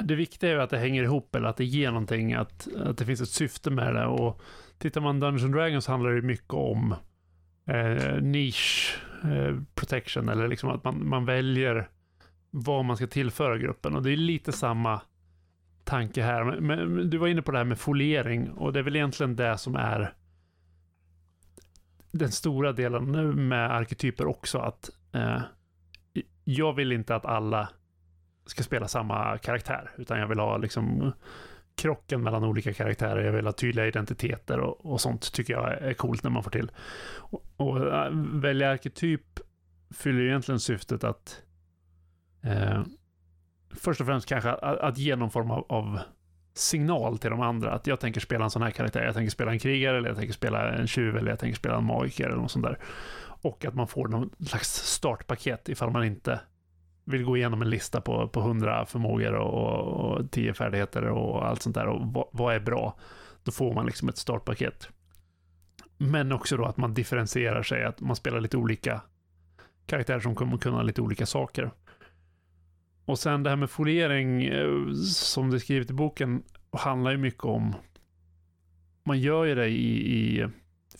det 0.00 0.14
viktiga 0.14 0.50
är 0.50 0.54
ju 0.54 0.62
att 0.62 0.70
det 0.70 0.78
hänger 0.78 1.02
ihop 1.02 1.34
eller 1.34 1.48
att 1.48 1.56
det 1.56 1.64
ger 1.64 1.90
någonting, 1.90 2.34
att, 2.34 2.68
att 2.76 2.98
det 2.98 3.04
finns 3.04 3.20
ett 3.20 3.28
syfte 3.28 3.70
med 3.70 3.94
det. 3.94 4.06
Och 4.06 4.40
tittar 4.78 5.00
man 5.00 5.20
Dungeons 5.20 5.52
Dragons 5.52 5.86
handlar 5.86 6.10
det 6.10 6.22
mycket 6.22 6.52
om 6.54 6.94
eh, 7.66 8.22
niche 8.22 8.96
eh, 9.22 9.60
protection 9.74 10.28
eller 10.28 10.48
liksom 10.48 10.70
att 10.70 10.84
man, 10.84 11.08
man 11.08 11.24
väljer 11.24 11.88
vad 12.56 12.84
man 12.84 12.96
ska 12.96 13.06
tillföra 13.06 13.58
gruppen. 13.58 13.94
Och 13.94 14.02
det 14.02 14.12
är 14.12 14.16
lite 14.16 14.52
samma 14.52 15.00
tanke 15.84 16.22
här. 16.22 16.44
Men, 16.44 16.94
men 16.94 17.10
du 17.10 17.18
var 17.18 17.28
inne 17.28 17.42
på 17.42 17.52
det 17.52 17.58
här 17.58 17.64
med 17.64 17.78
foliering 17.78 18.50
och 18.50 18.72
det 18.72 18.78
är 18.78 18.82
väl 18.82 18.96
egentligen 18.96 19.36
det 19.36 19.58
som 19.58 19.76
är 19.76 20.14
den 22.10 22.32
stora 22.32 22.72
delen 22.72 23.48
med 23.48 23.72
arketyper 23.72 24.26
också. 24.26 24.58
att 24.58 24.90
eh, 25.12 25.42
Jag 26.44 26.72
vill 26.72 26.92
inte 26.92 27.14
att 27.14 27.24
alla 27.24 27.68
ska 28.46 28.62
spela 28.62 28.88
samma 28.88 29.38
karaktär, 29.38 29.90
utan 29.96 30.18
jag 30.18 30.26
vill 30.26 30.38
ha 30.38 30.56
liksom 30.56 31.12
krocken 31.76 32.22
mellan 32.22 32.44
olika 32.44 32.72
karaktärer. 32.72 33.24
Jag 33.24 33.32
vill 33.32 33.46
ha 33.46 33.52
tydliga 33.52 33.86
identiteter 33.86 34.58
och, 34.60 34.92
och 34.92 35.00
sånt 35.00 35.32
tycker 35.32 35.52
jag 35.52 35.72
är 35.72 35.94
coolt 35.94 36.22
när 36.22 36.30
man 36.30 36.42
får 36.42 36.50
till. 36.50 36.70
Och, 37.16 37.44
och 37.56 37.94
eh, 37.94 38.10
välja 38.32 38.70
arketyp 38.70 39.40
fyller 39.90 40.20
ju 40.20 40.28
egentligen 40.28 40.60
syftet 40.60 41.04
att 41.04 41.42
eh, 42.44 42.82
först 43.70 44.00
och 44.00 44.06
främst 44.06 44.28
kanske 44.28 44.50
att, 44.50 44.78
att 44.78 44.98
ge 44.98 45.16
någon 45.16 45.30
form 45.30 45.50
av, 45.50 45.66
av 45.68 46.00
signal 46.54 47.18
till 47.18 47.30
de 47.30 47.40
andra. 47.40 47.72
Att 47.72 47.86
jag 47.86 48.00
tänker 48.00 48.20
spela 48.20 48.44
en 48.44 48.50
sån 48.50 48.62
här 48.62 48.70
karaktär. 48.70 49.04
Jag 49.04 49.14
tänker 49.14 49.30
spela 49.30 49.52
en 49.52 49.58
krigare, 49.58 49.98
eller 49.98 50.08
jag 50.08 50.16
tänker 50.16 50.34
spela 50.34 50.72
en 50.72 50.86
tjuv, 50.86 51.16
eller 51.16 51.30
jag 51.30 51.38
tänker 51.38 51.56
spela 51.56 51.76
en 51.76 51.84
magiker 51.84 52.24
eller 52.24 52.36
något 52.36 52.50
sånt 52.50 52.64
där. 52.64 52.78
Och 53.26 53.64
att 53.64 53.74
man 53.74 53.88
får 53.88 54.08
någon 54.08 54.30
slags 54.46 54.68
startpaket 54.68 55.68
ifall 55.68 55.90
man 55.90 56.04
inte 56.04 56.40
vill 57.04 57.24
gå 57.24 57.36
igenom 57.36 57.62
en 57.62 57.70
lista 57.70 58.00
på, 58.00 58.28
på 58.28 58.40
100 58.40 58.86
förmågor 58.86 59.34
och, 59.34 59.82
och 59.82 60.30
10 60.30 60.54
färdigheter 60.54 61.04
och 61.04 61.46
allt 61.48 61.62
sånt 61.62 61.74
där. 61.74 61.86
Och 61.86 62.12
vad, 62.12 62.26
vad 62.32 62.54
är 62.54 62.60
bra? 62.60 62.96
Då 63.42 63.52
får 63.52 63.74
man 63.74 63.86
liksom 63.86 64.08
ett 64.08 64.16
startpaket. 64.16 64.88
Men 65.98 66.32
också 66.32 66.56
då 66.56 66.64
att 66.64 66.76
man 66.76 66.94
differentierar 66.94 67.62
sig, 67.62 67.84
att 67.84 68.00
man 68.00 68.16
spelar 68.16 68.40
lite 68.40 68.56
olika 68.56 69.00
karaktärer 69.86 70.20
som 70.20 70.34
kommer 70.34 70.58
kunna 70.58 70.82
lite 70.82 71.02
olika 71.02 71.26
saker. 71.26 71.70
Och 73.04 73.18
sen 73.18 73.42
det 73.42 73.50
här 73.50 73.56
med 73.56 73.70
foliering, 73.70 74.44
eh, 74.44 74.92
som 75.12 75.50
det 75.50 75.56
är 75.56 75.58
skrivet 75.58 75.90
i 75.90 75.94
boken, 75.94 76.42
handlar 76.72 77.10
ju 77.10 77.16
mycket 77.16 77.44
om... 77.44 77.74
Man 79.04 79.20
gör 79.20 79.44
ju 79.44 79.54
det 79.54 79.68
i, 79.68 80.16
i 80.16 80.48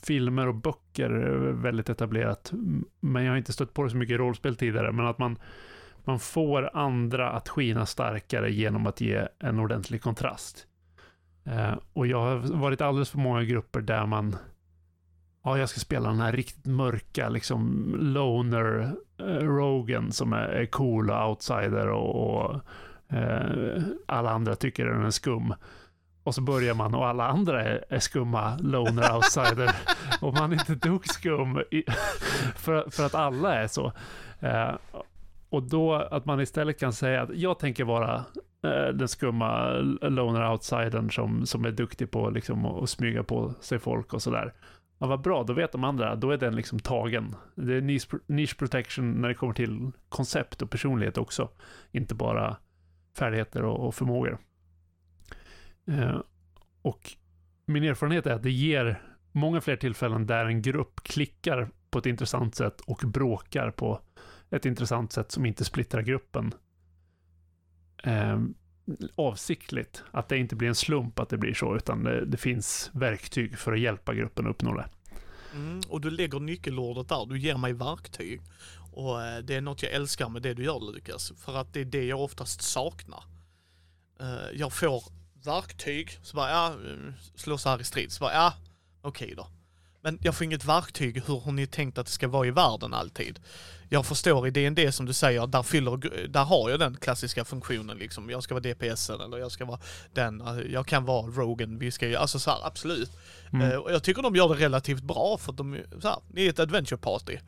filmer 0.02 0.48
och 0.48 0.54
böcker, 0.54 1.10
eh, 1.10 1.54
väldigt 1.54 1.88
etablerat. 1.88 2.52
Men 3.00 3.24
jag 3.24 3.32
har 3.32 3.36
inte 3.36 3.52
stött 3.52 3.74
på 3.74 3.82
det 3.82 3.90
så 3.90 3.96
mycket 3.96 4.14
i 4.14 4.18
rollspel 4.18 4.56
tidigare, 4.56 4.92
men 4.92 5.06
att 5.06 5.18
man, 5.18 5.38
man 6.04 6.18
får 6.18 6.76
andra 6.76 7.30
att 7.30 7.48
skina 7.48 7.86
starkare 7.86 8.52
genom 8.52 8.86
att 8.86 9.00
ge 9.00 9.28
en 9.38 9.58
ordentlig 9.58 10.02
kontrast. 10.02 10.66
Eh, 11.44 11.74
och 11.92 12.06
jag 12.06 12.20
har 12.20 12.36
varit 12.36 12.80
alldeles 12.80 13.10
för 13.10 13.18
många 13.18 13.44
grupper 13.44 13.80
där 13.80 14.06
man 14.06 14.36
Ja, 15.46 15.58
jag 15.58 15.68
ska 15.68 15.80
spela 15.80 16.08
den 16.08 16.20
här 16.20 16.32
riktigt 16.32 16.66
mörka, 16.66 17.28
liksom 17.28 17.94
loner 17.98 18.94
Rogan 19.18 20.12
som 20.12 20.32
är, 20.32 20.48
är 20.48 20.66
cool 20.66 21.10
och 21.10 21.28
outsider 21.28 21.88
och, 21.88 22.34
och 22.34 22.60
eh, 23.16 23.82
alla 24.06 24.30
andra 24.30 24.54
tycker 24.54 24.86
den 24.86 25.04
är 25.04 25.10
skum. 25.10 25.54
Och 26.22 26.34
så 26.34 26.40
börjar 26.40 26.74
man 26.74 26.94
och 26.94 27.06
alla 27.06 27.28
andra 27.28 27.62
är, 27.62 27.84
är 27.88 27.98
skumma 27.98 28.58
loner 28.60 29.16
outsider 29.16 29.70
och 30.20 30.34
man 30.34 30.52
är 30.52 30.56
inte 30.56 30.88
dugg 30.88 31.06
skum 31.06 31.58
i, 31.70 31.84
för, 32.56 32.90
för 32.90 33.06
att 33.06 33.14
alla 33.14 33.54
är 33.54 33.66
så. 33.66 33.92
Eh, 34.40 34.74
och 35.48 35.62
då 35.62 35.94
att 35.94 36.24
man 36.24 36.40
istället 36.40 36.80
kan 36.80 36.92
säga 36.92 37.22
att 37.22 37.30
jag 37.34 37.58
tänker 37.58 37.84
vara 37.84 38.14
eh, 38.64 38.94
den 38.94 39.08
skumma 39.08 39.68
loner 40.02 40.52
outsidern 40.52 41.10
som, 41.10 41.46
som 41.46 41.64
är 41.64 41.70
duktig 41.70 42.10
på 42.10 42.30
liksom, 42.30 42.66
att 42.66 42.90
smyga 42.90 43.22
på 43.22 43.54
sig 43.60 43.78
folk 43.78 44.14
och 44.14 44.22
sådär. 44.22 44.52
Ja, 44.98 45.06
vad 45.06 45.20
bra, 45.20 45.44
då 45.44 45.52
vet 45.52 45.72
de 45.72 45.84
andra, 45.84 46.16
då 46.16 46.30
är 46.30 46.36
den 46.36 46.56
liksom 46.56 46.78
tagen. 46.78 47.34
Det 47.54 47.74
är 47.74 47.80
niche, 48.26 48.56
protection 48.58 49.12
när 49.12 49.28
det 49.28 49.34
kommer 49.34 49.54
till 49.54 49.90
koncept 50.08 50.62
och 50.62 50.70
personlighet 50.70 51.18
också. 51.18 51.50
Inte 51.90 52.14
bara 52.14 52.56
färdigheter 53.18 53.62
och, 53.62 53.86
och 53.86 53.94
förmågor. 53.94 54.38
Eh, 55.86 56.20
och 56.82 57.16
min 57.66 57.84
erfarenhet 57.84 58.26
är 58.26 58.32
att 58.32 58.42
det 58.42 58.50
ger 58.50 59.02
många 59.32 59.60
fler 59.60 59.76
tillfällen 59.76 60.26
där 60.26 60.44
en 60.44 60.62
grupp 60.62 61.00
klickar 61.02 61.68
på 61.90 61.98
ett 61.98 62.06
intressant 62.06 62.54
sätt 62.54 62.80
och 62.80 63.02
bråkar 63.06 63.70
på 63.70 64.00
ett 64.50 64.66
intressant 64.66 65.12
sätt 65.12 65.30
som 65.30 65.46
inte 65.46 65.64
splittrar 65.64 66.02
gruppen. 66.02 66.54
Eh, 68.04 68.40
avsiktligt. 69.14 70.02
Att 70.10 70.28
det 70.28 70.38
inte 70.38 70.56
blir 70.56 70.68
en 70.68 70.74
slump 70.74 71.18
att 71.18 71.28
det 71.28 71.38
blir 71.38 71.54
så, 71.54 71.76
utan 71.76 72.04
det, 72.04 72.24
det 72.24 72.36
finns 72.36 72.90
verktyg 72.92 73.58
för 73.58 73.72
att 73.72 73.80
hjälpa 73.80 74.14
gruppen 74.14 74.46
att 74.46 74.50
uppnå 74.50 74.76
det. 74.76 74.88
Mm, 75.54 75.80
och 75.88 76.00
du 76.00 76.10
lägger 76.10 76.40
nyckelordet 76.40 77.08
där, 77.08 77.26
du 77.26 77.38
ger 77.38 77.56
mig 77.56 77.72
verktyg. 77.72 78.40
Och 78.92 79.22
eh, 79.22 79.38
det 79.38 79.54
är 79.54 79.60
något 79.60 79.82
jag 79.82 79.92
älskar 79.92 80.28
med 80.28 80.42
det 80.42 80.54
du 80.54 80.64
gör 80.64 80.92
Lukas, 80.92 81.32
för 81.38 81.56
att 81.56 81.72
det 81.72 81.80
är 81.80 81.84
det 81.84 82.04
jag 82.04 82.20
oftast 82.20 82.62
saknar. 82.62 83.24
Eh, 84.20 84.50
jag 84.58 84.72
får 84.72 85.04
verktyg, 85.44 86.18
så 86.22 86.36
bara 86.36 86.50
ja, 86.50 86.68
eh, 86.68 87.12
slå 87.34 87.58
så 87.58 87.68
här 87.68 87.80
i 87.80 87.84
strid, 87.84 88.12
så 88.12 88.20
bara 88.24 88.32
ja, 88.32 88.54
okej 89.02 89.34
då. 89.36 89.48
Men 90.04 90.18
jag 90.22 90.34
får 90.34 90.44
inget 90.44 90.64
verktyg 90.64 91.22
hur 91.26 91.40
har 91.40 91.52
ni 91.52 91.66
tänkt 91.66 91.98
att 91.98 92.06
det 92.06 92.12
ska 92.12 92.28
vara 92.28 92.46
i 92.46 92.50
världen 92.50 92.94
alltid. 92.94 93.40
Jag 93.88 94.06
förstår 94.06 94.46
i 94.46 94.50
D&D 94.50 94.92
som 94.92 95.06
du 95.06 95.12
säger, 95.12 95.46
där, 95.46 95.62
fyller, 95.62 96.26
där 96.28 96.44
har 96.44 96.70
jag 96.70 96.78
den 96.80 96.96
klassiska 96.96 97.44
funktionen 97.44 97.98
liksom. 97.98 98.30
Jag 98.30 98.42
ska 98.42 98.54
vara 98.54 98.62
DPSen 98.62 99.20
eller 99.20 99.38
jag 99.38 99.52
ska 99.52 99.64
vara 99.64 99.80
den, 100.12 100.40
eh, 100.40 100.58
jag 100.72 100.86
kan 100.86 101.04
vara 101.04 101.26
Rogan, 101.26 101.78
vi 101.78 101.90
ska 101.90 102.08
ju, 102.08 102.16
alltså 102.16 102.38
så 102.38 102.50
här, 102.50 102.66
absolut. 102.66 103.10
Mm. 103.52 103.70
Eh, 103.70 103.76
och 103.76 103.92
jag 103.92 104.02
tycker 104.02 104.22
de 104.22 104.36
gör 104.36 104.48
det 104.48 104.54
relativt 104.64 105.02
bra 105.02 105.38
för 105.38 105.52
att 105.52 105.56
de, 105.56 105.74
är- 105.74 106.00
så 106.00 106.08
här, 106.08 106.18
ni 106.32 106.46
är 106.46 106.50
ett 106.50 106.58
adventure 106.58 106.98
party. 106.98 107.38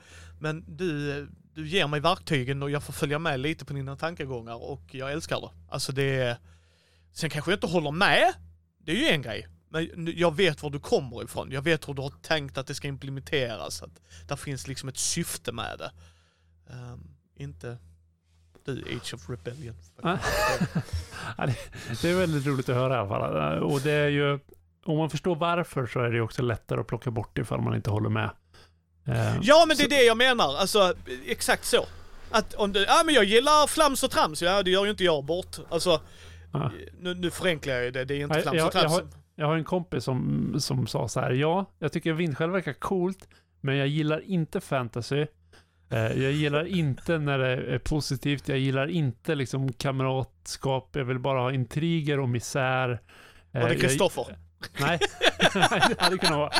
Men 0.40 0.64
du, 0.76 1.28
du 1.54 1.68
ger 1.68 1.86
mig 1.86 2.00
verktygen 2.00 2.62
och 2.62 2.70
jag 2.70 2.82
får 2.82 2.92
följa 2.92 3.18
med 3.18 3.40
lite 3.40 3.64
på 3.64 3.72
dina 3.72 3.96
tankegångar 3.96 4.70
och 4.70 4.82
jag 4.90 5.12
älskar 5.12 5.40
det. 5.40 5.50
Alltså 5.70 5.92
det 5.92 6.16
är... 6.20 6.36
Sen 7.12 7.30
kanske 7.30 7.50
jag 7.50 7.56
inte 7.56 7.66
håller 7.66 7.90
med, 7.90 8.32
det 8.84 8.92
är 8.92 8.96
ju 8.96 9.06
en 9.08 9.22
grej. 9.22 9.46
Men 9.94 10.12
jag 10.16 10.36
vet 10.36 10.62
var 10.62 10.70
du 10.70 10.78
kommer 10.80 11.24
ifrån, 11.24 11.50
jag 11.50 11.62
vet 11.62 11.88
hur 11.88 11.94
du 11.94 12.02
har 12.02 12.12
tänkt 12.22 12.58
att 12.58 12.66
det 12.66 12.74
ska 12.74 12.88
implementeras. 12.88 13.82
Att 13.82 14.00
där 14.28 14.36
finns 14.36 14.68
liksom 14.68 14.88
ett 14.88 14.98
syfte 14.98 15.52
med 15.52 15.78
det. 15.78 15.90
Ehm, 16.72 17.00
inte... 17.36 17.76
Du, 18.64 18.84
Age 18.96 19.14
of 19.14 19.30
Rebellion. 19.30 19.74
Ja. 20.02 20.18
Det, 22.02 22.08
är 22.10 22.14
väldigt 22.18 22.46
roligt 22.46 22.68
att 22.68 22.74
höra 22.74 22.94
i 22.94 22.98
alla 22.98 23.08
fall. 23.08 23.62
Och 23.62 23.80
det 23.80 23.90
är 23.92 24.08
ju, 24.08 24.38
om 24.84 24.98
man 24.98 25.10
förstår 25.10 25.36
varför 25.36 25.86
så 25.86 26.00
är 26.00 26.10
det 26.10 26.20
också 26.20 26.42
lättare 26.42 26.80
att 26.80 26.86
plocka 26.86 27.10
bort 27.10 27.30
det 27.36 27.42
ifall 27.42 27.60
man 27.60 27.74
inte 27.76 27.90
håller 27.90 28.08
med. 28.08 28.30
Eh, 29.06 29.36
Ja 29.42 29.64
men 29.68 29.76
det 29.76 29.82
är 29.82 29.84
så- 29.84 29.90
det 29.90 30.02
jag 30.02 30.16
menar, 30.16 30.56
alltså 30.56 30.94
exakt 31.26 31.64
så. 31.64 31.86
Att 32.30 32.54
om 32.54 32.72
du, 32.72 32.80
ja 32.84 33.02
men 33.06 33.14
jag 33.14 33.24
gillar 33.24 33.66
flams 33.66 34.02
och 34.02 34.10
trams, 34.10 34.42
ja 34.42 34.62
det 34.62 34.70
gör 34.70 34.84
ju 34.84 34.90
inte 34.90 35.04
jag 35.04 35.24
bort. 35.24 35.56
Alltså, 35.70 36.00
nu, 37.00 37.14
nu 37.14 37.30
förenklar 37.30 37.74
jag 37.74 37.84
ju 37.84 37.90
det, 37.90 38.04
det 38.04 38.14
är 38.14 38.20
inte 38.20 38.40
flams 38.42 38.56
jag- 38.56 38.66
och 38.66 38.72
trams. 38.72 38.84
jag 38.84 38.90
har- 38.90 39.00
Jag 39.00 39.08
har 39.46 39.56
en 39.56 39.64
kompis 39.64 40.04
som, 40.04 40.54
som 40.60 40.86
sa 40.86 41.08
så 41.08 41.20
här, 41.20 41.30
ja, 41.30 41.70
jag 41.78 41.92
tycker 41.92 42.12
vindskäl 42.12 42.50
verkar 42.50 42.72
coolt, 42.72 43.28
men 43.60 43.76
jag 43.76 43.88
gillar 43.88 44.20
inte 44.20 44.60
fantasy. 44.60 45.26
Eh, 45.90 45.98
jag 46.22 46.32
gillar 46.32 46.64
inte 46.64 47.18
när 47.18 47.38
det 47.38 47.48
är 47.74 47.78
positivt, 47.78 48.48
jag 48.48 48.58
gillar 48.58 48.86
inte 48.86 49.34
liksom 49.34 49.72
kamratskap, 49.72 50.90
jag 50.92 51.04
vill 51.04 51.18
bara 51.18 51.40
ha 51.40 51.52
intriger 51.52 52.20
och 52.20 52.28
misär. 52.28 52.90
Eh, 53.52 53.62
och 53.62 53.68
det 53.68 53.74
jag- 53.74 53.80
Kristoffer. 53.80 54.24
Nej, 54.80 54.98
det 55.52 56.00
hade 56.00 56.18
kunnat 56.18 56.38
vara. 56.38 56.50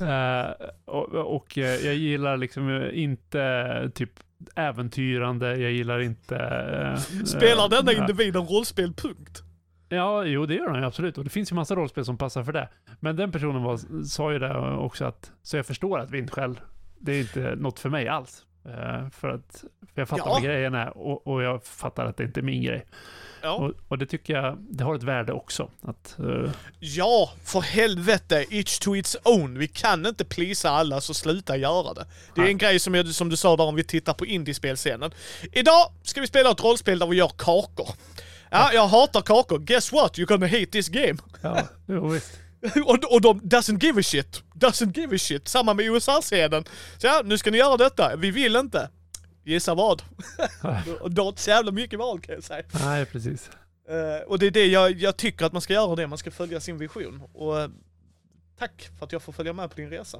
Eh, 0.00 0.44
eh, 0.44 0.50
och 0.84 1.34
och 1.36 1.58
eh, 1.58 1.64
jag 1.86 1.94
gillar 1.94 2.36
liksom 2.36 2.90
inte 2.92 3.90
typ 3.94 4.10
äventyrande, 4.56 5.56
jag 5.56 5.72
gillar 5.72 6.00
inte... 6.00 6.36
eh, 6.36 7.24
Spelar 7.24 7.68
denna 7.68 7.92
eh, 7.92 7.98
individen 7.98 8.42
rollspel, 8.46 8.92
punkt. 8.94 9.42
Ja, 9.88 10.24
jo 10.24 10.46
det 10.46 10.54
gör 10.54 10.68
han 10.68 10.80
ju 10.80 10.86
absolut. 10.86 11.18
Och 11.18 11.24
det 11.24 11.30
finns 11.30 11.50
ju 11.52 11.54
massa 11.54 11.74
rollspel 11.74 12.04
som 12.04 12.18
passar 12.18 12.44
för 12.44 12.52
det. 12.52 12.68
Men 13.00 13.16
den 13.16 13.32
personen 13.32 13.62
var, 13.62 14.04
sa 14.04 14.32
ju 14.32 14.38
det 14.38 14.58
också 14.58 15.04
att, 15.04 15.30
så 15.42 15.56
jag 15.56 15.66
förstår 15.66 15.98
att 16.00 16.10
vindskäl, 16.10 16.60
det 16.98 17.12
är 17.12 17.20
inte 17.20 17.54
något 17.56 17.78
för 17.78 17.88
mig 17.88 18.08
alls. 18.08 18.42
Eh, 18.64 19.08
för 19.10 19.28
att, 19.28 19.64
för 19.94 20.00
jag 20.00 20.08
fattar 20.08 20.24
Ja. 20.26 20.32
vad 20.32 20.42
grejen 20.42 20.74
är 20.74 20.98
och, 20.98 21.26
och 21.26 21.42
jag 21.42 21.64
fattar 21.64 22.06
att 22.06 22.16
det 22.16 22.24
inte 22.24 22.40
är 22.40 22.42
min 22.42 22.62
grej. 22.62 22.86
Ja. 23.42 23.52
Och, 23.52 23.72
och 23.88 23.98
det 23.98 24.06
tycker 24.06 24.34
jag, 24.34 24.56
det 24.70 24.84
har 24.84 24.94
ett 24.94 25.02
värde 25.02 25.32
också. 25.32 25.70
Att, 25.82 26.18
eh, 26.18 26.50
ja, 26.80 27.30
för 27.44 27.60
helvete, 27.60 28.44
each 28.50 28.78
to 28.78 28.96
its 28.96 29.16
own. 29.24 29.58
Vi 29.58 29.68
kan 29.68 30.06
inte 30.06 30.24
plisa 30.24 30.70
alla, 30.70 31.00
så 31.00 31.14
sluta 31.14 31.56
göra 31.56 31.94
det. 31.94 32.06
Det 32.34 32.40
är 32.40 32.42
Nej. 32.42 32.52
en 32.52 32.58
grej 32.58 32.78
som, 32.78 32.94
jag, 32.94 33.06
som 33.06 33.28
du 33.28 33.36
sa 33.36 33.56
där 33.56 33.64
om 33.64 33.74
vi 33.74 33.84
tittar 33.84 34.14
på 34.14 34.26
indiespelscenen. 34.26 35.10
Idag 35.52 35.86
ska 36.02 36.20
vi 36.20 36.26
spela 36.26 36.50
ett 36.50 36.64
rollspel 36.64 36.98
där 36.98 37.06
vi 37.06 37.16
gör 37.16 37.30
kakor. 37.38 37.88
Ja, 38.50 38.72
jag 38.72 38.88
hatar 38.88 39.22
kakor. 39.22 39.58
Guess 39.58 39.92
what? 39.92 40.18
You're 40.18 40.26
gonna 40.26 40.46
hate 40.46 40.66
this 40.66 40.88
game. 40.88 41.16
ja, 41.42 41.68
jo, 41.86 42.08
visst. 42.08 42.38
och, 42.86 43.12
och 43.12 43.20
de 43.20 43.40
doesn't 43.40 43.84
give 43.84 44.00
a 44.00 44.02
shit. 44.02 44.42
Doesn't 44.54 44.98
give 44.98 45.16
a 45.16 45.18
shit. 45.18 45.48
Samma 45.48 45.74
med 45.74 45.86
USA-scenen. 45.86 46.64
Så 46.98 47.06
ja, 47.06 47.22
nu 47.24 47.38
ska 47.38 47.50
ni 47.50 47.58
göra 47.58 47.76
detta. 47.76 48.16
Vi 48.16 48.30
vill 48.30 48.56
inte. 48.56 48.90
Gissa 49.44 49.74
vad? 49.74 50.02
då 51.10 51.22
har 51.22 51.28
inte 51.28 51.42
så 51.42 51.50
jävla 51.50 51.72
mycket 51.72 51.98
val 51.98 52.20
kan 52.20 52.34
jag 52.34 52.44
säga. 52.44 52.64
Nej, 52.84 53.06
precis. 53.06 53.50
Eh, 53.88 54.26
och 54.26 54.38
det 54.38 54.46
är 54.46 54.50
det 54.50 54.66
jag, 54.66 54.90
jag 54.92 55.16
tycker 55.16 55.46
att 55.46 55.52
man 55.52 55.62
ska 55.62 55.72
göra 55.72 55.96
det. 55.96 56.06
Man 56.06 56.18
ska 56.18 56.30
följa 56.30 56.60
sin 56.60 56.78
vision. 56.78 57.22
Och 57.32 57.60
eh, 57.60 57.68
tack 58.58 58.90
för 58.98 59.06
att 59.06 59.12
jag 59.12 59.22
får 59.22 59.32
följa 59.32 59.52
med 59.52 59.70
på 59.70 59.76
din 59.76 59.90
resa. 59.90 60.18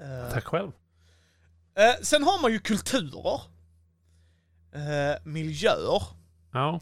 Eh, 0.00 0.32
Tack 0.32 0.44
själv. 0.44 0.70
sen 2.02 2.22
har 2.22 2.42
man 2.42 2.52
ju 2.52 2.58
kulturer. 2.58 3.40
Miljöer. 5.24 6.02
Ja. 6.52 6.80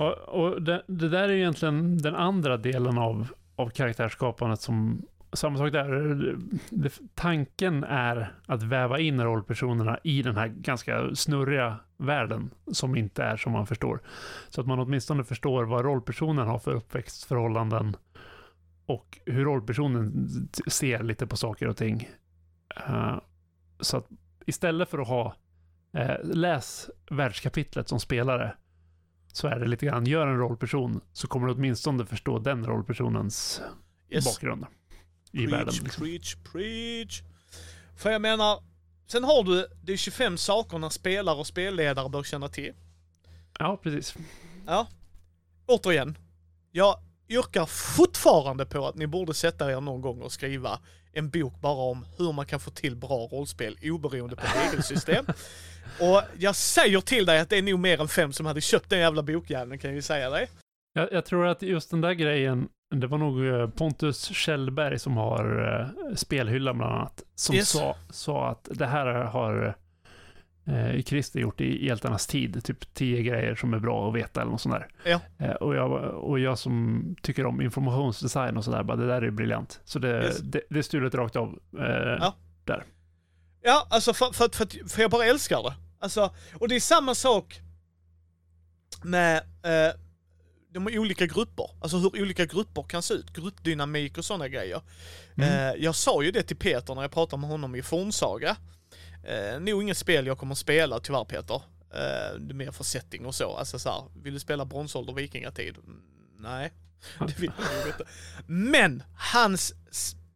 Och, 0.00 0.12
och 0.12 0.62
det, 0.62 0.82
det 0.86 1.08
där 1.08 1.28
är 1.28 1.32
egentligen 1.32 1.98
den 1.98 2.14
andra 2.14 2.56
delen 2.56 2.98
av, 2.98 3.28
av 3.56 3.68
karaktärsskapandet 3.68 4.60
som 4.60 5.02
samma 5.32 5.58
sak 5.58 5.72
där. 5.72 6.36
Det, 6.70 7.00
tanken 7.14 7.84
är 7.84 8.32
att 8.46 8.62
väva 8.62 8.98
in 8.98 9.20
rollpersonerna 9.20 9.98
i 10.02 10.22
den 10.22 10.36
här 10.36 10.48
ganska 10.48 11.14
snurriga 11.14 11.76
världen 11.96 12.50
som 12.72 12.96
inte 12.96 13.22
är 13.22 13.36
som 13.36 13.52
man 13.52 13.66
förstår. 13.66 14.00
Så 14.48 14.60
att 14.60 14.66
man 14.66 14.78
åtminstone 14.78 15.24
förstår 15.24 15.64
vad 15.64 15.84
rollpersonen 15.84 16.46
har 16.46 16.58
för 16.58 16.72
uppväxtförhållanden 16.72 17.96
och 18.86 19.18
hur 19.26 19.44
rollpersonen 19.44 20.28
ser 20.66 21.02
lite 21.02 21.26
på 21.26 21.36
saker 21.36 21.68
och 21.68 21.76
ting. 21.76 22.08
Uh, 22.88 23.18
så 23.80 23.96
att 23.96 24.06
istället 24.46 24.88
för 24.88 24.98
att 24.98 25.08
ha 25.08 25.34
uh, 25.98 26.34
läs 26.34 26.90
världskapitlet 27.10 27.88
som 27.88 28.00
spelare 28.00 28.54
så 29.32 29.48
är 29.48 29.58
det 29.58 29.66
lite 29.66 29.86
grann, 29.86 30.06
gör 30.06 30.26
en 30.26 30.38
rollperson 30.38 31.00
så 31.12 31.26
kommer 31.28 31.46
du 31.46 31.52
åtminstone 31.52 32.06
förstå 32.06 32.38
den 32.38 32.66
rollpersonens 32.66 33.60
Yes. 34.10 34.24
bakgrund 34.24 34.66
i 35.32 35.36
preach, 35.38 35.52
världen. 35.52 35.74
Liksom. 35.82 36.04
preach, 36.04 36.34
preach. 36.52 37.22
För 37.96 38.10
jag 38.10 38.22
menar, 38.22 38.62
sen 39.06 39.24
har 39.24 39.44
du 39.44 39.66
de 39.82 39.96
25 39.96 40.38
sakerna 40.38 40.90
spelare 40.90 41.36
och 41.36 41.46
spelledare 41.46 42.08
bör 42.08 42.22
känna 42.22 42.48
till. 42.48 42.72
Ja, 43.58 43.76
precis. 43.82 44.14
Ja. 44.66 44.86
Återigen, 45.66 46.18
jag 46.72 46.96
yrkar 47.28 47.66
fortfarande 47.66 48.66
på 48.66 48.86
att 48.86 48.94
ni 48.94 49.06
borde 49.06 49.34
sätta 49.34 49.72
er 49.72 49.80
någon 49.80 50.00
gång 50.00 50.20
och 50.22 50.32
skriva 50.32 50.80
en 51.12 51.30
bok 51.30 51.60
bara 51.60 51.82
om 51.90 52.06
hur 52.18 52.32
man 52.32 52.46
kan 52.46 52.60
få 52.60 52.70
till 52.70 52.96
bra 52.96 53.28
rollspel 53.32 53.76
oberoende 53.82 54.36
på 54.36 54.42
regelsystem. 54.64 55.24
och 56.00 56.22
jag 56.38 56.56
säger 56.56 57.00
till 57.00 57.26
dig 57.26 57.40
att 57.40 57.48
det 57.50 57.56
är 57.58 57.62
nog 57.62 57.78
mer 57.78 58.00
än 58.00 58.08
fem 58.08 58.32
som 58.32 58.46
hade 58.46 58.60
köpt 58.60 58.90
den 58.90 58.98
jävla 58.98 59.22
bokjäveln 59.22 59.78
kan 59.78 59.90
jag 59.90 59.96
ju 59.96 60.02
säga 60.02 60.30
dig. 60.30 60.48
Jag, 60.92 61.12
jag 61.12 61.24
tror 61.24 61.46
att 61.46 61.62
just 61.62 61.90
den 61.90 62.00
där 62.00 62.12
grejen, 62.12 62.68
det 62.94 63.06
var 63.06 63.18
nog 63.18 63.46
eh, 63.46 63.68
Pontus 63.68 64.24
Kjellberg 64.24 64.98
som 64.98 65.16
har 65.16 65.68
eh, 66.08 66.14
spelhyllan 66.16 66.78
bland 66.78 66.94
annat, 66.94 67.22
som 67.34 67.54
Yes. 67.56 67.68
sa, 67.68 67.96
sa 68.10 68.48
att 68.48 68.68
det 68.70 68.86
här 68.86 69.06
har 69.06 69.76
eh, 70.66 71.02
Christer 71.02 71.40
gjort 71.40 71.60
i 71.60 71.86
Hjältarnas 71.86 72.26
tid, 72.26 72.64
typ 72.64 72.94
tio 72.94 73.22
grejer 73.22 73.54
som 73.54 73.74
är 73.74 73.78
bra 73.78 74.08
att 74.08 74.14
veta 74.14 74.40
eller 74.40 74.50
något 74.52 74.60
sånt 74.60 74.74
där. 74.74 74.88
Ja. 75.04 75.20
Eh, 75.38 75.50
och, 75.52 75.74
jag, 75.74 75.92
och 76.24 76.38
jag 76.40 76.58
som 76.58 77.04
tycker 77.22 77.46
om 77.46 77.60
informationsdesign 77.60 78.56
och 78.56 78.64
sådär, 78.64 78.82
bara 78.82 78.96
det 78.96 79.06
där 79.06 79.22
är 79.22 79.30
briljant. 79.30 79.80
Så 79.84 79.98
det, 79.98 80.08
Yes. 80.24 80.38
det, 80.38 80.60
det 80.70 80.78
är 80.78 80.82
stulet 80.82 81.14
rakt 81.14 81.36
av. 81.36 81.58
Eh, 81.78 81.84
Ja. 82.20 82.34
Ja, 83.62 83.86
alltså 83.90 84.12
för, 84.14 84.32
för, 84.32 84.48
för, 84.56 84.88
för 84.88 85.02
jag 85.02 85.10
bara 85.10 85.24
älskar 85.24 85.62
det. 85.62 85.74
Alltså, 86.00 86.34
och 86.54 86.68
det 86.68 86.76
är 86.76 86.80
samma 86.80 87.14
sak 87.14 87.60
med 89.02 89.36
eh, 89.38 89.94
de 90.72 90.86
olika 90.98 91.26
grupper. 91.26 91.66
Alltså 91.80 91.96
hur 91.96 92.22
olika 92.22 92.44
grupper 92.46 92.82
kan 92.82 93.02
se 93.02 93.14
ut. 93.14 93.32
Gruppdynamik 93.32 94.18
och 94.18 94.24
sådana 94.24 94.48
grejer. 94.48 94.80
Mm. 95.36 95.48
Eh, 95.74 95.82
jag 95.84 95.94
sa 95.94 96.22
ju 96.22 96.30
det 96.30 96.42
till 96.42 96.56
Peter 96.56 96.94
när 96.94 97.02
jag 97.02 97.10
pratade 97.10 97.40
med 97.40 97.50
honom 97.50 97.74
i 97.74 97.82
Fornsaga. 97.82 98.56
Eh, 99.24 99.60
nog 99.60 99.82
inget 99.82 99.98
spel 99.98 100.26
jag 100.26 100.38
kommer 100.38 100.54
spela 100.54 101.00
tyvärr 101.00 101.24
Peter. 101.24 101.62
Eh, 101.94 102.38
det 102.38 102.52
är 102.52 102.54
mer 102.54 102.70
för 102.72 102.84
setting 102.84 103.26
och 103.26 103.34
så. 103.34 103.56
Alltså 103.56 103.78
så 103.78 103.90
här, 103.90 104.04
vill 104.22 104.34
du 104.34 104.40
spela 104.40 104.64
bronsålder 104.64 105.12
vikingatid? 105.12 105.76
Mm, 105.78 106.00
Nej, 106.38 106.72
det 107.18 107.38
vill 107.38 107.52
jag 107.58 107.78
nog 107.78 107.86
inte. 107.86 108.04
Men 108.46 109.02
hans 109.16 109.74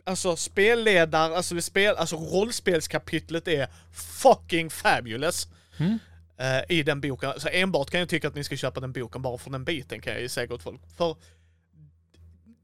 alltså 0.04 0.36
spelledare, 0.36 1.36
alltså, 1.36 1.60
spel, 1.60 1.96
alltså 1.96 2.16
rollspelskapitlet 2.16 3.48
är 3.48 3.68
fucking 3.92 4.70
fabulous. 4.70 5.48
Mm. 5.76 5.98
eh, 6.38 6.62
I 6.68 6.82
den 6.82 7.00
boken. 7.00 7.32
Så 7.40 7.48
enbart 7.48 7.90
kan 7.90 8.00
jag 8.00 8.08
tycka 8.08 8.28
att 8.28 8.34
ni 8.34 8.44
ska 8.44 8.56
köpa 8.56 8.80
den 8.80 8.92
boken 8.92 9.22
bara 9.22 9.38
för 9.38 9.50
den 9.50 9.64
biten 9.64 10.00
kan 10.00 10.12
jag 10.12 10.22
ju 10.22 10.28
säga 10.28 10.46
gott 10.46 10.62
folk. 10.62 10.80
För 10.96 11.16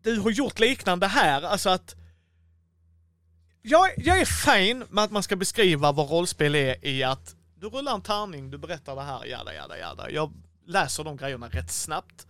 du 0.02 0.20
har 0.20 0.30
gjort 0.30 0.58
liknande 0.58 1.06
här, 1.06 1.42
alltså 1.42 1.70
att 1.70 1.96
jag, 3.62 3.90
jag 3.96 4.20
är 4.20 4.24
fin 4.24 4.84
med 4.90 5.04
att 5.04 5.10
man 5.10 5.22
ska 5.22 5.36
beskriva 5.36 5.92
vad 5.92 6.10
rollspel 6.10 6.54
är 6.54 6.84
i 6.86 7.02
att 7.02 7.34
du 7.60 7.68
rullar 7.68 7.94
en 7.94 8.02
tärning, 8.02 8.50
du 8.50 8.58
berättar 8.58 8.96
det 8.96 9.02
här, 9.02 9.24
jada 9.24 9.54
jada 9.54 9.78
jada. 9.78 10.10
Jag 10.10 10.32
läser 10.66 11.04
de 11.04 11.16
grejerna 11.16 11.48
rätt 11.48 11.72
snabbt. 11.72 12.26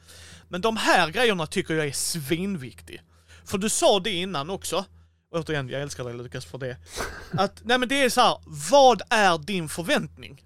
Men 0.48 0.60
de 0.60 0.76
här 0.76 1.10
grejerna 1.10 1.46
tycker 1.46 1.74
jag 1.74 1.86
är 1.86 1.92
svinviktig. 1.92 3.02
För 3.44 3.58
du 3.58 3.68
sa 3.68 4.00
det 4.00 4.10
innan 4.10 4.50
också, 4.50 4.84
återigen, 5.32 5.68
jag 5.68 5.82
älskar 5.82 6.04
dig 6.04 6.14
Lukas 6.14 6.44
för 6.44 6.58
det. 6.58 6.76
Att, 7.32 7.60
nej 7.64 7.78
men 7.78 7.88
det 7.88 8.02
är 8.02 8.08
så 8.10 8.20
här, 8.20 8.38
vad 8.70 9.02
är 9.10 9.38
din 9.38 9.68
förväntning? 9.68 10.44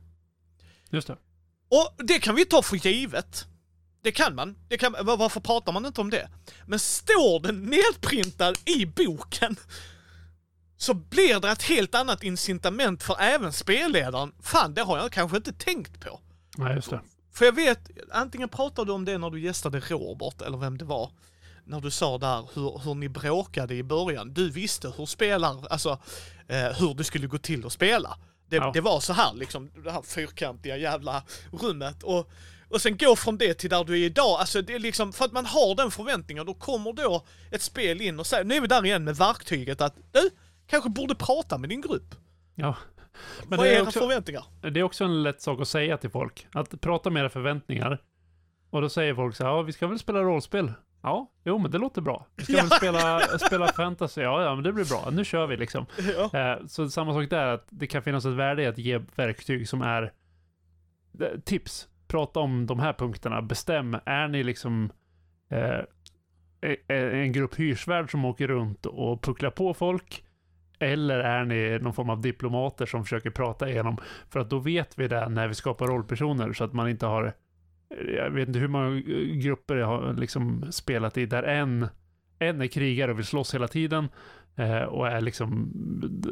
Just 0.91 1.07
det. 1.07 1.17
Och 1.71 2.05
det 2.05 2.19
kan 2.19 2.35
vi 2.35 2.45
ta 2.45 2.63
för 2.63 2.77
givet. 2.77 3.47
Det 4.03 4.13
kan 4.13 4.35
man. 4.35 4.57
Det 4.69 4.79
kan, 4.79 4.93
var- 4.93 5.17
varför 5.17 5.41
pratar 5.41 5.73
man 5.73 5.87
inte 5.87 6.01
om 6.01 6.11
det? 6.11 6.29
Men 6.67 6.79
står 6.79 7.41
den 7.41 7.63
nedprintad 7.63 8.55
i 8.65 8.87
boken 8.87 9.57
så 10.85 10.95
blir 10.95 11.41
det 11.41 11.51
ett 11.51 11.63
helt 11.63 11.95
annat 11.95 12.23
incitament 12.23 13.03
för 13.03 13.17
även 13.21 13.53
spelledaren. 13.53 14.33
Fan, 14.43 14.75
det 14.75 14.83
har 14.83 14.99
jag 14.99 15.13
kanske 15.13 15.37
inte 15.37 15.53
tänkt 15.53 16.01
på. 16.01 16.21
Nej, 16.57 16.75
just 16.75 16.91
det. 16.91 17.01
För 17.33 17.45
jag 17.45 17.53
vet, 17.53 17.91
antingen 18.13 18.49
pratade 18.49 18.89
du 18.89 18.93
om 18.93 19.05
det 19.05 19.19
när 19.19 19.31
du 19.31 19.41
gästade 19.41 19.81
Robert, 19.81 20.43
eller 20.43 20.59
vem 20.59 20.79
det 20.79 20.85
var. 20.85 21.11
När 21.65 21.81
du 21.81 21.91
sa 21.91 22.19
där 22.19 22.49
hur, 22.55 22.79
hur 22.85 22.95
ni 22.95 23.09
bråkade 23.09 23.75
i 23.75 23.83
början. 23.83 24.35
Du 24.35 24.51
visste 24.51 24.93
hur 24.97 25.07
spelar, 25.07 25.67
alltså 25.71 25.99
eh, 26.49 26.59
hur 26.79 26.95
det 26.95 27.05
skulle 27.05 27.27
gå 27.27 27.39
till 27.39 27.67
att 27.67 27.73
spela. 27.73 28.19
Det, 28.49 28.57
Ja. 28.57 28.71
det 28.75 28.81
var 28.81 29.01
så 29.01 29.13
här 29.13 29.35
liksom, 29.35 29.71
det 29.85 29.91
här 29.91 30.03
fyrkantiga 30.03 30.77
jävla 30.77 31.23
rummet. 31.53 32.03
Och, 32.03 32.31
och 32.69 32.81
sen 32.81 32.97
gå 32.97 33.17
från 33.17 33.39
det 33.39 33.55
till 33.55 33.71
där 33.71 33.85
du 33.85 33.93
är 33.93 34.05
idag. 34.05 34.41
Alltså 34.41 34.63
det 34.63 34.75
är 34.75 34.79
liksom, 34.79 35.13
för 35.13 35.25
att 35.25 35.33
man 35.33 35.47
har 35.47 35.75
den 35.75 35.91
förväntningen, 35.91 36.47
då 36.47 36.55
kommer 36.55 36.93
då 36.93 37.25
ett 37.51 37.63
spel 37.63 38.01
in 38.01 38.21
och 38.21 38.27
säger, 38.27 38.45
nu 38.45 38.55
är 38.57 38.61
vi 38.61 38.67
där 38.67 38.85
igen 38.87 39.05
med 39.05 39.17
verktyget 39.17 39.81
att 39.81 39.95
du 40.13 40.31
kanske 40.67 40.91
borde 40.91 41.15
prata 41.15 41.59
med 41.59 41.69
din 41.71 41.81
grupp. 41.81 42.15
Ja. 42.55 42.77
Men 43.49 43.59
Vad 43.59 43.67
det 43.67 43.71
är 43.71 43.75
är, 43.75 43.79
era 43.79 43.87
också, 43.87 44.01
förväntningar? 44.01 44.45
det 44.71 44.81
är 44.81 44.83
också 44.85 45.05
en 45.05 45.23
lätt 45.23 45.41
sak 45.43 45.61
att 45.61 45.69
säga 45.69 45.97
till 45.97 46.11
folk. 46.11 46.47
Att 46.53 46.81
prata 46.81 47.09
om 47.09 47.17
era 47.17 47.29
förväntningar. 47.31 48.03
Och 48.71 48.81
då 48.81 48.89
säger 48.89 49.15
folk 49.15 49.37
så 49.37 49.45
här, 49.45 49.51
ja 49.51 49.63
vi 49.63 49.73
ska 49.73 49.87
väl 49.87 49.99
spela 49.99 50.19
rollspel? 50.23 50.73
Ja, 51.03 51.31
jo 51.45 51.59
men 51.59 51.71
det 51.71 51.79
låter 51.79 52.01
bra. 52.01 52.27
Vi 52.37 52.45
ska 52.45 52.53
Ja. 52.53 52.59
väl 52.63 52.71
spela, 52.71 53.21
spela 53.21 53.67
fantasy? 53.69 54.21
Ja, 54.21 54.43
ja 54.45 54.55
men 54.55 54.65
det 54.65 54.73
blir 54.73 54.85
bra. 54.85 55.11
Nu 55.13 55.25
kör 55.25 55.47
vi 55.47 55.57
liksom. 55.57 55.87
Ja. 56.33 56.39
Eh, 56.39 56.67
Så 56.67 56.91
samma 56.91 57.13
sak 57.15 57.31
där, 57.31 57.47
att 57.47 57.67
det 57.71 57.87
kan 57.87 58.03
finnas 58.03 58.25
ett 58.25 58.33
värde 58.33 58.63
i 58.63 58.67
att 58.67 58.79
ge 58.79 59.01
verktyg 59.17 59.69
som 59.69 59.83
är 59.83 60.13
eh, 61.21 61.41
tips. 61.45 61.89
Prata 62.09 62.41
om 62.41 62.67
de 62.67 62.81
här 62.81 62.93
punkterna. 62.93 63.43
Bestäm, 63.43 63.97
är 64.07 64.29
ni 64.29 64.43
liksom 64.45 64.93
eh, 65.51 65.59
e- 66.61 66.77
e- 66.89 67.11
en 67.23 67.33
grupp 67.33 67.59
hyrsvärd 67.59 68.11
som 68.11 68.25
åker 68.25 68.49
runt 68.49 68.87
och 68.87 69.23
pucklar 69.23 69.51
på 69.51 69.75
folk? 69.75 70.25
Eller 70.79 71.19
är 71.19 71.45
ni 71.45 71.79
någon 71.79 71.95
form 71.95 72.11
av 72.11 72.21
diplomater 72.21 72.87
som 72.87 73.05
försöker 73.05 73.31
prata 73.31 73.71
igenom? 73.71 73.97
För 74.29 74.41
att 74.41 74.51
då 74.51 74.59
vet 74.59 74.99
vi 74.99 75.09
det 75.09 75.29
när 75.29 75.49
vi 75.49 75.55
skapar 75.55 75.87
rollpersoner 75.87 76.53
så 76.53 76.65
att 76.65 76.73
man 76.73 76.89
inte 76.89 77.07
har 77.07 77.35
jag 78.17 78.31
vet 78.31 78.49
inte 78.49 78.61
hur 78.61 78.69
många 78.69 79.01
grupper 79.43 79.77
jag 79.77 79.87
har 79.87 80.13
liksom 80.13 80.73
spelat 80.73 81.19
i 81.19 81.27
där 81.27 81.43
en, 81.43 81.89
en 82.39 82.63
är 82.63 82.67
krigare 82.67 83.11
och 83.11 83.19
vill 83.19 83.27
slåss 83.27 83.55
hela 83.55 83.69
tiden 83.69 84.09
eh, 84.57 84.83
och 84.83 85.09
är 85.09 85.21
liksom 85.21 85.73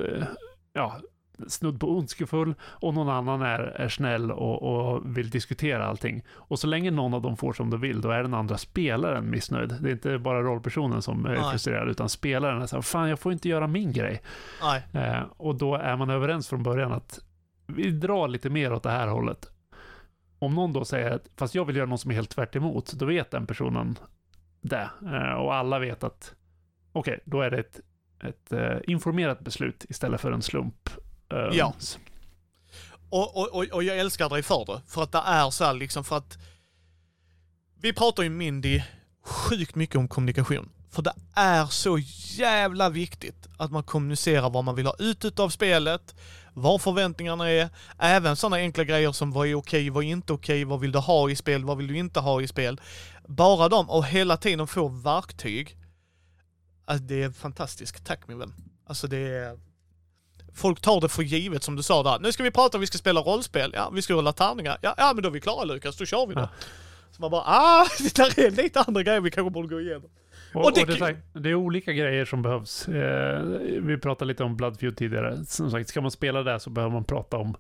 eh, 0.07 0.25
ja, 0.73 1.01
snudd 1.49 1.81
på 1.81 1.91
ondskefull 1.91 2.55
och 2.63 2.95
någon 2.95 3.09
annan 3.09 3.43
är, 3.43 3.59
är 3.59 3.89
snäll 3.89 4.31
och, 4.31 4.63
och 4.63 5.19
vill 5.19 5.31
diskutera 5.31 5.87
allting. 5.87 6.23
Och 6.31 6.59
så 6.59 6.67
länge 6.67 6.91
någon 6.91 7.15
av 7.15 7.23
dem 7.23 7.37
får 7.37 7.53
som 7.53 7.71
de 7.71 7.81
vill, 7.81 8.01
då 8.01 8.11
är 8.11 8.23
den 8.23 8.35
andra 8.35 8.59
spelaren 8.59 9.31
missnöjd. 9.31 9.77
Det 9.81 9.89
är 9.89 9.93
inte 9.93 10.19
bara 10.19 10.43
rollpersonen 10.43 11.03
som 11.03 11.27
är 11.27 11.35
Nej. 11.35 11.51
frustrerad, 11.51 11.89
utan 11.89 12.09
spelaren 12.09 12.63
är 12.63 12.67
så 12.67 12.77
här, 12.77 12.83
fan 12.83 13.09
jag 13.09 13.19
får 13.19 13.33
inte 13.33 13.49
göra 13.49 13.67
min 13.67 13.93
grej. 13.93 14.23
Eh, 14.93 15.23
och 15.37 15.55
då 15.55 15.75
är 15.75 15.97
man 15.97 16.11
överens 16.11 16.49
från 16.49 16.63
början 16.63 16.93
att 16.93 17.21
vi 17.67 17.91
drar 17.91 18.29
lite 18.29 18.51
mer 18.51 18.73
åt 18.73 18.83
det 18.83 18.91
här 18.91 19.09
hållet. 19.09 19.51
Om 20.39 20.55
någon 20.55 20.73
då 20.73 20.85
säger 20.85 21.11
att 21.11 21.29
fast 21.37 21.55
jag 21.55 21.65
vill 21.65 21.77
göra 21.77 21.87
något 21.87 22.01
som 22.01 22.11
är 22.11 22.15
helt 22.15 22.31
tvärt 22.31 22.57
emot, 22.57 22.93
då 22.93 23.07
vet 23.07 23.31
den 23.31 23.47
personen 23.47 23.99
det. 24.61 24.91
Eh, 25.03 25.33
och 25.33 25.55
alla 25.55 25.79
vet 25.79 26.05
att 26.05 26.35
okej, 26.93 27.21
då 27.25 27.41
är 27.41 27.51
det 27.51 27.59
ett, 27.59 27.81
ett 28.21 28.53
eh, 28.53 28.79
informerat 28.87 29.41
beslut 29.41 29.85
istället 29.89 30.21
för 30.21 30.33
en 30.33 30.43
slump. 30.43 30.91
Eh, 31.33 31.57
Ja. 31.57 31.75
Och, 33.11 33.37
och, 33.37 33.65
och, 33.73 33.85
jag 33.85 33.99
älskar 33.99 34.29
dig 34.29 34.43
för 34.43 34.65
det. 34.65 34.81
För 34.87 35.03
att 35.03 35.13
det 35.13 35.23
är 35.27 35.51
så 35.51 35.65
här 35.65 35.75
liksom 35.75 36.05
för 36.05 36.17
att 36.17 36.39
vi 37.81 37.93
pratar 37.93 38.23
ju 38.23 38.29
Mindy 38.29 38.83
sjukt 39.25 39.75
mycket 39.75 39.97
om 39.97 40.09
kommunikation. 40.09 40.69
För 40.91 41.03
det 41.03 41.15
är 41.35 41.67
så 41.67 41.99
jävla 42.39 42.89
viktigt 42.89 43.49
att 43.57 43.73
man 43.73 43.83
kommunicerar 43.83 44.51
vad 44.51 44.65
man 44.65 44.75
vill 44.75 44.87
ha 44.87 44.95
ut 44.99 45.25
utav 45.25 45.49
spelet, 45.49 46.15
vad 46.53 46.83
förväntningarna 46.83 47.51
är, 47.51 47.69
även 47.99 48.37
sådana 48.37 48.57
enkla 48.57 48.85
grejer 48.85 49.13
som 49.13 49.33
vad 49.33 49.47
är 49.47 49.55
okej, 49.55 49.91
vad 49.91 50.05
är 50.05 50.09
inte 50.09 50.33
okej, 50.33 50.65
vad 50.65 50.81
vill 50.81 50.93
du 50.93 50.99
ha 50.99 51.31
i 51.31 51.37
spel, 51.37 51.65
vad 51.65 51.77
vill 51.77 51.87
du 51.87 51.99
inte 51.99 52.21
ha 52.21 52.41
i 52.41 52.49
spel. 52.49 52.81
Bara 53.29 53.69
de 53.69 53.91
och 53.91 54.07
hela 54.07 54.37
tiden 54.37 54.67
få 54.67 54.89
verktyg. 54.89 55.77
Alltså 56.85 57.05
det 57.05 57.23
är 57.23 57.31
fantastiskt, 57.31 58.05
tack 58.05 58.29
min 58.29 58.39
vän. 58.39 58.55
Alltså 58.87 59.07
det 59.07 59.19
är... 59.19 59.72
Folk 60.55 60.81
tar 60.81 61.01
det 61.01 61.09
för 61.09 61.23
givet 61.23 61.63
som 61.63 61.77
du 61.77 61.83
sa 61.83 62.03
där. 62.03 62.19
Nu 62.19 62.33
ska 62.33 62.43
vi 62.43 62.51
prata, 62.51 62.79
vi 62.79 62.87
ska 62.87 62.99
spela 62.99 63.21
rollspel. 63.21 63.71
Ja, 63.75 63.91
vi 63.95 64.03
ska 64.03 64.15
rulla 64.15 64.33
tärningar. 64.33 64.79
Ja, 64.81 64.95
ja 64.97 65.13
men 65.15 65.23
då 65.23 65.29
är 65.29 65.33
vi 65.33 65.41
klara 65.41 65.65
Lukas, 65.65 65.97
då 65.97 66.05
kör 66.07 66.27
vi 66.27 66.35
då. 66.35 66.41
Ja. 66.41 66.49
Så 67.11 67.23
man 67.23 67.31
bara, 67.31 67.43
ah, 67.47 67.87
det 67.99 68.15
där 68.17 68.41
är 68.47 68.51
lite 68.51 68.81
andra 68.81 69.03
grejer 69.03 69.21
vi 69.21 69.31
kanske 69.31 69.51
borde 69.51 69.69
gå 69.69 69.81
igenom. 69.81 70.11
Och, 70.55 70.61
Och 70.61 70.67
och 70.67 70.73
det- 70.75 70.85
det, 70.85 71.01
är 71.07 71.41
det 71.41 71.51
är 71.51 71.55
olika 71.55 71.93
grejer 71.93 72.25
som 72.25 72.43
behövs. 72.43 72.89
Eh, 72.89 73.43
vi 73.83 73.99
pratade 73.99 74.29
lite 74.29 74.45
om 74.45 74.57
Bloodfeud 74.57 74.97
tidigare. 74.97 75.45
Som 75.45 75.71
sagt, 75.71 75.89
ska 75.89 76.01
man 76.01 76.11
spela 76.11 76.43
det 76.43 76.61
så 76.61 76.71
behöver 76.71 76.93
man 76.95 77.05
prata 77.05 77.37
om, 77.37 77.55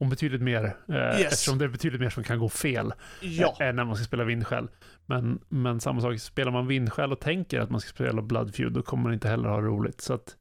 om 0.00 0.08
betydligt 0.10 0.42
mer. 0.42 0.76
Eh, 0.88 0.94
Yes. 1.20 1.32
Eftersom 1.32 1.58
det 1.58 1.64
är 1.64 1.68
betydligt 1.68 2.00
mer 2.00 2.10
som 2.10 2.24
kan 2.24 2.38
gå 2.38 2.48
fel. 2.48 2.92
Ja, 3.20 3.56
än 3.60 3.76
när 3.76 3.84
man 3.84 3.96
ska 3.96 4.04
spela 4.04 4.24
vindskäl. 4.24 4.68
Men, 5.06 5.40
men 5.48 5.80
samma 5.80 6.00
sak, 6.00 6.20
spelar 6.20 6.52
man 6.52 6.66
vindskäl 6.66 7.12
och 7.12 7.20
tänker 7.20 7.60
att 7.60 7.70
man 7.70 7.80
ska 7.80 7.88
spela 7.90 8.22
Bloodfeud, 8.22 8.72
då 8.72 8.82
kommer 8.82 9.02
man 9.02 9.12
inte 9.12 9.28
heller 9.28 9.48
ha 9.48 9.60
roligt. 9.60 10.00
Så 10.00 10.14
att, 10.14 10.36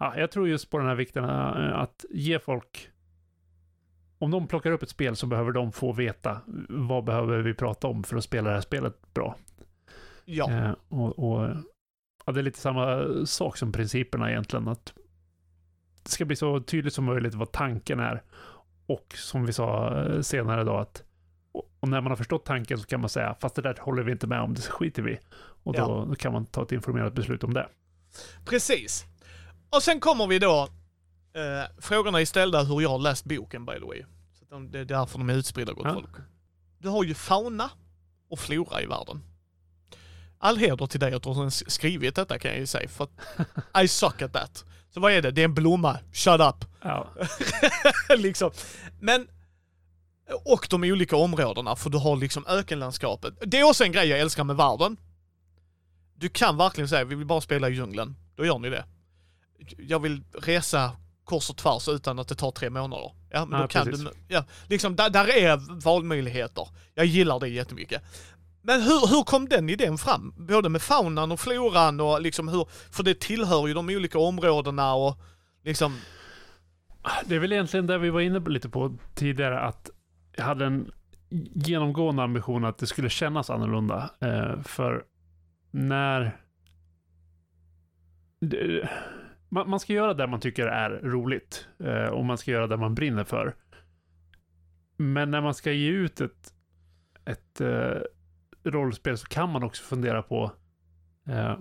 ja, 0.00 0.18
jag 0.18 0.30
tror 0.30 0.48
just 0.48 0.70
på 0.70 0.78
den 0.78 0.86
här 0.86 0.94
vikten 0.94 1.24
eh, 1.24 1.78
att 1.78 2.04
ge 2.10 2.38
folk, 2.38 2.90
om 4.18 4.30
de 4.30 4.46
plockar 4.46 4.70
upp 4.72 4.82
ett 4.82 4.90
spel 4.90 5.16
så 5.16 5.26
behöver 5.26 5.52
de 5.52 5.72
få 5.72 5.92
veta 5.92 6.40
vad 6.68 7.04
behöver 7.04 7.38
vi 7.38 7.54
prata 7.54 7.86
om 7.88 8.04
för 8.04 8.16
att 8.16 8.24
spela 8.24 8.48
det 8.48 8.54
här 8.54 8.60
spelet 8.60 9.14
bra. 9.14 9.36
ja, 10.24 10.50
Eh, 10.50 10.72
och, 10.88 11.18
och 11.18 11.48
ja, 12.26 12.32
det 12.32 12.40
är 12.40 12.42
lite 12.42 12.58
samma 12.58 13.04
sak 13.26 13.56
som 13.56 13.72
principerna 13.72 14.30
egentligen. 14.30 14.68
Att 14.68 14.94
det 16.02 16.10
ska 16.10 16.24
bli 16.24 16.36
så 16.36 16.60
tydligt 16.60 16.94
som 16.94 17.04
möjligt 17.04 17.34
vad 17.34 17.52
tanken 17.52 18.00
är. 18.00 18.22
Och 18.86 19.14
som 19.16 19.46
vi 19.46 19.52
sa 19.52 19.98
eh, 20.04 20.20
senare 20.20 20.64
då 20.64 20.76
att 20.76 21.02
och 21.80 21.88
när 21.88 22.00
man 22.00 22.10
har 22.10 22.16
förstått 22.16 22.44
tanken 22.44 22.78
så 22.78 22.86
kan 22.86 23.00
man 23.00 23.08
säga 23.08 23.34
fast 23.40 23.54
det 23.54 23.62
där 23.62 23.76
håller 23.80 24.02
vi 24.02 24.12
inte 24.12 24.26
med 24.26 24.40
om, 24.40 24.54
det 24.54 24.62
skiter 24.62 25.02
vi 25.02 25.12
i." 25.12 25.18
Och 25.62 25.72
då, 25.74 25.78
Ja. 25.80 26.04
då 26.08 26.14
kan 26.14 26.32
man 26.32 26.46
ta 26.46 26.62
ett 26.62 26.72
informerat 26.72 27.14
beslut 27.14 27.44
om 27.44 27.54
det. 27.54 27.68
precis. 28.44 29.04
Och 29.70 29.82
sen 29.82 30.00
kommer 30.00 30.26
vi 30.26 30.38
då, 30.38 30.68
eh, 31.34 31.64
frågorna 31.80 32.20
är 32.20 32.24
ställda 32.24 32.62
hur 32.62 32.80
jag 32.80 32.88
har 32.90 32.98
läst 32.98 33.24
boken 33.24 33.66
by 33.66 33.72
the 33.72 33.84
way. 33.86 34.02
Så 34.38 34.44
de, 34.50 34.70
det 34.70 34.78
är 34.78 34.84
därför 34.84 35.18
de 35.18 35.30
är 35.30 35.34
utspridda 35.34 35.72
gott 35.72 35.84
Ja. 35.86 35.94
folk. 35.94 36.10
Du 36.78 36.88
har 36.88 37.04
ju 37.04 37.14
fauna 37.14 37.70
och 38.30 38.38
flora 38.38 38.82
i 38.82 38.86
världen. 38.86 39.22
All 40.38 40.56
heder 40.56 40.86
till 40.86 41.00
dig 41.00 41.14
att 41.14 41.22
du 41.22 41.28
har 41.28 41.50
skrivit 41.70 42.14
detta 42.14 42.38
kan 42.38 42.50
jag 42.50 42.60
ju 42.60 42.66
säga, 42.66 42.88
för 42.88 43.08
I 43.84 43.88
suck 43.88 44.22
at 44.22 44.32
that. 44.32 44.64
Så 44.94 45.00
vad 45.00 45.12
är 45.12 45.22
det? 45.22 45.30
Det 45.30 45.40
är 45.40 45.44
en 45.44 45.54
blomma. 45.54 45.98
Shut 46.12 46.40
up. 46.40 46.64
Ja, 46.82 47.08
liksom. 48.16 48.50
Men, 49.00 49.28
och 50.44 50.66
de 50.70 50.84
olika 50.84 51.16
områdena, 51.16 51.76
för 51.76 51.90
du 51.90 51.98
har 51.98 52.16
liksom 52.16 52.44
ökenlandskapet. 52.48 53.34
Det 53.46 53.60
är 53.60 53.64
också 53.64 53.84
en 53.84 53.92
grej 53.92 54.08
jag 54.08 54.18
älskar 54.20 54.44
med 54.44 54.56
världen. 54.56 54.96
Du 56.14 56.28
kan 56.28 56.56
verkligen 56.56 56.88
säga, 56.88 57.04
vi 57.04 57.14
vill 57.14 57.26
bara 57.26 57.40
spela 57.40 57.68
i 57.68 57.72
djungeln. 57.72 58.16
Då 58.36 58.46
gör 58.46 58.58
ni 58.58 58.70
det. 58.70 58.84
Jag 59.78 60.00
vill 60.00 60.22
resa 60.32 60.92
kors 61.24 61.50
och 61.50 61.56
tvärs 61.56 61.88
utan 61.88 62.18
att 62.18 62.28
det 62.28 62.34
tar 62.34 62.50
tre 62.50 62.70
månader. 62.70 63.12
Ja, 63.30 63.44
men 63.46 63.58
Ja, 63.58 63.62
då 63.62 63.68
kan 63.68 63.84
precis. 63.84 64.04
du... 64.04 64.10
Ja, 64.28 64.44
liksom, 64.68 64.96
där, 64.96 65.10
där 65.10 65.36
är 65.36 65.80
valmöjligheter. 65.84 66.68
Jag 66.94 67.06
gillar 67.06 67.40
det 67.40 67.48
jättemycket. 67.48 68.02
Men 68.62 68.82
hur, 68.82 69.08
hur 69.08 69.22
kom 69.22 69.48
den 69.48 69.70
idén 69.70 69.98
fram? 69.98 70.34
Både 70.36 70.68
med 70.68 70.82
faunan 70.82 71.32
och 71.32 71.40
floran 71.40 72.00
och 72.00 72.20
liksom 72.20 72.48
hur... 72.48 72.66
För 72.90 73.02
det 73.02 73.20
tillhör 73.20 73.66
ju 73.66 73.74
de 73.74 73.88
olika 73.88 74.18
områdena 74.18 74.94
och 74.94 75.18
liksom... 75.64 75.96
det 77.24 77.34
är 77.34 77.38
väl 77.38 77.52
egentligen 77.52 77.86
det 77.86 77.98
vi 77.98 78.10
var 78.10 78.20
inne 78.20 78.40
på 78.40 78.50
lite 78.50 78.68
på 78.68 78.96
tidigare 79.14 79.60
att 79.60 79.90
jag 80.36 80.44
hade 80.44 80.66
en 80.66 80.92
genomgående 81.54 82.22
ambition 82.22 82.64
att 82.64 82.78
det 82.78 82.86
skulle 82.86 83.10
kännas 83.10 83.50
annorlunda. 83.50 84.10
Eh, 84.20 84.62
för 84.62 85.04
när... 85.70 86.36
Det, 88.40 88.88
man, 89.50 89.70
man 89.70 89.80
ska 89.80 89.92
göra 89.92 90.14
det 90.14 90.26
man 90.26 90.40
tycker 90.40 90.66
är 90.66 90.90
roligt 90.90 91.68
eh, 91.84 92.06
och 92.06 92.24
man 92.24 92.38
ska 92.38 92.50
göra 92.50 92.66
det 92.66 92.76
man 92.76 92.94
brinner 92.94 93.24
för. 93.24 93.54
Men 94.96 95.30
när 95.30 95.40
man 95.40 95.54
ska 95.54 95.72
ge 95.72 95.88
ut 95.88 96.20
ett, 96.20 96.54
ett 97.24 97.60
eh, 97.60 98.00
rollspel 98.64 99.18
så 99.18 99.26
kan 99.26 99.50
man 99.50 99.62
också 99.62 99.82
fundera 99.82 100.22
på 100.22 100.52
eh, 101.28 101.58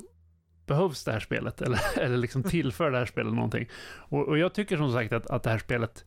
behövs 0.65 1.03
det 1.03 1.11
här 1.11 1.19
spelet? 1.19 1.61
Eller, 1.61 1.79
eller 1.99 2.17
liksom 2.17 2.43
tillför 2.43 2.91
det 2.91 2.97
här 2.97 3.05
spelet 3.05 3.33
någonting? 3.33 3.69
Och, 3.97 4.27
och 4.27 4.37
jag 4.37 4.53
tycker 4.53 4.77
som 4.77 4.93
sagt 4.93 5.13
att, 5.13 5.27
att 5.27 5.43
det 5.43 5.49
här 5.49 5.57
spelet 5.57 6.05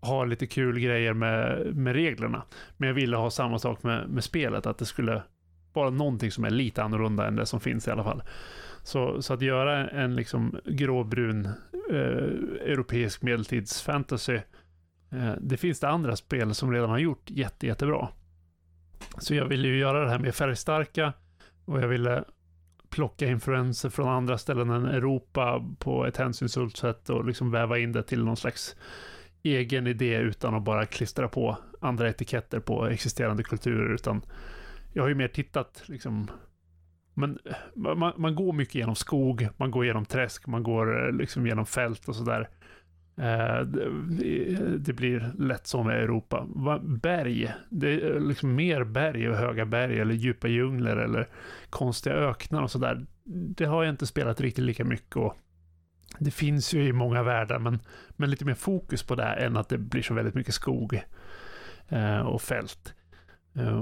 har 0.00 0.26
lite 0.26 0.46
kul 0.46 0.80
grejer 0.80 1.12
med, 1.12 1.66
med 1.76 1.92
reglerna. 1.94 2.42
Men 2.76 2.86
jag 2.86 2.94
ville 2.94 3.16
ha 3.16 3.30
samma 3.30 3.58
sak 3.58 3.82
med, 3.82 4.08
med 4.08 4.24
spelet, 4.24 4.66
att 4.66 4.78
det 4.78 4.84
skulle 4.84 5.22
vara 5.72 5.90
någonting 5.90 6.30
som 6.30 6.44
är 6.44 6.50
lite 6.50 6.82
annorlunda 6.82 7.26
än 7.26 7.36
det 7.36 7.46
som 7.46 7.60
finns 7.60 7.88
i 7.88 7.90
alla 7.90 8.04
fall. 8.04 8.22
Så, 8.82 9.22
så 9.22 9.34
att 9.34 9.42
göra 9.42 9.90
en 9.90 10.16
liksom 10.16 10.60
gråbrun 10.64 11.46
eh, 11.90 12.66
europeisk 12.70 13.22
medeltidsfantasy, 13.22 14.34
eh, 15.10 15.32
det 15.40 15.56
finns 15.56 15.80
det 15.80 15.88
andra 15.88 16.16
spel 16.16 16.54
som 16.54 16.72
redan 16.72 16.90
har 16.90 16.98
gjort 16.98 17.30
jätte, 17.30 17.66
jättebra. 17.66 18.08
Så 19.18 19.34
jag 19.34 19.46
ville 19.46 19.68
ju 19.68 19.78
göra 19.78 20.04
det 20.04 20.10
här 20.10 20.18
med 20.18 20.34
färgstarka 20.34 21.12
och 21.64 21.80
jag 21.80 21.88
ville 21.88 22.24
plocka 22.90 23.26
influenser 23.26 23.88
från 23.88 24.08
andra 24.08 24.38
ställen 24.38 24.70
än 24.70 24.86
Europa 24.86 25.64
på 25.78 26.06
ett 26.06 26.16
hänsynsfullt 26.16 26.76
sätt 26.76 27.10
och 27.10 27.24
liksom 27.24 27.50
väva 27.50 27.78
in 27.78 27.92
det 27.92 28.02
till 28.02 28.24
någon 28.24 28.36
slags 28.36 28.76
egen 29.42 29.86
idé 29.86 30.16
utan 30.16 30.54
att 30.54 30.62
bara 30.62 30.86
klistra 30.86 31.28
på 31.28 31.58
andra 31.80 32.08
etiketter 32.08 32.60
på 32.60 32.86
existerande 32.86 33.42
kulturer 33.42 33.94
utan 33.94 34.22
jag 34.92 35.02
har 35.02 35.08
ju 35.08 35.14
mer 35.14 35.28
tittat 35.28 35.82
liksom 35.86 36.30
men 37.20 37.38
man, 37.74 38.12
man 38.16 38.34
går 38.34 38.52
mycket 38.52 38.74
genom 38.74 38.94
skog, 38.94 39.48
man 39.56 39.70
går 39.70 39.84
genom 39.84 40.04
träsk, 40.04 40.46
man 40.46 40.62
går 40.62 41.06
eh, 41.06 41.12
liksom 41.12 41.46
genom 41.46 41.66
fält 41.66 42.08
och 42.08 42.16
sådär. 42.16 42.48
Eh, 43.16 43.60
det, 44.78 44.92
blir 44.92 45.32
lätt 45.38 45.66
så 45.66 45.82
med 45.82 46.02
Europa. 46.02 46.46
Berg, 46.82 47.52
det 47.68 47.88
är 47.88 48.14
eh, 48.14 48.20
liksom 48.20 48.54
mer 48.54 48.84
berg 48.84 49.30
och 49.30 49.36
höga 49.36 49.66
berg 49.66 50.00
eller 50.00 50.14
djupa 50.14 50.48
djungler 50.48 50.96
eller 50.96 51.28
konstiga 51.70 52.14
öknar 52.16 52.62
och 52.62 52.70
sådär. 52.70 53.06
Det 53.24 53.64
har 53.64 53.84
jag 53.84 53.92
inte 53.92 54.06
spelat 54.06 54.40
riktigt 54.40 54.64
lika 54.64 54.84
mycket 54.84 55.16
och 55.16 55.36
det 56.18 56.30
finns 56.30 56.74
ju 56.74 56.84
i 56.84 56.92
många 56.92 57.22
världar, 57.22 57.58
men, 57.58 57.78
men 58.10 58.30
lite 58.30 58.44
mer 58.44 58.54
fokus 58.54 59.02
på 59.02 59.14
det 59.14 59.24
än 59.24 59.56
att 59.56 59.68
det 59.68 59.78
blir 59.78 60.02
så 60.02 60.14
väldigt 60.14 60.34
mycket 60.34 60.54
skog 60.54 61.02
och 62.24 62.42
fält. 62.42 62.94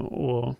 Och, 0.01 0.55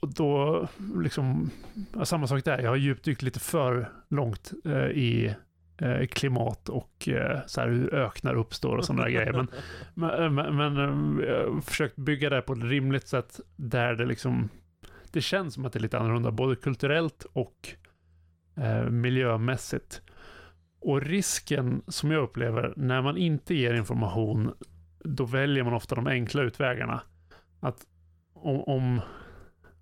och 0.00 0.14
då, 0.14 0.68
liksom, 0.96 1.50
ja, 1.94 2.04
samma 2.04 2.26
sak 2.26 2.44
där, 2.44 2.58
jag 2.58 2.70
har 2.70 2.76
djupdykt 2.76 3.22
lite 3.22 3.40
för 3.40 3.88
långt 4.08 4.52
eh, 4.64 4.86
i 4.86 5.34
eh, 5.78 6.06
klimat 6.06 6.68
och 6.68 7.08
eh, 7.08 7.40
så 7.46 7.60
här 7.60 7.68
hur 7.68 7.94
öknar 7.94 8.34
uppstår 8.34 8.76
och 8.76 8.84
sådana 8.84 9.10
grejer. 9.10 9.32
Men, 9.32 9.48
men, 10.34 10.34
men, 10.34 10.56
men 10.56 10.76
eh, 11.20 11.28
jag 11.28 11.50
har 11.50 11.60
försökt 11.60 11.96
bygga 11.96 12.30
det 12.30 12.42
på 12.42 12.52
ett 12.52 12.64
rimligt 12.64 13.08
sätt 13.08 13.40
där 13.56 13.94
det 13.94 14.06
liksom, 14.06 14.48
det 15.12 15.20
känns 15.20 15.54
som 15.54 15.64
att 15.64 15.72
det 15.72 15.78
är 15.78 15.80
lite 15.80 15.98
annorlunda, 15.98 16.30
både 16.30 16.56
kulturellt 16.56 17.26
och 17.32 17.74
eh, 18.56 18.84
miljömässigt. 18.84 20.02
Och 20.80 21.02
risken 21.02 21.82
som 21.86 22.10
jag 22.10 22.22
upplever 22.22 22.74
när 22.76 23.02
man 23.02 23.16
inte 23.16 23.54
ger 23.54 23.74
information, 23.74 24.52
då 24.98 25.24
väljer 25.24 25.64
man 25.64 25.74
ofta 25.74 25.94
de 25.94 26.06
enkla 26.06 26.42
utvägarna. 26.42 27.02
Att 27.60 27.86
om, 28.34 28.60
om, 28.60 29.00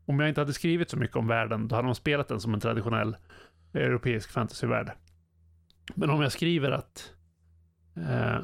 om 0.08 0.20
jag 0.20 0.28
inte 0.28 0.40
hade 0.40 0.52
skrivit 0.52 0.90
så 0.90 0.96
mycket 0.96 1.16
om 1.16 1.26
världen, 1.26 1.68
då 1.68 1.76
hade 1.76 1.86
man 1.86 1.94
spelat 1.94 2.28
den 2.28 2.40
som 2.40 2.54
en 2.54 2.60
traditionell 2.60 3.16
europeisk 3.74 4.30
fantasyvärld. 4.30 4.92
Men 5.94 6.10
om 6.10 6.22
jag 6.22 6.32
skriver 6.32 6.70
att 6.70 7.12
eh, 7.96 8.40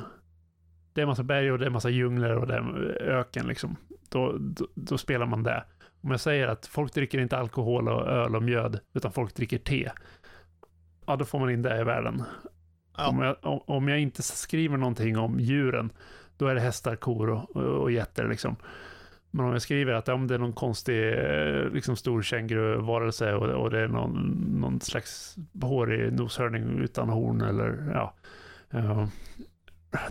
det 0.92 1.02
är 1.02 1.06
massa 1.06 1.22
berg 1.22 1.52
och 1.52 1.58
det 1.58 1.66
är 1.66 1.70
massa 1.70 1.90
djungler 1.90 2.36
och 2.36 2.46
det 2.46 2.54
är 2.54 3.02
öken, 3.02 3.46
liksom, 3.46 3.76
då, 4.08 4.36
då, 4.38 4.68
då, 4.74 4.98
spelar 4.98 5.26
man 5.26 5.42
det. 5.42 5.64
Om 6.00 6.10
jag 6.10 6.20
säger 6.20 6.48
att 6.48 6.66
folk 6.66 6.94
dricker 6.94 7.18
inte 7.18 7.38
alkohol 7.38 7.88
och 7.88 8.08
öl 8.08 8.36
och 8.36 8.42
mjöd, 8.42 8.80
utan 8.92 9.12
folk 9.12 9.34
dricker 9.34 9.58
te, 9.58 9.90
ja, 11.06 11.16
då 11.16 11.24
får 11.24 11.38
man 11.38 11.50
in 11.50 11.62
det 11.62 11.80
i 11.80 11.84
världen. 11.84 12.22
Ja. 12.96 13.08
Om, 13.08 13.20
jag, 13.20 13.36
om 13.66 13.88
jag 13.88 14.00
inte 14.00 14.22
skriver 14.22 14.76
någonting 14.76 15.18
om 15.18 15.40
djuren, 15.40 15.92
då 16.36 16.46
är 16.46 16.54
det 16.54 16.60
hästar, 16.60 16.96
kor 16.96 17.30
och, 17.30 17.56
och 17.56 17.92
getter 17.92 18.28
liksom. 18.28 18.56
Men 19.36 19.46
om 19.46 19.52
jag 19.52 19.62
skriver 19.62 19.92
att 19.92 20.08
om 20.08 20.26
det 20.26 20.34
är 20.34 20.38
någon 20.38 20.52
konstig, 20.52 21.12
eh, 21.12 21.68
liksom 21.72 21.96
stor 21.96 22.22
känguruvarelse 22.22 23.34
och, 23.34 23.62
och 23.62 23.70
det 23.70 23.80
är 23.80 23.88
någon, 23.88 24.20
någon 24.60 24.80
slags 24.80 25.36
hårig 25.60 26.12
noshörning 26.12 26.78
utan 26.78 27.08
horn 27.08 27.40
eller 27.40 27.90
ja. 27.94 28.14
Eh, 28.70 29.06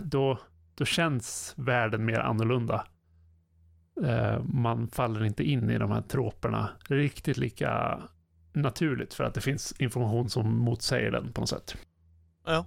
då, 0.00 0.38
då 0.74 0.84
känns 0.84 1.54
världen 1.56 2.04
mer 2.04 2.18
annorlunda. 2.18 2.86
Eh, 4.04 4.42
man 4.44 4.88
faller 4.88 5.24
inte 5.24 5.44
in 5.44 5.70
i 5.70 5.78
de 5.78 5.90
här 5.90 6.02
troperna 6.02 6.68
riktigt 6.88 7.36
lika 7.36 8.02
naturligt 8.52 9.14
för 9.14 9.24
att 9.24 9.34
det 9.34 9.40
finns 9.40 9.74
information 9.78 10.28
som 10.28 10.58
motsäger 10.58 11.10
den 11.10 11.32
på 11.32 11.40
något 11.40 11.50
sätt. 11.50 11.76
Ja. 12.46 12.66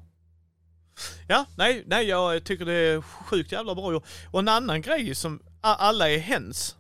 Ja, 1.28 1.46
nej, 1.58 1.84
nej, 1.88 2.08
jag 2.08 2.44
tycker 2.44 2.66
det 2.66 2.74
är 2.74 3.02
sjukt 3.02 3.52
jävla 3.52 3.76
bra 3.76 4.02
Och 4.32 4.40
en 4.40 4.48
annan 4.48 4.82
grej 4.82 5.16
som 5.16 5.40
alla 5.76 6.10
är 6.10 6.20
hens. 6.20 6.76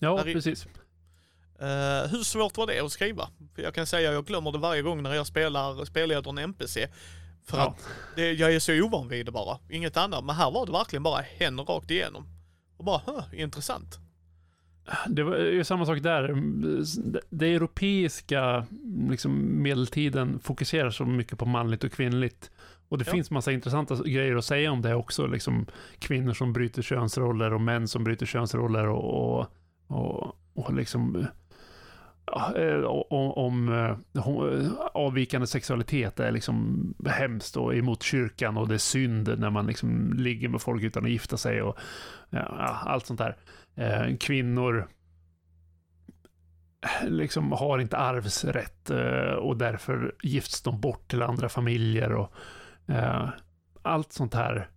Ja, 0.00 0.20
är, 0.20 0.32
precis. 0.32 0.66
Uh, 0.66 2.10
hur 2.10 2.24
svårt 2.24 2.56
var 2.56 2.66
det 2.66 2.80
att 2.80 2.92
skriva? 2.92 3.28
För 3.54 3.62
jag 3.62 3.74
kan 3.74 3.86
säga 3.86 4.08
att 4.08 4.14
jag 4.14 4.26
glömmer 4.26 4.52
det 4.52 4.58
varje 4.58 4.82
gång 4.82 5.02
när 5.02 5.14
jag 5.14 5.26
spelar 5.26 5.84
spelledaren 5.84 6.38
NPC. 6.38 6.88
För 7.44 7.58
ja. 7.58 7.68
att 7.68 7.88
det, 8.16 8.32
jag 8.32 8.54
är 8.54 8.58
så 8.58 8.72
ovan 8.72 9.08
vid 9.08 9.26
det 9.26 9.32
bara. 9.32 9.58
Inget 9.70 9.96
annat. 9.96 10.24
Men 10.24 10.36
här 10.36 10.50
var 10.50 10.66
det 10.66 10.72
verkligen 10.72 11.02
bara 11.02 11.20
hen 11.20 11.60
rakt 11.60 11.90
igenom. 11.90 12.26
Och 12.76 12.84
bara, 12.84 13.02
huh, 13.06 13.40
intressant. 13.40 13.98
Det 15.06 15.22
var 15.22 15.36
ju 15.36 15.64
samma 15.64 15.86
sak 15.86 16.02
där. 16.02 16.42
Det 17.30 17.54
europeiska 17.54 18.66
liksom, 19.08 19.62
medeltiden 19.62 20.38
fokuserar 20.38 20.90
så 20.90 21.04
mycket 21.04 21.38
på 21.38 21.46
manligt 21.46 21.84
och 21.84 21.92
kvinnligt. 21.92 22.50
Och 22.92 22.98
det 22.98 23.04
ja. 23.06 23.12
finns 23.12 23.30
massa 23.30 23.52
intressanta 23.52 23.94
grejer 24.04 24.36
att 24.36 24.44
säga 24.44 24.72
om 24.72 24.82
det 24.82 24.94
också. 24.94 25.26
Liksom, 25.26 25.66
kvinnor 25.98 26.32
som 26.32 26.52
bryter 26.52 26.82
könsroller 26.82 27.52
och 27.52 27.60
män 27.60 27.88
som 27.88 28.04
bryter 28.04 28.26
könsroller 28.26 28.88
och, 28.88 29.38
och, 29.38 29.46
och, 29.86 30.36
och 30.54 30.74
liksom 30.74 31.26
eh, 32.56 32.84
om, 32.84 33.32
om 33.32 33.68
eh, 33.68 34.72
avvikande 34.94 35.46
sexualitet 35.46 36.20
är 36.20 36.30
liksom 36.30 36.84
hemskt 37.06 37.56
och 37.56 37.74
emot 37.74 38.02
kyrkan 38.02 38.56
och 38.56 38.68
det 38.68 38.74
är 38.74 38.78
synd 38.78 39.38
när 39.38 39.50
man 39.50 39.66
liksom 39.66 40.12
ligger 40.16 40.48
med 40.48 40.62
folk 40.62 40.82
utan 40.82 41.04
att 41.04 41.10
gifta 41.10 41.36
sig 41.36 41.62
och 41.62 41.78
ja, 42.30 42.40
allt 42.86 43.06
sånt 43.06 43.20
där. 43.20 43.36
Eh, 43.74 44.16
kvinnor 44.16 44.88
liksom 47.04 47.52
har 47.52 47.78
inte 47.78 47.96
arvsrätt 47.96 48.90
och 49.38 49.56
därför 49.56 50.14
gifts 50.22 50.62
de 50.62 50.80
bort 50.80 51.10
till 51.10 51.22
andra 51.22 51.48
familjer 51.48 52.12
och 52.12 52.34
allt 53.82 54.12
sånt 54.12 54.34
här. 54.34 54.68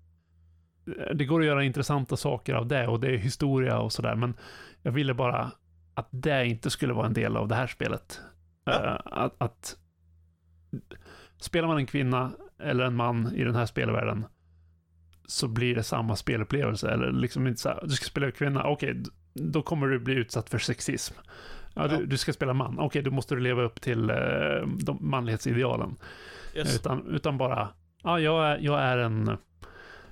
Det 1.13 1.25
går 1.25 1.39
att 1.39 1.45
göra 1.45 1.63
intressanta 1.63 2.17
saker 2.17 2.53
av 2.53 2.67
det 2.67 2.87
och 2.87 2.99
det 2.99 3.07
är 3.07 3.17
historia 3.17 3.79
och 3.79 3.93
sådär, 3.93 4.15
men 4.15 4.33
jag 4.81 4.91
ville 4.91 5.13
bara 5.13 5.51
att 5.93 6.07
det 6.11 6.45
inte 6.45 6.69
skulle 6.69 6.93
vara 6.93 7.05
en 7.05 7.13
del 7.13 7.37
av 7.37 7.47
det 7.47 7.55
här 7.55 7.67
spelet. 7.67 8.21
Ja. 8.65 8.71
Eh, 8.71 8.99
att, 9.05 9.35
att 9.37 9.77
spelar 11.39 11.67
man 11.67 11.77
en 11.77 11.85
kvinna 11.85 12.31
eller 12.59 12.85
en 12.85 12.95
man 12.95 13.35
i 13.35 13.43
den 13.43 13.55
här 13.55 13.65
spelvärlden 13.65 14.25
så 15.27 15.47
blir 15.47 15.75
det 15.75 15.83
samma 15.83 16.15
spelupplevelse. 16.15 16.91
Eller 16.91 17.11
liksom 17.11 17.47
inte 17.47 17.61
så 17.61 17.69
här, 17.69 17.79
du 17.83 17.89
ska 17.89 18.05
spela 18.05 18.31
kvinna, 18.31 18.63
okej, 18.63 18.91
okay, 18.91 19.03
då 19.33 19.61
kommer 19.61 19.87
du 19.87 19.99
bli 19.99 20.13
utsatt 20.13 20.49
för 20.49 20.59
sexism. 20.59 21.13
Ja, 21.73 21.81
ja. 21.81 21.87
Du, 21.87 22.05
du, 22.05 22.17
ska 22.17 22.33
spela 22.33 22.53
man, 22.53 22.73
okej, 22.73 22.85
okay, 22.85 23.01
då 23.01 23.11
måste 23.11 23.35
du 23.35 23.41
leva 23.41 23.61
upp 23.61 23.81
till 23.81 24.09
eh, 24.09 24.67
de 24.77 24.97
manlighetsidealen. 25.01 25.95
Yes. 26.55 26.75
Utan, 26.75 27.07
utan 27.07 27.37
bara, 27.37 27.69
ja, 28.05 28.19
jag 28.19 28.45
är, 28.47 28.57
jag 28.57 28.81
är 28.81 28.97
en, 28.97 29.37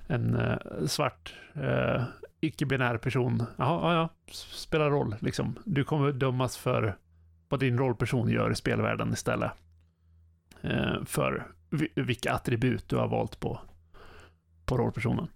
en 0.06 0.36
eh, 0.36 0.86
svart 0.86 1.34
eh, 1.54 2.04
icke-binär 2.40 2.96
person. 2.98 3.42
Jaha, 3.56 3.94
ja, 3.94 3.94
ja, 3.94 4.32
spelar 4.32 4.90
roll 4.90 5.16
liksom. 5.20 5.58
Du 5.64 5.84
kommer 5.84 6.12
dömas 6.12 6.56
för 6.56 6.96
vad 7.48 7.60
din 7.60 7.78
rollperson 7.78 8.28
gör 8.28 8.50
i 8.50 8.54
spelvärlden 8.54 9.12
istället. 9.12 9.50
Eh, 10.62 11.04
för 11.04 11.46
vilka 11.94 12.32
attribut 12.32 12.88
du 12.88 12.96
har 12.96 13.08
valt 13.08 13.40
på, 13.40 13.60
på 14.64 14.78
rollpersonen. 14.78 15.28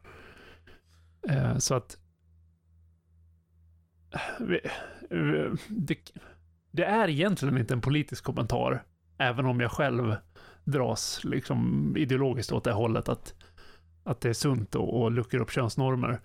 Eh, 1.28 1.58
så 1.58 1.74
att 1.74 1.98
det, 4.38 4.60
det, 6.70 6.84
är 6.84 7.08
egentligen 7.08 7.58
inte 7.58 7.74
en 7.74 7.80
politisk 7.80 8.24
kommentar, 8.24 8.82
även 9.18 9.46
om 9.46 9.60
jag 9.60 9.72
själv 9.72 10.16
dras 10.70 11.24
liksom 11.24 11.94
ideologiskt 11.96 12.52
åt 12.52 12.64
det 12.64 12.72
hållet 12.72 13.08
att, 13.08 13.34
att 14.04 14.20
det 14.20 14.28
är 14.28 14.32
sunt 14.32 14.74
att 14.74 15.12
luckra 15.12 15.40
upp 15.40 15.50
könsnormer. 15.50 16.20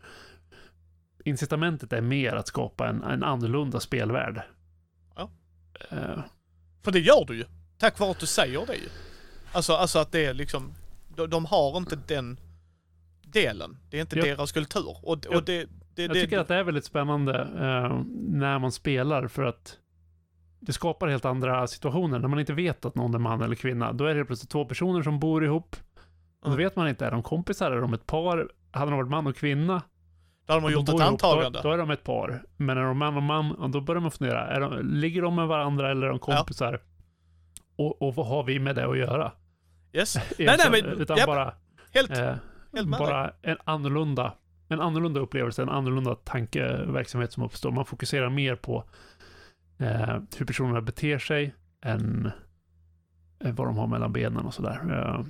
Incitamentet 1.26 1.94
är 1.94 2.02
mer 2.02 2.34
att 2.34 2.48
skapa 2.48 2.88
en, 2.88 3.04
en 3.04 3.24
annorlunda 3.24 3.80
spelvärld. 3.80 4.42
Ja. 5.16 5.30
Uh. 5.92 6.24
För 6.82 6.92
det 6.92 7.00
gör 7.00 7.26
du 7.28 7.36
ju. 7.36 7.46
Tack 7.78 8.00
vare 8.00 8.12
att 8.12 8.20
du 8.20 8.26
säger 8.26 8.66
det 8.66 8.76
ju. 8.76 8.90
Alltså, 9.52 9.74
alltså 9.74 10.00
att 10.00 10.12
det 10.12 10.26
är 10.26 10.34
liksom, 10.34 10.74
de, 11.16 11.30
de 11.30 11.46
har 11.46 11.78
inte 11.78 11.96
den 12.08 12.40
delen. 13.22 13.78
Det 13.90 13.98
är 13.98 14.02
inte 14.02 14.18
jag, 14.18 14.28
deras 14.28 14.52
kultur. 14.52 14.98
Och, 15.04 15.08
och 15.08 15.20
jag, 15.32 15.46
det, 15.46 15.70
det, 15.96 16.04
jag 16.04 16.14
tycker 16.14 16.40
att 16.40 16.48
det 16.48 16.56
är 16.56 16.64
väldigt 16.64 16.86
spännande 16.86 17.44
uh, 17.44 18.04
när 18.16 18.60
man 18.60 18.72
spelar 18.72 19.28
för 19.28 19.44
att 19.44 19.78
det 20.66 20.74
skapar 20.74 21.08
helt 21.08 21.26
andra 21.26 21.68
situationer. 21.68 22.20
När 22.20 22.28
man 22.28 22.40
inte 22.40 22.54
vet 22.54 22.86
att 22.86 22.96
någon 22.96 23.14
är 23.14 23.20
man 23.20 23.42
eller 23.42 23.56
kvinna, 23.56 23.92
då 23.92 24.06
är 24.06 24.16
det 24.16 24.26
plötsligt 24.26 24.50
två 24.50 24.66
personer 24.66 25.04
som 25.04 25.20
bor 25.20 25.46
ihop. 25.46 25.76
Och 26.42 26.50
då 26.50 26.56
vet 26.56 26.76
man 26.76 26.88
inte, 26.88 27.06
är 27.06 27.12
de 27.12 27.24
kompisar, 27.24 27.72
är 27.72 27.82
de 27.82 27.94
ett 27.94 28.06
par? 28.06 28.52
Hade 28.72 28.92
de 28.92 28.98
varit 28.98 29.10
man 29.10 29.28
och 29.28 29.36
kvinna? 29.36 29.82
Då 30.46 30.54
hade 30.54 30.64
man 30.64 30.72
gjort 30.72 30.90
ett 30.90 31.02
antagande. 31.02 31.60
Då, 31.60 31.70
då, 31.70 31.74
är 31.74 31.78
de 31.78 31.92
ett 31.92 32.04
par. 32.04 32.44
Men 32.58 32.78
är 32.78 32.82
de 32.82 32.98
man 32.98 33.18
och 33.18 33.24
man, 33.24 33.72
då 33.72 33.82
börjar 33.82 34.02
man 34.02 34.12
fundera. 34.12 34.48
Är 34.48 34.60
de, 34.60 34.80
ligger 34.86 35.22
de 35.22 35.36
med 35.36 35.48
varandra 35.48 35.92
eller 35.92 36.08
är 36.08 36.10
de 36.10 36.20
kompisar? 36.20 36.74
Ja. 36.74 37.84
Och, 37.84 38.02
och 38.02 38.16
vad 38.16 38.28
har 38.28 38.44
vi 38.44 38.60
med 38.60 38.76
det 38.76 38.86
att 38.86 38.98
göra? 38.98 39.32
Yes. 39.94 40.16
nej, 40.38 40.58
nej, 40.58 40.68
men... 40.72 41.02
Utan 41.02 41.18
yep. 41.18 41.28
bara... 41.28 41.54
Helt, 41.94 42.18
eh, 42.18 42.36
helt 42.74 42.88
Bara 42.88 43.32
en 43.42 43.58
annorlunda, 43.64 44.34
en 44.68 44.82
annorlunda 44.82 45.20
upplevelse, 45.20 45.62
en 45.62 45.70
annorlunda 45.70 46.16
tankeverksamhet 46.16 47.32
som 47.32 47.44
uppstår. 47.44 47.72
Man 47.72 47.86
fokuserar 47.86 48.30
mer 48.30 48.56
på 48.56 48.84
eh, 49.84 50.20
hur 50.38 50.46
personerna 50.46 50.82
beter 50.82 51.20
sig 51.20 51.56
än 51.82 52.32
eh, 53.40 53.54
vad 53.54 53.68
de 53.68 53.78
har 53.78 53.88
mellan 53.88 54.14
benen 54.14 54.46
och 54.46 54.54
sådär. 54.54 54.80
Eh, 54.92 55.26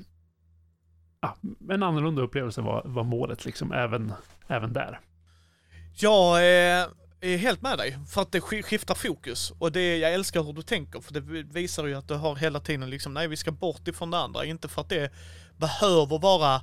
ja, 1.22 1.38
en 1.70 1.84
annorlunda 1.84 2.22
upplevelse 2.22 2.62
var, 2.62 2.82
var 2.86 3.04
målet 3.04 3.46
liksom, 3.46 3.72
även, 3.72 4.14
även 4.48 4.74
där. 4.74 4.92
Eh, 4.92 4.98
jag 5.96 6.46
är, 6.46 6.88
är 7.22 7.38
helt 7.38 7.62
med 7.62 7.78
dig, 7.78 7.98
för 8.08 8.22
att 8.22 8.32
det 8.32 8.42
skiftar 8.42 8.96
fokus. 8.96 9.52
Och 9.60 9.72
det, 9.72 9.98
jag 9.98 10.14
älskar 10.14 10.44
hur 10.44 10.54
du 10.54 10.62
tänker, 10.62 11.00
för 11.00 11.14
det 11.14 11.44
visar 11.44 11.86
ju 11.86 11.96
att 11.96 12.08
du 12.08 12.14
har 12.14 12.36
hela 12.36 12.60
tiden 12.60 12.90
liksom, 12.90 13.14
nej 13.14 13.28
vi 13.28 13.38
ska 13.38 13.52
bort 13.52 13.88
ifrån 13.88 14.12
det 14.12 14.18
andra. 14.18 14.46
Inte 14.46 14.68
för 14.68 14.82
att 14.82 14.90
det 14.90 15.12
behöver 15.58 16.20
vara 16.20 16.62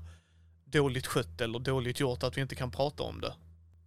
dåligt 0.65 1.07
skött 1.07 1.41
eller 1.41 1.59
dåligt 1.59 2.01
gjort, 2.01 2.23
att 2.23 2.37
vi 2.37 2.41
inte 2.41 2.55
kan 2.55 2.71
prata 2.71 3.03
om 3.03 3.21
det. 3.21 3.35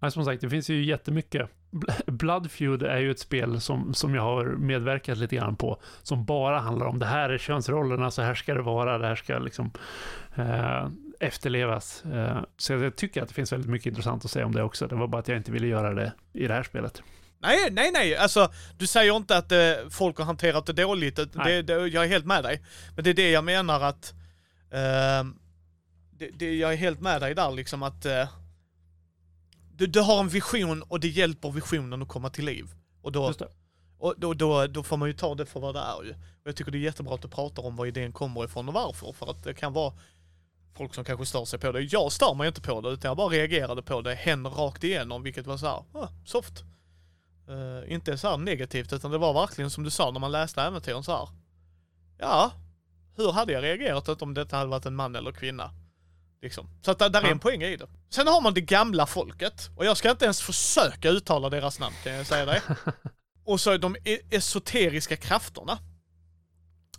Ja, 0.04 0.12
som 0.12 0.26
sagt, 0.26 0.42
det 0.42 0.50
finns 0.50 0.70
ju 0.70 0.84
jättemycket. 0.86 1.50
Bl- 1.72 2.12
Bloodfeud 2.12 2.84
är 2.84 2.98
ju 2.98 3.12
ett 3.12 3.20
spel 3.20 3.62
som, 3.62 3.94
som 3.94 4.16
jag 4.16 4.22
har 4.22 4.46
medverkat 4.46 5.18
lite 5.18 5.36
grann 5.36 5.56
på, 5.56 5.82
som 6.02 6.26
bara 6.26 6.60
handlar 6.60 6.86
om 6.86 7.00
det 7.00 7.06
här 7.06 7.30
är 7.30 7.38
könsrollerna, 7.38 8.12
så 8.12 8.22
här 8.22 8.36
ska 8.36 8.54
det 8.54 8.62
vara, 8.62 8.98
det 8.98 9.08
här 9.08 9.16
ska 9.16 9.40
liksom 9.40 9.72
eh, 10.36 10.88
efterlevas. 11.20 12.06
Eh, 12.06 12.38
så 12.58 12.74
jag 12.74 12.96
tycker 12.96 13.22
att 13.22 13.28
det 13.28 13.34
finns 13.34 13.52
väldigt 13.52 13.70
mycket 13.70 13.86
intressant 13.86 14.26
att 14.26 14.32
säga 14.32 14.46
om 14.46 14.56
det 14.56 14.64
också. 14.64 14.88
Det 14.88 14.96
var 14.96 15.08
bara 15.08 15.20
att 15.20 15.28
jag 15.28 15.38
inte 15.38 15.52
ville 15.52 15.68
göra 15.68 15.94
det 15.94 16.14
i 16.34 16.48
det 16.48 16.54
här 16.54 16.64
spelet. 16.64 17.04
Nej, 17.40 17.70
nej, 17.72 17.92
nej. 17.94 18.16
Alltså, 18.16 18.52
du 18.78 18.88
säger 18.88 19.16
inte 19.16 19.38
att 19.38 19.52
eh, 19.52 19.60
folk 19.90 20.18
har 20.18 20.26
hanterat 20.26 20.66
det 20.66 20.74
dåligt. 20.74 21.16
Det, 21.16 21.30
Nej. 21.34 21.64
det, 21.64 21.74
jag 21.88 22.04
är 22.04 22.10
helt 22.10 22.26
med 22.26 22.44
dig. 22.44 22.62
Men 22.96 23.04
det 23.04 23.10
är 23.10 23.14
det 23.14 23.32
jag 23.32 23.44
menar 23.44 23.82
att... 23.82 24.14
Eh, 24.72 25.30
det, 26.18 26.30
det, 26.34 26.56
jag 26.56 26.74
är 26.74 26.78
helt 26.78 27.02
med 27.02 27.22
dig 27.22 27.36
där 27.36 27.52
liksom 27.52 27.84
att... 27.84 28.06
Du, 29.76 29.88
du 29.88 30.02
har 30.02 30.20
en 30.20 30.30
vision 30.30 30.82
och 30.82 31.00
det 31.00 31.08
hjälper 31.08 31.52
visionen 31.52 32.02
att 32.02 32.08
komma 32.08 32.30
till 32.30 32.45
liv. 32.45 32.66
Och 33.02 33.12
då, 33.12 33.34
och 33.98 34.16
då, 34.18 34.34
då, 34.34 34.68
då 34.68 34.84
får 34.84 34.98
man 34.98 35.08
ju 35.08 35.14
ta 35.14 35.36
det 35.36 35.45
för 35.45 35.60
vad 35.60 35.76
det 35.76 35.80
är 35.80 36.04
ju. 36.04 36.12
Och 36.12 36.48
jag 36.48 36.56
tycker 36.56 36.72
det 36.72 36.78
är 36.78 36.80
jättebra 36.80 37.16
att 37.16 37.22
du 37.22 37.28
pratar 37.28 37.66
om 37.66 37.76
var 37.76 37.86
idén 37.86 38.14
kommer 38.14 38.45
ifrån 38.45 38.68
och 38.68 38.74
varför. 38.74 39.14
För 39.14 39.32
att 39.32 39.44
det 39.44 39.54
kan 39.54 39.74
vara 39.74 39.94
folk 40.76 40.94
som 40.95 41.04
kanske 41.04 41.26
stör 41.26 41.45
sig 41.45 41.60
på 41.60 41.72
det. 41.72 41.82
Jag 41.82 42.12
stör 42.12 42.34
mig 42.34 42.48
inte 42.48 42.62
på 42.62 42.82
det, 42.82 42.90
utan 42.90 43.10
jag 43.10 43.18
bara 43.18 43.30
reagerade 43.30 43.82
på 43.82 44.02
det. 44.02 44.16
Hen 44.16 44.48
rakt 44.48 44.84
igenom, 44.84 45.24
vilket 45.24 45.48
var 45.48 45.58
så 45.58 45.66
här, 45.66 45.84
ah, 45.94 46.08
soft. 46.26 46.64
Eh, 47.48 47.94
inte 47.94 48.18
så 48.18 48.30
här 48.30 48.38
negativt, 48.38 48.94
utan 48.94 49.12
det 49.12 49.18
var 49.18 49.34
verkligen 49.34 49.70
som 49.70 49.84
du 49.84 49.90
sa 49.90 50.12
när 50.12 50.20
man 50.20 50.32
läste 50.32 50.62
äventyren 50.62 51.04
så 51.04 51.12
här. 51.12 51.30
Ja, 52.18 52.52
hur 53.16 53.32
hade 53.32 53.54
jag 53.54 53.64
reagerat 53.64 54.22
om 54.22 54.34
detta 54.34 54.58
hade 54.58 54.70
varit 54.70 54.86
en 54.86 54.95
man 54.95 55.16
eller 55.16 55.32
kvinna? 55.32 55.72
Liksom. 56.44 56.68
Så 56.82 56.91
att 56.91 56.99
där, 56.99 57.10
där 57.10 57.22
är 57.22 57.32
en 57.32 57.40
poäng 57.40 57.61
i 57.64 57.76
det. 57.78 57.88
Sen 58.10 58.28
har 58.28 58.41
man 58.41 58.53
det 58.53 58.61
gamla 58.61 59.06
folket, 59.06 59.70
och 59.78 59.86
jag 59.86 59.98
ska 59.98 60.11
inte 60.11 60.26
ens 60.26 60.41
försöka 60.41 61.10
uttala 61.10 61.49
deras 61.49 61.80
namn 61.80 61.95
kan 62.03 62.14
jag 62.14 62.26
säga 62.26 62.45
dig. 62.45 62.61
Och 63.45 63.60
så 63.60 63.78
de 63.78 63.95
e- 64.03 64.20
esoteriska 64.32 65.15
krafterna. 65.15 65.78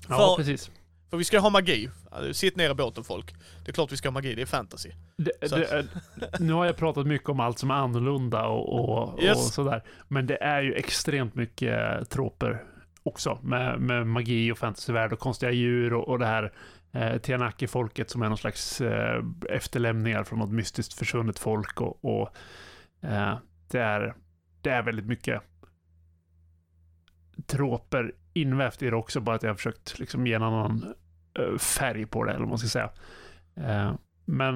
Ja, 0.08 0.16
För- 0.16 0.36
precis. 0.36 0.70
För 1.10 1.16
vi 1.16 1.24
ska 1.24 1.38
ha 1.38 1.50
magi. 1.50 1.90
Sitt 2.32 2.56
ner 2.56 2.70
i 2.70 2.74
båten 2.74 3.04
folk. 3.04 3.34
Det 3.64 3.70
är 3.70 3.72
klart 3.72 3.92
vi 3.92 3.96
ska 3.96 4.08
ha 4.08 4.12
magi, 4.12 4.34
det 4.34 4.42
är 4.42 4.46
fantasy. 4.46 4.90
Det, 5.16 5.32
det, 5.40 5.64
är- 5.72 5.86
nu 6.38 6.52
har 6.52 6.64
jag 6.66 6.76
pratat 6.76 7.06
mycket 7.06 7.28
om 7.28 7.40
allt 7.40 7.58
som 7.58 7.70
är 7.70 7.74
annorlunda 7.74 8.46
och, 8.46 8.90
och, 9.12 9.22
Yes. 9.22 9.36
och 9.36 9.52
sådär. 9.52 9.82
Men 10.08 10.26
det 10.26 10.36
är 10.42 10.62
ju 10.62 10.74
extremt 10.74 11.34
mycket 11.34 12.10
troper 12.10 12.62
också 13.02 13.38
med, 13.42 13.80
med 13.80 14.06
magi 14.06 14.52
och 14.52 14.58
fantasyvärld 14.58 15.12
och 15.12 15.18
konstiga 15.18 15.52
djur 15.52 15.92
och, 15.94 16.08
och 16.08 16.18
det 16.18 16.26
här 16.26 16.52
eh, 16.94 17.18
Tianaki-folket 17.18 18.10
som 18.10 18.22
är 18.22 18.28
någon 18.28 18.38
slags 18.38 18.80
eh, 18.80 19.24
efterlämningar 19.50 20.24
från 20.24 20.38
något 20.38 20.50
mystiskt 20.50 20.94
försvunnet 20.94 21.38
folk 21.38 21.80
och, 21.80 22.04
och 22.04 22.36
eh, 23.00 23.38
det, 23.70 23.80
är, 23.80 24.14
det 24.60 24.70
är 24.70 24.82
väldigt 24.82 25.06
mycket 25.06 25.42
troper 27.46 28.12
invävt 28.32 28.82
i 28.82 28.90
det 28.90 28.96
också, 28.96 29.20
bara 29.20 29.36
att 29.36 29.42
jag 29.42 29.50
har 29.50 29.56
försökt 29.56 29.98
liksom 29.98 30.26
ge 30.26 30.34
en 30.34 30.42
annan 30.42 30.94
eh, 31.38 31.58
färg 31.58 32.06
på 32.06 32.24
det, 32.24 32.30
eller 32.30 32.40
vad 32.40 32.48
man 32.48 32.58
ska 32.58 32.68
säga. 32.68 32.90
Eh, 33.56 33.94
men, 34.24 34.54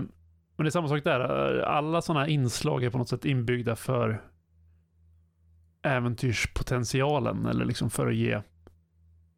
men 0.57 0.65
det 0.65 0.67
är 0.67 0.71
samma 0.71 0.89
sak 0.89 1.05
där. 1.05 1.21
Alla 1.61 2.03
sådana 2.03 2.21
här 2.21 2.31
inslag 2.31 2.85
är 2.85 2.91
på 2.91 2.99
något 2.99 3.09
sätt 3.09 3.25
inbyggda 3.25 3.77
för 3.77 4.23
äventyrspotentialen 5.83 7.47
eller 7.47 7.65
liksom 7.65 7.91
för 7.91 8.07
att 8.07 8.15
ge 8.15 8.33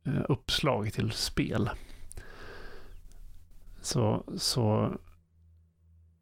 eh, 0.05 0.23
uppslag 0.29 0.93
till 0.93 1.11
spel. 1.11 1.71
Så, 3.81 4.25
så 4.39 4.93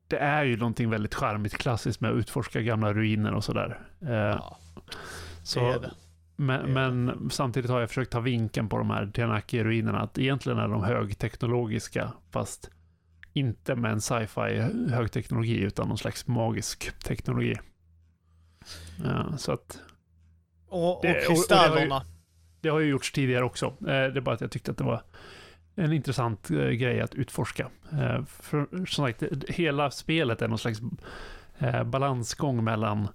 det 0.09 0.19
är 0.19 0.45
ju 0.45 0.57
någonting 0.57 0.91
väldigt 0.91 1.15
charmigt 1.15 1.55
klassiskt 1.59 2.01
med 2.01 2.11
att 2.11 2.17
utforska 2.17 2.61
gamla 2.61 2.93
ruiner 2.93 3.35
och 3.35 3.45
sådär. 3.45 3.81
Eh, 4.01 4.09
Ja, 4.11 4.59
så, 5.43 5.61
det 5.61 5.67
är 5.75 5.81
det. 5.81 5.91
men, 6.37 6.65
Det 6.75 6.81
är 6.81 6.91
men 6.91 7.31
samtidigt 7.31 7.71
har 7.71 7.81
jag 7.81 7.89
försökt 7.89 8.13
ta 8.13 8.21
vinkeln 8.21 8.69
på 8.69 8.79
de 8.79 8.91
här 8.91 9.07
Tianaki-ruinerna 9.07 9.99
att 10.01 10.19
egentligen 10.19 10.59
är 10.59 10.69
de 10.69 10.83
högteknologiska 10.85 12.13
fast 12.31 12.71
inte 13.33 13.75
med 13.75 13.93
en 13.93 14.01
sci-fi 14.01 14.59
högteknologi 14.91 15.59
utan 15.61 15.89
någon 15.89 15.99
slags 15.99 16.27
magisk 16.27 16.99
teknologi. 17.05 17.55
Ja, 19.05 19.37
så 19.39 19.53
att 19.53 19.81
Och, 20.69 20.97
och 20.97 21.03
Det- 21.03 21.09
och- 21.09 21.15
det 21.15 21.15
har 21.15 21.21
ju- 21.21 21.27
kristallerna. 21.37 22.03
det 22.61 22.69
har 22.69 22.79
ju 22.81 22.87
gjorts 22.91 23.13
tidigare 23.13 23.45
också. 23.45 23.67
Eh, 23.67 23.75
Det 23.87 23.93
är 24.17 24.21
bara 24.21 24.35
att 24.35 24.41
jag 24.41 24.51
tyckte 24.51 24.71
att 24.71 24.77
det 24.79 24.85
var 24.85 25.03
en 25.79 25.93
intressant 25.93 26.51
eh, 26.51 26.57
grej 26.57 27.01
att 27.01 27.15
utforska. 27.15 27.71
Eh, 27.93 28.25
För 28.25 28.67
som 28.87 29.07
sagt, 29.07 29.23
hela 29.49 29.91
spelet 29.91 30.43
är 30.43 30.49
någon 30.49 30.59
slags 30.59 30.79
eh, 31.59 31.85
balansgång 31.85 32.65
mellan 32.65 33.09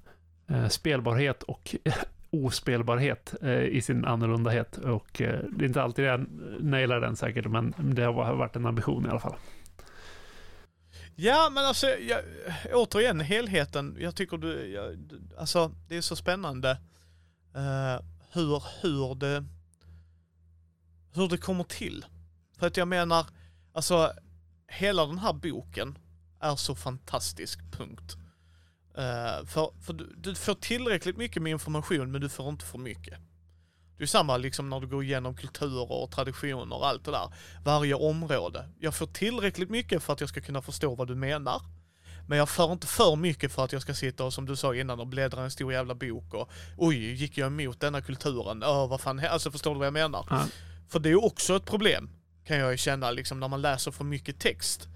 eh, 0.47 0.67
spelbarhet 0.67 1.43
och 1.43 1.75
ospelbarhet 2.29 3.33
eh, 3.41 3.61
i 3.63 3.81
sin 3.81 4.05
annorlundahet. 4.05 4.77
Och 4.77 5.21
eh, 5.21 5.39
det 5.51 5.65
är 5.65 5.67
inte 5.67 5.81
alltid 5.81 6.05
jag 6.05 6.25
nailar 6.59 6.99
den 7.01 7.15
säkert, 7.15 7.45
men 7.47 7.73
det 7.77 8.03
har 8.03 8.35
varit 8.35 8.55
en 8.55 8.65
ambition 8.65 9.05
i 9.05 9.09
alla 9.09 9.19
fall. 9.19 9.35
Ja, 11.15 11.49
men 11.53 11.65
alltså, 11.65 11.87
jag, 11.87 12.19
återigen 12.73 13.19
helheten. 13.19 13.97
Jag 13.99 14.15
tycker 14.15 14.37
du, 14.37 14.65
jag, 14.73 14.97
du- 14.97 15.21
alltså 15.37 15.71
det 15.87 15.97
är 15.97 16.01
så 16.01 16.15
spännande 16.15 16.71
eh, 17.55 18.05
hur, 18.33 18.63
hur 18.81 19.15
det, 19.15 19.43
hur 21.15 21.27
det 21.29 21.37
kommer 21.37 21.63
till. 21.63 22.05
För 22.63 22.67
att 22.67 22.77
jag 22.77 22.87
menar, 22.87 23.25
alltså 23.73 24.13
hela 24.67 25.05
den 25.05 25.17
här 25.17 25.33
boken 25.33 25.97
är 26.39 26.55
så 26.55 26.75
fantastisk, 26.75 27.59
punkt. 27.71 28.15
Eh, 28.97 29.45
för 29.45 29.81
för 29.81 29.93
du, 29.93 30.13
du 30.17 30.35
får 30.35 30.53
tillräckligt 30.53 31.17
mycket 31.17 31.41
med 31.41 31.51
information, 31.51 32.11
men 32.11 32.21
du 32.21 32.29
får 32.29 32.49
inte 32.49 32.65
för 32.65 32.77
mycket. 32.77 33.19
Det 33.97 34.03
är 34.03 34.07
samma 34.07 34.37
liksom 34.37 34.69
när 34.69 34.79
du 34.79 34.87
går 34.87 35.03
igenom 35.03 35.35
kulturer 35.35 35.91
och 35.91 36.11
traditioner 36.11 36.75
och 36.75 36.87
allt 36.87 37.05
det 37.05 37.11
där. 37.11 37.33
Varje 37.63 37.93
område. 37.93 38.69
Jag 38.79 38.95
får 38.95 39.07
tillräckligt 39.07 39.69
mycket 39.69 40.03
för 40.03 40.13
att 40.13 40.19
jag 40.19 40.29
ska 40.29 40.41
kunna 40.41 40.61
förstå 40.61 40.95
vad 40.95 41.07
du 41.07 41.15
menar. 41.15 41.61
Men 42.27 42.37
jag 42.37 42.49
får 42.49 42.71
inte 42.71 42.87
för 42.87 43.15
mycket 43.15 43.51
för 43.51 43.65
att 43.65 43.73
jag 43.73 43.81
ska 43.81 43.93
sitta 43.93 44.23
och 44.23 44.33
som 44.33 44.45
du 44.45 44.55
sa 44.55 44.75
innan 44.75 44.99
och 44.99 45.07
bläddra 45.07 45.41
i 45.41 45.43
en 45.43 45.51
stor 45.51 45.73
jävla 45.73 45.95
bok 45.95 46.33
och 46.33 46.49
oj, 46.77 47.13
gick 47.13 47.37
jag 47.37 47.47
emot 47.47 47.79
denna 47.79 48.01
kulturen? 48.01 48.63
Åh, 48.63 48.89
vad 48.89 49.01
fan, 49.01 49.19
alltså 49.19 49.51
förstår 49.51 49.73
du 49.73 49.77
vad 49.77 49.87
jag 49.87 49.93
menar? 49.93 50.27
Ja. 50.29 50.45
För 50.89 50.99
det 50.99 51.09
är 51.09 51.25
också 51.25 51.55
ett 51.55 51.65
problem, 51.65 52.09
kan 52.45 52.57
jag 52.57 52.71
ju 52.71 52.77
känna, 52.77 53.11
liksom 53.11 53.39
när 53.39 53.47
man 53.47 53.61
läser 53.61 53.91
för 53.91 54.03
mycket 54.03 54.39
text. 54.39 54.87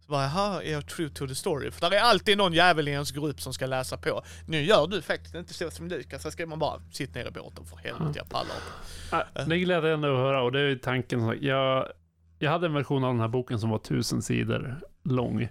Så 0.00 0.10
bara, 0.10 0.22
jaha, 0.22 0.62
är 0.62 0.72
jag 0.72 0.86
true 0.86 1.08
to 1.10 1.26
the 1.26 1.34
story? 1.34 1.70
För 1.70 1.80
där 1.80 1.96
är 1.96 2.00
alltid 2.00 2.38
någon 2.38 2.52
jävel 2.52 2.88
i 2.88 2.90
ens 2.90 3.10
grupp 3.10 3.40
som 3.40 3.54
ska 3.54 3.66
läsa 3.66 3.96
på. 3.96 4.22
Nu 4.46 4.62
gör 4.62 4.86
du 4.86 5.02
faktiskt 5.02 5.34
inte 5.34 5.54
så 5.54 5.70
som 5.70 5.88
Lukas, 5.88 6.22
så 6.22 6.30
ska 6.30 6.46
man 6.46 6.58
bara 6.58 6.82
sitta 6.92 7.18
ner 7.18 7.28
i 7.28 7.30
båten 7.30 7.64
för 7.64 7.76
helvete, 7.76 8.12
jag 8.18 8.28
pallar 8.28 8.54
inte. 8.54 9.26
Ja, 9.34 9.44
Det 9.44 9.54
är 9.54 9.58
glädjande 9.58 10.12
att 10.12 10.18
höra 10.18 10.42
och 10.42 10.52
det 10.52 10.60
är 10.60 10.68
ju 10.68 10.78
tanken. 10.78 11.38
Jag, 11.40 11.86
jag 12.38 12.50
hade 12.50 12.66
en 12.66 12.74
version 12.74 13.04
av 13.04 13.12
den 13.12 13.20
här 13.20 13.28
boken 13.28 13.58
som 13.60 13.70
var 13.70 13.78
tusen 13.78 14.22
sidor 14.22 14.80
lång. 15.04 15.42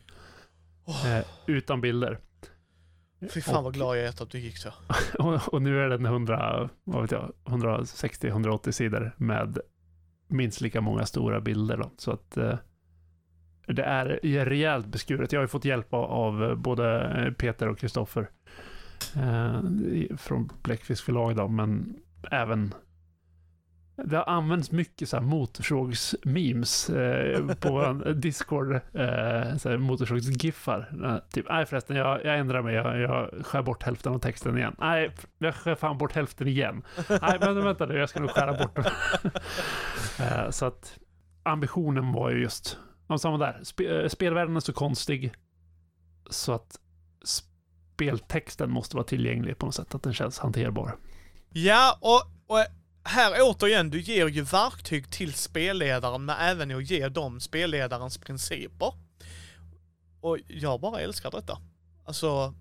Eh, 1.05 1.25
utan 1.45 1.81
bilder. 1.81 2.19
Fy 3.33 3.41
fan 3.41 3.63
vad 3.63 3.73
glad 3.73 3.97
jag 3.97 4.05
är 4.05 4.09
att 4.09 4.29
du 4.29 4.39
gick 4.39 4.57
så. 4.57 4.69
Och, 5.19 5.53
och 5.53 5.61
nu 5.61 5.79
är 5.81 5.89
den 5.89 6.05
100, 6.05 6.69
vad 6.83 7.01
vet 7.01 7.11
jag, 7.11 7.33
160-180 7.45 8.71
sidor 8.71 9.15
med 9.17 9.57
minst 10.29 10.61
lika 10.61 10.81
många 10.81 11.05
stora 11.05 11.41
bilder. 11.41 11.77
Då. 11.77 11.91
Så 11.97 12.11
att 12.11 12.37
eh, 12.37 12.55
det 13.73 13.83
är 13.83 14.05
rejält 14.45 14.87
beskuret. 14.87 15.31
Jag 15.31 15.39
har 15.39 15.43
ju 15.43 15.47
fått 15.47 15.65
hjälp 15.65 15.93
av, 15.93 16.03
av 16.03 16.43
eh, 16.43 16.55
både 16.55 17.01
eh, 17.01 17.33
Peter 17.33 17.67
och 17.67 17.79
Kristoffer 17.79 18.29
eh, 19.15 19.61
från 20.17 20.49
Bläckfisk 20.63 21.03
förlag 21.03 21.49
men 21.51 21.97
även 22.31 22.73
det 24.05 24.17
har 24.17 24.23
använts 24.23 24.71
mycket 24.71 25.09
så 25.09 25.17
här 25.17 25.23
motorsågs-memes 25.23 26.89
eh, 26.89 27.55
på 27.55 27.71
vår 27.71 28.13
Discord. 28.13 28.71
Eh, 28.73 29.57
så 29.57 29.69
här 29.69 29.77
motorsågs-giffar. 29.77 31.05
Eh, 31.05 31.17
typ, 31.33 31.45
nej 31.49 31.65
förresten, 31.65 31.95
jag, 31.95 32.25
jag 32.25 32.37
ändrar 32.39 32.61
mig. 32.61 32.75
Jag, 32.75 32.99
jag 32.99 33.45
skär 33.45 33.61
bort 33.61 33.83
hälften 33.83 34.13
av 34.13 34.19
texten 34.19 34.57
igen. 34.57 34.75
Nej, 34.79 35.11
jag 35.37 35.55
skär 35.55 35.75
fan 35.75 35.97
bort 35.97 36.13
hälften 36.13 36.47
igen. 36.47 36.83
Nej, 37.21 37.37
men 37.39 37.63
vänta 37.63 37.85
nu, 37.85 37.97
jag 37.97 38.09
ska 38.09 38.19
nog 38.19 38.29
skära 38.29 38.53
bort 38.53 38.75
den. 38.75 38.85
eh, 40.27 40.49
så 40.49 40.65
att 40.65 40.99
ambitionen 41.43 42.11
var 42.11 42.29
ju 42.29 42.41
just, 42.41 42.77
ja, 43.07 43.17
samma 43.17 43.37
där. 43.37 43.59
Spe, 43.63 44.01
eh, 44.01 44.07
spelvärlden 44.07 44.55
är 44.55 44.59
så 44.59 44.73
konstig 44.73 45.33
så 46.29 46.53
att 46.53 46.79
speltexten 47.23 48.71
måste 48.71 48.95
vara 48.95 49.05
tillgänglig 49.05 49.57
på 49.57 49.65
något 49.65 49.75
sätt, 49.75 49.95
att 49.95 50.03
den 50.03 50.13
känns 50.13 50.39
hanterbar. 50.39 50.95
Ja, 51.49 51.97
och, 52.01 52.55
och 52.55 52.65
här 53.03 53.33
återigen, 53.41 53.89
du 53.89 54.01
ger 54.01 54.27
ju 54.27 54.41
verktyg 54.41 55.11
till 55.11 55.33
spelledaren 55.33 56.25
men 56.25 56.35
även 56.39 56.71
att 56.75 56.89
ge 56.89 57.09
dem 57.09 57.39
spelledarens 57.39 58.17
principer. 58.17 58.93
Och 60.21 60.37
jag 60.47 60.81
bara 60.81 60.99
älskar 60.99 61.31
detta. 61.31 61.57
Alltså, 62.05 62.53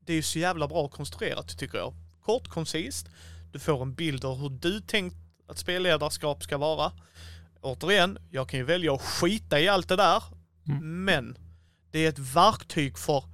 det 0.00 0.12
är 0.12 0.16
ju 0.16 0.22
så 0.22 0.38
jävla 0.38 0.68
bra 0.68 0.88
konstruerat 0.88 1.58
tycker 1.58 1.78
jag. 1.78 1.94
Kort, 2.24 2.48
koncist, 2.48 3.06
du 3.52 3.58
får 3.58 3.82
en 3.82 3.94
bild 3.94 4.24
av 4.24 4.36
hur 4.38 4.48
du 4.50 4.80
tänkt 4.80 5.16
att 5.48 5.58
spelledarskap 5.58 6.42
ska 6.42 6.58
vara. 6.58 6.92
Återigen, 7.60 8.18
jag 8.30 8.48
kan 8.48 8.58
ju 8.60 8.64
välja 8.64 8.94
att 8.94 9.02
skita 9.02 9.60
i 9.60 9.68
allt 9.68 9.88
det 9.88 9.96
där, 9.96 10.22
Mm. 10.68 11.04
men 11.04 11.38
det 11.90 11.98
är 12.04 12.08
ett 12.08 12.18
verktyg 12.18 12.98
för 12.98 13.24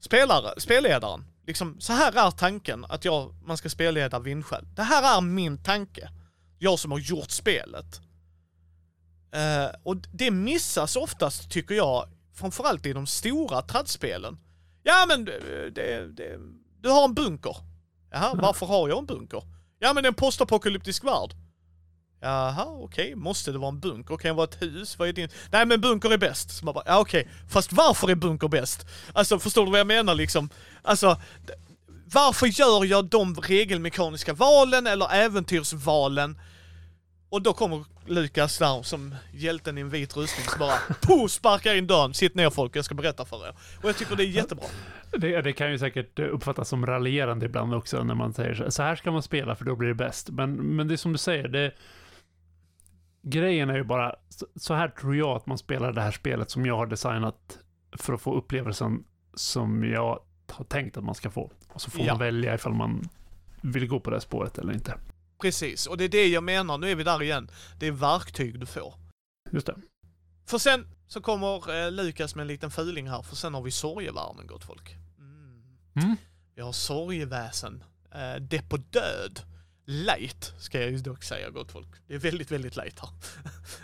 spelare, 0.00 0.60
spelledaren. 0.60 1.24
Liksom, 1.46 1.80
så 1.80 1.92
här 1.92 2.26
är 2.26 2.30
tanken 2.30 2.84
att 2.84 3.04
jag, 3.04 3.34
man 3.44 3.56
ska 3.56 3.68
spelleda 3.68 4.18
Vindskäl. 4.18 4.66
Det 4.76 4.82
här 4.82 5.16
är 5.16 5.20
min 5.20 5.62
tanke. 5.62 6.10
Jag 6.58 6.78
som 6.78 6.90
har 6.90 6.98
gjort 6.98 7.30
spelet. 7.30 8.00
Eh, 9.34 9.70
och 9.82 9.96
det 9.96 10.30
missas 10.30 10.96
oftast, 10.96 11.50
tycker 11.50 11.74
jag, 11.74 12.08
framförallt 12.34 12.86
i 12.86 12.92
de 12.92 13.06
stora 13.06 13.62
tradspelen. 13.62 14.38
Ja 14.82 15.04
men 15.08 15.24
det, 15.24 15.70
det, 15.70 16.12
det, 16.12 16.38
du 16.80 16.90
har 16.90 17.04
en 17.04 17.14
bunker. 17.14 17.56
Jaha, 18.10 18.34
varför 18.34 18.66
har 18.66 18.88
jag 18.88 18.98
en 18.98 19.06
bunker? 19.06 19.42
Ja 19.78 19.92
men 19.92 20.02
det 20.02 20.06
är 20.06 20.10
en 20.10 20.14
postapokalyptisk 20.14 21.04
värld. 21.04 21.34
Jaha, 22.24 22.64
okej. 22.66 23.14
Måste 23.14 23.52
det 23.52 23.58
vara 23.58 23.68
en 23.68 23.80
bunker? 23.80 24.16
Kan 24.16 24.28
det 24.28 24.34
vara 24.34 24.44
ett 24.44 24.62
hus? 24.62 24.98
Vad 24.98 25.08
är 25.08 25.12
din? 25.12 25.28
Nej 25.50 25.66
men 25.66 25.80
bunker 25.80 26.10
är 26.12 26.18
bäst. 26.18 26.50
Så 26.50 26.64
man 26.64 26.74
bara, 26.74 26.84
ja 26.86 26.98
okej. 27.00 27.28
Fast 27.50 27.72
varför 27.72 28.10
är 28.10 28.14
bunker 28.14 28.48
bäst? 28.48 28.86
Alltså 29.12 29.38
förstår 29.38 29.64
du 29.64 29.70
vad 29.70 29.80
jag 29.80 29.86
menar 29.86 30.14
liksom? 30.14 30.48
Alltså, 30.82 31.20
varför 32.12 32.46
gör 32.46 32.84
jag 32.84 33.04
de 33.04 33.34
regelmekaniska 33.34 34.32
valen 34.32 34.86
eller 34.86 35.12
äventyrsvalen? 35.14 36.38
Och 37.28 37.42
då 37.42 37.52
kommer 37.52 37.84
Lukas 38.06 38.58
där 38.58 38.82
som 38.82 39.14
hjälten 39.32 39.78
i 39.78 39.80
en 39.80 39.90
vit 39.90 40.16
rustning 40.16 40.46
som 40.46 40.58
bara 40.58 40.78
po, 41.02 41.28
sparkar 41.28 41.74
in 41.74 41.86
dörren. 41.86 42.14
Sitt 42.14 42.34
ner 42.34 42.50
folk, 42.50 42.76
jag 42.76 42.84
ska 42.84 42.94
berätta 42.94 43.24
för 43.24 43.46
er. 43.48 43.54
Och 43.82 43.88
jag 43.88 43.96
tycker 43.96 44.16
det 44.16 44.22
är 44.24 44.26
jättebra. 44.26 44.64
Det, 45.12 45.42
det 45.42 45.52
kan 45.52 45.70
ju 45.70 45.78
säkert 45.78 46.18
uppfattas 46.18 46.68
som 46.68 46.86
raljerande 46.86 47.46
ibland 47.46 47.74
också 47.74 48.04
när 48.04 48.14
man 48.14 48.32
säger 48.34 48.54
så- 48.54 48.70
så 48.70 48.82
här 48.82 48.96
ska 48.96 49.10
man 49.10 49.22
spela 49.22 49.54
för 49.56 49.64
då 49.64 49.76
blir 49.76 49.88
det 49.88 49.94
bäst. 49.94 50.30
Men, 50.30 50.52
men 50.54 50.88
det 50.88 50.94
är 50.94 50.96
som 50.96 51.12
du 51.12 51.18
säger, 51.18 51.48
det, 51.48 51.70
grejen 53.24 53.70
är 53.70 53.74
ju 53.76 53.84
bara, 53.84 54.16
så, 54.56 54.74
här 54.74 54.88
tror 54.88 55.16
jag 55.16 55.28
att 55.36 55.46
man 55.46 55.58
spelar 55.58 55.92
det 55.92 56.00
här 56.00 56.10
spelet 56.10 56.50
som 56.50 56.66
jag 56.66 56.76
har 56.76 56.86
designat 56.86 57.58
för 57.96 58.12
att 58.12 58.20
få 58.20 58.34
upplevelsen 58.34 59.04
som 59.34 59.84
jag 59.84 60.20
har 60.50 60.64
tänkt 60.64 60.96
att 60.96 61.04
man 61.04 61.14
ska 61.14 61.30
få. 61.30 61.52
Och 61.68 61.80
så 61.80 61.90
får 61.90 62.00
Ja. 62.00 62.12
man 62.12 62.18
välja 62.18 62.54
ifall 62.54 62.74
man 62.74 63.08
vill 63.60 63.86
gå 63.88 64.00
på 64.00 64.10
det 64.10 64.20
spåret 64.20 64.58
eller 64.58 64.72
inte. 64.72 64.94
Precis, 65.40 65.86
och 65.86 65.96
det 65.96 66.04
är 66.04 66.08
det 66.08 66.26
jag 66.28 66.44
menar. 66.44 66.78
Nu 66.78 66.90
är 66.90 66.94
vi 66.94 67.04
där 67.04 67.22
igen. 67.22 67.48
Det 67.80 67.86
är 67.86 67.92
verktyg 67.92 68.60
du 68.60 68.66
får. 68.66 68.94
Just 69.50 69.66
det. 69.66 69.74
För 70.46 70.58
sen 70.58 70.86
så 71.06 71.20
kommer 71.20 71.84
eh, 71.84 71.92
Lukas 71.92 72.34
med 72.34 72.42
en 72.42 72.48
liten 72.48 72.70
fuling 72.70 73.08
här, 73.10 73.22
för 73.22 73.36
sen 73.36 73.54
har 73.54 73.62
vi 73.62 73.70
sorgevärlden 73.70 74.46
gott 74.46 74.64
folk. 74.64 74.96
Mm. 75.18 75.62
Mm. 75.94 76.16
Vi 76.54 76.62
har 76.62 76.72
sorgeväsen. 76.72 77.84
Eh, 78.14 78.40
depp 78.42 78.72
och 78.72 78.80
död. 78.80 79.40
Light, 79.86 80.54
ska 80.58 80.80
jag 80.80 80.90
ju 80.90 80.98
dock 80.98 81.22
säga 81.22 81.50
gott 81.50 81.72
folk. 81.72 81.88
Det 82.06 82.14
är 82.14 82.18
väldigt, 82.18 82.52
väldigt 82.52 82.76
light 82.76 83.00
här. 83.00 83.08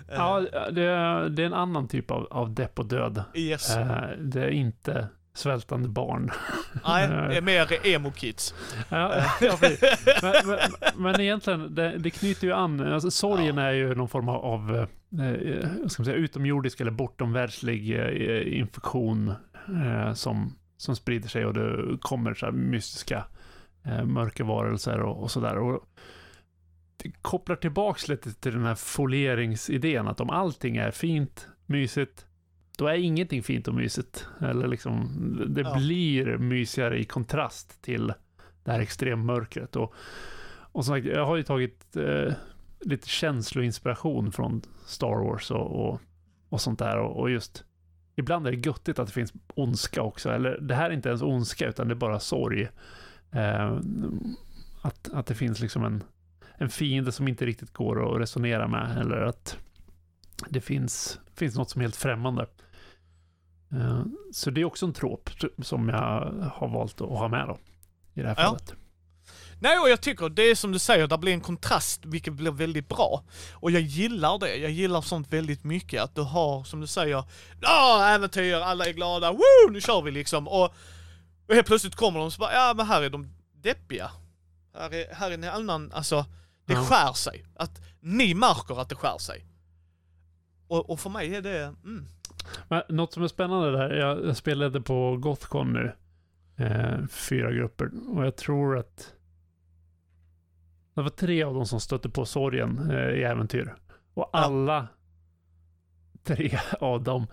Eh, 0.09 0.15
Ja, 0.17 0.41
det, 0.71 0.83
är- 0.83 1.29
det 1.29 1.43
är 1.43 1.47
en 1.47 1.55
annan 1.55 1.89
typ 1.89 2.11
av, 2.11 2.27
av 2.31 2.55
depp 2.55 2.79
och 2.79 2.87
död. 2.87 3.25
Yes. 3.35 3.77
Eh, 3.77 4.09
det 4.19 4.45
är 4.45 4.51
inte 4.51 5.07
svältande 5.35 5.89
barn. 5.89 6.31
Nej, 6.87 7.09
det 7.29 7.37
är 7.37 7.41
mer 7.43 7.87
emo-kids. 7.87 8.55
Ja, 8.89 9.15
ja, 9.41 9.57
precis. 9.61 9.83
men, 10.23 10.33
men, 10.47 10.59
men 11.03 11.21
egentligen, 11.21 11.75
det, 11.75 11.99
det 11.99 12.11
knyter 12.11 12.47
ju 12.47 12.53
an. 12.53 12.81
Alltså, 12.93 13.11
sorgen 13.11 13.59
är 13.59 13.71
ju 13.73 13.95
någon 13.95 14.09
form 14.09 14.29
av, 14.29 14.45
av 14.45 14.77
eh, 14.77 15.69
ska 15.89 16.03
man 16.03 16.05
säga, 16.05 16.17
utomjordisk 16.17 16.81
eller 16.81 16.91
bortomvärldslig 16.91 17.99
eh, 18.01 18.59
infektion 18.61 19.33
eh, 19.85 20.13
som, 20.15 20.57
som 20.77 20.97
sprider 20.97 21.29
sig 21.29 21.47
och 21.47 21.55
det 21.55 21.99
kommer 22.01 22.35
så 22.35 22.51
mystiska 22.53 23.25
eh, 23.85 24.05
mörka 24.05 24.45
varelser 24.45 25.01
och, 25.01 25.23
och 25.23 25.31
sådär. 25.31 25.59
Och 25.59 25.85
kopplar 27.23 27.57
tillbaks 27.57 28.09
lite 28.09 28.33
till 28.35 28.53
den 28.53 28.65
här 28.65 28.75
folieringsidén 28.75 30.09
att 30.09 30.21
om 30.21 30.31
allting 30.31 30.77
är 30.77 30.91
fint, 30.91 31.49
mysigt, 31.67 32.27
då 32.79 32.87
är 32.87 32.95
ingenting 32.95 33.43
fint 33.43 33.69
och 33.69 33.75
mysigt. 33.75 34.27
Eller 34.41 34.69
liksom, 34.69 35.11
det 35.49 35.61
Ja. 35.61 35.77
blir 35.77 36.39
mysigare 36.39 37.01
i 37.01 37.05
kontrast 37.05 37.83
till 37.83 38.13
det 38.65 38.71
här 38.73 38.81
extremmörkret. 38.81 39.77
Och, 39.77 39.95
och 40.73 40.85
som 40.85 40.95
sagt, 40.95 41.07
jag 41.07 41.27
har 41.27 41.37
ju 41.37 41.43
tagit 41.43 41.97
eh, 41.97 42.33
lite 42.81 43.09
känsloinspiration 43.09 44.33
från 44.33 44.63
Star 44.87 45.25
Wars 45.25 45.51
och, 45.51 45.87
och, 45.89 46.01
och 46.49 46.61
sånt 46.61 46.79
där. 46.79 46.99
Och, 46.99 47.21
och 47.21 47.31
just, 47.31 47.65
ibland 48.17 48.47
är 48.47 48.53
det 48.53 48.67
göttigt 48.67 48.99
att 48.99 49.07
det 49.07 49.13
finns 49.13 49.33
ondska 49.55 50.03
också. 50.03 50.31
Eller 50.31 50.59
det 50.61 50.75
här 50.75 50.91
är 50.91 50.95
inte 50.95 51.09
ens 51.09 51.23
ondska, 51.23 51.69
utan 51.69 51.89
det 51.89 51.95
är 51.95 51.97
bara 51.97 52.21
sorg. 52.21 52.69
Eh, 53.33 53.79
att, 54.83 55.09
att 55.13 55.27
det 55.27 55.35
finns 55.35 55.61
liksom 55.61 55.85
en, 55.85 56.03
en 56.61 56.71
fiende 56.71 57.13
som 57.13 57.29
inte 57.29 57.47
riktigt 57.47 57.73
går 57.73 58.15
att 58.15 58.21
resonera 58.21 58.69
med. 58.69 58.99
Eller 58.99 59.17
att 59.17 59.57
det 60.49 60.61
finns, 60.61 61.19
finns 61.35 61.55
något 61.57 61.71
som 61.71 61.81
är 61.81 61.85
helt 61.85 61.97
främmande. 61.97 62.47
Eh, 63.73 64.03
Så 64.33 64.51
det 64.51 64.61
är 64.61 64.65
också 64.65 64.87
en 64.87 64.93
trop 64.93 65.31
som 65.63 65.89
jag 65.89 66.33
har 66.55 66.69
valt 66.69 67.01
att 67.01 67.09
ha 67.09 67.29
med 67.29 67.49
då. 67.49 67.59
I 68.15 68.23
det 68.23 68.29
här 68.29 68.35
Ja. 68.39 68.45
fallet. 68.45 68.75
Nej, 69.63 69.79
och 69.79 69.91
jag 69.91 70.01
tycker 70.01 70.29
det 70.29 70.43
är 70.43 70.55
som 70.55 70.73
du 70.73 70.79
säger, 70.79 71.07
det 71.07 71.19
blir 71.19 71.33
en 71.33 71.41
kontrast 71.41 72.07
vilket 72.07 72.33
blir 72.35 72.51
väldigt 72.51 72.89
bra. 72.89 73.25
Och 73.55 73.71
jag 73.71 73.83
gillar 73.83 74.39
det, 74.39 74.57
jag 74.57 74.71
gillar 74.71 75.01
sånt 75.01 75.33
väldigt 75.33 75.65
mycket. 75.65 76.03
Att 76.03 76.15
du 76.15 76.21
har, 76.23 76.65
som 76.65 76.81
du 76.81 76.87
säger, 76.87 77.25
ja 77.61 78.07
äventyr, 78.09 78.55
alla 78.55 78.87
är 78.87 78.93
glada, 78.93 79.33
woo, 79.33 79.71
nu 79.71 79.81
kör 79.81 80.03
vi 80.03 80.11
liksom. 80.11 80.49
Och, 80.49 80.75
och 81.49 81.55
helt 81.55 81.67
plötsligt 81.67 81.95
kommer 81.97 82.21
de 82.21 82.31
så 82.31 82.39
bara, 82.41 82.53
ja 82.53 82.75
men 82.77 82.87
här 82.87 83.03
är 83.03 83.11
de 83.11 83.29
deppiga. 83.63 84.11
Här 84.75 84.95
är, 84.95 85.15
här 85.15 85.31
är 85.31 85.35
en 85.35 85.45
annan, 85.45 85.93
alltså, 85.93 86.25
det 86.71 86.77
Ja. 86.77 86.85
skär 86.85 87.13
sig. 87.13 87.45
Att 87.55 87.81
ni 88.01 88.35
märker 88.35 88.81
att 88.81 88.89
det 88.89 88.95
skär 88.95 89.19
sig. 89.19 89.47
Och, 90.69 90.91
och 90.91 91.01
för 91.01 91.11
mig 91.11 91.35
är 91.37 91.43
det, 91.43 91.63
mm, 91.85 92.07
Men 92.69 92.83
något 92.89 93.13
som 93.13 93.23
är 93.23 93.29
spännande 93.29 93.71
där, 93.71 93.91
jag, 93.95 94.37
spelade 94.37 94.81
på 94.81 95.17
Gothcon 95.17 95.73
nu. 95.73 95.93
Eh, 96.65 97.07
fyra 97.07 97.53
grupper. 97.53 97.91
Och 98.09 98.27
jag 98.27 98.37
tror 98.37 98.79
att 98.79 99.15
det 100.95 101.03
var 101.03 101.11
tre 101.11 101.43
av 101.43 101.55
dem 101.55 101.67
som 101.67 101.81
stötte 101.81 102.09
på 102.09 102.25
sorgen 102.25 102.91
eh, 102.91 103.09
i 103.11 103.23
äventyr. 103.23 103.75
Och 104.15 104.31
alla 104.33 104.89
tre 106.25 106.59
av 106.81 107.03
dem 107.03 107.27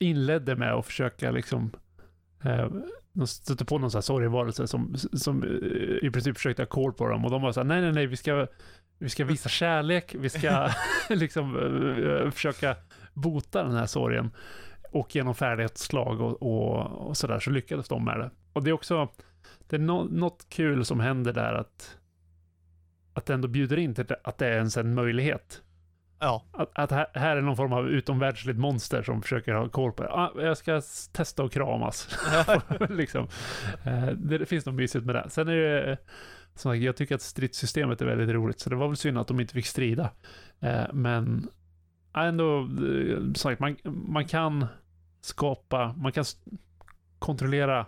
inledde 0.00 0.56
med 0.56 0.72
att 0.74 0.86
försöka 0.86 1.30
liksom 1.30 1.72
eh, 2.44 2.68
de 3.18 3.26
stötte 3.26 3.64
på 3.64 3.78
någon 3.78 3.90
sån 3.90 3.98
här 3.98 4.02
sorgevarelse 4.02 4.66
som, 4.66 4.96
som 5.12 5.42
eh, 5.42 6.08
i 6.08 6.10
princip 6.12 6.36
försökte 6.36 6.62
ha 6.62 6.66
koll 6.66 6.92
på 6.92 7.08
dem 7.08 7.24
och 7.24 7.30
de 7.30 7.42
var 7.42 7.52
så 7.52 7.60
här, 7.60 7.64
nej 7.64 7.80
nej 7.80 7.92
nej 7.92 8.06
vi 8.06 8.16
ska 8.16 8.46
vi 8.98 9.08
ska 9.08 9.24
visa 9.24 9.48
kärlek, 9.48 10.14
vi 10.18 10.28
ska 10.28 10.70
liksom 11.10 11.56
eh, 11.56 12.30
försöka 12.30 12.76
bota 13.14 13.62
den 13.62 13.76
här 13.76 13.86
sorgen. 13.86 14.30
Och 14.92 15.16
genom 15.16 15.34
färdighetsslag 15.34 16.20
och, 16.20 16.42
och, 16.42 17.08
och 17.08 17.16
sådär 17.16 17.40
så 17.40 17.50
lyckades 17.50 17.88
de 17.88 18.04
med 18.04 18.18
det. 18.18 18.30
Och 18.52 18.64
det 18.64 18.70
är 18.70 18.72
också, 18.72 19.08
det 19.68 19.76
är 19.76 19.80
no, 19.80 20.08
något 20.10 20.46
kul 20.48 20.84
som 20.84 21.00
händer 21.00 21.32
där 21.32 21.54
att, 21.54 21.96
att 23.14 23.26
det 23.26 23.34
ändå 23.34 23.48
bjuder 23.48 23.76
in 23.76 23.94
till 23.94 24.06
att 24.24 24.38
det 24.38 24.46
är 24.46 24.56
ens 24.56 24.76
en 24.76 24.94
möjlighet. 24.94 25.62
Ja. 26.18 26.44
Att, 26.52 26.70
att 26.74 26.90
här, 26.90 27.06
här 27.14 27.36
är 27.36 27.40
någon 27.40 27.56
form 27.56 27.72
av 27.72 27.88
utomvärldsligt 27.88 28.58
monster 28.58 29.02
som 29.02 29.22
försöker 29.22 29.54
ha 29.54 29.68
koll 29.68 29.92
på 29.92 30.02
det. 30.02 30.10
Ah, 30.12 30.32
jag 30.36 30.56
ska 30.56 30.82
testa 31.12 31.44
att 31.44 31.52
kramas. 31.52 32.18
liksom. 32.88 33.28
Eh, 33.84 34.06
det, 34.06 34.38
det 34.38 34.46
finns 34.46 34.66
något 34.66 34.74
mysigt 34.74 35.04
med 35.04 35.14
det. 35.14 35.26
Sen 35.30 35.48
är 35.48 35.54
det, 35.54 35.98
som 36.54 36.72
sagt, 36.72 36.82
jag 36.82 36.96
tycker 36.96 37.14
att 37.14 37.22
stridssystemet 37.22 38.00
är 38.00 38.06
väldigt 38.06 38.28
roligt, 38.28 38.60
så 38.60 38.70
det 38.70 38.76
var 38.76 38.88
väl 38.88 38.96
synd 38.96 39.18
att 39.18 39.28
de 39.28 39.40
inte 39.40 39.54
fick 39.54 39.66
strida. 39.66 40.10
Eh, 40.60 40.84
men 40.92 41.48
ändå, 42.16 42.60
eh, 42.60 43.18
som 43.18 43.34
sagt, 43.34 43.60
man, 43.60 43.76
man 43.84 44.24
kan 44.24 44.66
skapa, 45.20 45.94
man 45.96 46.12
kan 46.12 46.24
kontrollera 47.18 47.86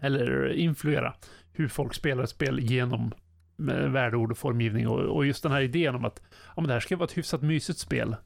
eller 0.00 0.52
influera 0.52 1.14
hur 1.52 1.68
folk 1.68 1.94
spelar 1.94 2.22
ett 2.22 2.30
spel 2.30 2.60
genom 2.60 3.06
eh, 3.06 3.12
värdeord 3.56 4.30
och 4.32 4.38
formgivning 4.38 4.88
och, 4.88 5.00
och 5.00 5.26
just 5.26 5.42
den 5.42 5.52
här 5.52 5.60
idén 5.60 5.94
om 5.94 6.04
att 6.04 6.20
ja, 6.46 6.52
men 6.56 6.66
det 6.66 6.72
här 6.72 6.80
ska 6.80 6.96
vara 6.96 7.04
ett 7.04 7.18
hyfsat 7.18 7.42
mysigt 7.42 7.78
spel. 7.78 8.16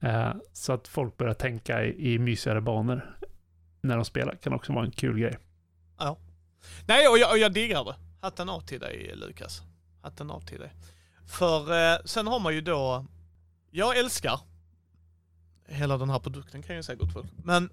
Eh, 0.00 0.32
så 0.52 0.72
att 0.72 0.88
folk 0.88 1.16
börjar 1.16 1.34
tänka 1.34 1.84
i, 1.84 2.14
i 2.14 2.18
mysigare 2.18 2.60
banor 2.60 3.16
när 3.80 3.96
de 3.96 4.04
spelar 4.04 4.34
kan 4.34 4.52
också 4.52 4.72
vara 4.72 4.84
en 4.84 4.90
kul 4.90 5.18
grej. 5.18 5.38
Ja. 5.98 6.18
Nej, 6.86 7.08
och 7.08 7.18
jag, 7.18 7.30
och 7.30 7.38
jag 7.38 7.52
diggar 7.52 7.84
det. 7.84 7.94
Hatten 8.20 8.48
av 8.48 8.60
till 8.60 8.80
dig 8.80 9.12
Lukas. 9.14 9.62
Hatten 10.02 10.30
av 10.30 10.40
till 10.40 10.60
dig. 10.60 10.72
För 11.26 11.92
eh, 11.92 11.98
sen 12.04 12.26
har 12.26 12.40
man 12.40 12.54
ju 12.54 12.60
då, 12.60 13.06
jag 13.70 13.98
älskar 13.98 14.40
hela 15.66 15.98
den 15.98 16.10
här 16.10 16.18
produkten 16.18 16.62
kan 16.62 16.76
jag 16.76 16.84
säga 16.84 16.96
gott 16.96 17.12
folk. 17.12 17.26
Men 17.44 17.70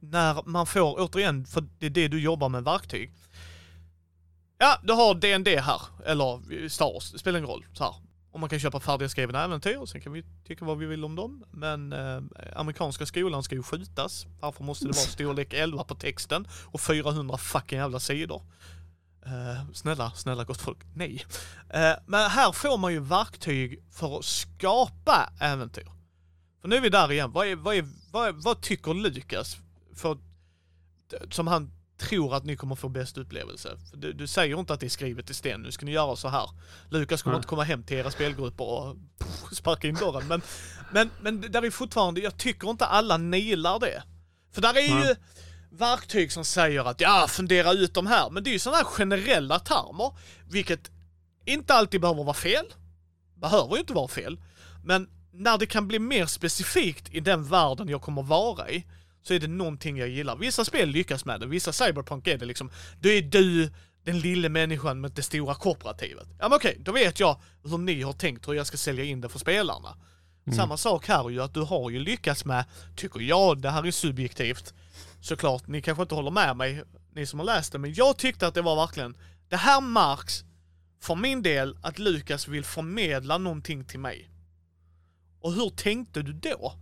när 0.00 0.42
man 0.46 0.66
får, 0.66 1.00
återigen, 1.00 1.46
för 1.46 1.64
det 1.78 1.86
är 1.86 1.90
det 1.90 2.08
du 2.08 2.20
jobbar 2.20 2.48
med 2.48 2.64
verktyg. 2.64 3.12
Ja, 4.58 4.78
du 4.82 4.92
har 4.92 5.14
D&D 5.14 5.60
här, 5.60 5.80
eller 6.06 6.68
Star 6.68 6.92
Wars, 6.92 7.12
det 7.12 7.18
spelar 7.18 7.38
ingen 7.38 7.50
roll. 7.50 7.66
Så 7.72 7.84
här. 7.84 7.94
Och 8.30 8.40
man 8.40 8.48
kan 8.48 8.60
köpa 8.60 8.80
färdigskrivna 8.80 9.44
äventyr, 9.44 9.86
sen 9.86 10.00
kan 10.00 10.12
vi 10.12 10.24
tycka 10.46 10.64
vad 10.64 10.78
vi 10.78 10.86
vill 10.86 11.04
om 11.04 11.16
dem. 11.16 11.44
Men 11.50 11.92
eh, 11.92 12.22
amerikanska 12.56 13.06
skolan 13.06 13.42
ska 13.42 13.54
ju 13.54 13.62
skjutas. 13.62 14.26
Därför 14.40 14.64
måste 14.64 14.84
det 14.84 14.92
vara 14.92 15.06
storlek 15.06 15.52
11 15.52 15.84
på 15.84 15.94
texten 15.94 16.48
och 16.64 16.80
400 16.80 17.36
fucking 17.36 17.78
jävla 17.78 18.00
sidor. 18.00 18.42
Eh, 19.26 19.72
snälla, 19.74 20.10
snälla 20.10 20.44
gott 20.44 20.60
folk, 20.60 20.78
nej. 20.94 21.24
Eh, 21.70 21.92
men 22.06 22.30
här 22.30 22.52
får 22.52 22.78
man 22.78 22.92
ju 22.92 23.00
verktyg 23.00 23.82
för 23.90 24.18
att 24.18 24.24
skapa 24.24 25.32
äventyr. 25.40 25.92
För 26.60 26.68
nu 26.68 26.76
är 26.76 26.80
vi 26.80 26.88
där 26.88 27.12
igen, 27.12 27.32
vad, 27.32 27.46
är, 27.46 27.56
vad, 27.56 27.76
är, 27.76 27.84
vad, 28.12 28.28
är, 28.28 28.32
vad 28.32 28.60
tycker 28.60 28.94
Lukas? 28.94 29.56
För 29.94 30.18
som 31.30 31.46
han 31.46 31.70
tror 31.98 32.34
att 32.34 32.44
ni 32.44 32.56
kommer 32.56 32.74
få 32.74 32.88
bäst 32.88 33.18
upplevelse. 33.18 33.78
Du, 33.92 34.12
du 34.12 34.26
säger 34.26 34.58
inte 34.60 34.72
att 34.72 34.80
det 34.80 34.86
är 34.86 34.90
skrivet 34.90 35.30
i 35.30 35.34
sten, 35.34 35.62
nu 35.62 35.72
ska 35.72 35.86
ni 35.86 35.92
göra 35.92 36.16
så 36.16 36.28
här. 36.28 36.50
Lukas 36.90 37.22
kommer 37.22 37.34
Nej. 37.34 37.38
inte 37.38 37.48
komma 37.48 37.62
hem 37.62 37.82
till 37.82 37.96
era 37.96 38.10
spelgrupper 38.10 38.64
och 38.64 38.96
pff, 39.18 39.52
sparka 39.52 39.88
in 39.88 39.94
dörren. 39.94 40.28
Men, 40.28 40.42
men, 40.92 41.10
men 41.20 41.40
där 41.40 41.64
är 41.64 41.70
fortfarande, 41.70 42.20
jag 42.20 42.38
tycker 42.38 42.70
inte 42.70 42.86
alla 42.86 43.16
nilar 43.16 43.80
det. 43.80 44.02
För 44.52 44.62
där 44.62 44.76
är 44.76 44.88
ju 44.88 44.94
Nej. 44.94 45.14
verktyg 45.70 46.32
som 46.32 46.44
säger 46.44 46.84
att 46.84 47.00
ja, 47.00 47.26
fundera 47.28 47.72
ut 47.72 47.94
de 47.94 48.06
här. 48.06 48.30
Men 48.30 48.44
det 48.44 48.50
är 48.50 48.52
ju 48.52 48.58
sådana 48.58 48.76
här 48.76 48.84
generella 48.84 49.58
termer, 49.58 50.12
vilket 50.50 50.90
inte 51.44 51.74
alltid 51.74 52.00
behöver 52.00 52.24
vara 52.24 52.34
fel. 52.34 52.64
Behöver 53.34 53.74
ju 53.74 53.80
inte 53.80 53.92
vara 53.92 54.08
fel. 54.08 54.40
Men 54.84 55.08
när 55.32 55.58
det 55.58 55.66
kan 55.66 55.88
bli 55.88 55.98
mer 55.98 56.26
specifikt 56.26 57.14
i 57.14 57.20
den 57.20 57.44
världen 57.44 57.88
jag 57.88 58.02
kommer 58.02 58.22
vara 58.22 58.70
i, 58.70 58.84
så 59.22 59.34
är 59.34 59.40
det 59.40 59.48
någonting 59.48 59.96
jag 59.96 60.08
gillar. 60.08 60.36
Vissa 60.36 60.64
spel 60.64 60.88
lyckas 60.88 61.24
med 61.24 61.40
det, 61.40 61.46
vissa 61.46 61.72
cyberpunk 61.72 62.26
är 62.26 62.38
det 62.38 62.46
liksom, 62.46 62.70
då 63.00 63.08
är 63.08 63.22
du 63.22 63.72
den 64.04 64.20
lilla 64.20 64.48
människan 64.48 65.00
med 65.00 65.12
det 65.12 65.22
stora 65.22 65.54
korporativet. 65.54 66.28
Ja 66.38 66.48
men 66.48 66.56
okej, 66.56 66.76
då 66.80 66.92
vet 66.92 67.20
jag 67.20 67.40
hur 67.64 67.78
ni 67.78 68.02
har 68.02 68.12
tänkt 68.12 68.48
hur 68.48 68.54
jag 68.54 68.66
ska 68.66 68.76
sälja 68.76 69.04
in 69.04 69.20
det 69.20 69.28
för 69.28 69.38
spelarna. 69.38 69.96
Samma 70.56 70.76
sak 70.76 71.08
här 71.08 71.24
är 71.24 71.30
ju 71.30 71.42
att 71.42 71.54
du 71.54 71.60
har 71.60 71.90
ju 71.90 71.98
lyckats 71.98 72.44
med, 72.44 72.64
tycker 72.96 73.20
jag, 73.20 73.62
det 73.62 73.70
här 73.70 73.86
är 73.86 73.90
subjektivt, 73.90 74.74
såklart, 75.20 75.66
ni 75.66 75.82
kanske 75.82 76.02
inte 76.02 76.14
håller 76.14 76.30
med 76.30 76.56
mig, 76.56 76.82
ni 77.14 77.26
som 77.26 77.38
har 77.38 77.46
läst 77.46 77.72
det, 77.72 77.78
men 77.78 77.94
jag 77.94 78.16
tyckte 78.16 78.46
att 78.46 78.54
det 78.54 78.62
var 78.62 78.76
verkligen, 78.76 79.16
det 79.48 79.56
här 79.56 79.80
märks 79.80 80.44
för 81.00 81.14
min 81.14 81.42
del 81.42 81.78
att 81.82 81.98
Lukas 81.98 82.48
vill 82.48 82.64
förmedla 82.64 83.38
någonting 83.38 83.84
till 83.84 84.00
mig. 84.00 84.30
Och 85.40 85.52
hur 85.52 85.70
tänkte 85.70 86.22
du 86.22 86.32
då? 86.32 86.72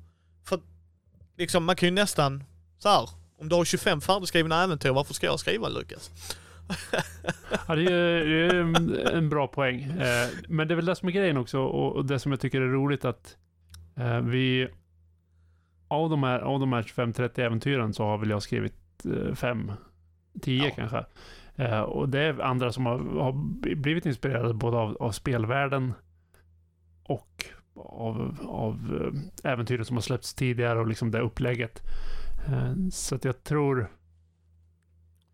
Liksom 1.36 1.64
man 1.64 1.76
kan 1.76 1.86
ju 1.88 1.94
nästan, 1.94 2.44
så 2.78 2.88
här, 2.88 3.08
om 3.38 3.48
du 3.48 3.54
har 3.56 3.64
25 3.64 4.00
färdigskrivna 4.00 4.62
äventyr, 4.64 4.90
varför 4.90 5.14
ska 5.14 5.26
jag 5.26 5.40
skriva 5.40 5.68
Lukas? 5.68 6.10
Ja, 7.68 7.74
det 7.74 7.82
är, 7.82 8.24
det 8.24 8.46
är 8.46 8.54
en- 9.16 9.28
bra 9.28 9.46
poäng. 9.46 9.82
Eh, 9.82 10.28
Men 10.48 10.68
det 10.68 10.74
är 10.74 10.76
väl 10.76 10.84
det 10.84 10.96
som 10.96 11.08
är 11.08 11.12
grejen 11.12 11.36
också 11.36 11.58
och 11.60 12.04
det 12.06 12.18
som 12.18 12.32
jag 12.32 12.40
tycker 12.40 12.60
är 12.60 12.68
roligt 12.68 13.04
att 13.04 13.36
eh, 13.96 14.20
vi 14.20 14.68
av 15.88 16.10
de 16.10 16.22
här, 16.22 16.38
av 16.38 16.60
de 16.60 16.72
här 16.72 16.82
25-30 16.82 17.40
äventyren 17.40 17.94
så 17.94 18.04
har 18.04 18.18
väl 18.18 18.30
jag 18.30 18.42
skrivit 18.42 18.74
5, 19.34 19.72
10 20.42 20.64
Ja. 20.64 20.70
kanske. 20.76 21.04
Eh, 21.56 21.80
Och 21.80 22.08
det 22.08 22.20
är 22.20 22.40
andra 22.40 22.72
som 22.72 22.86
har, 22.86 22.98
har 22.98 23.32
blivit 23.76 24.06
inspirerade 24.06 24.54
både 24.54 24.76
av, 24.76 24.96
av 25.02 25.12
spelvärlden 25.12 25.92
och 27.04 27.44
av, 27.76 28.36
av 28.48 29.00
eh, 29.44 29.50
äventyren 29.52 29.84
som 29.84 29.96
har 29.96 30.02
släppts 30.02 30.34
tidigare 30.34 30.80
och 30.80 30.86
liksom 30.86 31.10
det 31.10 31.20
upplägget. 31.20 31.82
Eh, 32.46 32.74
så 32.90 33.14
att 33.14 33.24
jag 33.24 33.44
tror 33.44 33.88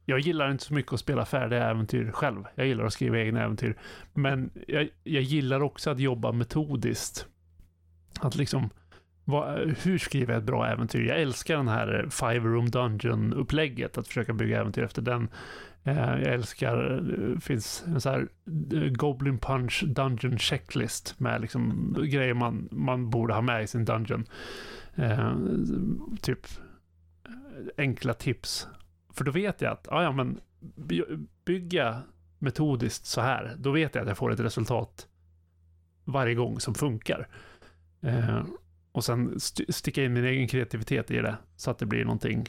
jag 0.04 0.18
gillar 0.20 0.50
inte 0.50 0.64
så 0.64 0.74
mycket 0.74 0.92
att 0.92 1.00
spela 1.00 1.24
färdiga 1.24 1.70
äventyr 1.70 2.10
själv. 2.10 2.44
Jag 2.54 2.66
gillar 2.66 2.84
att 2.84 2.92
skriva 2.92 3.18
egna 3.18 3.42
äventyr. 3.42 3.76
Men 4.14 4.50
jag, 4.66 4.88
jag 5.04 5.22
gillar 5.22 5.62
också 5.62 5.90
att 5.90 6.00
jobba 6.00 6.32
metodiskt. 6.32 7.26
Att 8.20 8.34
liksom, 8.34 8.70
vad, 9.24 9.58
hur 9.82 9.98
skriver 9.98 10.32
jag 10.32 10.40
ett 10.40 10.46
bra 10.46 10.66
äventyr? 10.66 11.04
Jag 11.04 11.20
älskar 11.20 11.56
den 11.56 11.68
här 11.68 12.08
Five 12.10 12.48
Room 12.48 12.70
Dungeon-upplägget, 12.70 13.98
att 13.98 14.06
försöka 14.06 14.32
bygga 14.32 14.60
äventyr 14.60 14.82
efter 14.82 15.02
den. 15.02 15.28
Eh, 15.84 15.98
jag 15.98 16.22
älskar, 16.34 16.76
det 17.00 17.40
finns 17.40 17.84
en 17.86 18.00
sån 18.00 18.12
här 18.12 18.28
eh, 18.74 18.88
Goblin 18.90 19.38
Punch 19.38 19.84
Dungeon 19.86 20.38
Checklist 20.38 21.20
med 21.20 21.40
liksom 21.40 21.92
grejer 22.10 22.34
man, 22.34 22.68
man 22.70 23.10
borde 23.10 23.34
ha 23.34 23.40
med 23.40 23.62
i 23.62 23.66
sin 23.66 23.84
dungeon. 23.84 24.24
Eh, 24.94 25.36
typ 26.20 26.46
enkla 27.76 28.14
tips 28.14 28.68
för 29.10 29.24
då 29.24 29.30
vet 29.30 29.60
jag 29.60 29.72
att, 29.72 29.86
ja, 29.90 30.02
ja 30.02 30.12
men 30.12 30.40
bygga 31.44 32.02
metodiskt 32.38 33.06
så 33.06 33.20
här, 33.20 33.54
då 33.58 33.70
vet 33.70 33.94
jag 33.94 34.02
att 34.02 34.08
jag 34.08 34.18
får 34.18 34.32
ett 34.32 34.40
resultat 34.40 35.08
varje 36.04 36.34
gång 36.34 36.60
som 36.60 36.74
funkar. 36.74 37.28
Eh, 38.00 38.44
och 38.92 39.04
sen 39.04 39.36
st- 39.36 39.72
sticka 39.72 40.04
in 40.04 40.12
min 40.12 40.24
egen 40.24 40.48
kreativitet 40.48 41.10
i 41.10 41.16
det, 41.16 41.36
så 41.56 41.70
att 41.70 41.78
det 41.78 41.86
blir 41.86 42.04
någonting 42.04 42.48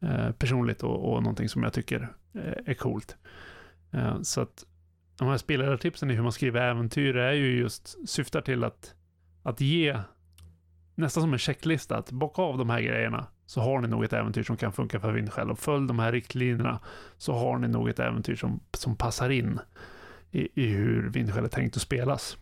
eh, 0.00 0.30
personligt 0.30 0.82
och, 0.82 1.12
och 1.12 1.22
någonting 1.22 1.48
som 1.48 1.62
jag 1.62 1.72
tycker 1.72 2.12
är 2.66 2.74
coolt. 2.74 3.16
Eh, 3.92 4.22
så 4.22 4.40
att 4.40 4.64
de 5.18 5.28
här 5.28 5.36
spelartipsen 5.36 6.10
i 6.10 6.14
hur 6.14 6.22
man 6.22 6.32
skriver 6.32 6.60
äventyr 6.60 7.16
är 7.16 7.32
ju 7.32 7.58
just, 7.58 8.08
syftar 8.08 8.40
till 8.40 8.64
att, 8.64 8.94
att 9.42 9.60
ge 9.60 9.98
nästan 10.94 11.22
som 11.22 11.32
en 11.32 11.38
checklista, 11.38 11.96
att 11.96 12.10
bocka 12.10 12.42
av 12.42 12.58
de 12.58 12.70
här 12.70 12.80
grejerna 12.80 13.26
så 13.46 13.60
har 13.60 13.80
ni 13.80 13.88
nog 13.88 14.04
ett 14.04 14.12
äventyr 14.12 14.42
som 14.42 14.56
kan 14.56 14.72
funka 14.72 15.00
för 15.00 15.12
Vindskäl 15.12 15.50
och 15.50 15.58
följ 15.58 15.88
de 15.88 15.98
här 15.98 16.12
riktlinjerna 16.12 16.80
så 17.16 17.32
har 17.32 17.58
ni 17.58 17.68
nog 17.68 17.88
ett 17.88 17.98
äventyr 17.98 18.36
som, 18.36 18.60
som 18.72 18.96
passar 18.96 19.30
in 19.30 19.60
i, 20.30 20.48
i 20.62 20.66
hur 20.66 21.10
Vindskäl 21.10 21.44
är 21.44 21.48
tänkt 21.48 21.76
att 21.76 21.82
spelas. 21.82 22.36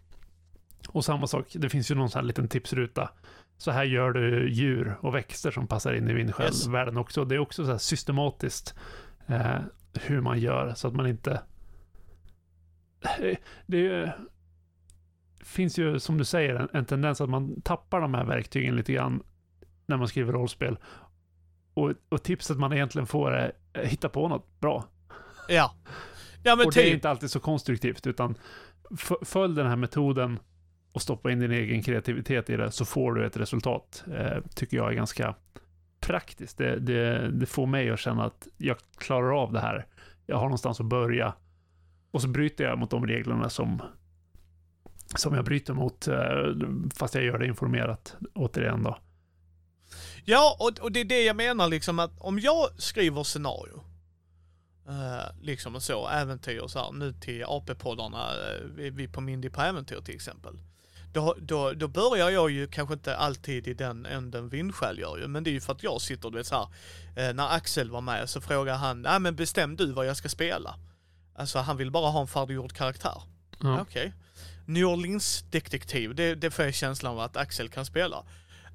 Och 0.89 1.05
samma 1.05 1.27
sak, 1.27 1.47
det 1.55 1.69
finns 1.69 1.91
ju 1.91 1.95
någon 1.95 2.11
sån 2.11 2.19
här 2.19 2.27
liten 2.27 2.49
tipsruta. 2.49 3.11
Så 3.57 3.71
här 3.71 3.85
gör 3.85 4.12
du 4.12 4.51
djur 4.51 4.97
och 5.01 5.15
växter 5.15 5.51
som 5.51 5.66
passar 5.66 5.93
in 5.93 6.09
i 6.09 6.12
Yes. 6.12 6.19
Vindskäl-världen 6.19 6.97
också. 6.97 7.25
Det 7.25 7.35
är 7.35 7.39
också 7.39 7.65
så 7.65 7.71
här 7.71 7.79
systematiskt 7.79 8.75
eh, 9.27 9.57
hur 10.01 10.21
man 10.21 10.39
gör 10.39 10.75
så 10.75 10.89
att 10.89 10.95
man 10.95 11.07
inte... 11.07 11.43
Det 13.66 13.77
är 13.77 13.83
ju 13.83 14.09
finns 15.45 15.79
ju, 15.79 16.01
som 16.01 16.19
du 16.19 16.25
säger, 16.25 16.55
en, 16.55 16.69
en 16.73 16.85
tendens 16.85 17.21
att 17.21 17.31
man 17.31 17.61
tappar 17.61 18.01
de 18.01 18.15
här 18.15 18.25
verktygen 18.25 18.77
lite 18.77 18.93
grann 18.93 19.23
när 19.87 19.97
man 19.97 20.09
skriver 20.09 20.33
rollspel. 20.33 20.79
Och, 21.75 21.93
och 22.09 22.23
tipset 22.23 22.59
man 22.59 22.73
egentligen 22.73 23.07
får 23.07 23.31
är 23.31 23.53
eh, 23.73 23.83
hitta 23.83 24.09
på 24.09 24.29
något 24.29 24.61
bra. 24.61 24.85
Ja. 25.49 25.75
Ja 26.43 26.57
men 26.57 26.66
och 26.66 26.73
det 26.73 26.81
är 26.81 26.85
typ, 26.85 26.95
inte 26.95 27.11
alltid 27.11 27.31
så 27.31 27.41
konstruktivt, 27.41 28.07
utan 28.07 28.35
följ 29.23 29.55
den 29.55 29.66
här 29.66 29.77
metoden 29.77 30.39
och 30.93 31.03
stoppa 31.03 31.31
in 31.31 31.41
din 31.41 31.53
egen 31.53 31.83
kreativitet 31.83 32.51
i 32.51 32.57
det, 32.57 32.71
så 32.71 32.85
får 32.85 33.15
du 33.15 33.27
ett 33.27 33.37
resultat. 33.37 34.05
Eh, 34.15 34.39
tycker 34.55 34.77
jag 34.77 34.91
är 34.91 34.95
ganska 34.95 35.35
praktiskt. 36.06 36.59
Det, 36.59 36.78
det, 36.78 37.31
det 37.31 37.47
får 37.47 37.66
mig 37.66 37.90
att 37.90 38.01
känna 38.01 38.24
att 38.24 38.48
jag 38.56 38.76
klarar 38.97 39.43
av 39.43 39.52
det 39.52 39.60
här. 39.60 39.86
Jag 40.26 40.36
har 40.36 40.44
någonstans 40.44 40.81
att 40.81 40.86
börja. 40.86 41.35
Och 42.10 42.22
så 42.22 42.28
bryter 42.28 42.64
jag 42.64 42.78
mot 42.78 42.90
de 42.90 43.06
reglerna 43.06 43.51
som, 43.51 43.82
som 45.16 45.35
jag 45.35 45.44
bryter 45.44 45.74
mot, 45.74 46.09
eh, 46.09 46.16
fast 46.94 47.14
jag 47.14 47.24
gör 47.24 47.39
det 47.39 47.47
informerat 47.47 48.16
återigen 48.35 48.82
då. 48.82 48.98
ja 50.24 50.56
och, 50.60 50.85
och 50.85 50.93
det 50.93 51.01
är 51.01 51.05
det 51.05 51.22
jag 51.24 51.36
menar 51.36 51.68
liksom 51.68 51.98
att 51.98 52.20
om 52.20 52.39
jag 52.39 52.81
skriver 52.81 53.22
scenario, 53.22 53.85
eh, 54.89 55.43
liksom 55.43 55.74
och 55.74 55.82
så, 55.82 56.09
äventyr 56.09 56.60
och 56.60 56.70
så 56.70 56.78
här, 56.78 56.93
nu 56.93 57.12
till 57.12 57.44
AP-poddarna, 57.44 58.31
eh, 58.31 58.64
vi, 58.76 58.90
vi 58.90 59.09
på 59.09 59.20
Mindy 59.20 59.51
på 59.51 59.60
äventyr 59.60 60.01
till 60.01 60.14
exempel. 60.14 60.59
Då, 61.15 61.35
då, 61.39 61.73
då 61.73 61.89
börjar 61.89 62.31
jag 62.31 62.51
ju 62.51 62.66
kanske 62.66 62.95
inte 62.95 63.16
alltid 63.16 63.69
i 63.69 63.74
den 63.74 64.07
änden 64.07 64.49
Vindskäl 64.49 64.99
gör 64.99 65.19
ju, 65.19 65.28
men 65.28 65.45
det 65.45 65.51
är 65.51 65.53
ju 65.53 65.61
för 65.61 65.73
att 65.73 65.82
jag 65.82 66.01
sitter, 66.01 66.31
du 66.31 66.36
vet 66.39 66.47
så 66.47 66.55
här, 67.16 67.28
eh, 67.28 67.35
när 67.35 67.55
Axel 67.55 67.91
var 67.91 68.01
med 68.01 68.31
så 68.31 68.41
frågar 68.41 68.77
han, 68.77 69.03
nej 69.03 69.20
men 69.20 69.36
bestäm 69.36 69.77
du 69.77 69.93
vad 69.93 70.07
jag 70.07 70.16
ska 70.16 70.28
spela. 70.28 70.74
Alltså 71.36 71.59
han 71.59 71.77
vill 71.77 71.91
bara 71.91 72.11
ha 72.11 72.20
en 72.20 72.27
färdiggjord 72.27 72.73
karaktär. 72.73 73.23
Ja. 73.61 73.81
Okej. 73.81 74.12
New 74.66 74.86
Orleans 74.86 75.45
detektiv, 75.51 76.15
det, 76.15 76.35
det 76.35 76.51
får 76.51 76.65
jag 76.65 76.74
känslan 76.74 77.12
av 77.12 77.20
att 77.20 77.36
Axel 77.36 77.69
kan 77.69 77.86
spela. 77.86 78.24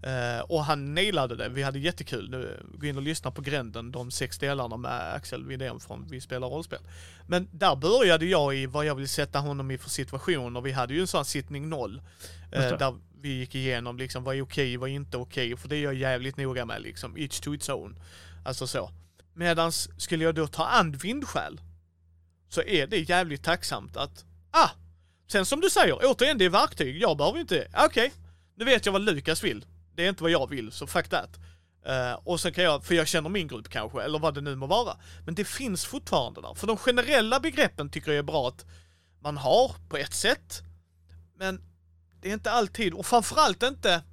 Eh, 0.04 0.40
och 0.40 0.64
han 0.64 0.94
nailade 0.96 1.36
det, 1.36 1.50
vi 1.50 1.64
hade 1.64 1.80
jättekul. 1.80 2.30
Nu, 2.30 2.64
gå 2.74 2.88
in 2.88 2.98
och 2.98 3.04
lyssna 3.04 3.32
på 3.32 3.42
Gränden, 3.42 3.92
de 3.92 4.12
sex 4.12 4.38
delarna 4.38 4.78
med 4.78 5.14
Axel 5.14 5.46
Widén 5.46 5.80
från 5.80 6.08
Vi 6.10 6.22
spelar 6.22 6.48
rollspel. 6.48 6.80
Men 7.28 7.48
där 7.52 7.76
började 7.76 8.26
jag 8.26 8.56
i 8.56 8.66
vad 8.66 8.86
jag 8.86 8.96
vill 8.96 9.10
sätta 9.10 9.40
honom 9.40 9.72
i 9.72 9.78
för 9.78 9.90
situation 9.90 10.56
och 10.56 10.66
vi 10.66 10.72
hade 10.72 10.94
ju 10.94 11.02
en 11.02 11.08
sån 11.08 11.26
sittning 11.26 11.70
noll. 11.70 12.02
Det. 12.52 12.78
där 12.78 12.96
vi 13.22 13.30
gick 13.30 13.56
igenom 13.56 13.98
liksom 13.98 14.24
vad 14.24 14.36
är 14.36 14.42
okej, 14.42 14.78
vad 14.78 14.90
är 14.90 14.94
inte 14.94 15.18
okej, 15.18 15.58
för 15.58 15.70
det 15.70 15.76
är 15.76 15.84
jag 15.84 15.94
jävligt 15.94 16.38
noga 16.38 16.66
med 16.66 16.82
liksom. 16.82 17.18
Each 17.18 17.40
to 17.40 17.54
its 17.54 17.70
own. 17.70 18.00
Alltså 18.46 18.68
så. 18.68 18.92
Medans 19.34 19.90
skulle 19.98 20.24
jag 20.24 20.36
då 20.36 20.48
ta 20.48 20.66
and 20.66 20.96
vindskäl 20.96 21.62
så 22.50 22.62
är 22.62 22.88
det 22.88 22.98
jävligt 22.98 23.44
tacksamt 23.44 23.98
att, 23.98 24.26
ah! 24.52 24.70
Sen 25.28 25.46
som 25.46 25.62
du 25.62 25.70
säger, 25.70 25.98
återigen 26.04 26.38
det 26.38 26.46
är 26.46 26.50
verktyg, 26.50 27.02
jag 27.02 27.18
behöver 27.18 27.40
inte, 27.40 27.68
okej, 27.86 28.12
nu 28.56 28.66
vet 28.66 28.86
jag 28.86 28.94
vad 28.94 29.02
Lukas 29.02 29.44
vill. 29.44 29.66
Det 30.00 30.06
är 30.06 30.10
inte 30.10 30.24
vad 30.24 30.32
jag 30.32 30.50
vill, 30.50 30.72
så 30.72 30.88
fuck 30.88 31.10
that. 31.10 31.40
Eh, 31.86 32.14
och 32.14 32.40
sen 32.40 32.54
kan 32.54 32.64
jag, 32.64 32.84
för 32.86 32.96
jag 32.96 33.08
känner 33.08 33.30
min 33.30 33.48
grupp 33.48 33.70
kanske, 33.70 34.02
eller 34.02 34.20
vad 34.20 34.34
det 34.34 34.42
nu 34.42 34.56
må 34.56 34.68
vara. 34.68 34.98
Men 35.26 35.36
det 35.36 35.46
finns 35.46 35.86
fortfarande 35.86 36.42
där. 36.42 36.54
För 36.54 36.68
de 36.68 36.78
generella 36.78 37.40
begreppen 37.40 37.90
tycker 37.90 38.12
jag 38.12 38.20
är 38.20 38.24
bra 38.24 38.48
att 38.48 38.66
man 39.22 39.38
har 39.38 39.76
på 39.90 39.98
ett 39.98 40.14
sätt. 40.14 40.62
Men 41.36 41.62
det 42.22 42.30
är 42.30 42.34
inte 42.34 42.52
alltid, 42.52 42.94
och 42.94 43.06
framförallt 43.06 43.64
inte, 43.64 44.04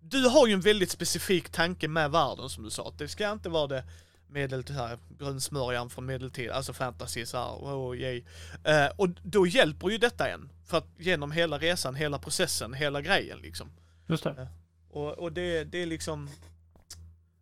du 0.00 0.28
har 0.28 0.46
ju 0.46 0.52
en 0.52 0.60
väldigt 0.60 0.90
specifik 0.90 1.48
tanke 1.48 1.88
med 1.88 2.10
världen 2.10 2.48
som 2.48 2.64
du 2.64 2.70
sa. 2.70 2.88
att 2.88 2.98
Det 2.98 3.08
ska 3.08 3.32
inte 3.32 3.48
vara 3.48 3.66
det 3.66 3.84
medeltid 4.28 4.76
här, 4.76 4.98
grönsmörjan 5.18 5.90
från 5.90 6.06
medeltid, 6.06 6.50
alltså 6.50 6.72
fantasy 6.72 7.26
så 7.26 7.36
här, 7.36 7.52
oh, 7.52 7.96
yay. 7.96 8.24
Eh, 8.64 8.86
och 8.96 9.08
då 9.22 9.46
hjälper 9.46 9.88
ju 9.88 9.98
detta 9.98 10.28
en. 10.28 10.50
För 10.66 10.78
att 10.78 10.86
genom 10.98 11.32
hela 11.32 11.58
resan, 11.58 11.94
hela 11.94 12.18
processen, 12.18 12.74
hela 12.74 13.00
grejen 13.00 13.38
liksom. 13.38 13.70
Just 14.06 14.24
det. 14.24 14.48
Och, 14.92 15.18
och 15.18 15.32
det, 15.32 15.64
det 15.64 15.82
är 15.82 15.86
liksom... 15.86 16.30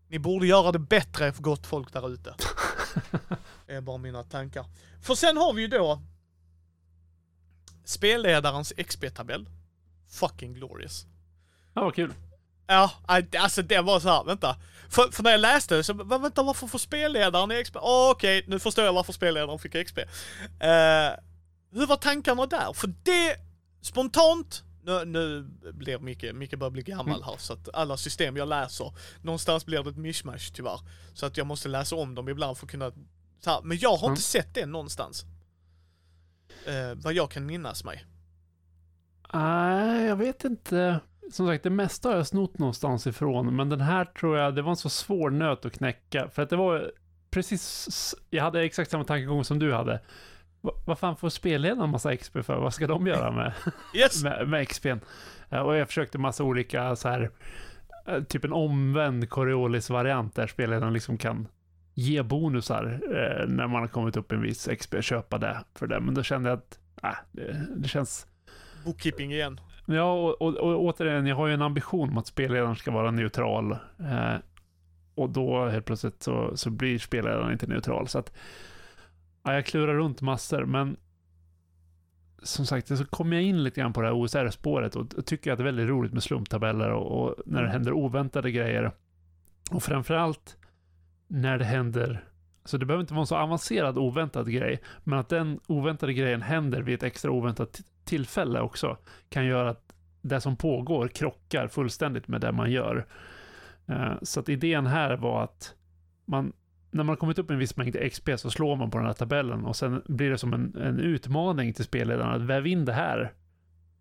Ni 0.08 0.18
borde 0.18 0.46
göra 0.46 0.72
det 0.72 0.78
bättre 0.78 1.32
för 1.32 1.42
gott 1.42 1.66
folk 1.66 1.92
där 1.92 2.08
ute. 2.14 2.34
Det 3.66 3.74
är 3.74 3.80
bara 3.80 3.98
mina 3.98 4.22
tankar. 4.24 4.64
För 5.02 5.14
sen 5.14 5.36
har 5.36 5.52
vi 5.52 5.62
ju 5.62 5.68
då 5.68 6.02
spelledarens 7.84 8.72
XP-tabell. 8.76 9.46
Fucking 10.08 10.54
glorious. 10.54 11.06
Ja, 11.74 11.84
vad 11.84 11.94
kul. 11.94 12.12
Ja, 12.66 12.90
alltså 13.38 13.62
det 13.62 13.80
var 13.80 14.00
så 14.00 14.08
här, 14.08 14.24
vänta. 14.24 14.56
För, 14.88 15.08
för 15.12 15.22
när 15.22 15.30
jag 15.30 15.40
läste 15.40 15.76
det 15.76 15.84
så, 15.84 15.92
"Va- 15.92 16.18
vänta 16.18 16.42
varför 16.42 16.66
får 16.66 16.78
spelledaren 16.78 17.64
XP? 17.64 17.76
Åh, 17.76 18.10
Okej, 18.10 18.44
nu 18.46 18.58
förstår 18.58 18.84
jag 18.84 18.92
varför 18.92 19.12
spelledaren 19.12 19.58
fick 19.58 19.72
XP. 19.86 19.98
Eh, 19.98 20.06
hur 21.72 21.86
var 21.86 21.96
tankarna 21.96 22.46
där? 22.46 22.72
För 22.72 22.94
det, 23.02 23.36
spontant, 23.80 24.62
nu, 24.82 25.04
nu 25.04 25.42
blir 25.72 25.98
Micke, 25.98 26.24
Micke 26.34 26.58
börjar 26.58 26.70
bli 26.70 26.82
gammal 26.82 27.22
här 27.22 27.36
så 27.38 27.52
att 27.52 27.68
alla 27.72 27.96
system 27.96 28.36
jag 28.36 28.48
läser, 28.48 28.92
någonstans 29.22 29.66
blir 29.66 29.82
det 29.82 29.90
ett 29.90 29.96
mishmash 29.96 30.52
tyvärr. 30.54 30.80
Så 31.14 31.26
att 31.26 31.36
jag 31.36 31.46
måste 31.46 31.68
läsa 31.68 31.96
om 31.96 32.14
dem 32.14 32.28
ibland 32.28 32.58
för 32.58 32.66
att 32.66 32.70
kunna, 32.70 32.90
så 33.40 33.50
här, 33.50 33.62
men 33.62 33.78
jag 33.78 33.90
har 33.96 34.06
Mm. 34.06 34.10
inte 34.12 34.22
sett 34.22 34.54
det 34.54 34.66
någonstans. 34.66 35.24
Eh, 36.66 36.94
vad 36.96 37.12
jag 37.12 37.30
kan 37.30 37.46
minnas 37.46 37.84
mig. 37.84 38.04
Nej, 39.32 40.06
jag 40.06 40.16
vet 40.16 40.44
inte. 40.44 41.00
Som 41.32 41.46
sagt, 41.46 41.62
det 41.64 41.70
mesta 41.70 42.08
har 42.08 42.16
jag 42.16 42.26
snott 42.26 42.58
någonstans 42.58 43.06
ifrån, 43.06 43.56
men 43.56 43.68
den 43.68 43.80
här 43.80 44.04
tror 44.04 44.38
jag, 44.38 44.54
det 44.54 44.62
var 44.62 44.70
en 44.70 44.76
så 44.76 44.88
svår 44.90 45.30
nöt 45.30 45.64
att 45.64 45.72
knäcka. 45.72 46.28
För 46.28 46.42
att 46.42 46.50
det 46.50 46.56
var 46.56 46.92
precis, 47.30 48.14
jag 48.30 48.42
hade 48.42 48.62
exakt 48.62 48.90
samma 48.90 49.04
tankegång 49.04 49.44
som 49.44 49.58
du 49.58 49.72
hade. 49.74 50.00
Va, 50.60 50.72
vad 50.84 50.98
fan 50.98 51.16
får 51.16 51.28
spelledarna 51.28 51.86
massa 51.86 52.16
XP 52.16 52.32
för? 52.44 52.56
Vad 52.56 52.74
ska 52.74 52.86
de 52.86 53.06
göra 53.06 53.30
med, 53.30 53.52
Yes! 53.94 54.22
med, 54.24 54.48
med 54.48 54.66
XP'n? 54.66 55.00
Eh, 55.50 55.58
Och 55.60 55.76
jag 55.76 55.86
försökte 55.88 56.18
massa 56.18 56.44
olika 56.44 56.96
så 56.96 57.08
här, 57.08 57.30
eh, 58.06 58.22
typ 58.22 58.44
en 58.44 58.52
omvänd 58.52 59.28
Coriolis-variant 59.30 60.34
där 60.34 60.46
spelledaren 60.46 60.92
liksom 60.92 61.18
kan 61.18 61.48
ge 61.94 62.22
bonusar 62.22 63.00
eh, 63.04 63.48
när 63.48 63.66
man 63.66 63.80
har 63.80 63.88
kommit 63.88 64.16
upp 64.16 64.32
en 64.32 64.42
viss 64.42 64.68
XP, 64.78 64.94
köpa 65.00 65.38
det 65.38 65.64
för 65.74 65.86
det. 65.86 66.00
Men 66.00 66.14
då 66.14 66.22
kände 66.22 66.48
jag 66.50 66.58
att, 66.58 66.78
äh, 67.02 67.18
det, 67.32 67.66
det 67.76 67.88
känns 67.88 68.26
Bookkeeping 68.84 69.32
igen. 69.32 69.60
Ja, 69.86 70.12
och, 70.12 70.42
och, 70.42 70.56
och 70.56 70.82
återigen, 70.84 71.26
jag 71.26 71.36
har 71.36 71.46
ju 71.46 71.54
en 71.54 71.62
ambition 71.62 72.08
om 72.10 72.18
att 72.18 72.26
spelledaren 72.26 72.76
ska 72.76 72.90
vara 72.90 73.10
neutral. 73.10 73.72
Eh, 74.00 74.34
och 75.14 75.30
då 75.30 75.68
helt 75.68 75.84
plötsligt 75.86 76.22
så, 76.22 76.56
så 76.56 76.70
blir 76.70 76.98
spelledaren 76.98 77.52
inte 77.52 77.66
neutral. 77.66 78.08
Så 78.08 78.18
att, 78.18 78.32
ja, 79.42 79.54
jag 79.54 79.66
klurar 79.66 79.94
runt 79.94 80.22
massor, 80.22 80.64
men 80.64 80.96
som 82.42 82.66
sagt, 82.66 82.88
så 82.98 83.04
kommer 83.04 83.36
jag 83.36 83.44
in 83.44 83.62
lite 83.62 83.80
grann 83.80 83.92
på 83.92 84.00
det 84.00 84.06
här 84.06 84.14
OSR-spåret 84.14 84.96
och, 84.96 85.26
tycker 85.26 85.52
att 85.52 85.58
det 85.58 85.62
är 85.62 85.64
väldigt 85.64 85.88
roligt 85.88 86.12
med 86.12 86.22
slumptabeller 86.22 86.90
och, 86.90 87.22
och 87.22 87.34
när 87.46 87.62
det 87.62 87.70
händer 87.70 87.92
oväntade 87.92 88.50
grejer. 88.50 88.92
Och 89.70 89.82
framförallt 89.82 90.56
när 91.28 91.58
det 91.58 91.64
händer, 91.64 92.24
så 92.64 92.76
det 92.76 92.86
behöver 92.86 93.00
inte 93.00 93.14
vara 93.14 93.22
en 93.22 93.26
så 93.26 93.36
avancerad 93.36 93.98
oväntad 93.98 94.52
grej, 94.52 94.80
men 95.04 95.18
att 95.18 95.28
den 95.28 95.60
oväntade 95.66 96.12
grejen 96.12 96.42
händer 96.42 96.82
vid 96.82 96.94
ett 96.94 97.02
extra 97.02 97.30
oväntat 97.30 97.80
tillfälle 98.04 98.60
också 98.60 98.96
kan 99.28 99.46
göra 99.46 99.70
att 99.70 99.92
det 100.22 100.40
som 100.40 100.56
pågår 100.56 101.08
krockar 101.08 101.68
fullständigt 101.68 102.28
med 102.28 102.40
det 102.40 102.52
man 102.52 102.70
gör. 102.70 103.06
Eh, 103.86 104.12
Så 104.22 104.40
att 104.40 104.48
idén 104.48 104.86
här 104.86 105.16
var 105.16 105.44
att 105.44 105.74
man, 106.24 106.52
när 106.90 107.04
man 107.04 107.08
har 107.08 107.16
kommit 107.16 107.38
upp 107.38 107.50
en 107.50 107.58
viss 107.58 107.76
mängd 107.76 107.96
XP 108.12 108.28
så 108.36 108.50
slår 108.50 108.76
man 108.76 108.90
på 108.90 108.98
den 108.98 109.06
här 109.06 109.14
tabellen 109.14 109.64
och 109.64 109.76
sen 109.76 110.02
blir 110.06 110.30
det 110.30 110.38
som 110.38 110.54
en, 110.54 110.76
en 110.76 111.00
utmaning 111.00 111.72
till 111.72 111.84
spelledaren 111.84 112.34
att 112.34 112.42
väv 112.42 112.66
in 112.66 112.84
det 112.84 112.92
här 112.92 113.32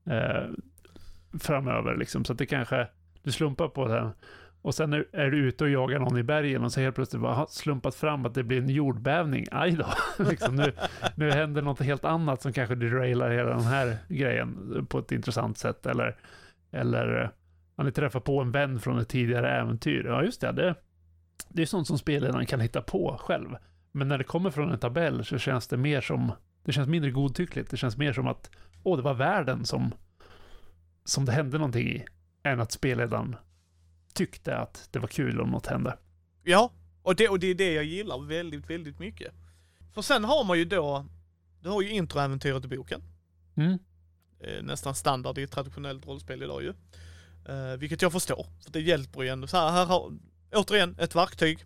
eh, 0.06 0.50
framöver 1.40 1.96
liksom. 1.96 2.26
Så 2.26 2.34
att 2.34 2.40
det 2.40 2.46
kanske, 2.46 2.88
du 3.24 3.32
slumpar 3.32 3.68
på 3.68 3.88
den 3.88 4.12
och 4.62 4.76
sen 4.76 4.94
är, 4.94 5.06
är 5.12 5.32
du 5.32 5.38
ute 5.38 5.64
och 5.64 5.70
jagar 5.70 6.00
någon 6.00 6.18
i 6.18 6.24
bergen 6.24 6.64
och 6.64 6.72
så 6.72 6.80
helt 6.80 6.96
plötsligt 6.96 7.22
bara 7.22 7.46
slumpat 7.46 7.96
fram 7.96 8.26
att 8.26 8.34
det 8.34 8.44
blir 8.44 8.58
en 8.58 8.70
jordbävning. 8.70 9.46
Aj 9.52 9.72
då! 9.72 9.88
liksom 10.30 10.56
nu, 10.56 10.74
nu 11.16 11.32
händer 11.32 11.62
något 11.62 11.80
helt 11.80 12.06
annat 12.06 12.42
som 12.42 12.54
kanske 12.54 12.76
derailar 12.76 13.30
hela 13.30 13.50
den 13.50 13.62
här 13.64 13.98
grejen 14.08 14.86
på 14.90 15.00
ett 15.00 15.12
intressant 15.12 15.58
sätt. 15.58 15.86
Eller, 15.86 16.16
eller 16.72 17.22
eh, 17.24 17.30
Ja, 17.80 17.84
ni 17.84 17.92
träffar 17.92 18.20
på 18.20 18.42
en 18.42 18.52
vän 18.52 18.80
från 18.80 19.00
ett 19.00 19.10
tidigare 19.10 19.50
äventyr. 19.52 20.06
Ja, 20.06 20.24
just 20.24 20.42
det. 20.42 20.52
Det, 20.52 20.76
det 21.50 21.62
är 21.62 21.66
sånt 21.66 21.88
som 21.88 21.98
spelledaren 21.98 22.46
kan 22.46 22.60
hitta 22.60 22.82
på 22.82 23.18
själv. 23.20 23.56
Men 23.92 24.08
när 24.08 24.18
det 24.18 24.24
kommer 24.24 24.52
från 24.52 24.72
en 24.72 24.80
tabell 24.80 25.26
så 25.26 25.38
känns 25.38 25.68
det 25.68 25.78
mer 25.78 26.02
som, 26.02 26.32
det 26.64 26.72
känns 26.72 26.88
mindre 26.88 27.12
godtyckligt. 27.12 27.72
Det 27.72 27.78
känns 27.78 27.98
mer 27.98 28.14
som 28.14 28.28
att, 28.28 28.50
åh, 28.84 28.98
det 28.98 29.04
var 29.04 29.14
världen 29.14 29.66
som, 29.66 29.94
som 31.04 31.26
det 31.26 31.32
hände 31.32 31.58
någonting 31.58 31.88
i. 31.88 32.06
Än 32.44 32.60
att 32.60 32.72
spelledaren 32.72 33.36
tyckte 34.14 34.58
att 34.58 34.88
det 34.92 35.00
var 35.00 35.08
kul 35.08 35.42
om 35.42 35.50
något 35.50 35.68
hände. 35.68 35.98
Ja, 36.44 36.72
och 37.04 37.16
det, 37.16 37.30
och 37.30 37.40
det 37.40 37.48
är 37.48 37.56
det 37.56 37.74
jag 37.74 37.84
gillar 37.84 38.28
väldigt, 38.28 38.70
väldigt 38.70 39.00
mycket. 39.00 39.34
För 39.94 40.02
sen 40.02 40.24
har 40.24 40.44
man 40.44 40.58
ju 40.58 40.66
då, 40.66 41.06
du 41.62 41.70
har 41.70 41.82
ju 41.82 41.90
introäventyret 41.90 42.66
i 42.66 42.68
boken. 42.68 43.02
Mm. 43.56 43.80
Eh, 44.40 44.64
nästan 44.64 44.96
standard 44.96 45.38
i 45.38 45.44
ett 45.44 45.52
traditionellt 45.52 46.08
rollspel 46.08 46.44
idag 46.44 46.64
ju. 46.64 46.74
Eh, 47.46 47.78
vilket 47.78 48.02
jag 48.02 48.12
förstår, 48.12 48.48
för 48.64 48.72
det 48.72 48.82
hjälper 48.82 49.22
ju 49.22 49.30
ändå. 49.30 49.48
Så 49.48 49.58
här, 49.58 49.72
här 49.72 49.86
har, 49.86 50.14
återigen, 50.54 50.96
ett 51.00 51.16
verktyg. 51.16 51.66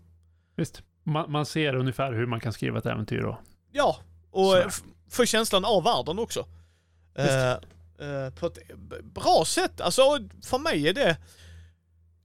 Visst. 0.55 0.81
Man, 1.03 1.31
man 1.31 1.45
ser 1.45 1.75
ungefär 1.75 2.13
hur 2.13 2.25
man 2.25 2.39
kan 2.39 2.53
skriva 2.53 2.77
ett 2.79 2.85
äventyr 2.85 3.23
och 3.23 3.37
Ja, 3.71 3.97
och 4.31 4.57
eh, 4.57 4.65
f- 4.67 4.81
få 5.09 5.25
känslan 5.25 5.65
av 5.65 5.83
världen 5.83 6.19
också. 6.19 6.45
Eh, 7.15 7.51
eh, 7.51 8.29
på 8.39 8.45
ett 8.47 8.57
bra 9.03 9.43
sätt. 9.45 9.81
Alltså 9.81 10.01
för 10.43 10.59
mig 10.59 10.87
är 10.87 10.93
det, 10.93 11.17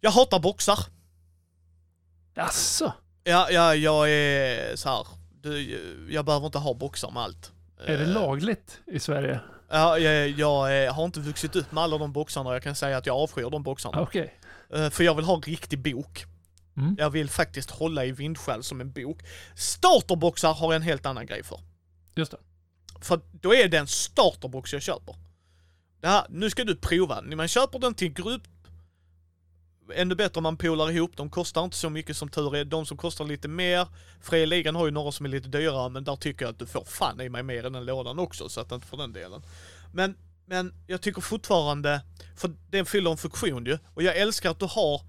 jag 0.01 0.11
hatar 0.11 0.39
boxar. 0.41 0.79
Jaså? 2.35 2.93
Ja, 3.25 3.49
ja, 3.51 3.75
jag 3.75 4.11
är 4.11 4.77
så 4.77 4.89
här. 4.89 5.07
Du, 5.43 5.79
jag 6.11 6.25
behöver 6.25 6.47
inte 6.47 6.59
ha 6.59 6.75
boxar 6.75 7.11
med 7.11 7.23
allt. 7.23 7.53
Är 7.87 7.99
det 7.99 8.05
Eh, 8.05 8.09
lagligt 8.09 8.81
i 8.87 9.01
Sverige? 9.01 9.41
Ja, 9.71 9.99
jag, 9.99 10.29
jag 10.29 10.85
eh, 10.85 10.95
har 10.95 11.05
inte 11.05 11.21
vuxit 11.21 11.57
upp 11.57 11.73
med 11.73 11.85
alla 11.85 11.99
de 11.99 12.13
boxarna 12.13 12.53
jag 12.53 12.63
kan 12.63 12.75
säga 12.75 12.97
att 12.97 13.07
jag 13.07 13.17
avskyr 13.17 13.51
de 13.51 13.63
boxarna. 13.63 14.01
Okej. 14.01 14.35
Eh, 14.75 14.91
För 14.91 15.05
jag 15.05 15.15
vill 15.15 15.25
ha 15.25 15.35
en 15.37 15.43
riktig 15.43 15.79
bok. 15.79 16.25
Mm. 16.79 16.97
Jag 16.99 17.11
vill 17.11 17.31
faktiskt 17.31 17.71
hålla 17.71 18.05
i 18.05 18.13
vindskäl 18.13 18.63
som 18.63 18.81
en 18.81 18.93
bok. 18.93 19.19
Starterboxar 19.57 20.55
har 20.55 20.73
jag 20.73 20.77
en 20.77 20.83
helt 20.83 21.07
annan 21.07 21.27
grej 21.27 21.43
för. 21.43 21.61
Just 22.15 22.31
det. 22.31 22.39
För 23.01 23.21
då 23.33 23.55
är 23.55 23.69
det 23.69 23.79
en 23.79 23.87
starterbox 23.87 24.73
jag 24.73 24.83
köper. 24.83 25.17
Det 26.01 26.09
här, 26.09 26.27
nu 26.29 26.51
ska 26.51 26.65
du 26.65 26.77
prova. 26.77 27.23
Man 27.23 27.49
köper 27.49 27.79
den 27.79 27.95
till 27.95 28.13
grupp. 28.13 28.43
Ännu 29.95 30.15
bättre 30.15 30.39
om 30.39 30.43
man 30.43 30.57
polar 30.57 30.91
ihop. 30.91 31.17
De 31.17 31.31
kostar 31.31 31.65
inte 31.65 31.77
så 31.77 31.91
mycket 31.91 32.17
som 32.17 32.29
tur 32.29 32.57
är. 32.57 32.65
De 32.65 32.87
som 32.87 32.97
kostar 32.97 33.25
lite 33.25 33.49
mer. 33.49 33.89
Fria 34.21 34.47
ligan 34.47 34.75
har 34.75 34.87
ju 34.87 34.91
några 34.91 35.13
som 35.13 35.27
är 35.27 35.31
lite 35.31 35.49
dyrare 35.49 35.89
men 35.89 36.05
där 36.05 36.17
tycker 36.17 36.45
jag 36.45 36.53
att 36.53 36.59
du 36.59 36.67
får 36.67 36.85
fan 36.85 37.21
i 37.21 37.29
mig 37.29 37.43
mer 37.43 37.67
än 37.67 37.73
den 37.73 37.85
lådan 37.85 38.19
också 38.19 38.49
så 38.49 38.61
att 38.61 38.73
inte 38.73 38.87
för 38.87 38.97
den 38.97 39.13
delen. 39.13 39.43
Men, 39.93 40.17
men 40.47 40.75
jag 40.87 41.01
tycker 41.01 41.21
fortfarande, 41.21 42.01
för 42.37 42.51
den 42.71 42.87
fyller 42.87 43.11
en 43.11 43.17
funktion 43.17 43.67
ju. 43.67 43.79
Och 43.95 44.03
jag 44.03 44.17
älskar 44.17 44.51
att 44.51 44.59
du 44.59 44.67
har 44.67 45.03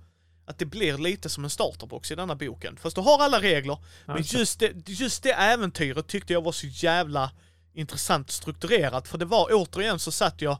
att 0.50 0.58
det 0.58 0.66
blir 0.66 0.98
lite 0.98 1.30
som 1.30 1.44
en 1.44 1.50
starterbox 1.50 2.12
i 2.12 2.16
denna 2.16 2.36
boken. 2.36 2.78
Fast 2.78 2.96
du 2.96 3.02
har 3.02 3.24
alla 3.24 3.42
regler, 3.42 3.78
men 4.06 4.18
just 4.18 4.60
det. 4.60 4.66
just 4.66 4.86
det, 4.86 4.92
just 4.92 5.24
det 5.24 5.32
äventyret 5.32 6.08
tyckte 6.08 6.34
jag 6.34 6.44
var 6.44 6.52
så 6.52 6.68
jävla 6.68 7.32
intressant 7.74 8.32
strukturerat. 8.32 9.08
För 9.08 9.18
det 9.18 9.26
var 9.26 9.48
återigen 9.52 10.00
så 10.00 10.12
satt 10.12 10.42
jag, 10.42 10.58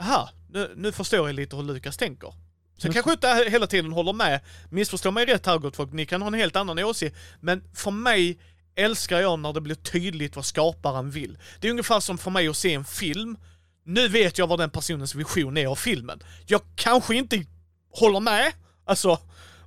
aha, 0.00 0.30
nu, 0.48 0.72
nu 0.76 0.92
förstår 0.92 1.28
jag 1.28 1.34
lite 1.34 1.56
hur 1.56 1.62
Lukas 1.62 1.96
tänker. 1.96 2.34
Sen 2.78 2.92
kanske 2.92 3.12
inte 3.12 3.46
hela 3.50 3.66
tiden 3.66 3.92
håller 3.92 4.12
med, 4.12 4.40
missförstå 4.70 5.10
mig 5.10 5.26
rätt 5.26 5.46
här 5.46 5.58
gott 5.58 5.76
folk, 5.76 5.92
ni 5.92 6.06
kan 6.06 6.22
ha 6.22 6.28
en 6.28 6.34
helt 6.34 6.56
annan 6.56 6.78
åsikt. 6.78 7.16
Men 7.40 7.62
för 7.74 7.90
mig 7.90 8.38
älskar 8.74 9.20
jag 9.20 9.38
när 9.38 9.52
det 9.52 9.60
blir 9.60 9.74
tydligt 9.74 10.36
vad 10.36 10.44
skaparen 10.44 11.10
vill. 11.10 11.38
Det 11.60 11.66
är 11.66 11.70
ungefär 11.70 12.00
som 12.00 12.18
för 12.18 12.30
mig 12.30 12.48
att 12.48 12.56
se 12.56 12.74
en 12.74 12.84
film. 12.84 13.38
Nu 13.84 14.08
vet 14.08 14.38
jag 14.38 14.46
vad 14.46 14.58
den 14.58 14.70
personens 14.70 15.14
vision 15.14 15.56
är 15.56 15.66
av 15.66 15.76
filmen. 15.76 16.22
Jag 16.46 16.60
kanske 16.74 17.14
inte 17.14 17.46
håller 17.92 18.20
med, 18.20 18.52
alltså, 18.90 19.18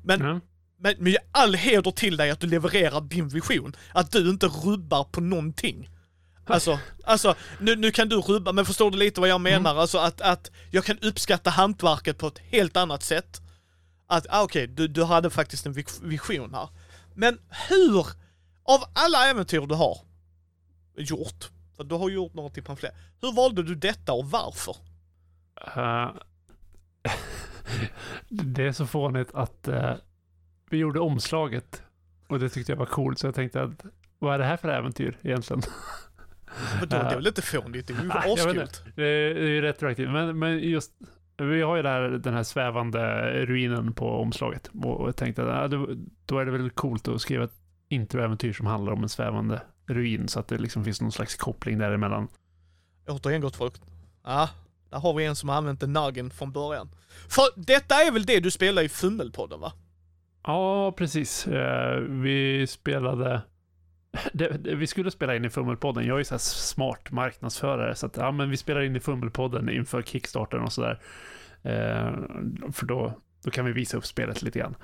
men 0.04 0.20
Ja. 0.22 0.40
men, 0.78 0.96
men 1.00 1.16
all 1.32 1.54
heder 1.56 1.92
till 1.92 2.18
dig 2.18 2.30
att 2.32 2.40
du 2.40 2.48
levererar 2.48 3.02
din 3.02 3.28
vision. 3.28 3.76
Att 3.94 4.12
du 4.12 4.30
inte 4.30 4.48
rubbar 4.48 5.04
på 5.04 5.22
någonting. 5.22 5.90
Alltså, 6.46 6.80
alltså 7.04 7.36
nu, 7.60 7.76
nu 7.76 7.92
kan 7.92 8.10
du 8.10 8.16
rubba, 8.16 8.52
men 8.52 8.66
förstår 8.66 8.92
du 8.92 8.98
lite 8.98 9.20
vad 9.22 9.30
jag 9.30 9.42
menar? 9.42 9.76
Alltså 9.76 9.98
att, 9.98 10.22
att 10.22 10.52
jag 10.72 10.86
kan 10.86 11.00
uppskatta 11.00 11.50
hantverket 11.50 12.18
på 12.18 12.28
ett 12.28 12.40
helt 12.40 12.78
annat 12.78 13.04
sätt. 13.04 13.42
Att, 14.08 14.26
ah, 14.30 14.44
okej, 14.44 14.68
du, 14.68 14.88
du 14.88 15.04
hade 15.04 15.30
faktiskt 15.30 15.66
en 15.66 15.74
vision 16.02 16.54
här. 16.54 16.70
Men 17.16 17.40
hur, 17.70 18.08
av 18.64 18.84
alla 18.94 19.30
äventyr 19.30 19.62
du 19.68 19.76
har 19.76 19.98
gjort, 20.98 21.50
för 21.78 21.84
du 21.84 21.96
har 21.96 22.10
gjort 22.10 22.34
några 22.34 22.50
till 22.50 22.64
pamflet, 22.64 22.94
hur 23.22 23.32
valde 23.34 23.64
du 23.64 23.76
detta 23.76 24.14
och 24.14 24.32
varför? 24.32 24.76
Eh, 25.76 26.10
det 28.30 28.68
är 28.68 28.72
så 28.72 28.86
fånigt 28.86 29.30
att 29.34 29.68
eh, 29.68 29.94
vi 30.70 30.78
gjorde 30.78 31.00
omslaget 31.00 31.84
och 32.28 32.40
det 32.40 32.50
tyckte 32.50 32.72
jag 32.72 32.78
var 32.78 32.86
coolt 32.86 33.20
så 33.20 33.28
jag 33.28 33.36
tänkte 33.36 33.62
att 33.62 33.86
vad 34.20 34.34
är 34.34 34.40
det 34.40 34.46
här 34.46 34.58
för 34.58 34.70
äventyr 34.70 35.18
egentligen? 35.22 35.62
För 36.80 36.86
då, 36.86 36.98
det 36.98 37.04
är 37.04 37.16
väl 37.16 37.28
inte 37.28 37.42
fånigt, 37.42 37.88
det 37.88 37.94
är 37.94 38.04
ju 38.04 38.10
Ah. 38.62 38.68
Det 38.96 39.04
är, 39.04 39.48
ju 39.48 39.62
retroaktivt, 39.62 40.10
men, 40.10 40.40
men 40.40 40.60
just 40.60 40.92
vi 41.38 41.62
har 41.62 41.76
ju 41.76 41.82
där, 41.82 42.10
den 42.10 42.34
här 42.34 42.44
svävande 42.44 43.32
ruinen 43.46 43.94
på 43.94 44.10
omslaget. 44.10 44.70
Och 44.84 45.08
jag 45.08 45.16
tänkte 45.16 45.54
att 45.54 45.72
då 46.26 46.40
är 46.40 46.46
det 46.46 46.52
väl 46.52 46.70
coolt 46.70 47.08
att 47.08 47.22
skriva 47.22 47.44
ett 47.44 47.56
introäventyr 47.90 48.54
som 48.54 48.66
handlar 48.66 48.94
om 48.94 49.04
en 49.04 49.10
svävande 49.10 49.62
ruin. 49.86 50.28
Så 50.28 50.40
att 50.40 50.48
det 50.48 50.58
liksom 50.58 50.84
finns 50.84 51.02
någon 51.02 51.12
slags 51.12 51.36
koppling 51.36 51.78
däremellan. 51.78 52.28
Återigen 53.08 53.42
gott 53.42 53.56
folk. 53.56 53.74
Ja, 54.24 54.50
där 54.94 55.00
har 55.00 55.14
vi 55.14 55.26
en 55.26 55.36
som 55.36 55.50
har 55.50 55.56
använt 55.56 55.84
en 55.84 55.94
nuggen 55.94 56.30
från 56.30 56.52
början. 56.52 56.90
För 57.30 57.44
detta 57.56 57.96
är 57.96 58.12
väl 58.12 58.26
det 58.26 58.40
du 58.40 58.52
spelar 58.52 58.82
i 58.84 58.90
Fummelpodden 58.90 59.60
va? 59.60 59.74
Ja, 60.44 60.92
precis. 60.92 61.48
Eh, 61.48 62.00
vi 62.00 62.68
spelade... 62.68 63.42
Det, 64.34 64.64
det, 64.64 64.76
vi 64.76 64.88
skulle 64.88 65.12
spela 65.12 65.36
in 65.36 65.46
i 65.46 65.50
Fummelpodden. 65.50 66.06
Jag 66.06 66.14
är 66.14 66.18
ju 66.18 66.24
såhär 66.24 66.40
smart 66.40 67.12
marknadsförare, 67.12 67.96
så 67.96 68.06
att 68.06 68.18
ja, 68.18 68.32
men 68.32 68.50
vi 68.50 68.58
spelar 68.58 68.82
in 68.82 68.96
i 68.96 69.00
Fummelpodden 69.00 69.70
inför 69.70 70.02
Kickstarten 70.02 70.62
och 70.62 70.74
sådär. 70.74 71.02
Eh, 71.64 72.12
för 72.72 72.86
då, 72.86 73.14
då 73.44 73.52
kan 73.52 73.66
vi 73.66 73.72
visa 73.72 73.98
upp 73.98 74.06
spelet 74.06 74.42
lite 74.42 74.60
grann. 74.60 74.76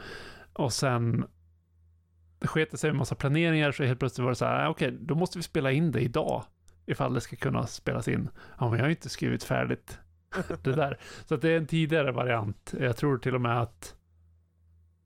Och 0.53 0.73
sen 0.73 1.25
det 2.39 2.47
sket 2.47 2.79
sig 2.79 2.89
en 2.89 2.97
massa 2.97 3.15
planeringar, 3.15 3.71
så 3.71 3.83
helt 3.83 3.99
plötsligt 3.99 4.23
var 4.23 4.31
det 4.31 4.35
så 4.35 4.45
här, 4.45 4.65
ah, 4.65 4.69
okej, 4.69 4.87
okay, 4.87 4.99
då 5.01 5.15
måste 5.15 5.37
vi 5.37 5.43
spela 5.43 5.71
in 5.71 5.91
det 5.91 6.01
idag, 6.01 6.43
ifall 6.89 7.13
det 7.13 7.21
ska 7.21 7.35
kunna 7.35 7.67
spelas 7.67 8.07
in. 8.07 8.29
Ja, 8.59 8.69
men 8.69 8.79
jag 8.79 8.85
har 8.85 8.89
inte 8.89 9.09
skrivit 9.09 9.43
färdigt 9.43 9.99
det 10.63 10.75
där. 10.75 10.97
Så 11.25 11.35
att 11.35 11.41
det 11.41 11.49
är 11.49 11.57
en 11.57 11.67
tidigare 11.67 12.11
variant. 12.11 12.73
Jag 12.79 12.97
tror 12.97 13.17
till 13.17 13.35
och 13.35 13.41
med 13.41 13.61
att 13.61 13.95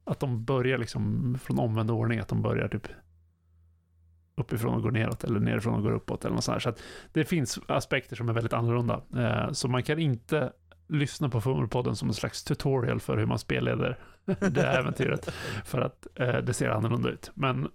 att 0.06 0.20
de 0.20 0.46
börjar 0.46 0.78
liksom 0.78 1.36
från 1.42 1.60
omvänd 1.60 1.92
ordning, 1.92 2.20
att 2.20 2.28
de 2.28 2.42
börjar 2.42 2.68
typ 2.68 2.88
uppifrån 4.36 4.74
och 4.74 4.82
går 4.82 4.92
neråt 4.92 5.24
eller 5.24 5.40
nerifrån 5.40 5.74
och 5.74 5.84
går 5.84 5.92
uppåt 5.92 6.26
eller 6.26 6.36
något 6.36 6.44
sånt 6.44 6.54
här. 6.54 6.60
Så 6.60 6.70
att 6.70 6.82
det 7.14 7.26
finns 7.26 7.60
aspekter 7.68 8.16
som 8.16 8.30
är 8.30 8.34
väldigt 8.34 8.54
annorlunda. 8.54 9.02
Eh, 9.18 9.52
så 9.52 9.68
man 9.68 9.84
kan 9.84 10.00
inte 10.00 10.54
lyssna 10.88 11.30
på 11.30 11.42
Fummelpodden 11.42 11.96
som 11.96 12.08
en 12.08 12.14
slags 12.14 12.44
tutorial 12.44 13.00
för 13.00 13.18
hur 13.18 13.26
man 13.26 13.40
spelleder 13.40 14.00
det 14.26 14.68
äventyret. 14.68 15.34
För 15.66 15.82
att 15.82 16.08
eh, 16.16 16.38
det 16.38 16.54
ser 16.54 16.70
annorlunda 16.70 17.10
ut. 17.10 17.32
Men 17.34 17.68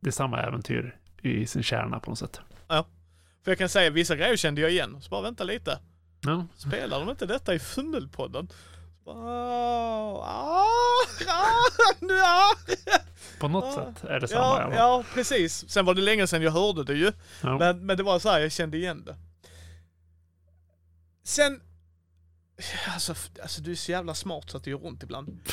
det 0.00 0.08
är 0.08 0.12
samma 0.12 0.40
äventyr 0.40 0.96
i 1.22 1.46
sin 1.46 1.62
kärna 1.62 2.00
på 2.00 2.10
något 2.10 2.18
sätt. 2.18 2.40
Ja. 2.68 2.86
För 3.44 3.50
jag 3.50 3.58
kan 3.58 3.68
säga, 3.68 3.90
vissa 3.90 4.16
grejer 4.16 4.36
kände 4.36 4.60
jag 4.60 4.70
igen. 4.70 5.00
Så 5.00 5.08
bara 5.08 5.20
vänta 5.20 5.44
lite. 5.44 5.78
Ja. 6.20 6.46
Spelar 6.56 7.00
de 7.00 7.10
inte 7.10 7.26
detta 7.26 7.54
i 7.54 7.58
Fummelpodden? 7.58 8.48
Oh, 9.04 9.16
ah, 10.26 10.64
ah, 11.26 12.54
På 13.40 13.48
något 13.48 13.64
ah, 13.64 13.72
sätt 13.74 14.04
är 14.04 14.20
det 14.20 14.28
samma. 14.28 14.60
Ja, 14.60 14.74
ja, 14.74 15.04
precis. 15.14 15.70
Sen 15.70 15.84
var 15.84 15.94
det 15.94 16.02
länge 16.02 16.26
sedan 16.26 16.42
jag 16.42 16.50
hörde 16.50 16.84
det 16.84 16.94
ju. 16.94 17.12
Ja. 17.42 17.58
Men, 17.58 17.86
men 17.86 17.96
det 17.96 18.02
var 18.02 18.18
så 18.18 18.28
här, 18.28 18.40
jag 18.40 18.52
kände 18.52 18.76
igen 18.76 19.04
det. 19.04 19.16
Sen... 21.24 21.60
Alltså, 22.92 23.14
alltså 23.42 23.62
du 23.62 23.70
är 23.70 23.76
så 23.76 23.90
jävla 23.90 24.14
smart 24.14 24.50
så 24.50 24.56
att 24.56 24.64
det 24.64 24.70
gör 24.70 24.86
ont 24.86 25.02
ibland. 25.02 25.40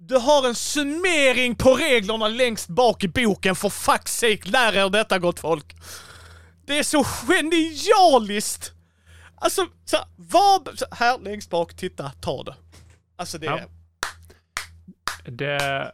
Du 0.00 0.16
har 0.16 0.48
en 0.48 0.54
summering 0.54 1.54
på 1.54 1.74
reglerna 1.74 2.28
längst 2.28 2.68
bak 2.68 3.04
i 3.04 3.08
boken, 3.08 3.56
för 3.56 3.68
fuck's 3.68 4.06
sake, 4.06 4.50
lär 4.50 4.76
er 4.76 4.90
detta 4.90 5.18
gott 5.18 5.40
folk. 5.40 5.76
Det 6.68 6.78
är 6.78 6.82
så 6.82 7.04
genialiskt! 7.04 8.72
Alltså, 9.34 9.66
så, 9.84 9.96
vad, 10.16 10.78
så, 10.78 10.84
här 10.90 11.18
längst 11.18 11.50
bak, 11.50 11.74
titta, 11.74 12.10
ta 12.20 12.42
det. 12.42 12.54
Alltså 13.16 13.38
det 13.38 13.46
ja. 13.46 13.60
Det, 15.24 15.92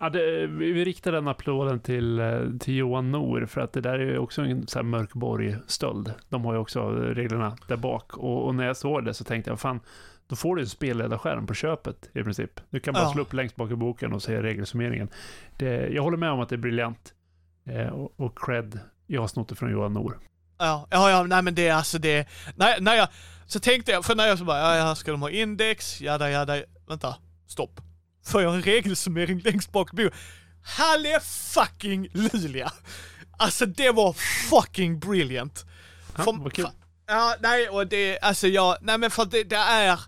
ja, 0.00 0.10
det, 0.10 0.46
vi 0.46 0.84
riktar 0.84 1.12
den 1.12 1.28
applåden 1.28 1.80
till, 1.80 2.18
eh, 2.18 2.40
till 2.60 2.76
Johan 2.76 3.12
Nor 3.12 3.46
för 3.46 3.60
att 3.60 3.72
det 3.72 3.80
där 3.80 3.98
är 3.98 4.12
ju 4.12 4.18
också 4.18 4.42
en 4.42 4.66
så 4.66 4.78
här 4.78 4.84
mörkborg-stöld. 4.84 6.14
De 6.28 6.44
har 6.44 6.52
ju 6.52 6.58
också 6.58 6.90
reglerna 6.90 7.56
där 7.68 7.76
bak 7.76 8.16
och, 8.16 8.46
och, 8.46 8.54
när 8.54 8.66
jag 8.66 8.76
såg 8.76 9.04
det 9.04 9.14
så 9.14 9.24
tänkte 9.24 9.50
jag, 9.50 9.60
fan, 9.60 9.80
då 10.26 10.36
får 10.36 10.56
du 10.56 10.62
en 10.62 10.68
spelledarskärm 10.68 11.46
på 11.46 11.54
köpet 11.54 12.10
i 12.14 12.22
princip. 12.22 12.60
Du 12.70 12.80
kan 12.80 12.94
bara 12.94 13.04
ja. 13.04 13.12
slå 13.12 13.22
upp 13.22 13.32
längst 13.32 13.56
bak 13.56 13.70
i 13.70 13.76
boken 13.76 14.12
och 14.12 14.22
se 14.22 14.42
regelsummeringen. 14.42 15.08
Det, 15.56 15.88
jag 15.88 16.02
håller 16.02 16.16
med 16.16 16.30
om 16.30 16.40
att 16.40 16.48
det 16.48 16.54
är 16.54 16.58
briljant. 16.58 17.14
Eh, 17.64 17.88
och, 17.88 18.20
och 18.20 18.38
cred, 18.38 18.80
jag 19.06 19.20
har 19.20 19.28
snott 19.28 19.48
det 19.48 19.54
från 19.54 19.70
Johan 19.70 19.92
Nor. 19.92 20.18
Ja, 20.58 20.86
ja, 20.90 21.10
ja, 21.10 21.22
nej 21.22 21.42
men 21.42 21.54
det 21.54 21.68
är 21.68 21.74
alltså 21.74 21.98
det, 21.98 22.28
när, 22.54 22.80
när 22.80 22.94
jag, 22.94 23.08
så 23.46 23.60
tänkte 23.60 23.92
jag, 23.92 24.04
för 24.04 24.14
när 24.14 24.26
jag 24.26 24.38
så 24.38 24.44
bara, 24.44 24.76
ja, 24.76 24.94
ska 24.94 25.10
de 25.10 25.22
ha 25.22 25.30
index, 25.30 26.00
jada 26.00 26.30
jada, 26.30 26.62
vänta, 26.88 27.16
stopp. 27.46 27.80
Får 28.26 28.42
jag 28.42 28.54
en 28.54 28.62
regelsummering 28.62 29.40
längst 29.40 29.72
bak 29.72 29.90
på 29.90 30.10
Halle 30.62 31.20
fucking 31.20 32.08
Lulia! 32.12 32.72
Alltså 33.38 33.66
det 33.66 33.90
var 33.90 34.12
fucking 34.50 34.98
brilliant. 34.98 35.64
Ja, 36.16 36.24
för, 36.24 36.32
vad 36.32 36.52
kul. 36.52 36.68
ja, 37.06 37.36
nej 37.40 37.68
och 37.68 37.86
det, 37.86 38.18
alltså 38.18 38.48
jag, 38.48 38.76
nej 38.80 38.98
men 38.98 39.10
för 39.10 39.24
det, 39.24 39.44
det 39.44 39.56
är... 39.56 40.00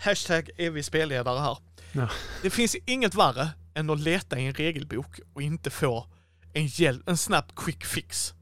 Hashtag 0.00 0.50
evig 0.58 0.84
spelledare 0.84 1.38
här. 1.38 1.58
Ja. 1.92 2.08
Det 2.42 2.50
finns 2.50 2.76
inget 2.86 3.14
värre 3.14 3.48
än 3.74 3.90
att 3.90 4.00
leta 4.00 4.38
i 4.38 4.46
en 4.46 4.54
regelbok 4.54 5.20
och 5.34 5.42
inte 5.42 5.70
få 5.70 6.06
en, 6.52 6.66
hjälp, 6.66 7.08
en 7.08 7.16
snabb 7.16 7.54
quick 7.56 7.84
fix. 7.84 8.34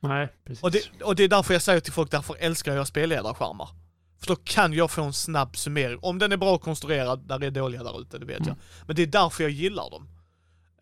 Nej, 0.00 0.28
precis. 0.44 0.62
Och 0.62 0.70
det, 0.70 1.02
och 1.02 1.16
det 1.16 1.24
är 1.24 1.28
därför 1.28 1.54
jag 1.54 1.62
säger 1.62 1.80
till 1.80 1.92
folk, 1.92 2.10
därför 2.10 2.36
älskar 2.38 2.74
jag 2.74 2.86
spelledarskärmar. 2.86 3.68
För 4.20 4.26
då 4.26 4.36
kan 4.36 4.72
jag 4.72 4.90
få 4.90 5.02
en 5.02 5.12
snabb 5.12 5.56
summering. 5.56 5.98
Om 6.02 6.18
den 6.18 6.32
är 6.32 6.36
bra 6.36 6.58
konstruerad, 6.58 7.28
där 7.28 7.44
är 7.44 7.50
dåliga 7.50 7.82
där 7.82 8.00
ute, 8.00 8.18
det 8.18 8.26
vet 8.26 8.38
mm. 8.38 8.48
jag. 8.48 8.56
Men 8.86 8.96
det 8.96 9.02
är 9.02 9.06
därför 9.06 9.44
jag 9.44 9.50
gillar 9.50 9.90
dem. 9.90 10.08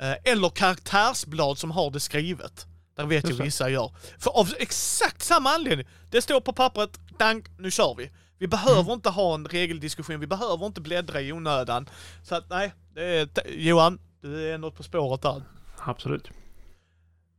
Eh, 0.01 0.33
eller 0.33 0.49
karaktärsblad 0.49 1.59
som 1.59 1.71
har 1.71 1.91
det 1.91 2.01
skrivet. 2.01 2.67
Där 2.97 3.07
vet 3.07 3.29
jag 3.29 3.37
vissa 3.37 3.69
gör. 3.69 3.95
För 4.19 4.31
av 4.31 4.55
exakt 4.59 5.23
samma 5.23 5.51
anledning. 5.51 5.87
Det 6.11 6.23
står 6.23 6.41
på 6.41 6.53
pappret, 6.53 7.01
dank, 7.19 7.47
nu 7.59 7.71
kör 7.71 7.95
vi. 7.95 8.11
Vi 8.39 8.47
behöver 8.47 8.81
mm. 8.81 8.93
inte 8.93 9.11
ha 9.11 9.35
en 9.35 9.47
regeldiskussion, 9.47 10.21
vi 10.21 10.27
behöver 10.27 10.67
inte 10.67 10.81
bläddra 10.81 11.21
i 11.21 11.33
onödan. 11.33 11.89
Så 12.23 12.35
att 12.35 12.51
nej, 12.51 12.73
det 12.95 13.05
är, 13.05 13.29
Johan, 13.49 13.99
du 14.21 14.51
är 14.51 14.59
något 14.59 14.77
på 14.77 14.83
spåret 14.83 15.23
där. 15.23 15.43
Absolut. 15.79 16.31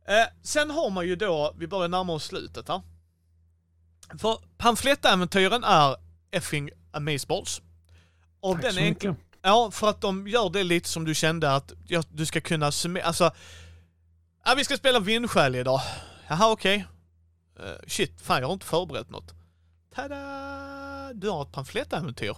Eh, 0.08 0.26
sen 0.42 0.70
har 0.70 0.90
man 0.90 1.06
ju 1.06 1.16
då, 1.16 1.54
vi 1.58 1.66
börjar 1.66 1.88
närma 1.88 2.12
oss 2.12 2.24
slutet 2.24 2.68
här. 2.68 2.82
För 4.18 4.38
pamflettäventyren 4.56 5.64
är 5.64 5.96
effing 6.30 6.70
amazeballs. 6.90 7.62
Av 8.40 8.54
Tack 8.54 8.62
den 8.62 8.72
så 8.72 8.80
mycket. 8.80 9.16
Ja, 9.42 9.70
för 9.70 9.88
att 9.88 10.00
de 10.00 10.28
gör 10.28 10.50
det 10.50 10.64
lite 10.64 10.88
som 10.88 11.04
du 11.04 11.14
kände 11.14 11.54
att 11.54 11.72
ja, 11.86 12.02
du 12.10 12.26
ska 12.26 12.40
kunna 12.40 12.72
summera, 12.72 13.04
alltså... 13.04 13.30
Ja, 14.44 14.54
vi 14.56 14.64
ska 14.64 14.76
spela 14.76 15.00
vindskäl 15.00 15.54
idag. 15.54 15.80
Jaha, 16.28 16.52
okej. 16.52 16.86
Okay. 17.56 17.66
Uh, 17.66 17.72
eh, 17.72 17.78
shit, 17.86 18.20
fan 18.20 18.40
jag 18.40 18.46
har 18.46 18.52
inte 18.52 18.66
förberett 18.66 19.10
något. 19.10 19.34
Tada! 19.94 20.87
Du 21.14 21.28
har 21.28 21.42
ett 21.42 21.52
pamflettäventyr. 21.52 22.36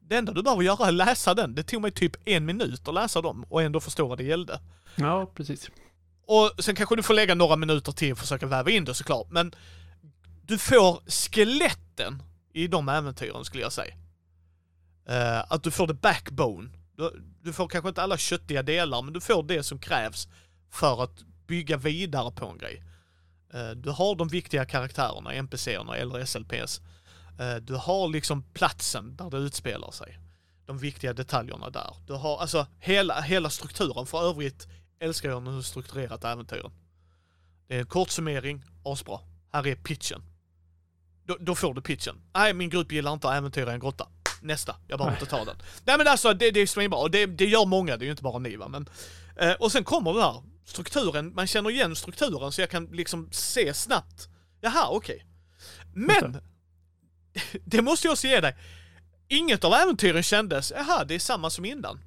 Det 0.00 0.16
enda 0.16 0.32
du 0.32 0.42
behöver 0.42 0.62
göra 0.62 0.88
är 0.88 0.92
läsa 0.92 1.34
den. 1.34 1.54
Det 1.54 1.62
tog 1.62 1.82
mig 1.82 1.90
typ 1.90 2.16
en 2.24 2.44
minut 2.44 2.88
att 2.88 2.94
läsa 2.94 3.22
dem 3.22 3.44
och 3.48 3.62
ändå 3.62 3.80
förstå 3.80 4.06
vad 4.06 4.18
det 4.18 4.24
gällde. 4.24 4.60
Ja, 4.96 5.32
precis. 5.34 5.70
Och 6.26 6.64
sen 6.64 6.74
kanske 6.74 6.96
du 6.96 7.02
får 7.02 7.14
lägga 7.14 7.34
några 7.34 7.56
minuter 7.56 7.92
till 7.92 8.12
och 8.12 8.18
försöka 8.18 8.46
väva 8.46 8.70
in 8.70 8.84
det 8.84 8.94
såklart, 8.94 9.26
men 9.30 9.54
du 10.42 10.58
får 10.58 11.10
skeletten 11.10 12.22
i 12.52 12.66
de 12.66 12.88
äventyren 12.88 13.44
skulle 13.44 13.62
jag 13.62 13.72
säga. 13.72 13.94
Uh, 15.10 15.52
att 15.52 15.62
du 15.62 15.70
får 15.70 15.86
the 15.86 15.94
backbone. 15.94 16.70
Du, 16.96 17.22
du, 17.42 17.52
får 17.52 17.68
kanske 17.68 17.88
inte 17.88 18.02
alla 18.02 18.16
köttiga 18.16 18.62
delar, 18.62 19.02
men 19.02 19.12
du 19.12 19.20
får 19.20 19.42
det 19.42 19.62
som 19.62 19.78
krävs 19.78 20.28
för 20.70 21.02
att 21.02 21.24
bygga 21.46 21.76
vidare 21.76 22.32
på 22.32 22.46
en 22.46 22.58
grej. 22.58 22.82
Uh, 23.54 23.70
du 23.70 23.90
har 23.90 24.14
de 24.14 24.28
viktiga 24.28 24.64
karaktärerna, 24.64 25.32
NPCerna 25.32 25.96
eller 25.96 26.24
SLPs. 26.24 26.80
Eh, 27.38 27.56
du 27.56 27.74
har 27.74 28.08
liksom 28.08 28.42
platsen 28.42 29.16
där 29.16 29.30
det 29.30 29.36
utspelar 29.36 29.90
sig. 29.90 30.18
De 30.66 30.78
viktiga 30.78 31.12
detaljerna 31.12 31.70
där. 31.70 31.96
Du 32.06 32.12
har 32.12 32.38
alltså 32.38 32.66
hela, 32.78 33.20
hela 33.20 33.50
strukturen. 33.50 34.06
För 34.06 34.28
övrigt 34.28 34.66
älskar 35.00 35.28
jag 35.28 35.42
när 35.42 35.56
du 35.56 35.62
strukturerat 35.62 36.24
äventyren. 36.24 36.70
Det 37.68 37.76
är 37.76 37.80
en 37.80 37.86
kort 37.86 38.10
summering, 38.10 38.64
asbra. 38.84 39.20
Här 39.52 39.66
är 39.66 39.74
pitchen. 39.74 40.22
Då, 41.24 41.36
då, 41.40 41.54
får 41.54 41.74
du 41.74 41.80
pitchen. 41.80 42.20
Nej, 42.34 42.54
min 42.54 42.70
grupp 42.70 42.92
gillar 42.92 43.12
inte 43.12 43.28
att 43.28 43.34
äventyra 43.34 43.72
en 43.72 43.80
grotta. 43.80 44.08
Nästa, 44.42 44.76
jag 44.88 44.98
behöver 44.98 45.16
inte 45.16 45.30
ta 45.30 45.44
den. 45.44 45.56
Nej 45.84 45.98
men 45.98 46.08
alltså, 46.08 46.34
det, 46.34 46.50
det 46.50 46.60
är 46.60 46.66
svinbra. 46.66 46.98
Och 46.98 47.10
det, 47.10 47.26
det 47.26 47.46
gör 47.46 47.66
många, 47.66 47.96
det 47.96 48.02
är 48.02 48.06
ju 48.06 48.10
inte 48.10 48.22
bara 48.22 48.38
ni 48.38 48.56
va. 48.56 48.68
Men, 48.68 48.88
eh, 49.36 49.52
och 49.52 49.72
sen 49.72 49.84
kommer 49.84 50.14
det 50.14 50.22
här, 50.22 50.42
strukturen, 50.64 51.34
man 51.34 51.46
känner 51.46 51.70
igen 51.70 51.96
strukturen 51.96 52.52
så 52.52 52.60
jag 52.60 52.70
kan 52.70 52.86
liksom 52.86 53.28
se 53.32 53.74
snabbt. 53.74 54.28
Jaha, 54.60 54.88
okej. 54.90 55.16
Okay. 55.16 55.26
Men! 55.92 56.40
det 57.64 57.82
måste 57.82 58.06
jag 58.06 58.12
också 58.12 58.26
ge 58.26 58.40
dig. 58.40 58.56
Inget 59.28 59.64
av 59.64 59.72
äventyren 59.72 60.22
kändes, 60.22 60.72
jaha, 60.76 61.04
det 61.04 61.14
är 61.14 61.18
samma 61.18 61.50
som 61.50 61.64
innan. 61.64 62.00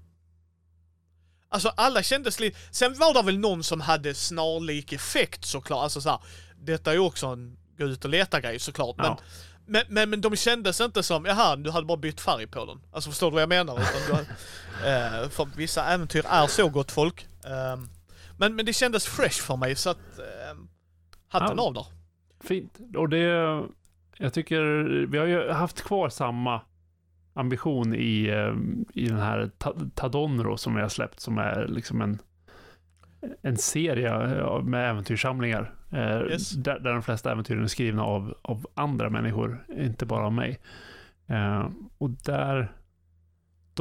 Alltså 1.49 1.73
alla 1.77 2.03
kändes 2.03 2.39
lite, 2.39 2.57
sen 2.71 2.93
var 2.97 3.13
det 3.13 3.21
väl 3.21 3.39
någon 3.39 3.63
som 3.63 3.81
hade 3.81 4.13
snarlik 4.13 4.93
effekt 4.93 5.45
såklart, 5.45 5.83
alltså 5.83 6.01
såhär, 6.01 6.19
detta 6.55 6.91
är 6.91 6.95
ju 6.95 6.99
också 6.99 7.27
en 7.27 7.57
gå 7.77 7.85
ut 7.85 8.05
och 8.05 8.11
leta 8.11 8.41
grej 8.41 8.59
såklart, 8.59 8.95
ja. 8.97 9.03
men, 9.03 9.17
men, 9.65 9.83
men, 9.89 10.09
men 10.09 10.21
de 10.21 10.35
kändes 10.35 10.81
inte 10.81 11.03
som, 11.03 11.25
jaha, 11.25 11.55
du 11.55 11.71
hade 11.71 11.85
bara 11.85 11.97
bytt 11.97 12.21
färg 12.21 12.47
på 12.47 12.65
den. 12.65 12.81
Alltså 12.91 13.09
förstår 13.09 13.31
du 13.31 13.33
vad 13.33 13.41
jag 13.41 13.49
menar? 13.49 13.79
Utan 13.79 14.15
du, 14.15 14.21
eh, 14.89 15.29
för 15.29 15.49
vissa 15.55 15.85
äventyr 15.85 16.25
är 16.29 16.47
så 16.47 16.69
gott 16.69 16.91
folk. 16.91 17.27
Eh, 17.45 17.77
men, 18.37 18.55
men 18.55 18.65
det 18.65 18.73
kändes 18.73 19.05
fresh 19.05 19.41
för 19.41 19.55
mig 19.55 19.75
så 19.75 19.89
att, 19.89 20.19
eh, 20.19 20.57
hatten 21.27 21.57
ja. 21.57 21.63
av 21.63 21.73
där. 21.73 21.85
Fint. 22.43 22.77
Och 22.97 23.09
det, 23.09 23.63
jag 24.21 24.33
tycker 24.33 24.61
vi 25.05 25.17
har 25.17 25.25
ju 25.25 25.49
haft 25.51 25.81
kvar 25.83 26.09
samma 26.09 26.61
ambition 27.33 27.93
i, 27.95 28.27
eh, 28.27 28.55
i 29.03 29.07
den 29.09 29.19
här 29.19 29.49
Ta- 29.57 29.75
Tadonro 29.95 30.57
som 30.57 30.75
vi 30.75 30.81
har 30.81 30.89
släppt, 30.89 31.19
som 31.19 31.37
är 31.37 31.67
liksom 31.67 32.01
en, 32.01 32.19
en 33.41 33.57
serie 33.57 34.11
med 34.63 34.89
äventyrssamlingar. 34.89 35.73
eh, 35.91 36.21
Yes. 36.31 36.51
Där, 36.51 36.79
där 36.79 36.93
de 36.93 37.01
flesta 37.03 37.31
äventyren 37.31 37.63
är 37.63 37.67
skrivna 37.67 38.03
av, 38.03 38.33
av 38.41 38.67
andra 38.73 39.09
människor, 39.09 39.65
inte 39.77 40.05
bara 40.05 40.25
av 40.25 40.33
mig. 40.33 40.59
Eh, 41.27 41.69
och 41.97 42.09
där, 42.09 42.71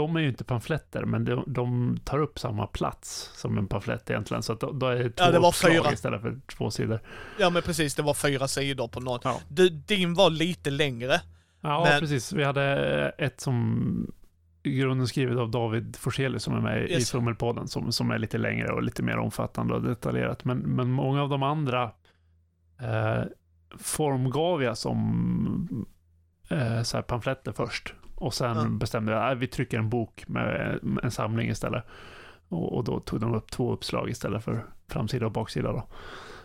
de 0.03 0.16
är 0.16 0.20
ju 0.20 0.29
inte 0.29 0.45
pamfletter, 0.45 1.05
men 1.05 1.25
de, 1.25 1.45
de 1.47 1.99
tar 2.05 2.19
upp 2.19 2.39
samma 2.39 2.66
plats 2.66 3.31
som 3.35 3.59
en 3.59 3.66
pamflett 3.69 4.11
egentligen. 4.11 4.43
Så 4.43 4.53
att 4.53 4.61
då, 4.61 4.73
då 4.73 4.87
är 4.87 4.97
det 4.97 5.11
två 5.11 5.25
Ja, 5.25 5.31
det 5.31 5.39
var 5.39 5.53
fyra. 5.53 5.93
istället 5.93 6.20
för 6.23 6.41
två 6.57 6.70
sidor. 6.70 7.01
Ja 7.39 7.51
men 7.51 7.62
precis, 7.62 7.95
det 7.95 8.03
var 8.03 8.15
fyra 8.15 8.49
sidor 8.49 8.89
på 8.89 9.01
någon. 9.01 9.20
Ja. 9.25 9.41
Du, 9.49 9.69
din 9.69 10.15
var 10.15 10.31
lite 10.31 10.70
längre. 10.70 11.20
Ja, 11.61 11.87
Men- 11.91 12.01
precis. 12.01 12.33
Vi 12.33 12.45
hade 12.45 12.65
ett 13.19 13.41
som 13.41 14.12
i 14.62 14.77
grunden 14.79 15.09
skrivet 15.09 15.37
av 15.39 15.51
David 15.51 15.97
Forselius 15.97 16.43
som 16.43 16.55
är 16.55 16.61
med 16.61 16.91
i 16.91 16.93
Yes. 16.93 17.11
Fummelpodden 17.11 17.69
som, 17.69 17.93
som 17.93 18.11
är 18.11 18.19
lite 18.19 18.39
längre 18.39 18.73
och 18.73 18.83
lite 18.83 19.03
mer 19.03 19.16
omfattande 19.19 19.75
och 19.75 19.83
detaljerat. 19.83 20.45
Men, 20.45 20.59
men 20.59 20.91
många 20.91 21.23
av 21.23 21.29
de 21.29 21.43
andra 21.43 21.83
eh, 22.81 23.23
formgav 23.79 24.62
jag 24.62 24.79
som 24.79 25.87
eh, 26.49 26.83
så 26.83 26.97
här 26.97 27.03
pamfletter 27.03 27.53
först. 27.53 27.95
Och 28.20 28.35
sen 28.35 28.57
Ja. 28.57 28.65
bestämde 28.69 29.12
jag 29.12 29.32
att 29.32 29.39
vi 29.39 29.47
trycker 29.47 29.78
en 29.78 29.89
bok 29.89 30.24
med 30.28 30.78
en 31.03 31.11
samling 31.11 31.49
istället. 31.49 31.85
Och, 32.49 32.77
och 32.77 32.85
då 32.85 33.01
tog 33.01 33.20
de 33.20 33.35
upp 33.35 33.51
två 33.51 33.73
uppslag 33.73 34.11
istället 34.11 34.45
för 34.45 34.65
framsida 34.89 35.27
och 35.27 35.32
baksida 35.32 35.73
då, 35.73 35.86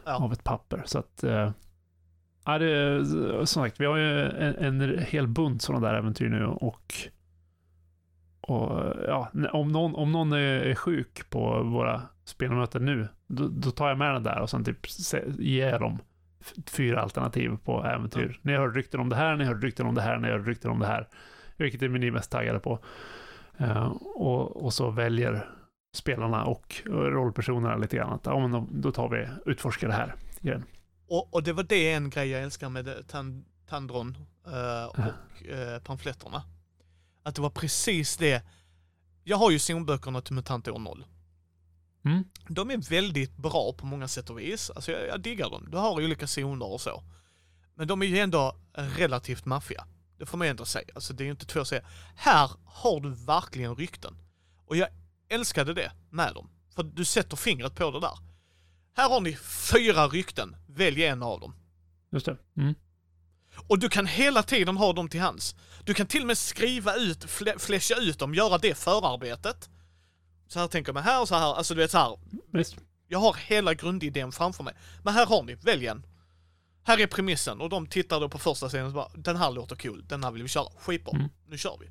Ja. 0.05 0.15
av 0.15 0.33
ett 0.33 0.43
papper. 0.43 0.81
Så 0.85 0.99
att 0.99 1.23
eh, 1.23 1.51
Ja, 2.45 2.57
det 2.57 3.05
som 3.35 3.45
sagt, 3.63 3.79
vi 3.79 3.85
har 3.85 3.97
ju 3.97 4.21
en, 4.29 4.81
en 4.81 4.99
hel 4.99 5.27
bunt 5.27 5.61
sådana 5.61 5.87
där 5.87 5.93
äventyr 5.97 6.29
nu 6.29 6.45
och, 6.45 6.93
och 8.41 8.93
ja, 9.07 9.29
om 9.51 9.67
någon, 9.71 9.95
om 9.95 10.11
någon 10.11 10.33
är, 10.33 10.75
sjuk 10.75 11.29
på 11.29 11.63
våra 11.63 12.01
spelmöten 12.25 12.85
nu, 12.85 13.07
då, 13.27 13.47
då 13.47 13.71
tar 13.71 13.89
jag 13.89 13.97
med 13.97 14.13
den 14.13 14.23
där 14.23 14.39
och 14.39 14.49
sen 14.49 14.63
typ 14.63 14.77
ger 15.39 15.79
dem 15.79 15.99
fyra 16.71 17.01
alternativ 17.01 17.57
på 17.65 17.83
äventyr. 17.85 18.39
Ni 18.41 18.53
har 18.53 18.67
hört 18.67 18.75
rykten 18.75 18.99
om 18.99 19.09
det 19.09 19.15
här, 19.15 19.35
ni 19.35 19.45
har 19.45 19.53
hört 19.53 19.63
rykten 19.63 19.85
om 19.85 19.95
det 19.95 20.01
här, 20.01 20.17
ni 20.17 20.29
har 20.31 20.37
hört 20.37 20.47
rykten 20.47 20.71
om 20.71 20.79
det 20.79 20.87
här. 20.87 21.07
Vilket 21.57 21.81
är 21.81 21.89
ni 21.89 22.11
mest 22.11 22.31
taggade 22.31 22.59
på? 22.59 22.79
Eh, 23.57 23.87
och, 24.01 24.63
och 24.65 24.73
så 24.73 24.89
väljer 24.89 25.49
spelarna 25.95 26.43
och 26.45 26.81
rollpersonerna 26.85 27.75
lite 27.75 27.95
grann 27.95 28.13
att 28.13 28.25
ja, 28.25 28.39
men 28.39 28.51
då, 28.51 28.67
då 28.71 28.91
tar 28.91 29.09
vi 29.09 29.27
utforskar 29.51 29.87
det 29.87 29.93
här. 29.93 30.15
grejen. 30.41 30.63
Och, 31.07 31.33
och 31.33 31.43
det 31.43 31.53
var 31.53 31.63
det 31.63 31.93
en 31.93 32.09
grej 32.09 32.29
jag 32.29 32.43
älskar 32.43 32.69
med 32.69 33.07
tan, 33.07 33.45
Tandron 33.69 34.17
eh, 34.45 34.85
och 34.85 35.45
eh, 35.47 35.79
pamfletterna. 35.79 36.43
Att 37.23 37.35
det 37.35 37.41
var 37.41 37.49
precis 37.49 38.17
det. 38.17 38.43
Jag 39.23 39.37
har 39.37 39.51
ju 39.51 39.59
zonböckerna 39.59 40.21
till 40.21 40.33
MUTANT 40.33 40.67
år 40.67 40.79
0. 40.79 41.05
Mm. 42.05 42.23
De 42.47 42.71
är 42.71 42.89
väldigt 42.89 43.37
bra 43.37 43.73
på 43.77 43.85
många 43.85 44.07
sätt 44.07 44.29
och 44.29 44.39
vis. 44.39 44.69
Alltså 44.69 44.91
jag, 44.91 45.07
jag 45.07 45.21
diggar 45.21 45.49
dem. 45.49 45.67
Du 45.71 45.77
har 45.77 45.91
olika 45.91 46.27
zoner 46.27 46.73
och 46.73 46.81
så. 46.81 47.03
Men 47.75 47.87
de 47.87 48.01
är 48.01 48.05
ju 48.05 48.19
ändå 48.19 48.55
relativt 48.73 49.45
maffiga. 49.45 49.85
Det 50.17 50.25
får 50.25 50.37
man 50.37 50.47
ju 50.47 50.51
ändå 50.51 50.65
säga. 50.65 50.87
Alltså 50.95 51.13
det 51.13 51.23
är 51.23 51.25
ju 51.25 51.31
inte 51.31 51.45
två 51.45 51.59
att 51.59 51.67
säga. 51.67 51.83
Här 52.15 52.51
har 52.65 52.99
du 52.99 53.09
verkligen 53.09 53.75
rykten. 53.75 54.17
Och 54.65 54.75
jag 54.77 54.87
älskade 55.29 55.73
det 55.73 55.91
med 56.09 56.33
dem. 56.33 56.49
För 56.75 56.83
du 56.83 57.05
sätter 57.05 57.37
fingret 57.37 57.75
på 57.75 57.91
det 57.91 57.99
där. 57.99 58.17
Här 58.95 59.09
har 59.09 59.21
ni 59.21 59.35
fyra 59.71 60.07
rykten. 60.07 60.55
Välj 60.67 61.05
en 61.05 61.23
av 61.23 61.39
dem. 61.39 61.55
Just 62.11 62.25
det. 62.25 62.37
Mm. 62.57 62.75
Och 63.67 63.79
du 63.79 63.89
kan 63.89 64.07
hela 64.07 64.43
tiden 64.43 64.77
ha 64.77 64.93
dem 64.93 65.09
till 65.09 65.19
hands. 65.19 65.55
Du 65.83 65.93
kan 65.93 66.07
till 66.07 66.21
och 66.21 66.27
med 66.27 66.37
skriva 66.37 66.95
ut, 66.95 67.23
flä, 67.23 67.59
fläscha 67.59 67.95
ut 67.95 68.19
dem, 68.19 68.35
göra 68.35 68.57
det 68.57 68.77
förarbetet. 68.77 69.69
Så 70.47 70.59
här 70.59 70.67
tänker 70.67 70.93
man 70.93 71.03
här 71.03 71.21
och 71.21 71.27
så 71.27 71.35
här, 71.35 71.53
alltså 71.53 71.75
du 71.75 71.81
vet 71.81 71.91
så 71.91 71.97
här. 71.97 72.17
Visst. 72.51 72.75
Jag 73.07 73.19
har 73.19 73.33
hela 73.33 73.73
grundidén 73.73 74.31
framför 74.31 74.63
mig. 74.63 74.73
Men 75.03 75.13
här 75.13 75.25
har 75.25 75.43
ni, 75.43 75.55
välj 75.55 75.87
en. 75.87 76.05
Här 76.85 76.99
är 77.01 77.07
premissen 77.07 77.61
och 77.61 77.69
de 77.69 77.87
tittar 77.87 78.19
då 78.19 78.29
på 78.29 78.37
första 78.37 78.69
scenen 78.69 78.85
och 78.87 78.93
bara, 78.93 79.07
den 79.15 79.35
här 79.35 79.51
låter 79.51 79.75
cool, 79.75 80.03
den 80.07 80.23
här 80.23 80.31
vill 80.31 80.43
vi 80.43 80.49
köra. 80.49 80.67
Skitbra, 80.79 81.11
Mm. 81.17 81.29
nu 81.49 81.57
kör 81.57 81.77
vi. 81.79 81.87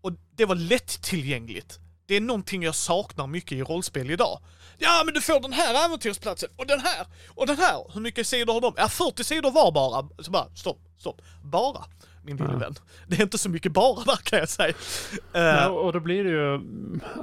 Och 0.00 0.12
det 0.36 0.44
var 0.44 0.54
lättillgängligt. 0.54 1.78
Det 2.06 2.14
är 2.16 2.20
någonting 2.20 2.62
jag 2.62 2.74
saknar 2.74 3.26
mycket 3.26 3.52
i 3.52 3.62
rollspel 3.62 4.10
idag. 4.10 4.40
Ja, 4.78 5.02
men 5.04 5.14
du 5.14 5.20
får 5.20 5.40
den 5.40 5.52
här 5.52 5.84
äventyrsplatsen 5.86 6.48
och 6.56 6.66
den 6.66 6.80
här 6.80 7.06
och 7.28 7.46
den 7.46 7.56
här. 7.56 7.90
Hur 7.94 8.00
mycket 8.00 8.26
sidor 8.26 8.52
har 8.52 8.60
de? 8.60 8.74
Ja, 8.76 8.88
40 8.88 9.24
sidor 9.24 9.50
var 9.50 9.72
bara. 9.72 10.08
Så 10.22 10.30
bara, 10.30 10.54
stopp, 10.54 10.78
stopp. 10.98 11.22
Bara, 11.44 11.84
min 12.24 12.36
lille 12.36 12.52
Ja. 12.52 12.58
vän. 12.58 12.74
Det 13.08 13.16
är 13.16 13.22
inte 13.22 13.38
så 13.38 13.48
mycket 13.50 13.72
bara 13.72 14.04
där 14.04 14.16
kan 14.16 14.38
jag 14.38 14.48
säga. 14.48 14.74
Eh, 15.34 15.40
Ja, 15.40 15.68
och 15.68 15.92
då 15.92 16.00
blir 16.00 16.24
det 16.24 16.30
ju, 16.30 16.60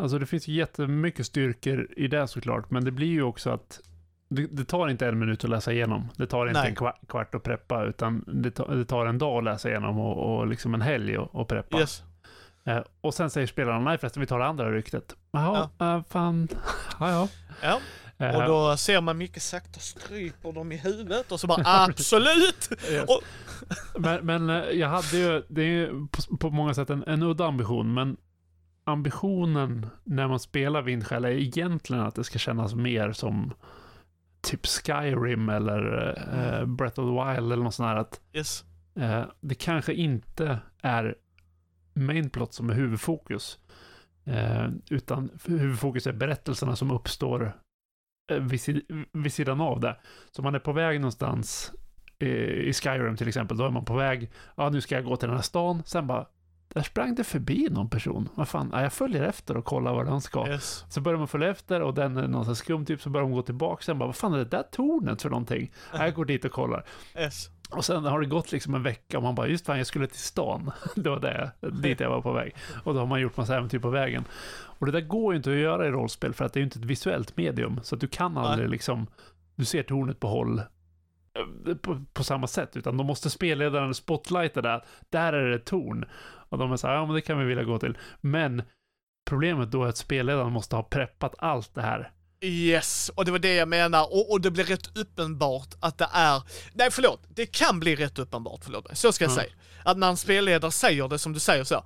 alltså 0.02 0.20
det 0.20 0.26
finns 0.26 0.48
jättemycket 0.48 1.26
styrkor 1.26 1.88
i 1.98 2.08
det 2.08 2.28
såklart, 2.28 2.72
men 2.72 2.86
det 2.86 2.92
blir 2.92 3.08
ju 3.08 3.24
också 3.24 3.50
att 3.50 3.80
det, 4.30 4.48
det 4.48 4.66
tar 4.66 4.88
inte 4.88 5.08
en 5.08 5.20
minut 5.20 5.44
att 5.44 5.50
läsa 5.50 5.72
igenom. 5.74 6.10
Det 6.18 6.28
tar 6.28 6.48
inte 6.48 6.60
Nej. 6.60 6.70
en 6.70 6.76
kvart, 6.76 7.00
kvart 7.08 7.36
att 7.36 7.44
preppa, 7.44 7.84
utan 7.84 8.24
det 8.28 8.52
tar, 8.52 8.76
det 8.76 8.86
tar 8.86 9.06
en 9.06 9.18
dag 9.18 9.38
att 9.38 9.44
läsa 9.44 9.70
igenom 9.70 10.00
och, 10.00 10.38
och 10.38 10.48
liksom 10.48 10.74
en 10.74 10.82
helg 10.82 11.18
att, 11.18 11.36
att 11.36 11.48
preppa. 11.48 11.80
yes. 11.80 12.04
Eh, 12.66 12.80
och 13.02 13.14
sen 13.14 13.30
säger 13.30 13.48
spelarna, 13.48 13.80
nej 13.80 13.98
förresten, 13.98 14.20
vi 14.22 14.28
tar 14.28 14.40
det 14.40 14.46
andra 14.46 14.72
ryktet. 14.72 15.16
Jaha, 15.32 15.70
ja. 15.78 16.04
fan, 16.10 16.48
ja 17.00 17.10
ja. 17.12 17.28
Ja. 17.62 17.80
Eh, 18.26 18.36
Och 18.36 18.44
då 18.48 18.78
ser 18.78 19.02
man 19.02 19.18
mycket 19.18 19.42
sakta 19.44 19.80
stryper 19.80 20.52
dem 20.52 20.72
i 20.72 20.78
huvudet 20.78 21.32
och 21.32 21.40
så 21.40 21.48
bara 21.48 21.62
absolut! 21.90 22.70
Yes. 22.92 23.06
Och- 23.10 23.22
Men, 24.02 24.26
men 24.26 24.64
jag 24.80 24.88
hade 24.90 25.18
ju, 25.18 25.44
det 25.50 25.62
är 25.62 25.66
ju 25.66 26.08
på, 26.12 26.38
på 26.38 26.50
många 26.50 26.74
sätt 26.74 26.90
en, 26.90 27.04
en 27.08 27.24
udda 27.24 27.46
ambition, 27.46 27.94
men 27.94 28.18
ambitionen 28.84 29.88
när 30.04 30.28
man 30.28 30.40
spelar 30.40 30.82
Vindskäl 30.82 31.26
är 31.26 31.30
egentligen 31.30 32.04
att 32.04 32.16
det 32.16 32.24
ska 32.24 32.40
kännas 32.40 32.76
mer 32.76 33.12
som 33.12 33.54
typ 34.48 34.66
Skyrim 34.66 35.50
eller 35.50 36.08
eh, 36.60 36.66
Breath 36.66 37.00
of 37.00 37.06
the 37.06 37.12
Wild 37.34 37.52
eller 37.54 37.64
något 37.64 37.74
sånt 37.76 37.88
här. 37.88 37.96
Att 37.96 38.22
Yes. 38.34 38.66
eh, 38.96 39.26
det 39.42 39.56
kanske 39.56 39.94
inte 39.94 40.60
är 40.82 41.16
mainplot 41.94 42.54
som 42.54 42.70
är 42.70 42.74
huvudfokus, 42.74 43.60
eh, 44.26 44.68
utan 44.90 45.30
huvudfokus 45.46 46.08
är 46.08 46.14
berättelserna 46.14 46.76
som 46.76 46.92
uppstår 46.92 47.54
eh, 48.32 48.38
vid, 48.40 48.82
vid 49.14 49.34
sidan 49.34 49.62
av 49.62 49.80
det. 49.80 49.98
Så 50.32 50.42
man 50.42 50.56
är 50.56 50.60
på 50.60 50.72
väg 50.74 51.00
någonstans 51.02 51.74
eh, 52.20 52.28
i 52.70 52.74
Skyrim 52.74 53.16
till 53.18 53.28
exempel, 53.28 53.58
då 53.58 53.66
är 53.66 53.70
man 53.70 53.86
på 53.86 53.96
väg, 53.96 54.32
ja 54.56 54.70
nu 54.70 54.82
ska 54.82 54.96
jag 54.96 55.06
gå 55.06 55.16
till 55.18 55.28
den 55.28 55.38
här 55.38 55.44
stan, 55.44 55.84
sen 55.86 56.08
bara, 56.08 56.28
där 56.78 56.84
sprang 56.84 57.16
det 57.16 57.24
förbi 57.24 57.68
någon 57.72 57.90
person. 57.90 58.30
Vad 58.36 58.48
fan, 58.48 58.70
ja, 58.74 58.82
jag 58.82 58.94
följer 58.94 59.24
efter 59.24 59.58
och 59.58 59.66
kollar 59.66 59.94
var 59.94 60.06
den 60.06 60.22
ska. 60.22 60.48
Yes. 60.48 60.86
Så 60.90 61.02
börjar 61.02 61.18
man 61.18 61.28
följa 61.28 61.50
efter 61.50 61.82
och 61.82 61.94
den 61.94 62.18
är 62.18 62.28
någon 62.28 62.46
sån 62.46 62.56
skum 62.56 62.86
typ, 62.86 63.02
så 63.02 63.10
börjar 63.10 63.28
de 63.28 63.34
gå 63.34 63.42
tillbaka, 63.42 63.84
sen 63.84 64.00
bara, 64.00 64.06
vad 64.06 64.16
fan 64.16 64.34
är 64.34 64.38
det 64.38 64.46
där 64.46 64.64
tornet 64.72 65.22
för 65.22 65.30
någonting? 65.30 65.72
Ja, 65.94 66.04
jag 66.04 66.14
går 66.14 66.26
dit 66.26 66.46
och 66.46 66.52
kollar. 66.52 66.86
Yes. 67.18 67.50
Och 67.70 67.86
sen 67.86 68.06
har 68.06 68.20
det 68.20 68.26
gått 68.26 68.52
liksom 68.52 68.76
en 68.76 68.84
vecka 68.84 69.18
och 69.18 69.24
man 69.24 69.36
bara, 69.36 69.48
just 69.48 69.66
fan 69.66 69.78
jag 69.78 69.88
skulle 69.88 70.08
till 70.08 70.20
stan. 70.20 70.72
Det 70.96 71.10
var 71.10 71.20
det, 71.20 71.52
dit 71.82 72.00
jag 72.00 72.10
var 72.10 72.22
på 72.22 72.32
väg. 72.32 72.56
Och 72.84 72.94
då 72.94 73.00
har 73.00 73.08
man 73.08 73.22
gjort 73.22 73.38
massa 73.38 73.58
äventyr 73.58 73.80
på 73.80 73.90
vägen. 73.90 74.24
Och 74.80 74.86
det 74.86 74.92
där 74.92 75.02
går 75.02 75.34
ju 75.34 75.38
inte 75.38 75.50
att 75.50 75.58
göra 75.58 75.88
i 75.88 75.92
rollspel 75.92 76.34
för 76.34 76.46
att 76.46 76.54
det 76.54 76.58
är 76.58 76.62
ju 76.62 76.66
inte 76.66 76.80
ett 76.80 76.86
visuellt 76.86 77.38
medium. 77.38 77.80
Så 77.84 77.96
att 77.96 78.02
du 78.02 78.08
kan 78.08 78.38
aldrig 78.38 78.70
liksom, 78.70 79.08
du 79.56 79.66
ser 79.66 79.84
tornet 79.84 80.20
på 80.20 80.28
håll 80.28 80.60
eh, 81.68 81.76
på, 81.76 82.04
på 82.14 82.24
samma 82.24 82.48
sätt, 82.48 82.78
utan 82.78 82.98
då 82.98 83.04
måste 83.04 83.30
spelledaren 83.30 83.94
spotlighta 83.94 84.62
där. 84.62 84.84
Där 85.10 85.34
är 85.34 85.50
det 85.50 85.56
ett 85.56 85.66
torn. 85.66 86.06
Och 86.50 86.58
de 86.58 86.72
är 86.72 86.78
så 86.78 86.88
här, 86.88 86.94
ja 86.94 87.06
men 87.06 87.16
det 87.16 87.22
kan 87.22 87.40
vi 87.40 87.46
vilja 87.46 87.64
gå 87.64 87.80
till. 87.80 87.98
Men 88.22 88.62
problemet 89.30 89.72
då 89.72 89.84
är 89.84 89.88
att 89.90 89.98
spelledaren 89.98 90.52
måste 90.52 90.76
ha 90.76 90.84
preppat 90.84 91.36
allt 91.38 91.76
det 91.76 91.82
här. 91.82 92.12
Yes, 92.42 93.12
och 93.16 93.26
det 93.26 93.32
var 93.32 93.40
det 93.40 93.54
jag 93.56 93.68
menar. 93.68 94.04
Och, 94.14 94.32
och 94.32 94.42
det 94.42 94.52
blir 94.52 94.64
rätt 94.64 94.98
uppenbart 94.98 95.68
att 95.80 95.98
det 95.98 96.08
är... 96.14 96.42
Nej, 96.74 96.92
förlåt. 96.92 97.24
Det 97.30 97.46
kan 97.46 97.80
bli 97.80 97.96
rätt 97.96 98.20
uppenbart, 98.20 98.60
förlåt 98.64 98.86
mig. 98.86 98.96
Så 98.96 99.12
ska 99.12 99.24
jag 99.26 99.32
Ja. 99.32 99.36
säga. 99.36 99.52
Att 99.84 99.98
när 99.98 100.10
en 100.10 100.18
spelledare 100.18 100.72
säger 100.72 101.08
det 101.08 101.20
som 101.20 101.34
du 101.34 101.40
säger 101.40 101.64
så. 101.64 101.84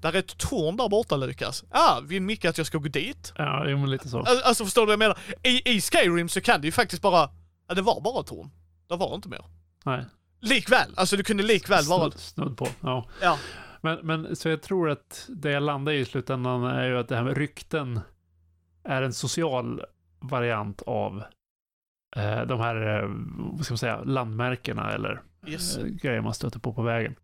Där 0.00 0.12
är 0.12 0.18
ett 0.18 0.38
torn 0.38 0.76
där 0.76 0.88
borta 0.88 1.16
Lukas. 1.16 1.64
Ah, 1.70 2.00
vill 2.00 2.22
Micke 2.22 2.44
att 2.44 2.58
jag 2.58 2.66
ska 2.66 2.78
gå 2.78 2.88
dit? 2.88 3.32
Ja, 3.36 3.68
jo, 3.68 3.78
men 3.78 3.90
lite 3.90 4.08
så. 4.08 4.18
Al- 4.18 4.42
Alltså 4.44 4.64
förstår 4.64 4.82
du 4.82 4.86
vad 4.86 4.92
jag 4.92 4.98
menar? 4.98 5.18
I, 5.42 5.70
I 5.76 5.80
Skyrim 5.80 6.28
så 6.28 6.40
kan 6.40 6.60
det 6.60 6.66
ju 6.66 6.72
faktiskt 6.72 7.02
bara... 7.02 7.30
Ja, 7.68 7.74
det 7.74 7.82
var 7.82 8.00
bara 8.00 8.20
ett 8.20 8.26
torn. 8.26 8.50
Det 8.88 8.96
var 8.96 9.14
inte 9.14 9.28
mer. 9.28 9.44
Nej, 9.84 10.04
Likväl, 10.40 10.92
alltså 10.96 11.16
det 11.16 11.22
kunde 11.22 11.42
likväl 11.42 11.84
vara... 11.84 12.00
snudd, 12.10 12.20
snudd 12.20 12.56
på. 12.56 12.68
Ja. 12.80 13.08
Ja. 13.22 13.38
Men, 13.84 13.98
men 14.02 14.36
så 14.36 14.48
jag 14.48 14.62
tror 14.62 14.90
att 14.90 15.28
det 15.28 15.50
jag 15.50 15.62
landar 15.62 15.92
i 15.92 15.98
i 15.98 16.04
slutändan 16.04 16.64
är 16.64 16.86
ju 16.88 16.98
att 16.98 17.08
det 17.08 17.16
här 17.16 17.24
med 17.24 17.36
rykten 17.36 18.00
är 18.84 19.02
en 19.02 19.12
social 19.12 19.84
variant 20.20 20.82
av 20.82 21.22
eh, 22.16 22.42
de 22.42 22.60
här, 22.60 23.02
eh, 23.02 23.10
vad 23.36 23.64
ska 23.64 23.72
man 23.72 23.78
säga, 23.78 24.02
landmärkena 24.04 24.92
eller 24.92 25.22
Yes. 25.46 25.76
eh, 25.76 25.86
grejer 25.86 26.20
man 26.20 26.34
stöter 26.34 26.58
på 26.58 26.74
på 26.74 26.82
vägen. 26.82 27.14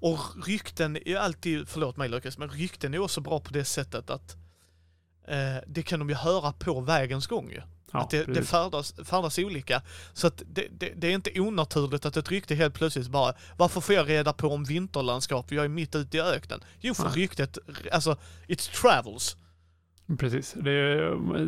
Och 0.00 0.46
rykten 0.46 0.96
är 1.08 1.16
alltid, 1.16 1.68
förlåt 1.68 1.96
mig 1.96 2.08
Lukas, 2.08 2.38
men 2.38 2.48
rykten 2.48 2.94
är 2.94 2.98
också 2.98 3.20
bra 3.20 3.40
på 3.40 3.52
det 3.52 3.64
sättet 3.64 4.10
att 4.10 4.36
eh, 5.28 5.56
det 5.66 5.82
kan 5.82 5.98
de 5.98 6.08
ju 6.08 6.14
höra 6.14 6.52
på 6.52 6.80
vägens 6.80 7.26
gång 7.26 7.50
ju. 7.50 7.62
Ja, 7.92 8.00
att 8.00 8.10
det, 8.10 8.24
det 8.24 8.42
färdas, 8.42 8.94
färdas 9.04 9.38
olika. 9.38 9.82
Så 10.12 10.26
att 10.26 10.42
det, 10.46 10.66
det, 10.70 10.92
det 10.96 11.06
är 11.06 11.14
inte 11.14 11.40
onaturligt 11.40 12.06
att 12.06 12.16
ett 12.16 12.30
rykte 12.30 12.54
helt 12.54 12.74
plötsligt 12.74 13.08
bara, 13.08 13.34
varför 13.56 13.80
får 13.80 13.94
jag 13.94 14.08
reda 14.08 14.32
på 14.32 14.48
om 14.48 14.64
vinterlandskap? 14.64 15.52
Jag 15.52 15.64
är 15.64 15.68
mitt 15.68 15.94
ute 15.94 16.16
i 16.16 16.20
öknen. 16.20 16.60
Jo, 16.80 16.94
för 16.94 17.04
Nej. 17.04 17.12
ryktet, 17.12 17.58
alltså, 17.92 18.16
it 18.46 18.58
travels. 18.58 19.36
Precis. 20.18 20.52
Det 20.56 20.70
är, 20.70 21.12
eh, 21.12 21.46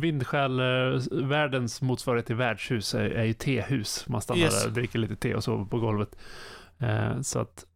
vindskäl, 0.00 0.60
eh, 0.60 0.66
världens 1.10 1.82
motsvarighet 1.82 2.26
till 2.26 2.36
värdshus 2.36 2.94
är, 2.94 3.10
är 3.10 3.24
ju 3.24 3.32
tehus. 3.32 4.08
Man 4.08 4.20
stannar 4.20 4.40
Yes. 4.40 4.64
där 4.64 4.70
dricker 4.70 4.98
lite 4.98 5.16
te 5.16 5.34
och 5.34 5.44
sover 5.44 5.64
på 5.64 5.78
golvet. 5.78 6.16
Eh, 6.78 7.20
så 7.20 7.38
att 7.38 7.66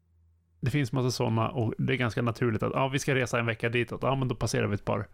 det 0.61 0.71
finns 0.71 0.93
massa 0.93 1.11
sådana 1.11 1.49
och 1.51 1.75
det 1.79 1.93
är 1.93 1.97
ganska 1.97 2.23
naturligt 2.23 2.63
att 2.63 2.73
ja, 2.75 2.89
vi 2.89 2.99
ska 2.99 3.15
resa 3.15 3.39
en 3.39 3.47
vecka 3.47 3.69
ditåt. 3.69 4.03
Ja, 4.03 4.15
men 4.15 4.29
då 4.29 4.35
passerar 4.35 4.67
vi 4.67 4.75
ett 4.75 4.85
par 4.85 5.09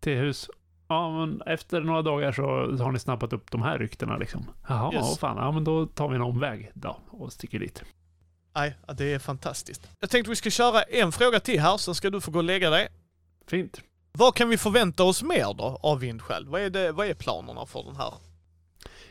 tehus. 0.00 0.50
Ja, 0.88 1.10
men 1.26 1.42
efter 1.46 1.80
några 1.80 2.02
dagar 2.02 2.32
så 2.32 2.42
har 2.84 2.92
ni 2.92 2.98
snappat 2.98 3.32
upp 3.32 3.50
de 3.50 3.62
här 3.62 3.78
ryktena 3.78 4.16
liksom. 4.16 4.46
Jaha, 4.68 4.94
Yes. 4.94 5.18
fan, 5.18 5.36
ja 5.36 5.52
men 5.52 5.64
då 5.64 5.86
tar 5.86 6.08
vi 6.08 6.14
en 6.14 6.22
omväg 6.22 6.70
då 6.74 6.96
och 7.10 7.32
sticker 7.32 7.58
dit. 7.58 7.82
Nej, 8.54 8.76
det 8.96 9.12
är 9.12 9.18
fantastiskt. 9.18 9.88
Jag 10.00 10.10
tänkte 10.10 10.30
vi 10.30 10.36
ska 10.36 10.50
köra 10.50 10.82
en 10.82 11.12
fråga 11.12 11.40
till 11.40 11.60
här, 11.60 11.76
sen 11.76 11.94
ska 11.94 12.10
du 12.10 12.20
få 12.20 12.30
gå 12.30 12.38
och 12.38 12.44
lägga 12.44 12.70
dig. 12.70 12.88
Fint. 13.46 13.80
Vad 14.12 14.34
kan 14.34 14.48
vi 14.48 14.58
förvänta 14.58 15.04
oss 15.04 15.22
mer 15.22 15.54
då 15.54 15.78
av 15.82 15.98
Vindskäl? 16.00 16.48
Vad 16.48 16.60
är, 16.60 16.70
det, 16.70 16.92
vad 16.92 17.06
är 17.06 17.14
planerna 17.14 17.66
för 17.66 17.82
den 17.82 17.96
här? 17.96 18.14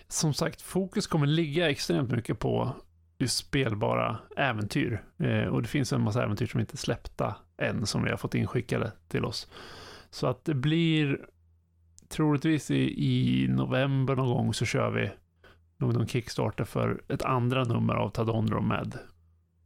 som 0.07 0.33
sagt, 0.33 0.61
fokus 0.61 1.07
kommer 1.07 1.27
ligga 1.27 1.69
extremt 1.69 2.11
mycket 2.11 2.39
på 2.39 2.75
just 3.19 3.37
spelbara 3.37 4.17
äventyr. 4.37 5.03
Eh, 5.19 5.47
och 5.47 5.61
det 5.61 5.67
finns 5.67 5.93
en 5.93 6.01
massa 6.01 6.23
äventyr 6.23 6.47
som 6.47 6.59
inte 6.59 6.75
är 6.75 6.77
släppta 6.77 7.35
än, 7.57 7.85
som 7.85 8.03
vi 8.03 8.09
har 8.09 8.17
fått 8.17 8.35
inskickade 8.35 8.91
till 9.07 9.25
oss. 9.25 9.47
Så 10.09 10.27
att 10.27 10.45
det 10.45 10.53
blir 10.53 11.19
troligtvis 12.13 12.71
i, 12.71 13.05
i 13.05 13.47
november 13.47 14.15
någon 14.15 14.33
gång 14.33 14.53
så 14.53 14.65
kör 14.65 14.91
vi 14.91 15.11
nog 15.77 15.93
någon 15.93 16.07
Kickstarter 16.07 16.63
för 16.63 17.01
ett 17.09 17.21
andra 17.21 17.63
nummer 17.63 17.93
av 17.93 18.09
Tadondro 18.09 18.61
med 18.61 18.97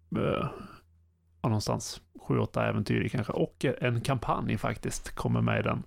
ja, 0.09 1.49
någonstans 1.49 2.01
sju, 2.27 2.39
åtta 2.39 2.67
äventyr 2.67 3.01
i 3.01 3.09
kanske. 3.09 3.33
Och 3.33 3.65
en 3.81 4.01
kampanj 4.01 4.57
faktiskt 4.57 5.15
kommer 5.15 5.41
med 5.41 5.59
i 5.59 5.63
den 5.63 5.83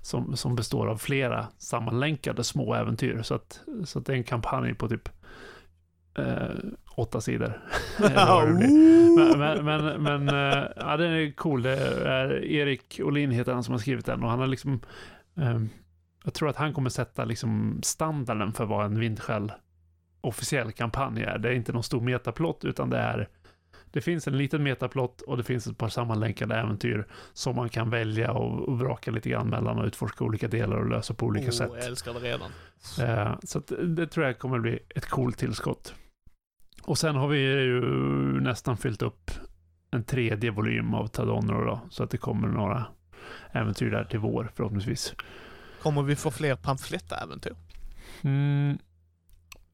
som, 0.00 0.36
som 0.36 0.56
består 0.56 0.86
av 0.86 0.96
flera 0.96 1.46
sammanlänkade 1.58 2.44
små 2.44 2.74
äventyr. 2.74 3.22
Så 3.22 3.34
att, 3.34 3.60
så 3.84 3.98
att 3.98 4.06
det 4.06 4.12
är 4.12 4.16
en 4.16 4.24
kampanj 4.24 4.74
på 4.74 4.88
typ 4.88 5.08
eh, 6.18 6.54
åtta 6.96 7.20
sidor. 7.20 7.62
Men 7.98 8.58
men, 9.38 9.64
men, 9.64 10.02
men 10.02 10.28
eh, 10.28 10.64
ja, 10.76 10.96
den 10.96 11.12
är 11.12 11.32
cool. 11.32 11.62
Det 11.62 11.76
är 12.06 12.44
Erik 12.44 13.00
Olin 13.02 13.30
heter 13.30 13.52
han 13.52 13.64
som 13.64 13.72
har 13.72 13.78
skrivit 13.78 14.06
den 14.06 14.22
och 14.22 14.30
han 14.30 14.38
har 14.38 14.46
liksom 14.46 14.80
eh, 15.36 15.60
jag 16.26 16.34
tror 16.34 16.48
att 16.48 16.56
han 16.56 16.74
kommer 16.74 16.90
sätta 16.90 17.24
liksom 17.24 17.80
standarden 17.82 18.52
för 18.52 18.64
vad 18.66 18.86
en 18.86 18.98
vindskäl 18.98 19.52
officiell 20.20 20.72
kampanj 20.72 21.22
är. 21.22 21.38
Det 21.38 21.48
är 21.48 21.52
inte 21.52 21.72
någon 21.72 21.82
stor 21.82 22.00
metaplott 22.00 22.64
utan 22.64 22.90
det 22.90 22.98
är 22.98 23.28
det 23.90 24.00
finns 24.00 24.28
en 24.28 24.38
liten 24.38 24.62
metaplott 24.62 25.20
och 25.20 25.36
det 25.36 25.42
finns 25.42 25.66
ett 25.66 25.78
par 25.78 25.88
sammanlänkade 25.88 26.54
äventyr 26.54 27.06
som 27.32 27.56
man 27.56 27.68
kan 27.68 27.90
välja 27.90 28.32
och, 28.32 28.68
och 28.68 28.78
vraka 28.78 29.10
lite 29.10 29.28
grann 29.28 29.48
mellan 29.48 29.78
och 29.78 29.84
utforska 29.84 30.24
olika 30.24 30.48
delar 30.48 30.76
och 30.76 30.88
lösa 30.88 31.14
på 31.14 31.26
olika 31.26 31.46
oh, 31.46 31.52
sätt. 31.52 31.70
Jag 31.74 31.84
älskar 31.84 32.14
det 32.14 32.20
redan. 32.20 32.50
Eh, 33.00 33.38
så 33.42 33.58
det 33.84 34.06
tror 34.06 34.26
jag 34.26 34.38
kommer 34.38 34.58
bli 34.58 34.78
ett 34.94 35.06
coolt 35.06 35.38
tillskott. 35.38 35.94
Och 36.82 36.98
sen 36.98 37.16
har 37.16 37.28
vi 37.28 37.38
ju 37.38 37.80
nästan 38.40 38.76
fyllt 38.76 39.02
upp 39.02 39.30
en 39.90 40.04
tredje 40.04 40.50
volym 40.50 40.94
av 40.94 41.06
Tadonro 41.06 41.64
då, 41.64 41.80
så 41.90 42.02
att 42.02 42.10
det 42.10 42.18
kommer 42.18 42.48
några 42.48 42.84
äventyr 43.52 43.90
där 43.90 44.04
till 44.04 44.18
vår 44.18 44.50
förhoppningsvis. 44.54 45.14
Kommer 45.82 46.02
vi 46.02 46.16
få 46.16 46.30
fler 46.30 46.56
pamflettäventyr? 46.56 47.54
Mm, 48.22 48.78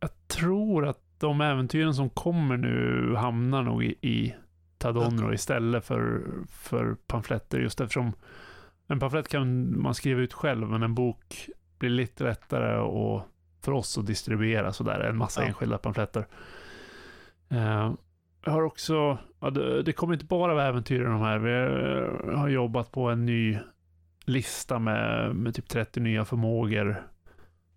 jag 0.00 0.10
tror 0.26 0.86
att 0.86 0.98
de 1.18 1.40
äventyren 1.40 1.94
som 1.94 2.10
kommer 2.10 2.56
nu 2.56 3.14
hamnar 3.16 3.62
nog 3.62 3.84
i, 3.84 3.94
i 4.00 4.34
Tadonro 4.78 5.32
istället 5.32 5.84
för, 5.84 6.22
för 6.50 6.94
pamfletter 7.06 7.58
just 7.60 7.80
eftersom 7.80 8.12
en 8.86 9.00
pamflett 9.00 9.28
kan 9.28 9.80
man 9.82 9.94
skriva 9.94 10.20
ut 10.20 10.32
själv 10.32 10.68
men 10.68 10.82
en 10.82 10.94
bok 10.94 11.48
blir 11.78 11.90
lite 11.90 12.24
lättare 12.24 12.78
och 12.78 13.22
för 13.60 13.72
oss 13.72 13.98
att 13.98 14.06
distribuera 14.06 14.72
sådär, 14.72 15.00
en 15.00 15.16
massa 15.16 15.40
Ja. 15.42 15.46
enskilda 15.46 15.78
pamfletter. 15.78 16.26
Eh, 17.48 17.92
jag 18.44 18.52
har 18.52 18.62
också, 18.62 19.18
ja, 19.40 19.50
det, 19.50 19.82
det 19.82 19.92
kommer 19.92 20.14
inte 20.14 20.26
bara 20.26 20.54
vara 20.54 20.66
äventyr 20.66 21.00
i 21.00 21.04
de 21.04 21.20
här, 21.20 21.38
vi 21.38 21.52
eh, 21.52 22.38
har 22.38 22.48
jobbat 22.48 22.92
på 22.92 23.10
en 23.10 23.26
ny 23.26 23.58
lista 24.24 24.78
med, 24.78 25.34
med 25.36 25.54
typ 25.54 25.68
30 25.68 26.00
nya 26.00 26.24
förmågor 26.24 27.12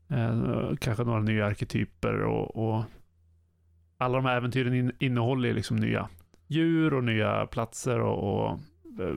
Eh, 0.07 0.75
kanske 0.79 1.03
några 1.03 1.21
nya 1.21 1.45
arketyper 1.45 2.21
och, 2.21 2.67
och 2.67 2.83
alla 3.97 4.15
de 4.15 4.25
här 4.25 4.37
äventyren 4.37 4.73
in, 4.73 4.91
innehåller 4.99 5.47
ju 5.47 5.53
liksom 5.55 5.77
nya 5.77 6.09
djur 6.47 6.93
och 6.93 7.03
nya 7.03 7.47
platser 7.47 7.99
och, 7.99 8.33
och 8.33 8.59
eh, 9.01 9.15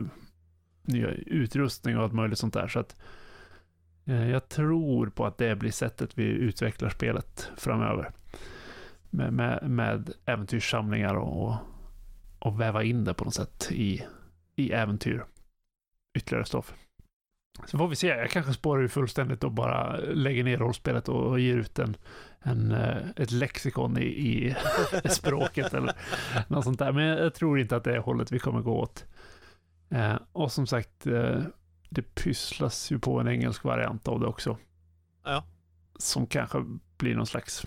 nya 0.83 1.09
utrustning 1.11 1.97
och 1.97 2.03
allt 2.03 2.13
möjligt 2.13 2.39
sånt 2.39 2.55
där. 2.55 2.69
Så 2.69 2.79
att 2.79 3.01
eh, 4.05 4.31
jag 4.31 4.49
tror 4.49 5.07
på 5.07 5.27
att 5.27 5.39
det 5.39 5.57
blir 5.57 5.71
sättet 5.71 6.19
vi 6.19 6.25
utvecklar 6.25 6.89
spelet 6.89 7.51
framöver. 7.57 8.11
Med, 9.11 9.33
med, 9.33 9.71
med 9.71 10.13
äventyrssamlingar 10.25 11.15
och, 11.15 11.49
och, 11.49 11.57
och 12.39 12.61
väva 12.61 12.83
in 12.83 13.05
det 13.05 13.15
på 13.15 13.25
något 13.25 13.35
sätt 13.35 13.69
i, 13.73 14.03
i 14.57 14.73
äventyr. 14.73 15.25
Ytterligare 16.19 16.45
stoff. 16.45 16.75
Så 17.67 17.79
får 17.79 17.89
vi 17.89 17.97
se. 17.97 18.07
Jag 18.07 18.31
kanske 18.31 18.53
spårar 18.53 18.83
ur 18.83 18.89
fullständigt 18.89 19.45
och 19.45 19.53
bara 19.53 19.97
lägger 19.97 20.45
ner 20.45 20.59
rollspelet 20.59 21.09
och, 21.09 21.41
ger 21.41 21.57
ut 21.57 21.79
en, 21.79 21.97
en, 22.41 22.73
eh, 22.73 22.97
ett 23.17 23.31
lexikon 23.31 23.99
i, 23.99 24.03
i 24.03 24.55
språket 25.09 25.75
eller 25.75 25.93
något 26.49 26.65
sånt 26.65 26.79
där. 26.79 26.93
Men 26.93 27.05
jag 27.05 27.35
tror 27.35 27.59
inte 27.59 27.77
att 27.77 27.85
det 27.85 27.95
är 27.95 27.99
hållet 27.99 28.33
vi 28.33 28.39
kommer 28.39 28.61
gå 28.61 28.81
åt. 28.81 29.05
Eh, 29.89 30.17
och 30.33 30.53
som 30.53 30.67
sagt, 30.67 31.07
eh, 31.07 31.43
det 31.89 32.15
pysslas 32.15 32.91
ju 32.91 32.99
på 32.99 33.21
en 33.21 33.29
engelsk 33.29 33.65
variant 33.65 34.09
av 34.09 34.21
det 34.21 34.27
också. 34.27 34.57
Ja. 35.25 35.45
Som 35.99 36.27
kanske 36.27 36.65
blir 36.97 37.15
någon 37.15 37.27
slags 37.27 37.67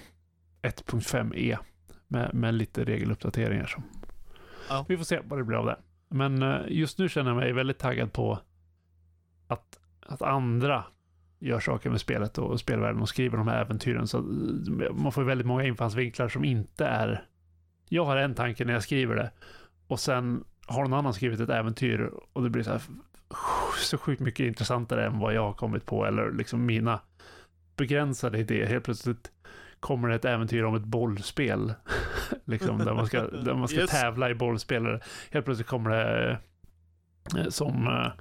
1.5e 0.61 1.57
med, 2.07 2.33
med 2.33 2.53
lite 2.53 2.83
regeluppdateringar. 2.83 3.65
Som. 3.65 3.83
Ja. 4.69 4.85
Vi 4.89 4.97
får 4.97 5.03
se 5.03 5.19
vad 5.23 5.39
det 5.39 5.43
blir 5.43 5.57
av 5.57 5.65
det. 5.65 5.77
Men 6.09 6.43
eh, 6.43 6.59
just 6.67 6.97
nu 6.97 7.09
känner 7.09 7.29
jag 7.29 7.37
mig 7.37 7.53
väldigt 7.53 7.79
taggad 7.79 8.13
på 8.13 8.39
att, 9.51 9.79
att 10.05 10.21
andra 10.21 10.83
gör 11.39 11.59
saker 11.59 11.89
med 11.89 12.01
spelet 12.01 12.37
och 12.37 12.59
spelvärlden 12.59 13.01
och 13.01 13.09
skriver 13.09 13.37
de 13.37 13.47
här 13.47 13.61
äventyren. 13.61 14.07
Så 14.07 14.17
eh, 14.17 14.93
man 14.93 15.11
får 15.11 15.23
väldigt 15.23 15.47
många 15.47 15.63
infallsvinklar 15.63 16.29
som 16.29 16.45
inte 16.45 16.85
är... 16.85 17.25
Jag 17.89 18.05
har 18.05 18.17
en 18.17 18.35
tanke 18.35 18.65
när 18.65 18.73
jag 18.73 18.83
skriver 18.83 19.15
det 19.15 19.31
och 19.87 19.99
sen 19.99 20.43
har 20.67 20.81
någon 20.83 20.93
annan 20.93 21.13
skrivit 21.13 21.39
ett 21.39 21.49
äventyr 21.49 22.11
och 22.33 22.43
det 22.43 22.49
blir 22.49 22.63
så 22.63 22.71
här 22.71 22.81
så 23.77 23.97
sjukt 23.97 24.21
mycket 24.21 24.45
intressantare 24.45 25.05
än 25.05 25.19
vad 25.19 25.33
jag 25.33 25.41
har 25.41 25.53
kommit 25.53 25.85
på 25.85 26.05
eller 26.05 26.31
liksom 26.31 26.65
mina 26.65 26.99
begränsade 27.75 28.37
idéer. 28.37 28.65
Helt 28.65 28.85
plötsligt 28.85 29.31
kommer 29.79 30.09
det 30.09 30.15
ett 30.15 30.25
äventyr 30.25 30.63
om 30.63 30.75
ett 30.75 30.83
bollspel. 30.83 31.73
liksom, 32.45 32.77
där 32.77 32.93
man 32.93 33.07
ska, 33.07 33.23
där 33.27 33.53
man 33.53 33.67
ska 33.67 33.79
Yes. 33.79 33.89
tävla 33.89 34.29
i 34.29 34.35
bollspel. 34.35 35.01
Helt 35.31 35.45
plötsligt 35.45 35.67
kommer 35.67 35.89
det 35.89 36.37
eh, 37.37 37.49
som 37.49 37.87
eh, 37.87 38.11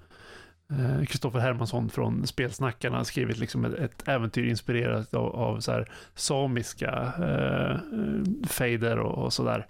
Eh, 0.70 1.04
Kristoffer 1.04 1.38
Hermansson 1.38 1.88
från 1.88 2.26
Spelsnackarna 2.26 2.96
har 2.96 3.04
skrivit 3.04 3.38
liksom 3.38 3.64
ett, 3.64 3.74
ett 3.74 4.08
äventyr 4.08 4.44
inspirerat 4.44 5.14
av, 5.14 5.36
av 5.36 5.60
så 5.60 5.72
här 5.72 5.92
samiska 6.14 7.12
eh, 7.18 7.70
eh, 7.70 8.46
fejder 8.48 8.98
och, 8.98 9.24
och 9.24 9.32
sådär. 9.32 9.66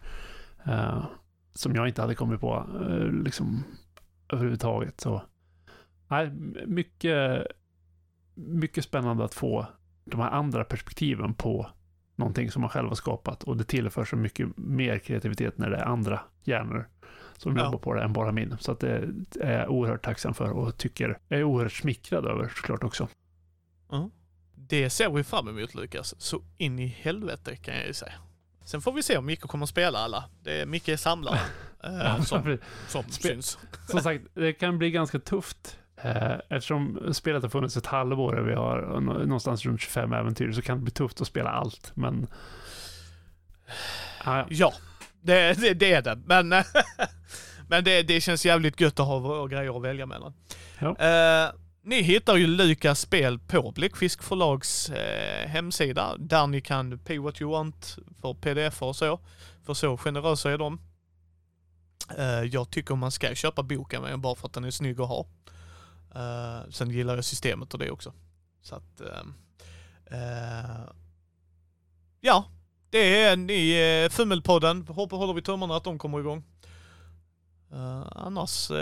Eh, 0.64 1.04
som 1.54 1.74
jag 1.74 1.88
inte 1.88 2.02
hade 2.02 2.14
kommit 2.14 2.40
på 2.40 2.66
eh, 2.80 3.12
liksom 3.24 3.64
överhuvudtaget. 4.28 5.00
Så, 5.00 5.22
nej, 6.08 6.30
mycket, 6.66 7.46
mycket 8.34 8.84
spännande 8.84 9.24
att 9.24 9.34
få 9.34 9.66
de 10.04 10.20
här 10.20 10.30
andra 10.30 10.64
perspektiven 10.64 11.34
på 11.34 11.66
någonting 12.16 12.50
som 12.50 12.60
man 12.60 12.70
själv 12.70 12.88
har 12.88 12.94
skapat 12.94 13.42
och 13.42 13.56
det 13.56 13.64
tillför 13.64 14.04
så 14.04 14.16
mycket 14.16 14.48
mer 14.56 14.98
kreativitet 14.98 15.58
när 15.58 15.70
det 15.70 15.76
är 15.76 15.84
andra 15.84 16.20
hjärnor 16.44 16.88
som 17.40 17.56
Ja. 17.56 17.64
jobbar 17.64 17.78
på 17.78 17.94
det 17.94 18.02
än 18.02 18.12
bara 18.12 18.32
min. 18.32 18.56
Så 18.60 18.72
att 18.72 18.80
det 18.80 19.08
är 19.40 19.58
jag 19.58 19.70
oerhört 19.70 20.04
tacksam 20.04 20.34
för 20.34 20.50
och 20.50 20.76
tycker, 20.76 21.18
jag 21.28 21.40
är 21.40 21.44
oerhört 21.44 21.72
smickrad 21.72 22.26
över 22.26 22.52
såklart 22.56 22.84
också. 22.84 23.08
Det 24.54 24.90
ser 24.90 25.10
vi 25.10 25.24
fram 25.24 25.48
emot 25.48 25.74
Lukas. 25.74 26.14
Så 26.20 26.42
in 26.58 26.78
i 26.78 26.86
helvete 26.86 27.56
kan 27.56 27.74
jag 27.76 27.86
ju 27.86 27.94
säga. 27.94 28.12
Sen 28.64 28.80
får 28.80 28.92
vi 28.92 29.02
se 29.02 29.16
om 29.16 29.26
Micke 29.26 29.40
kommer 29.40 29.62
att 29.64 29.68
spela 29.70 29.98
alla. 29.98 30.24
Det 30.42 30.60
är 30.60 30.66
Micke 30.66 30.88
är 30.88 30.96
samlare. 30.96 31.38
eh, 31.84 32.20
som, 32.22 32.58
som 32.88 33.04
syns. 33.10 33.58
Som 33.88 34.00
sagt, 34.00 34.24
det 34.34 34.52
kan 34.52 34.78
bli 34.78 34.90
ganska 34.90 35.18
tufft. 35.18 35.78
Eh, 35.96 36.32
eftersom 36.48 37.14
spelet 37.14 37.42
har 37.42 37.50
funnits 37.50 37.76
ett 37.76 37.86
halvår 37.86 38.34
och 38.34 38.48
vi 38.48 38.54
har 38.54 39.00
nå- 39.00 39.12
någonstans 39.18 39.64
runt 39.64 39.80
25 39.80 40.12
äventyr 40.12 40.52
så 40.52 40.62
kan 40.62 40.76
det 40.78 40.82
bli 40.82 40.92
tufft 40.92 41.20
att 41.20 41.26
spela 41.26 41.50
allt. 41.50 41.92
Men... 41.94 42.26
Ah, 44.24 44.36
ja. 44.38 44.46
Ja, 44.50 44.72
det, 45.20 45.60
det, 45.60 45.74
det 45.74 45.92
är 45.92 46.02
det. 46.02 46.18
Men, 46.26 46.50
men 47.70 47.84
det, 47.84 48.02
det 48.02 48.20
känns 48.20 48.46
jävligt 48.46 48.80
gött 48.80 49.00
att 49.00 49.06
ha 49.06 49.46
grejer 49.46 49.76
att 49.76 49.82
välja 49.82 50.06
mellan. 50.06 50.34
Ja. 50.78 50.96
Eh, 50.98 51.52
ni 51.82 52.02
hittar 52.02 52.36
ju 52.36 52.46
Lukas 52.46 53.00
spel 53.00 53.38
på 53.38 53.72
Bläckfisk 53.72 54.22
förlags 54.22 54.90
eh, 54.90 55.48
hemsida 55.48 56.16
där 56.18 56.46
ni 56.46 56.60
kan 56.60 56.98
pay 56.98 57.18
what 57.18 57.40
you 57.40 57.50
want 57.50 57.98
för 58.20 58.34
pdf 58.34 58.82
och 58.82 58.96
så. 58.96 59.20
För 59.66 59.74
så 59.74 59.96
generösa 59.96 60.50
är 60.50 60.58
de. 60.58 60.80
Eh, 62.18 62.24
jag 62.24 62.70
tycker 62.70 62.94
man 62.94 63.10
ska 63.10 63.34
köpa 63.34 63.62
boken 63.62 64.02
men 64.02 64.20
bara 64.20 64.34
för 64.34 64.46
att 64.46 64.54
den 64.54 64.64
är 64.64 64.70
snygg 64.70 65.00
att 65.00 65.08
ha. 65.08 65.26
Eh, 66.14 66.70
sen 66.70 66.90
gillar 66.90 67.14
jag 67.14 67.24
systemet 67.24 67.74
och 67.74 67.78
det 67.80 67.90
också. 67.90 68.12
Så 68.62 68.74
att... 68.74 69.00
ehm, 69.00 69.34
eh, 70.10 70.80
ja, 72.20 72.44
det 72.90 73.22
är 73.22 73.36
ni, 73.36 73.70
eh, 74.04 74.10
Fummelpodden. 74.10 74.88
Håller 74.88 75.34
vi 75.34 75.42
tummarna 75.42 75.76
att 75.76 75.84
de 75.84 75.98
kommer 75.98 76.20
igång. 76.20 76.44
Uh, 77.72 78.06
annars 78.12 78.70
uh, 78.70 78.76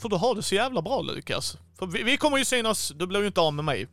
får 0.00 0.08
du 0.08 0.16
ha 0.16 0.34
det 0.34 0.42
så 0.42 0.54
jävla 0.54 0.82
bra 0.82 1.02
Lukas. 1.02 1.58
För 1.78 1.86
vi, 1.86 2.02
vi 2.02 2.16
kommer 2.16 2.38
ju 2.38 2.44
synas, 2.44 2.92
du 2.96 3.06
blir 3.06 3.20
ju 3.20 3.26
inte 3.26 3.40
av 3.40 3.54
med 3.54 3.64
mig. 3.64 3.86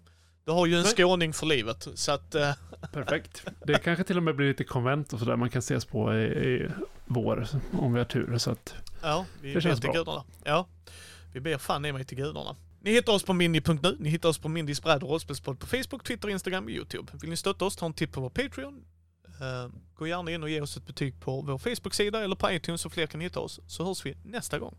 Du 0.45 0.51
har 0.51 0.65
ju 0.65 0.75
en 0.75 0.83
Nej. 0.83 0.91
skåning 0.91 1.33
för 1.33 1.45
livet. 1.45 1.87
Så 1.95 2.11
att, 2.11 2.35
uh, 2.35 2.51
Perfekt. 2.93 3.43
Det 3.65 3.77
kanske 3.77 4.03
till 4.03 4.17
och 4.17 4.23
med 4.23 4.35
blir 4.35 4.47
lite 4.47 4.63
konvent 4.63 5.13
och 5.13 5.19
sådär 5.19 5.35
man 5.35 5.49
kan 5.49 5.59
ses 5.59 5.85
på 5.85 6.13
i, 6.13 6.23
i 6.23 6.69
vår 7.05 7.47
om 7.79 7.93
vi 7.93 7.99
har 7.99 8.05
tur. 8.05 8.37
Så 8.37 8.51
att, 8.51 8.75
ja, 9.01 9.25
vi 9.41 9.47
Det 9.47 9.53
ber 9.53 9.61
känns 9.61 9.79
till 9.79 9.89
bra. 9.89 9.97
gudarna. 9.97 10.23
Ja, 10.43 10.67
vi 11.33 11.39
ber 11.39 11.57
fan 11.57 11.85
i 11.85 11.91
mig 11.91 12.05
till 12.05 12.17
gudarna. 12.17 12.55
Ni 12.83 12.91
hittar 12.91 13.13
oss 13.13 13.23
på 13.23 13.33
mindy.nu, 13.33 13.97
ni 13.99 14.09
hittar 14.09 14.29
oss 14.29 14.37
på 14.37 14.49
Mindys 14.49 14.83
bräd 14.83 15.03
och 15.03 15.09
rollspelspodd 15.09 15.59
på 15.59 15.67
Facebook, 15.67 16.03
Twitter, 16.03 16.29
Instagram 16.29 16.63
och 16.63 16.69
YouTube. 16.69 17.11
Vill 17.21 17.29
ni 17.29 17.37
stötta 17.37 17.65
oss, 17.65 17.75
ta 17.75 17.85
en 17.85 17.93
titt 17.93 18.11
på 18.11 18.21
vår 18.21 18.29
Patreon. 18.29 18.83
Eh, 19.41 19.67
gå 19.95 20.07
gärna 20.07 20.31
in 20.31 20.43
och 20.43 20.49
ge 20.49 20.61
oss 20.61 20.77
ett 20.77 20.85
betyg 20.85 21.19
på 21.19 21.41
vår 21.41 21.57
Facebook-sida 21.57 22.23
eller 22.23 22.35
på 22.35 22.51
iTunes 22.51 22.81
så 22.81 22.89
fler 22.89 23.07
kan 23.07 23.21
hitta 23.21 23.39
oss. 23.39 23.59
Så 23.67 23.83
hörs 23.83 24.05
vi 24.05 24.17
nästa 24.23 24.59
gång. 24.59 24.75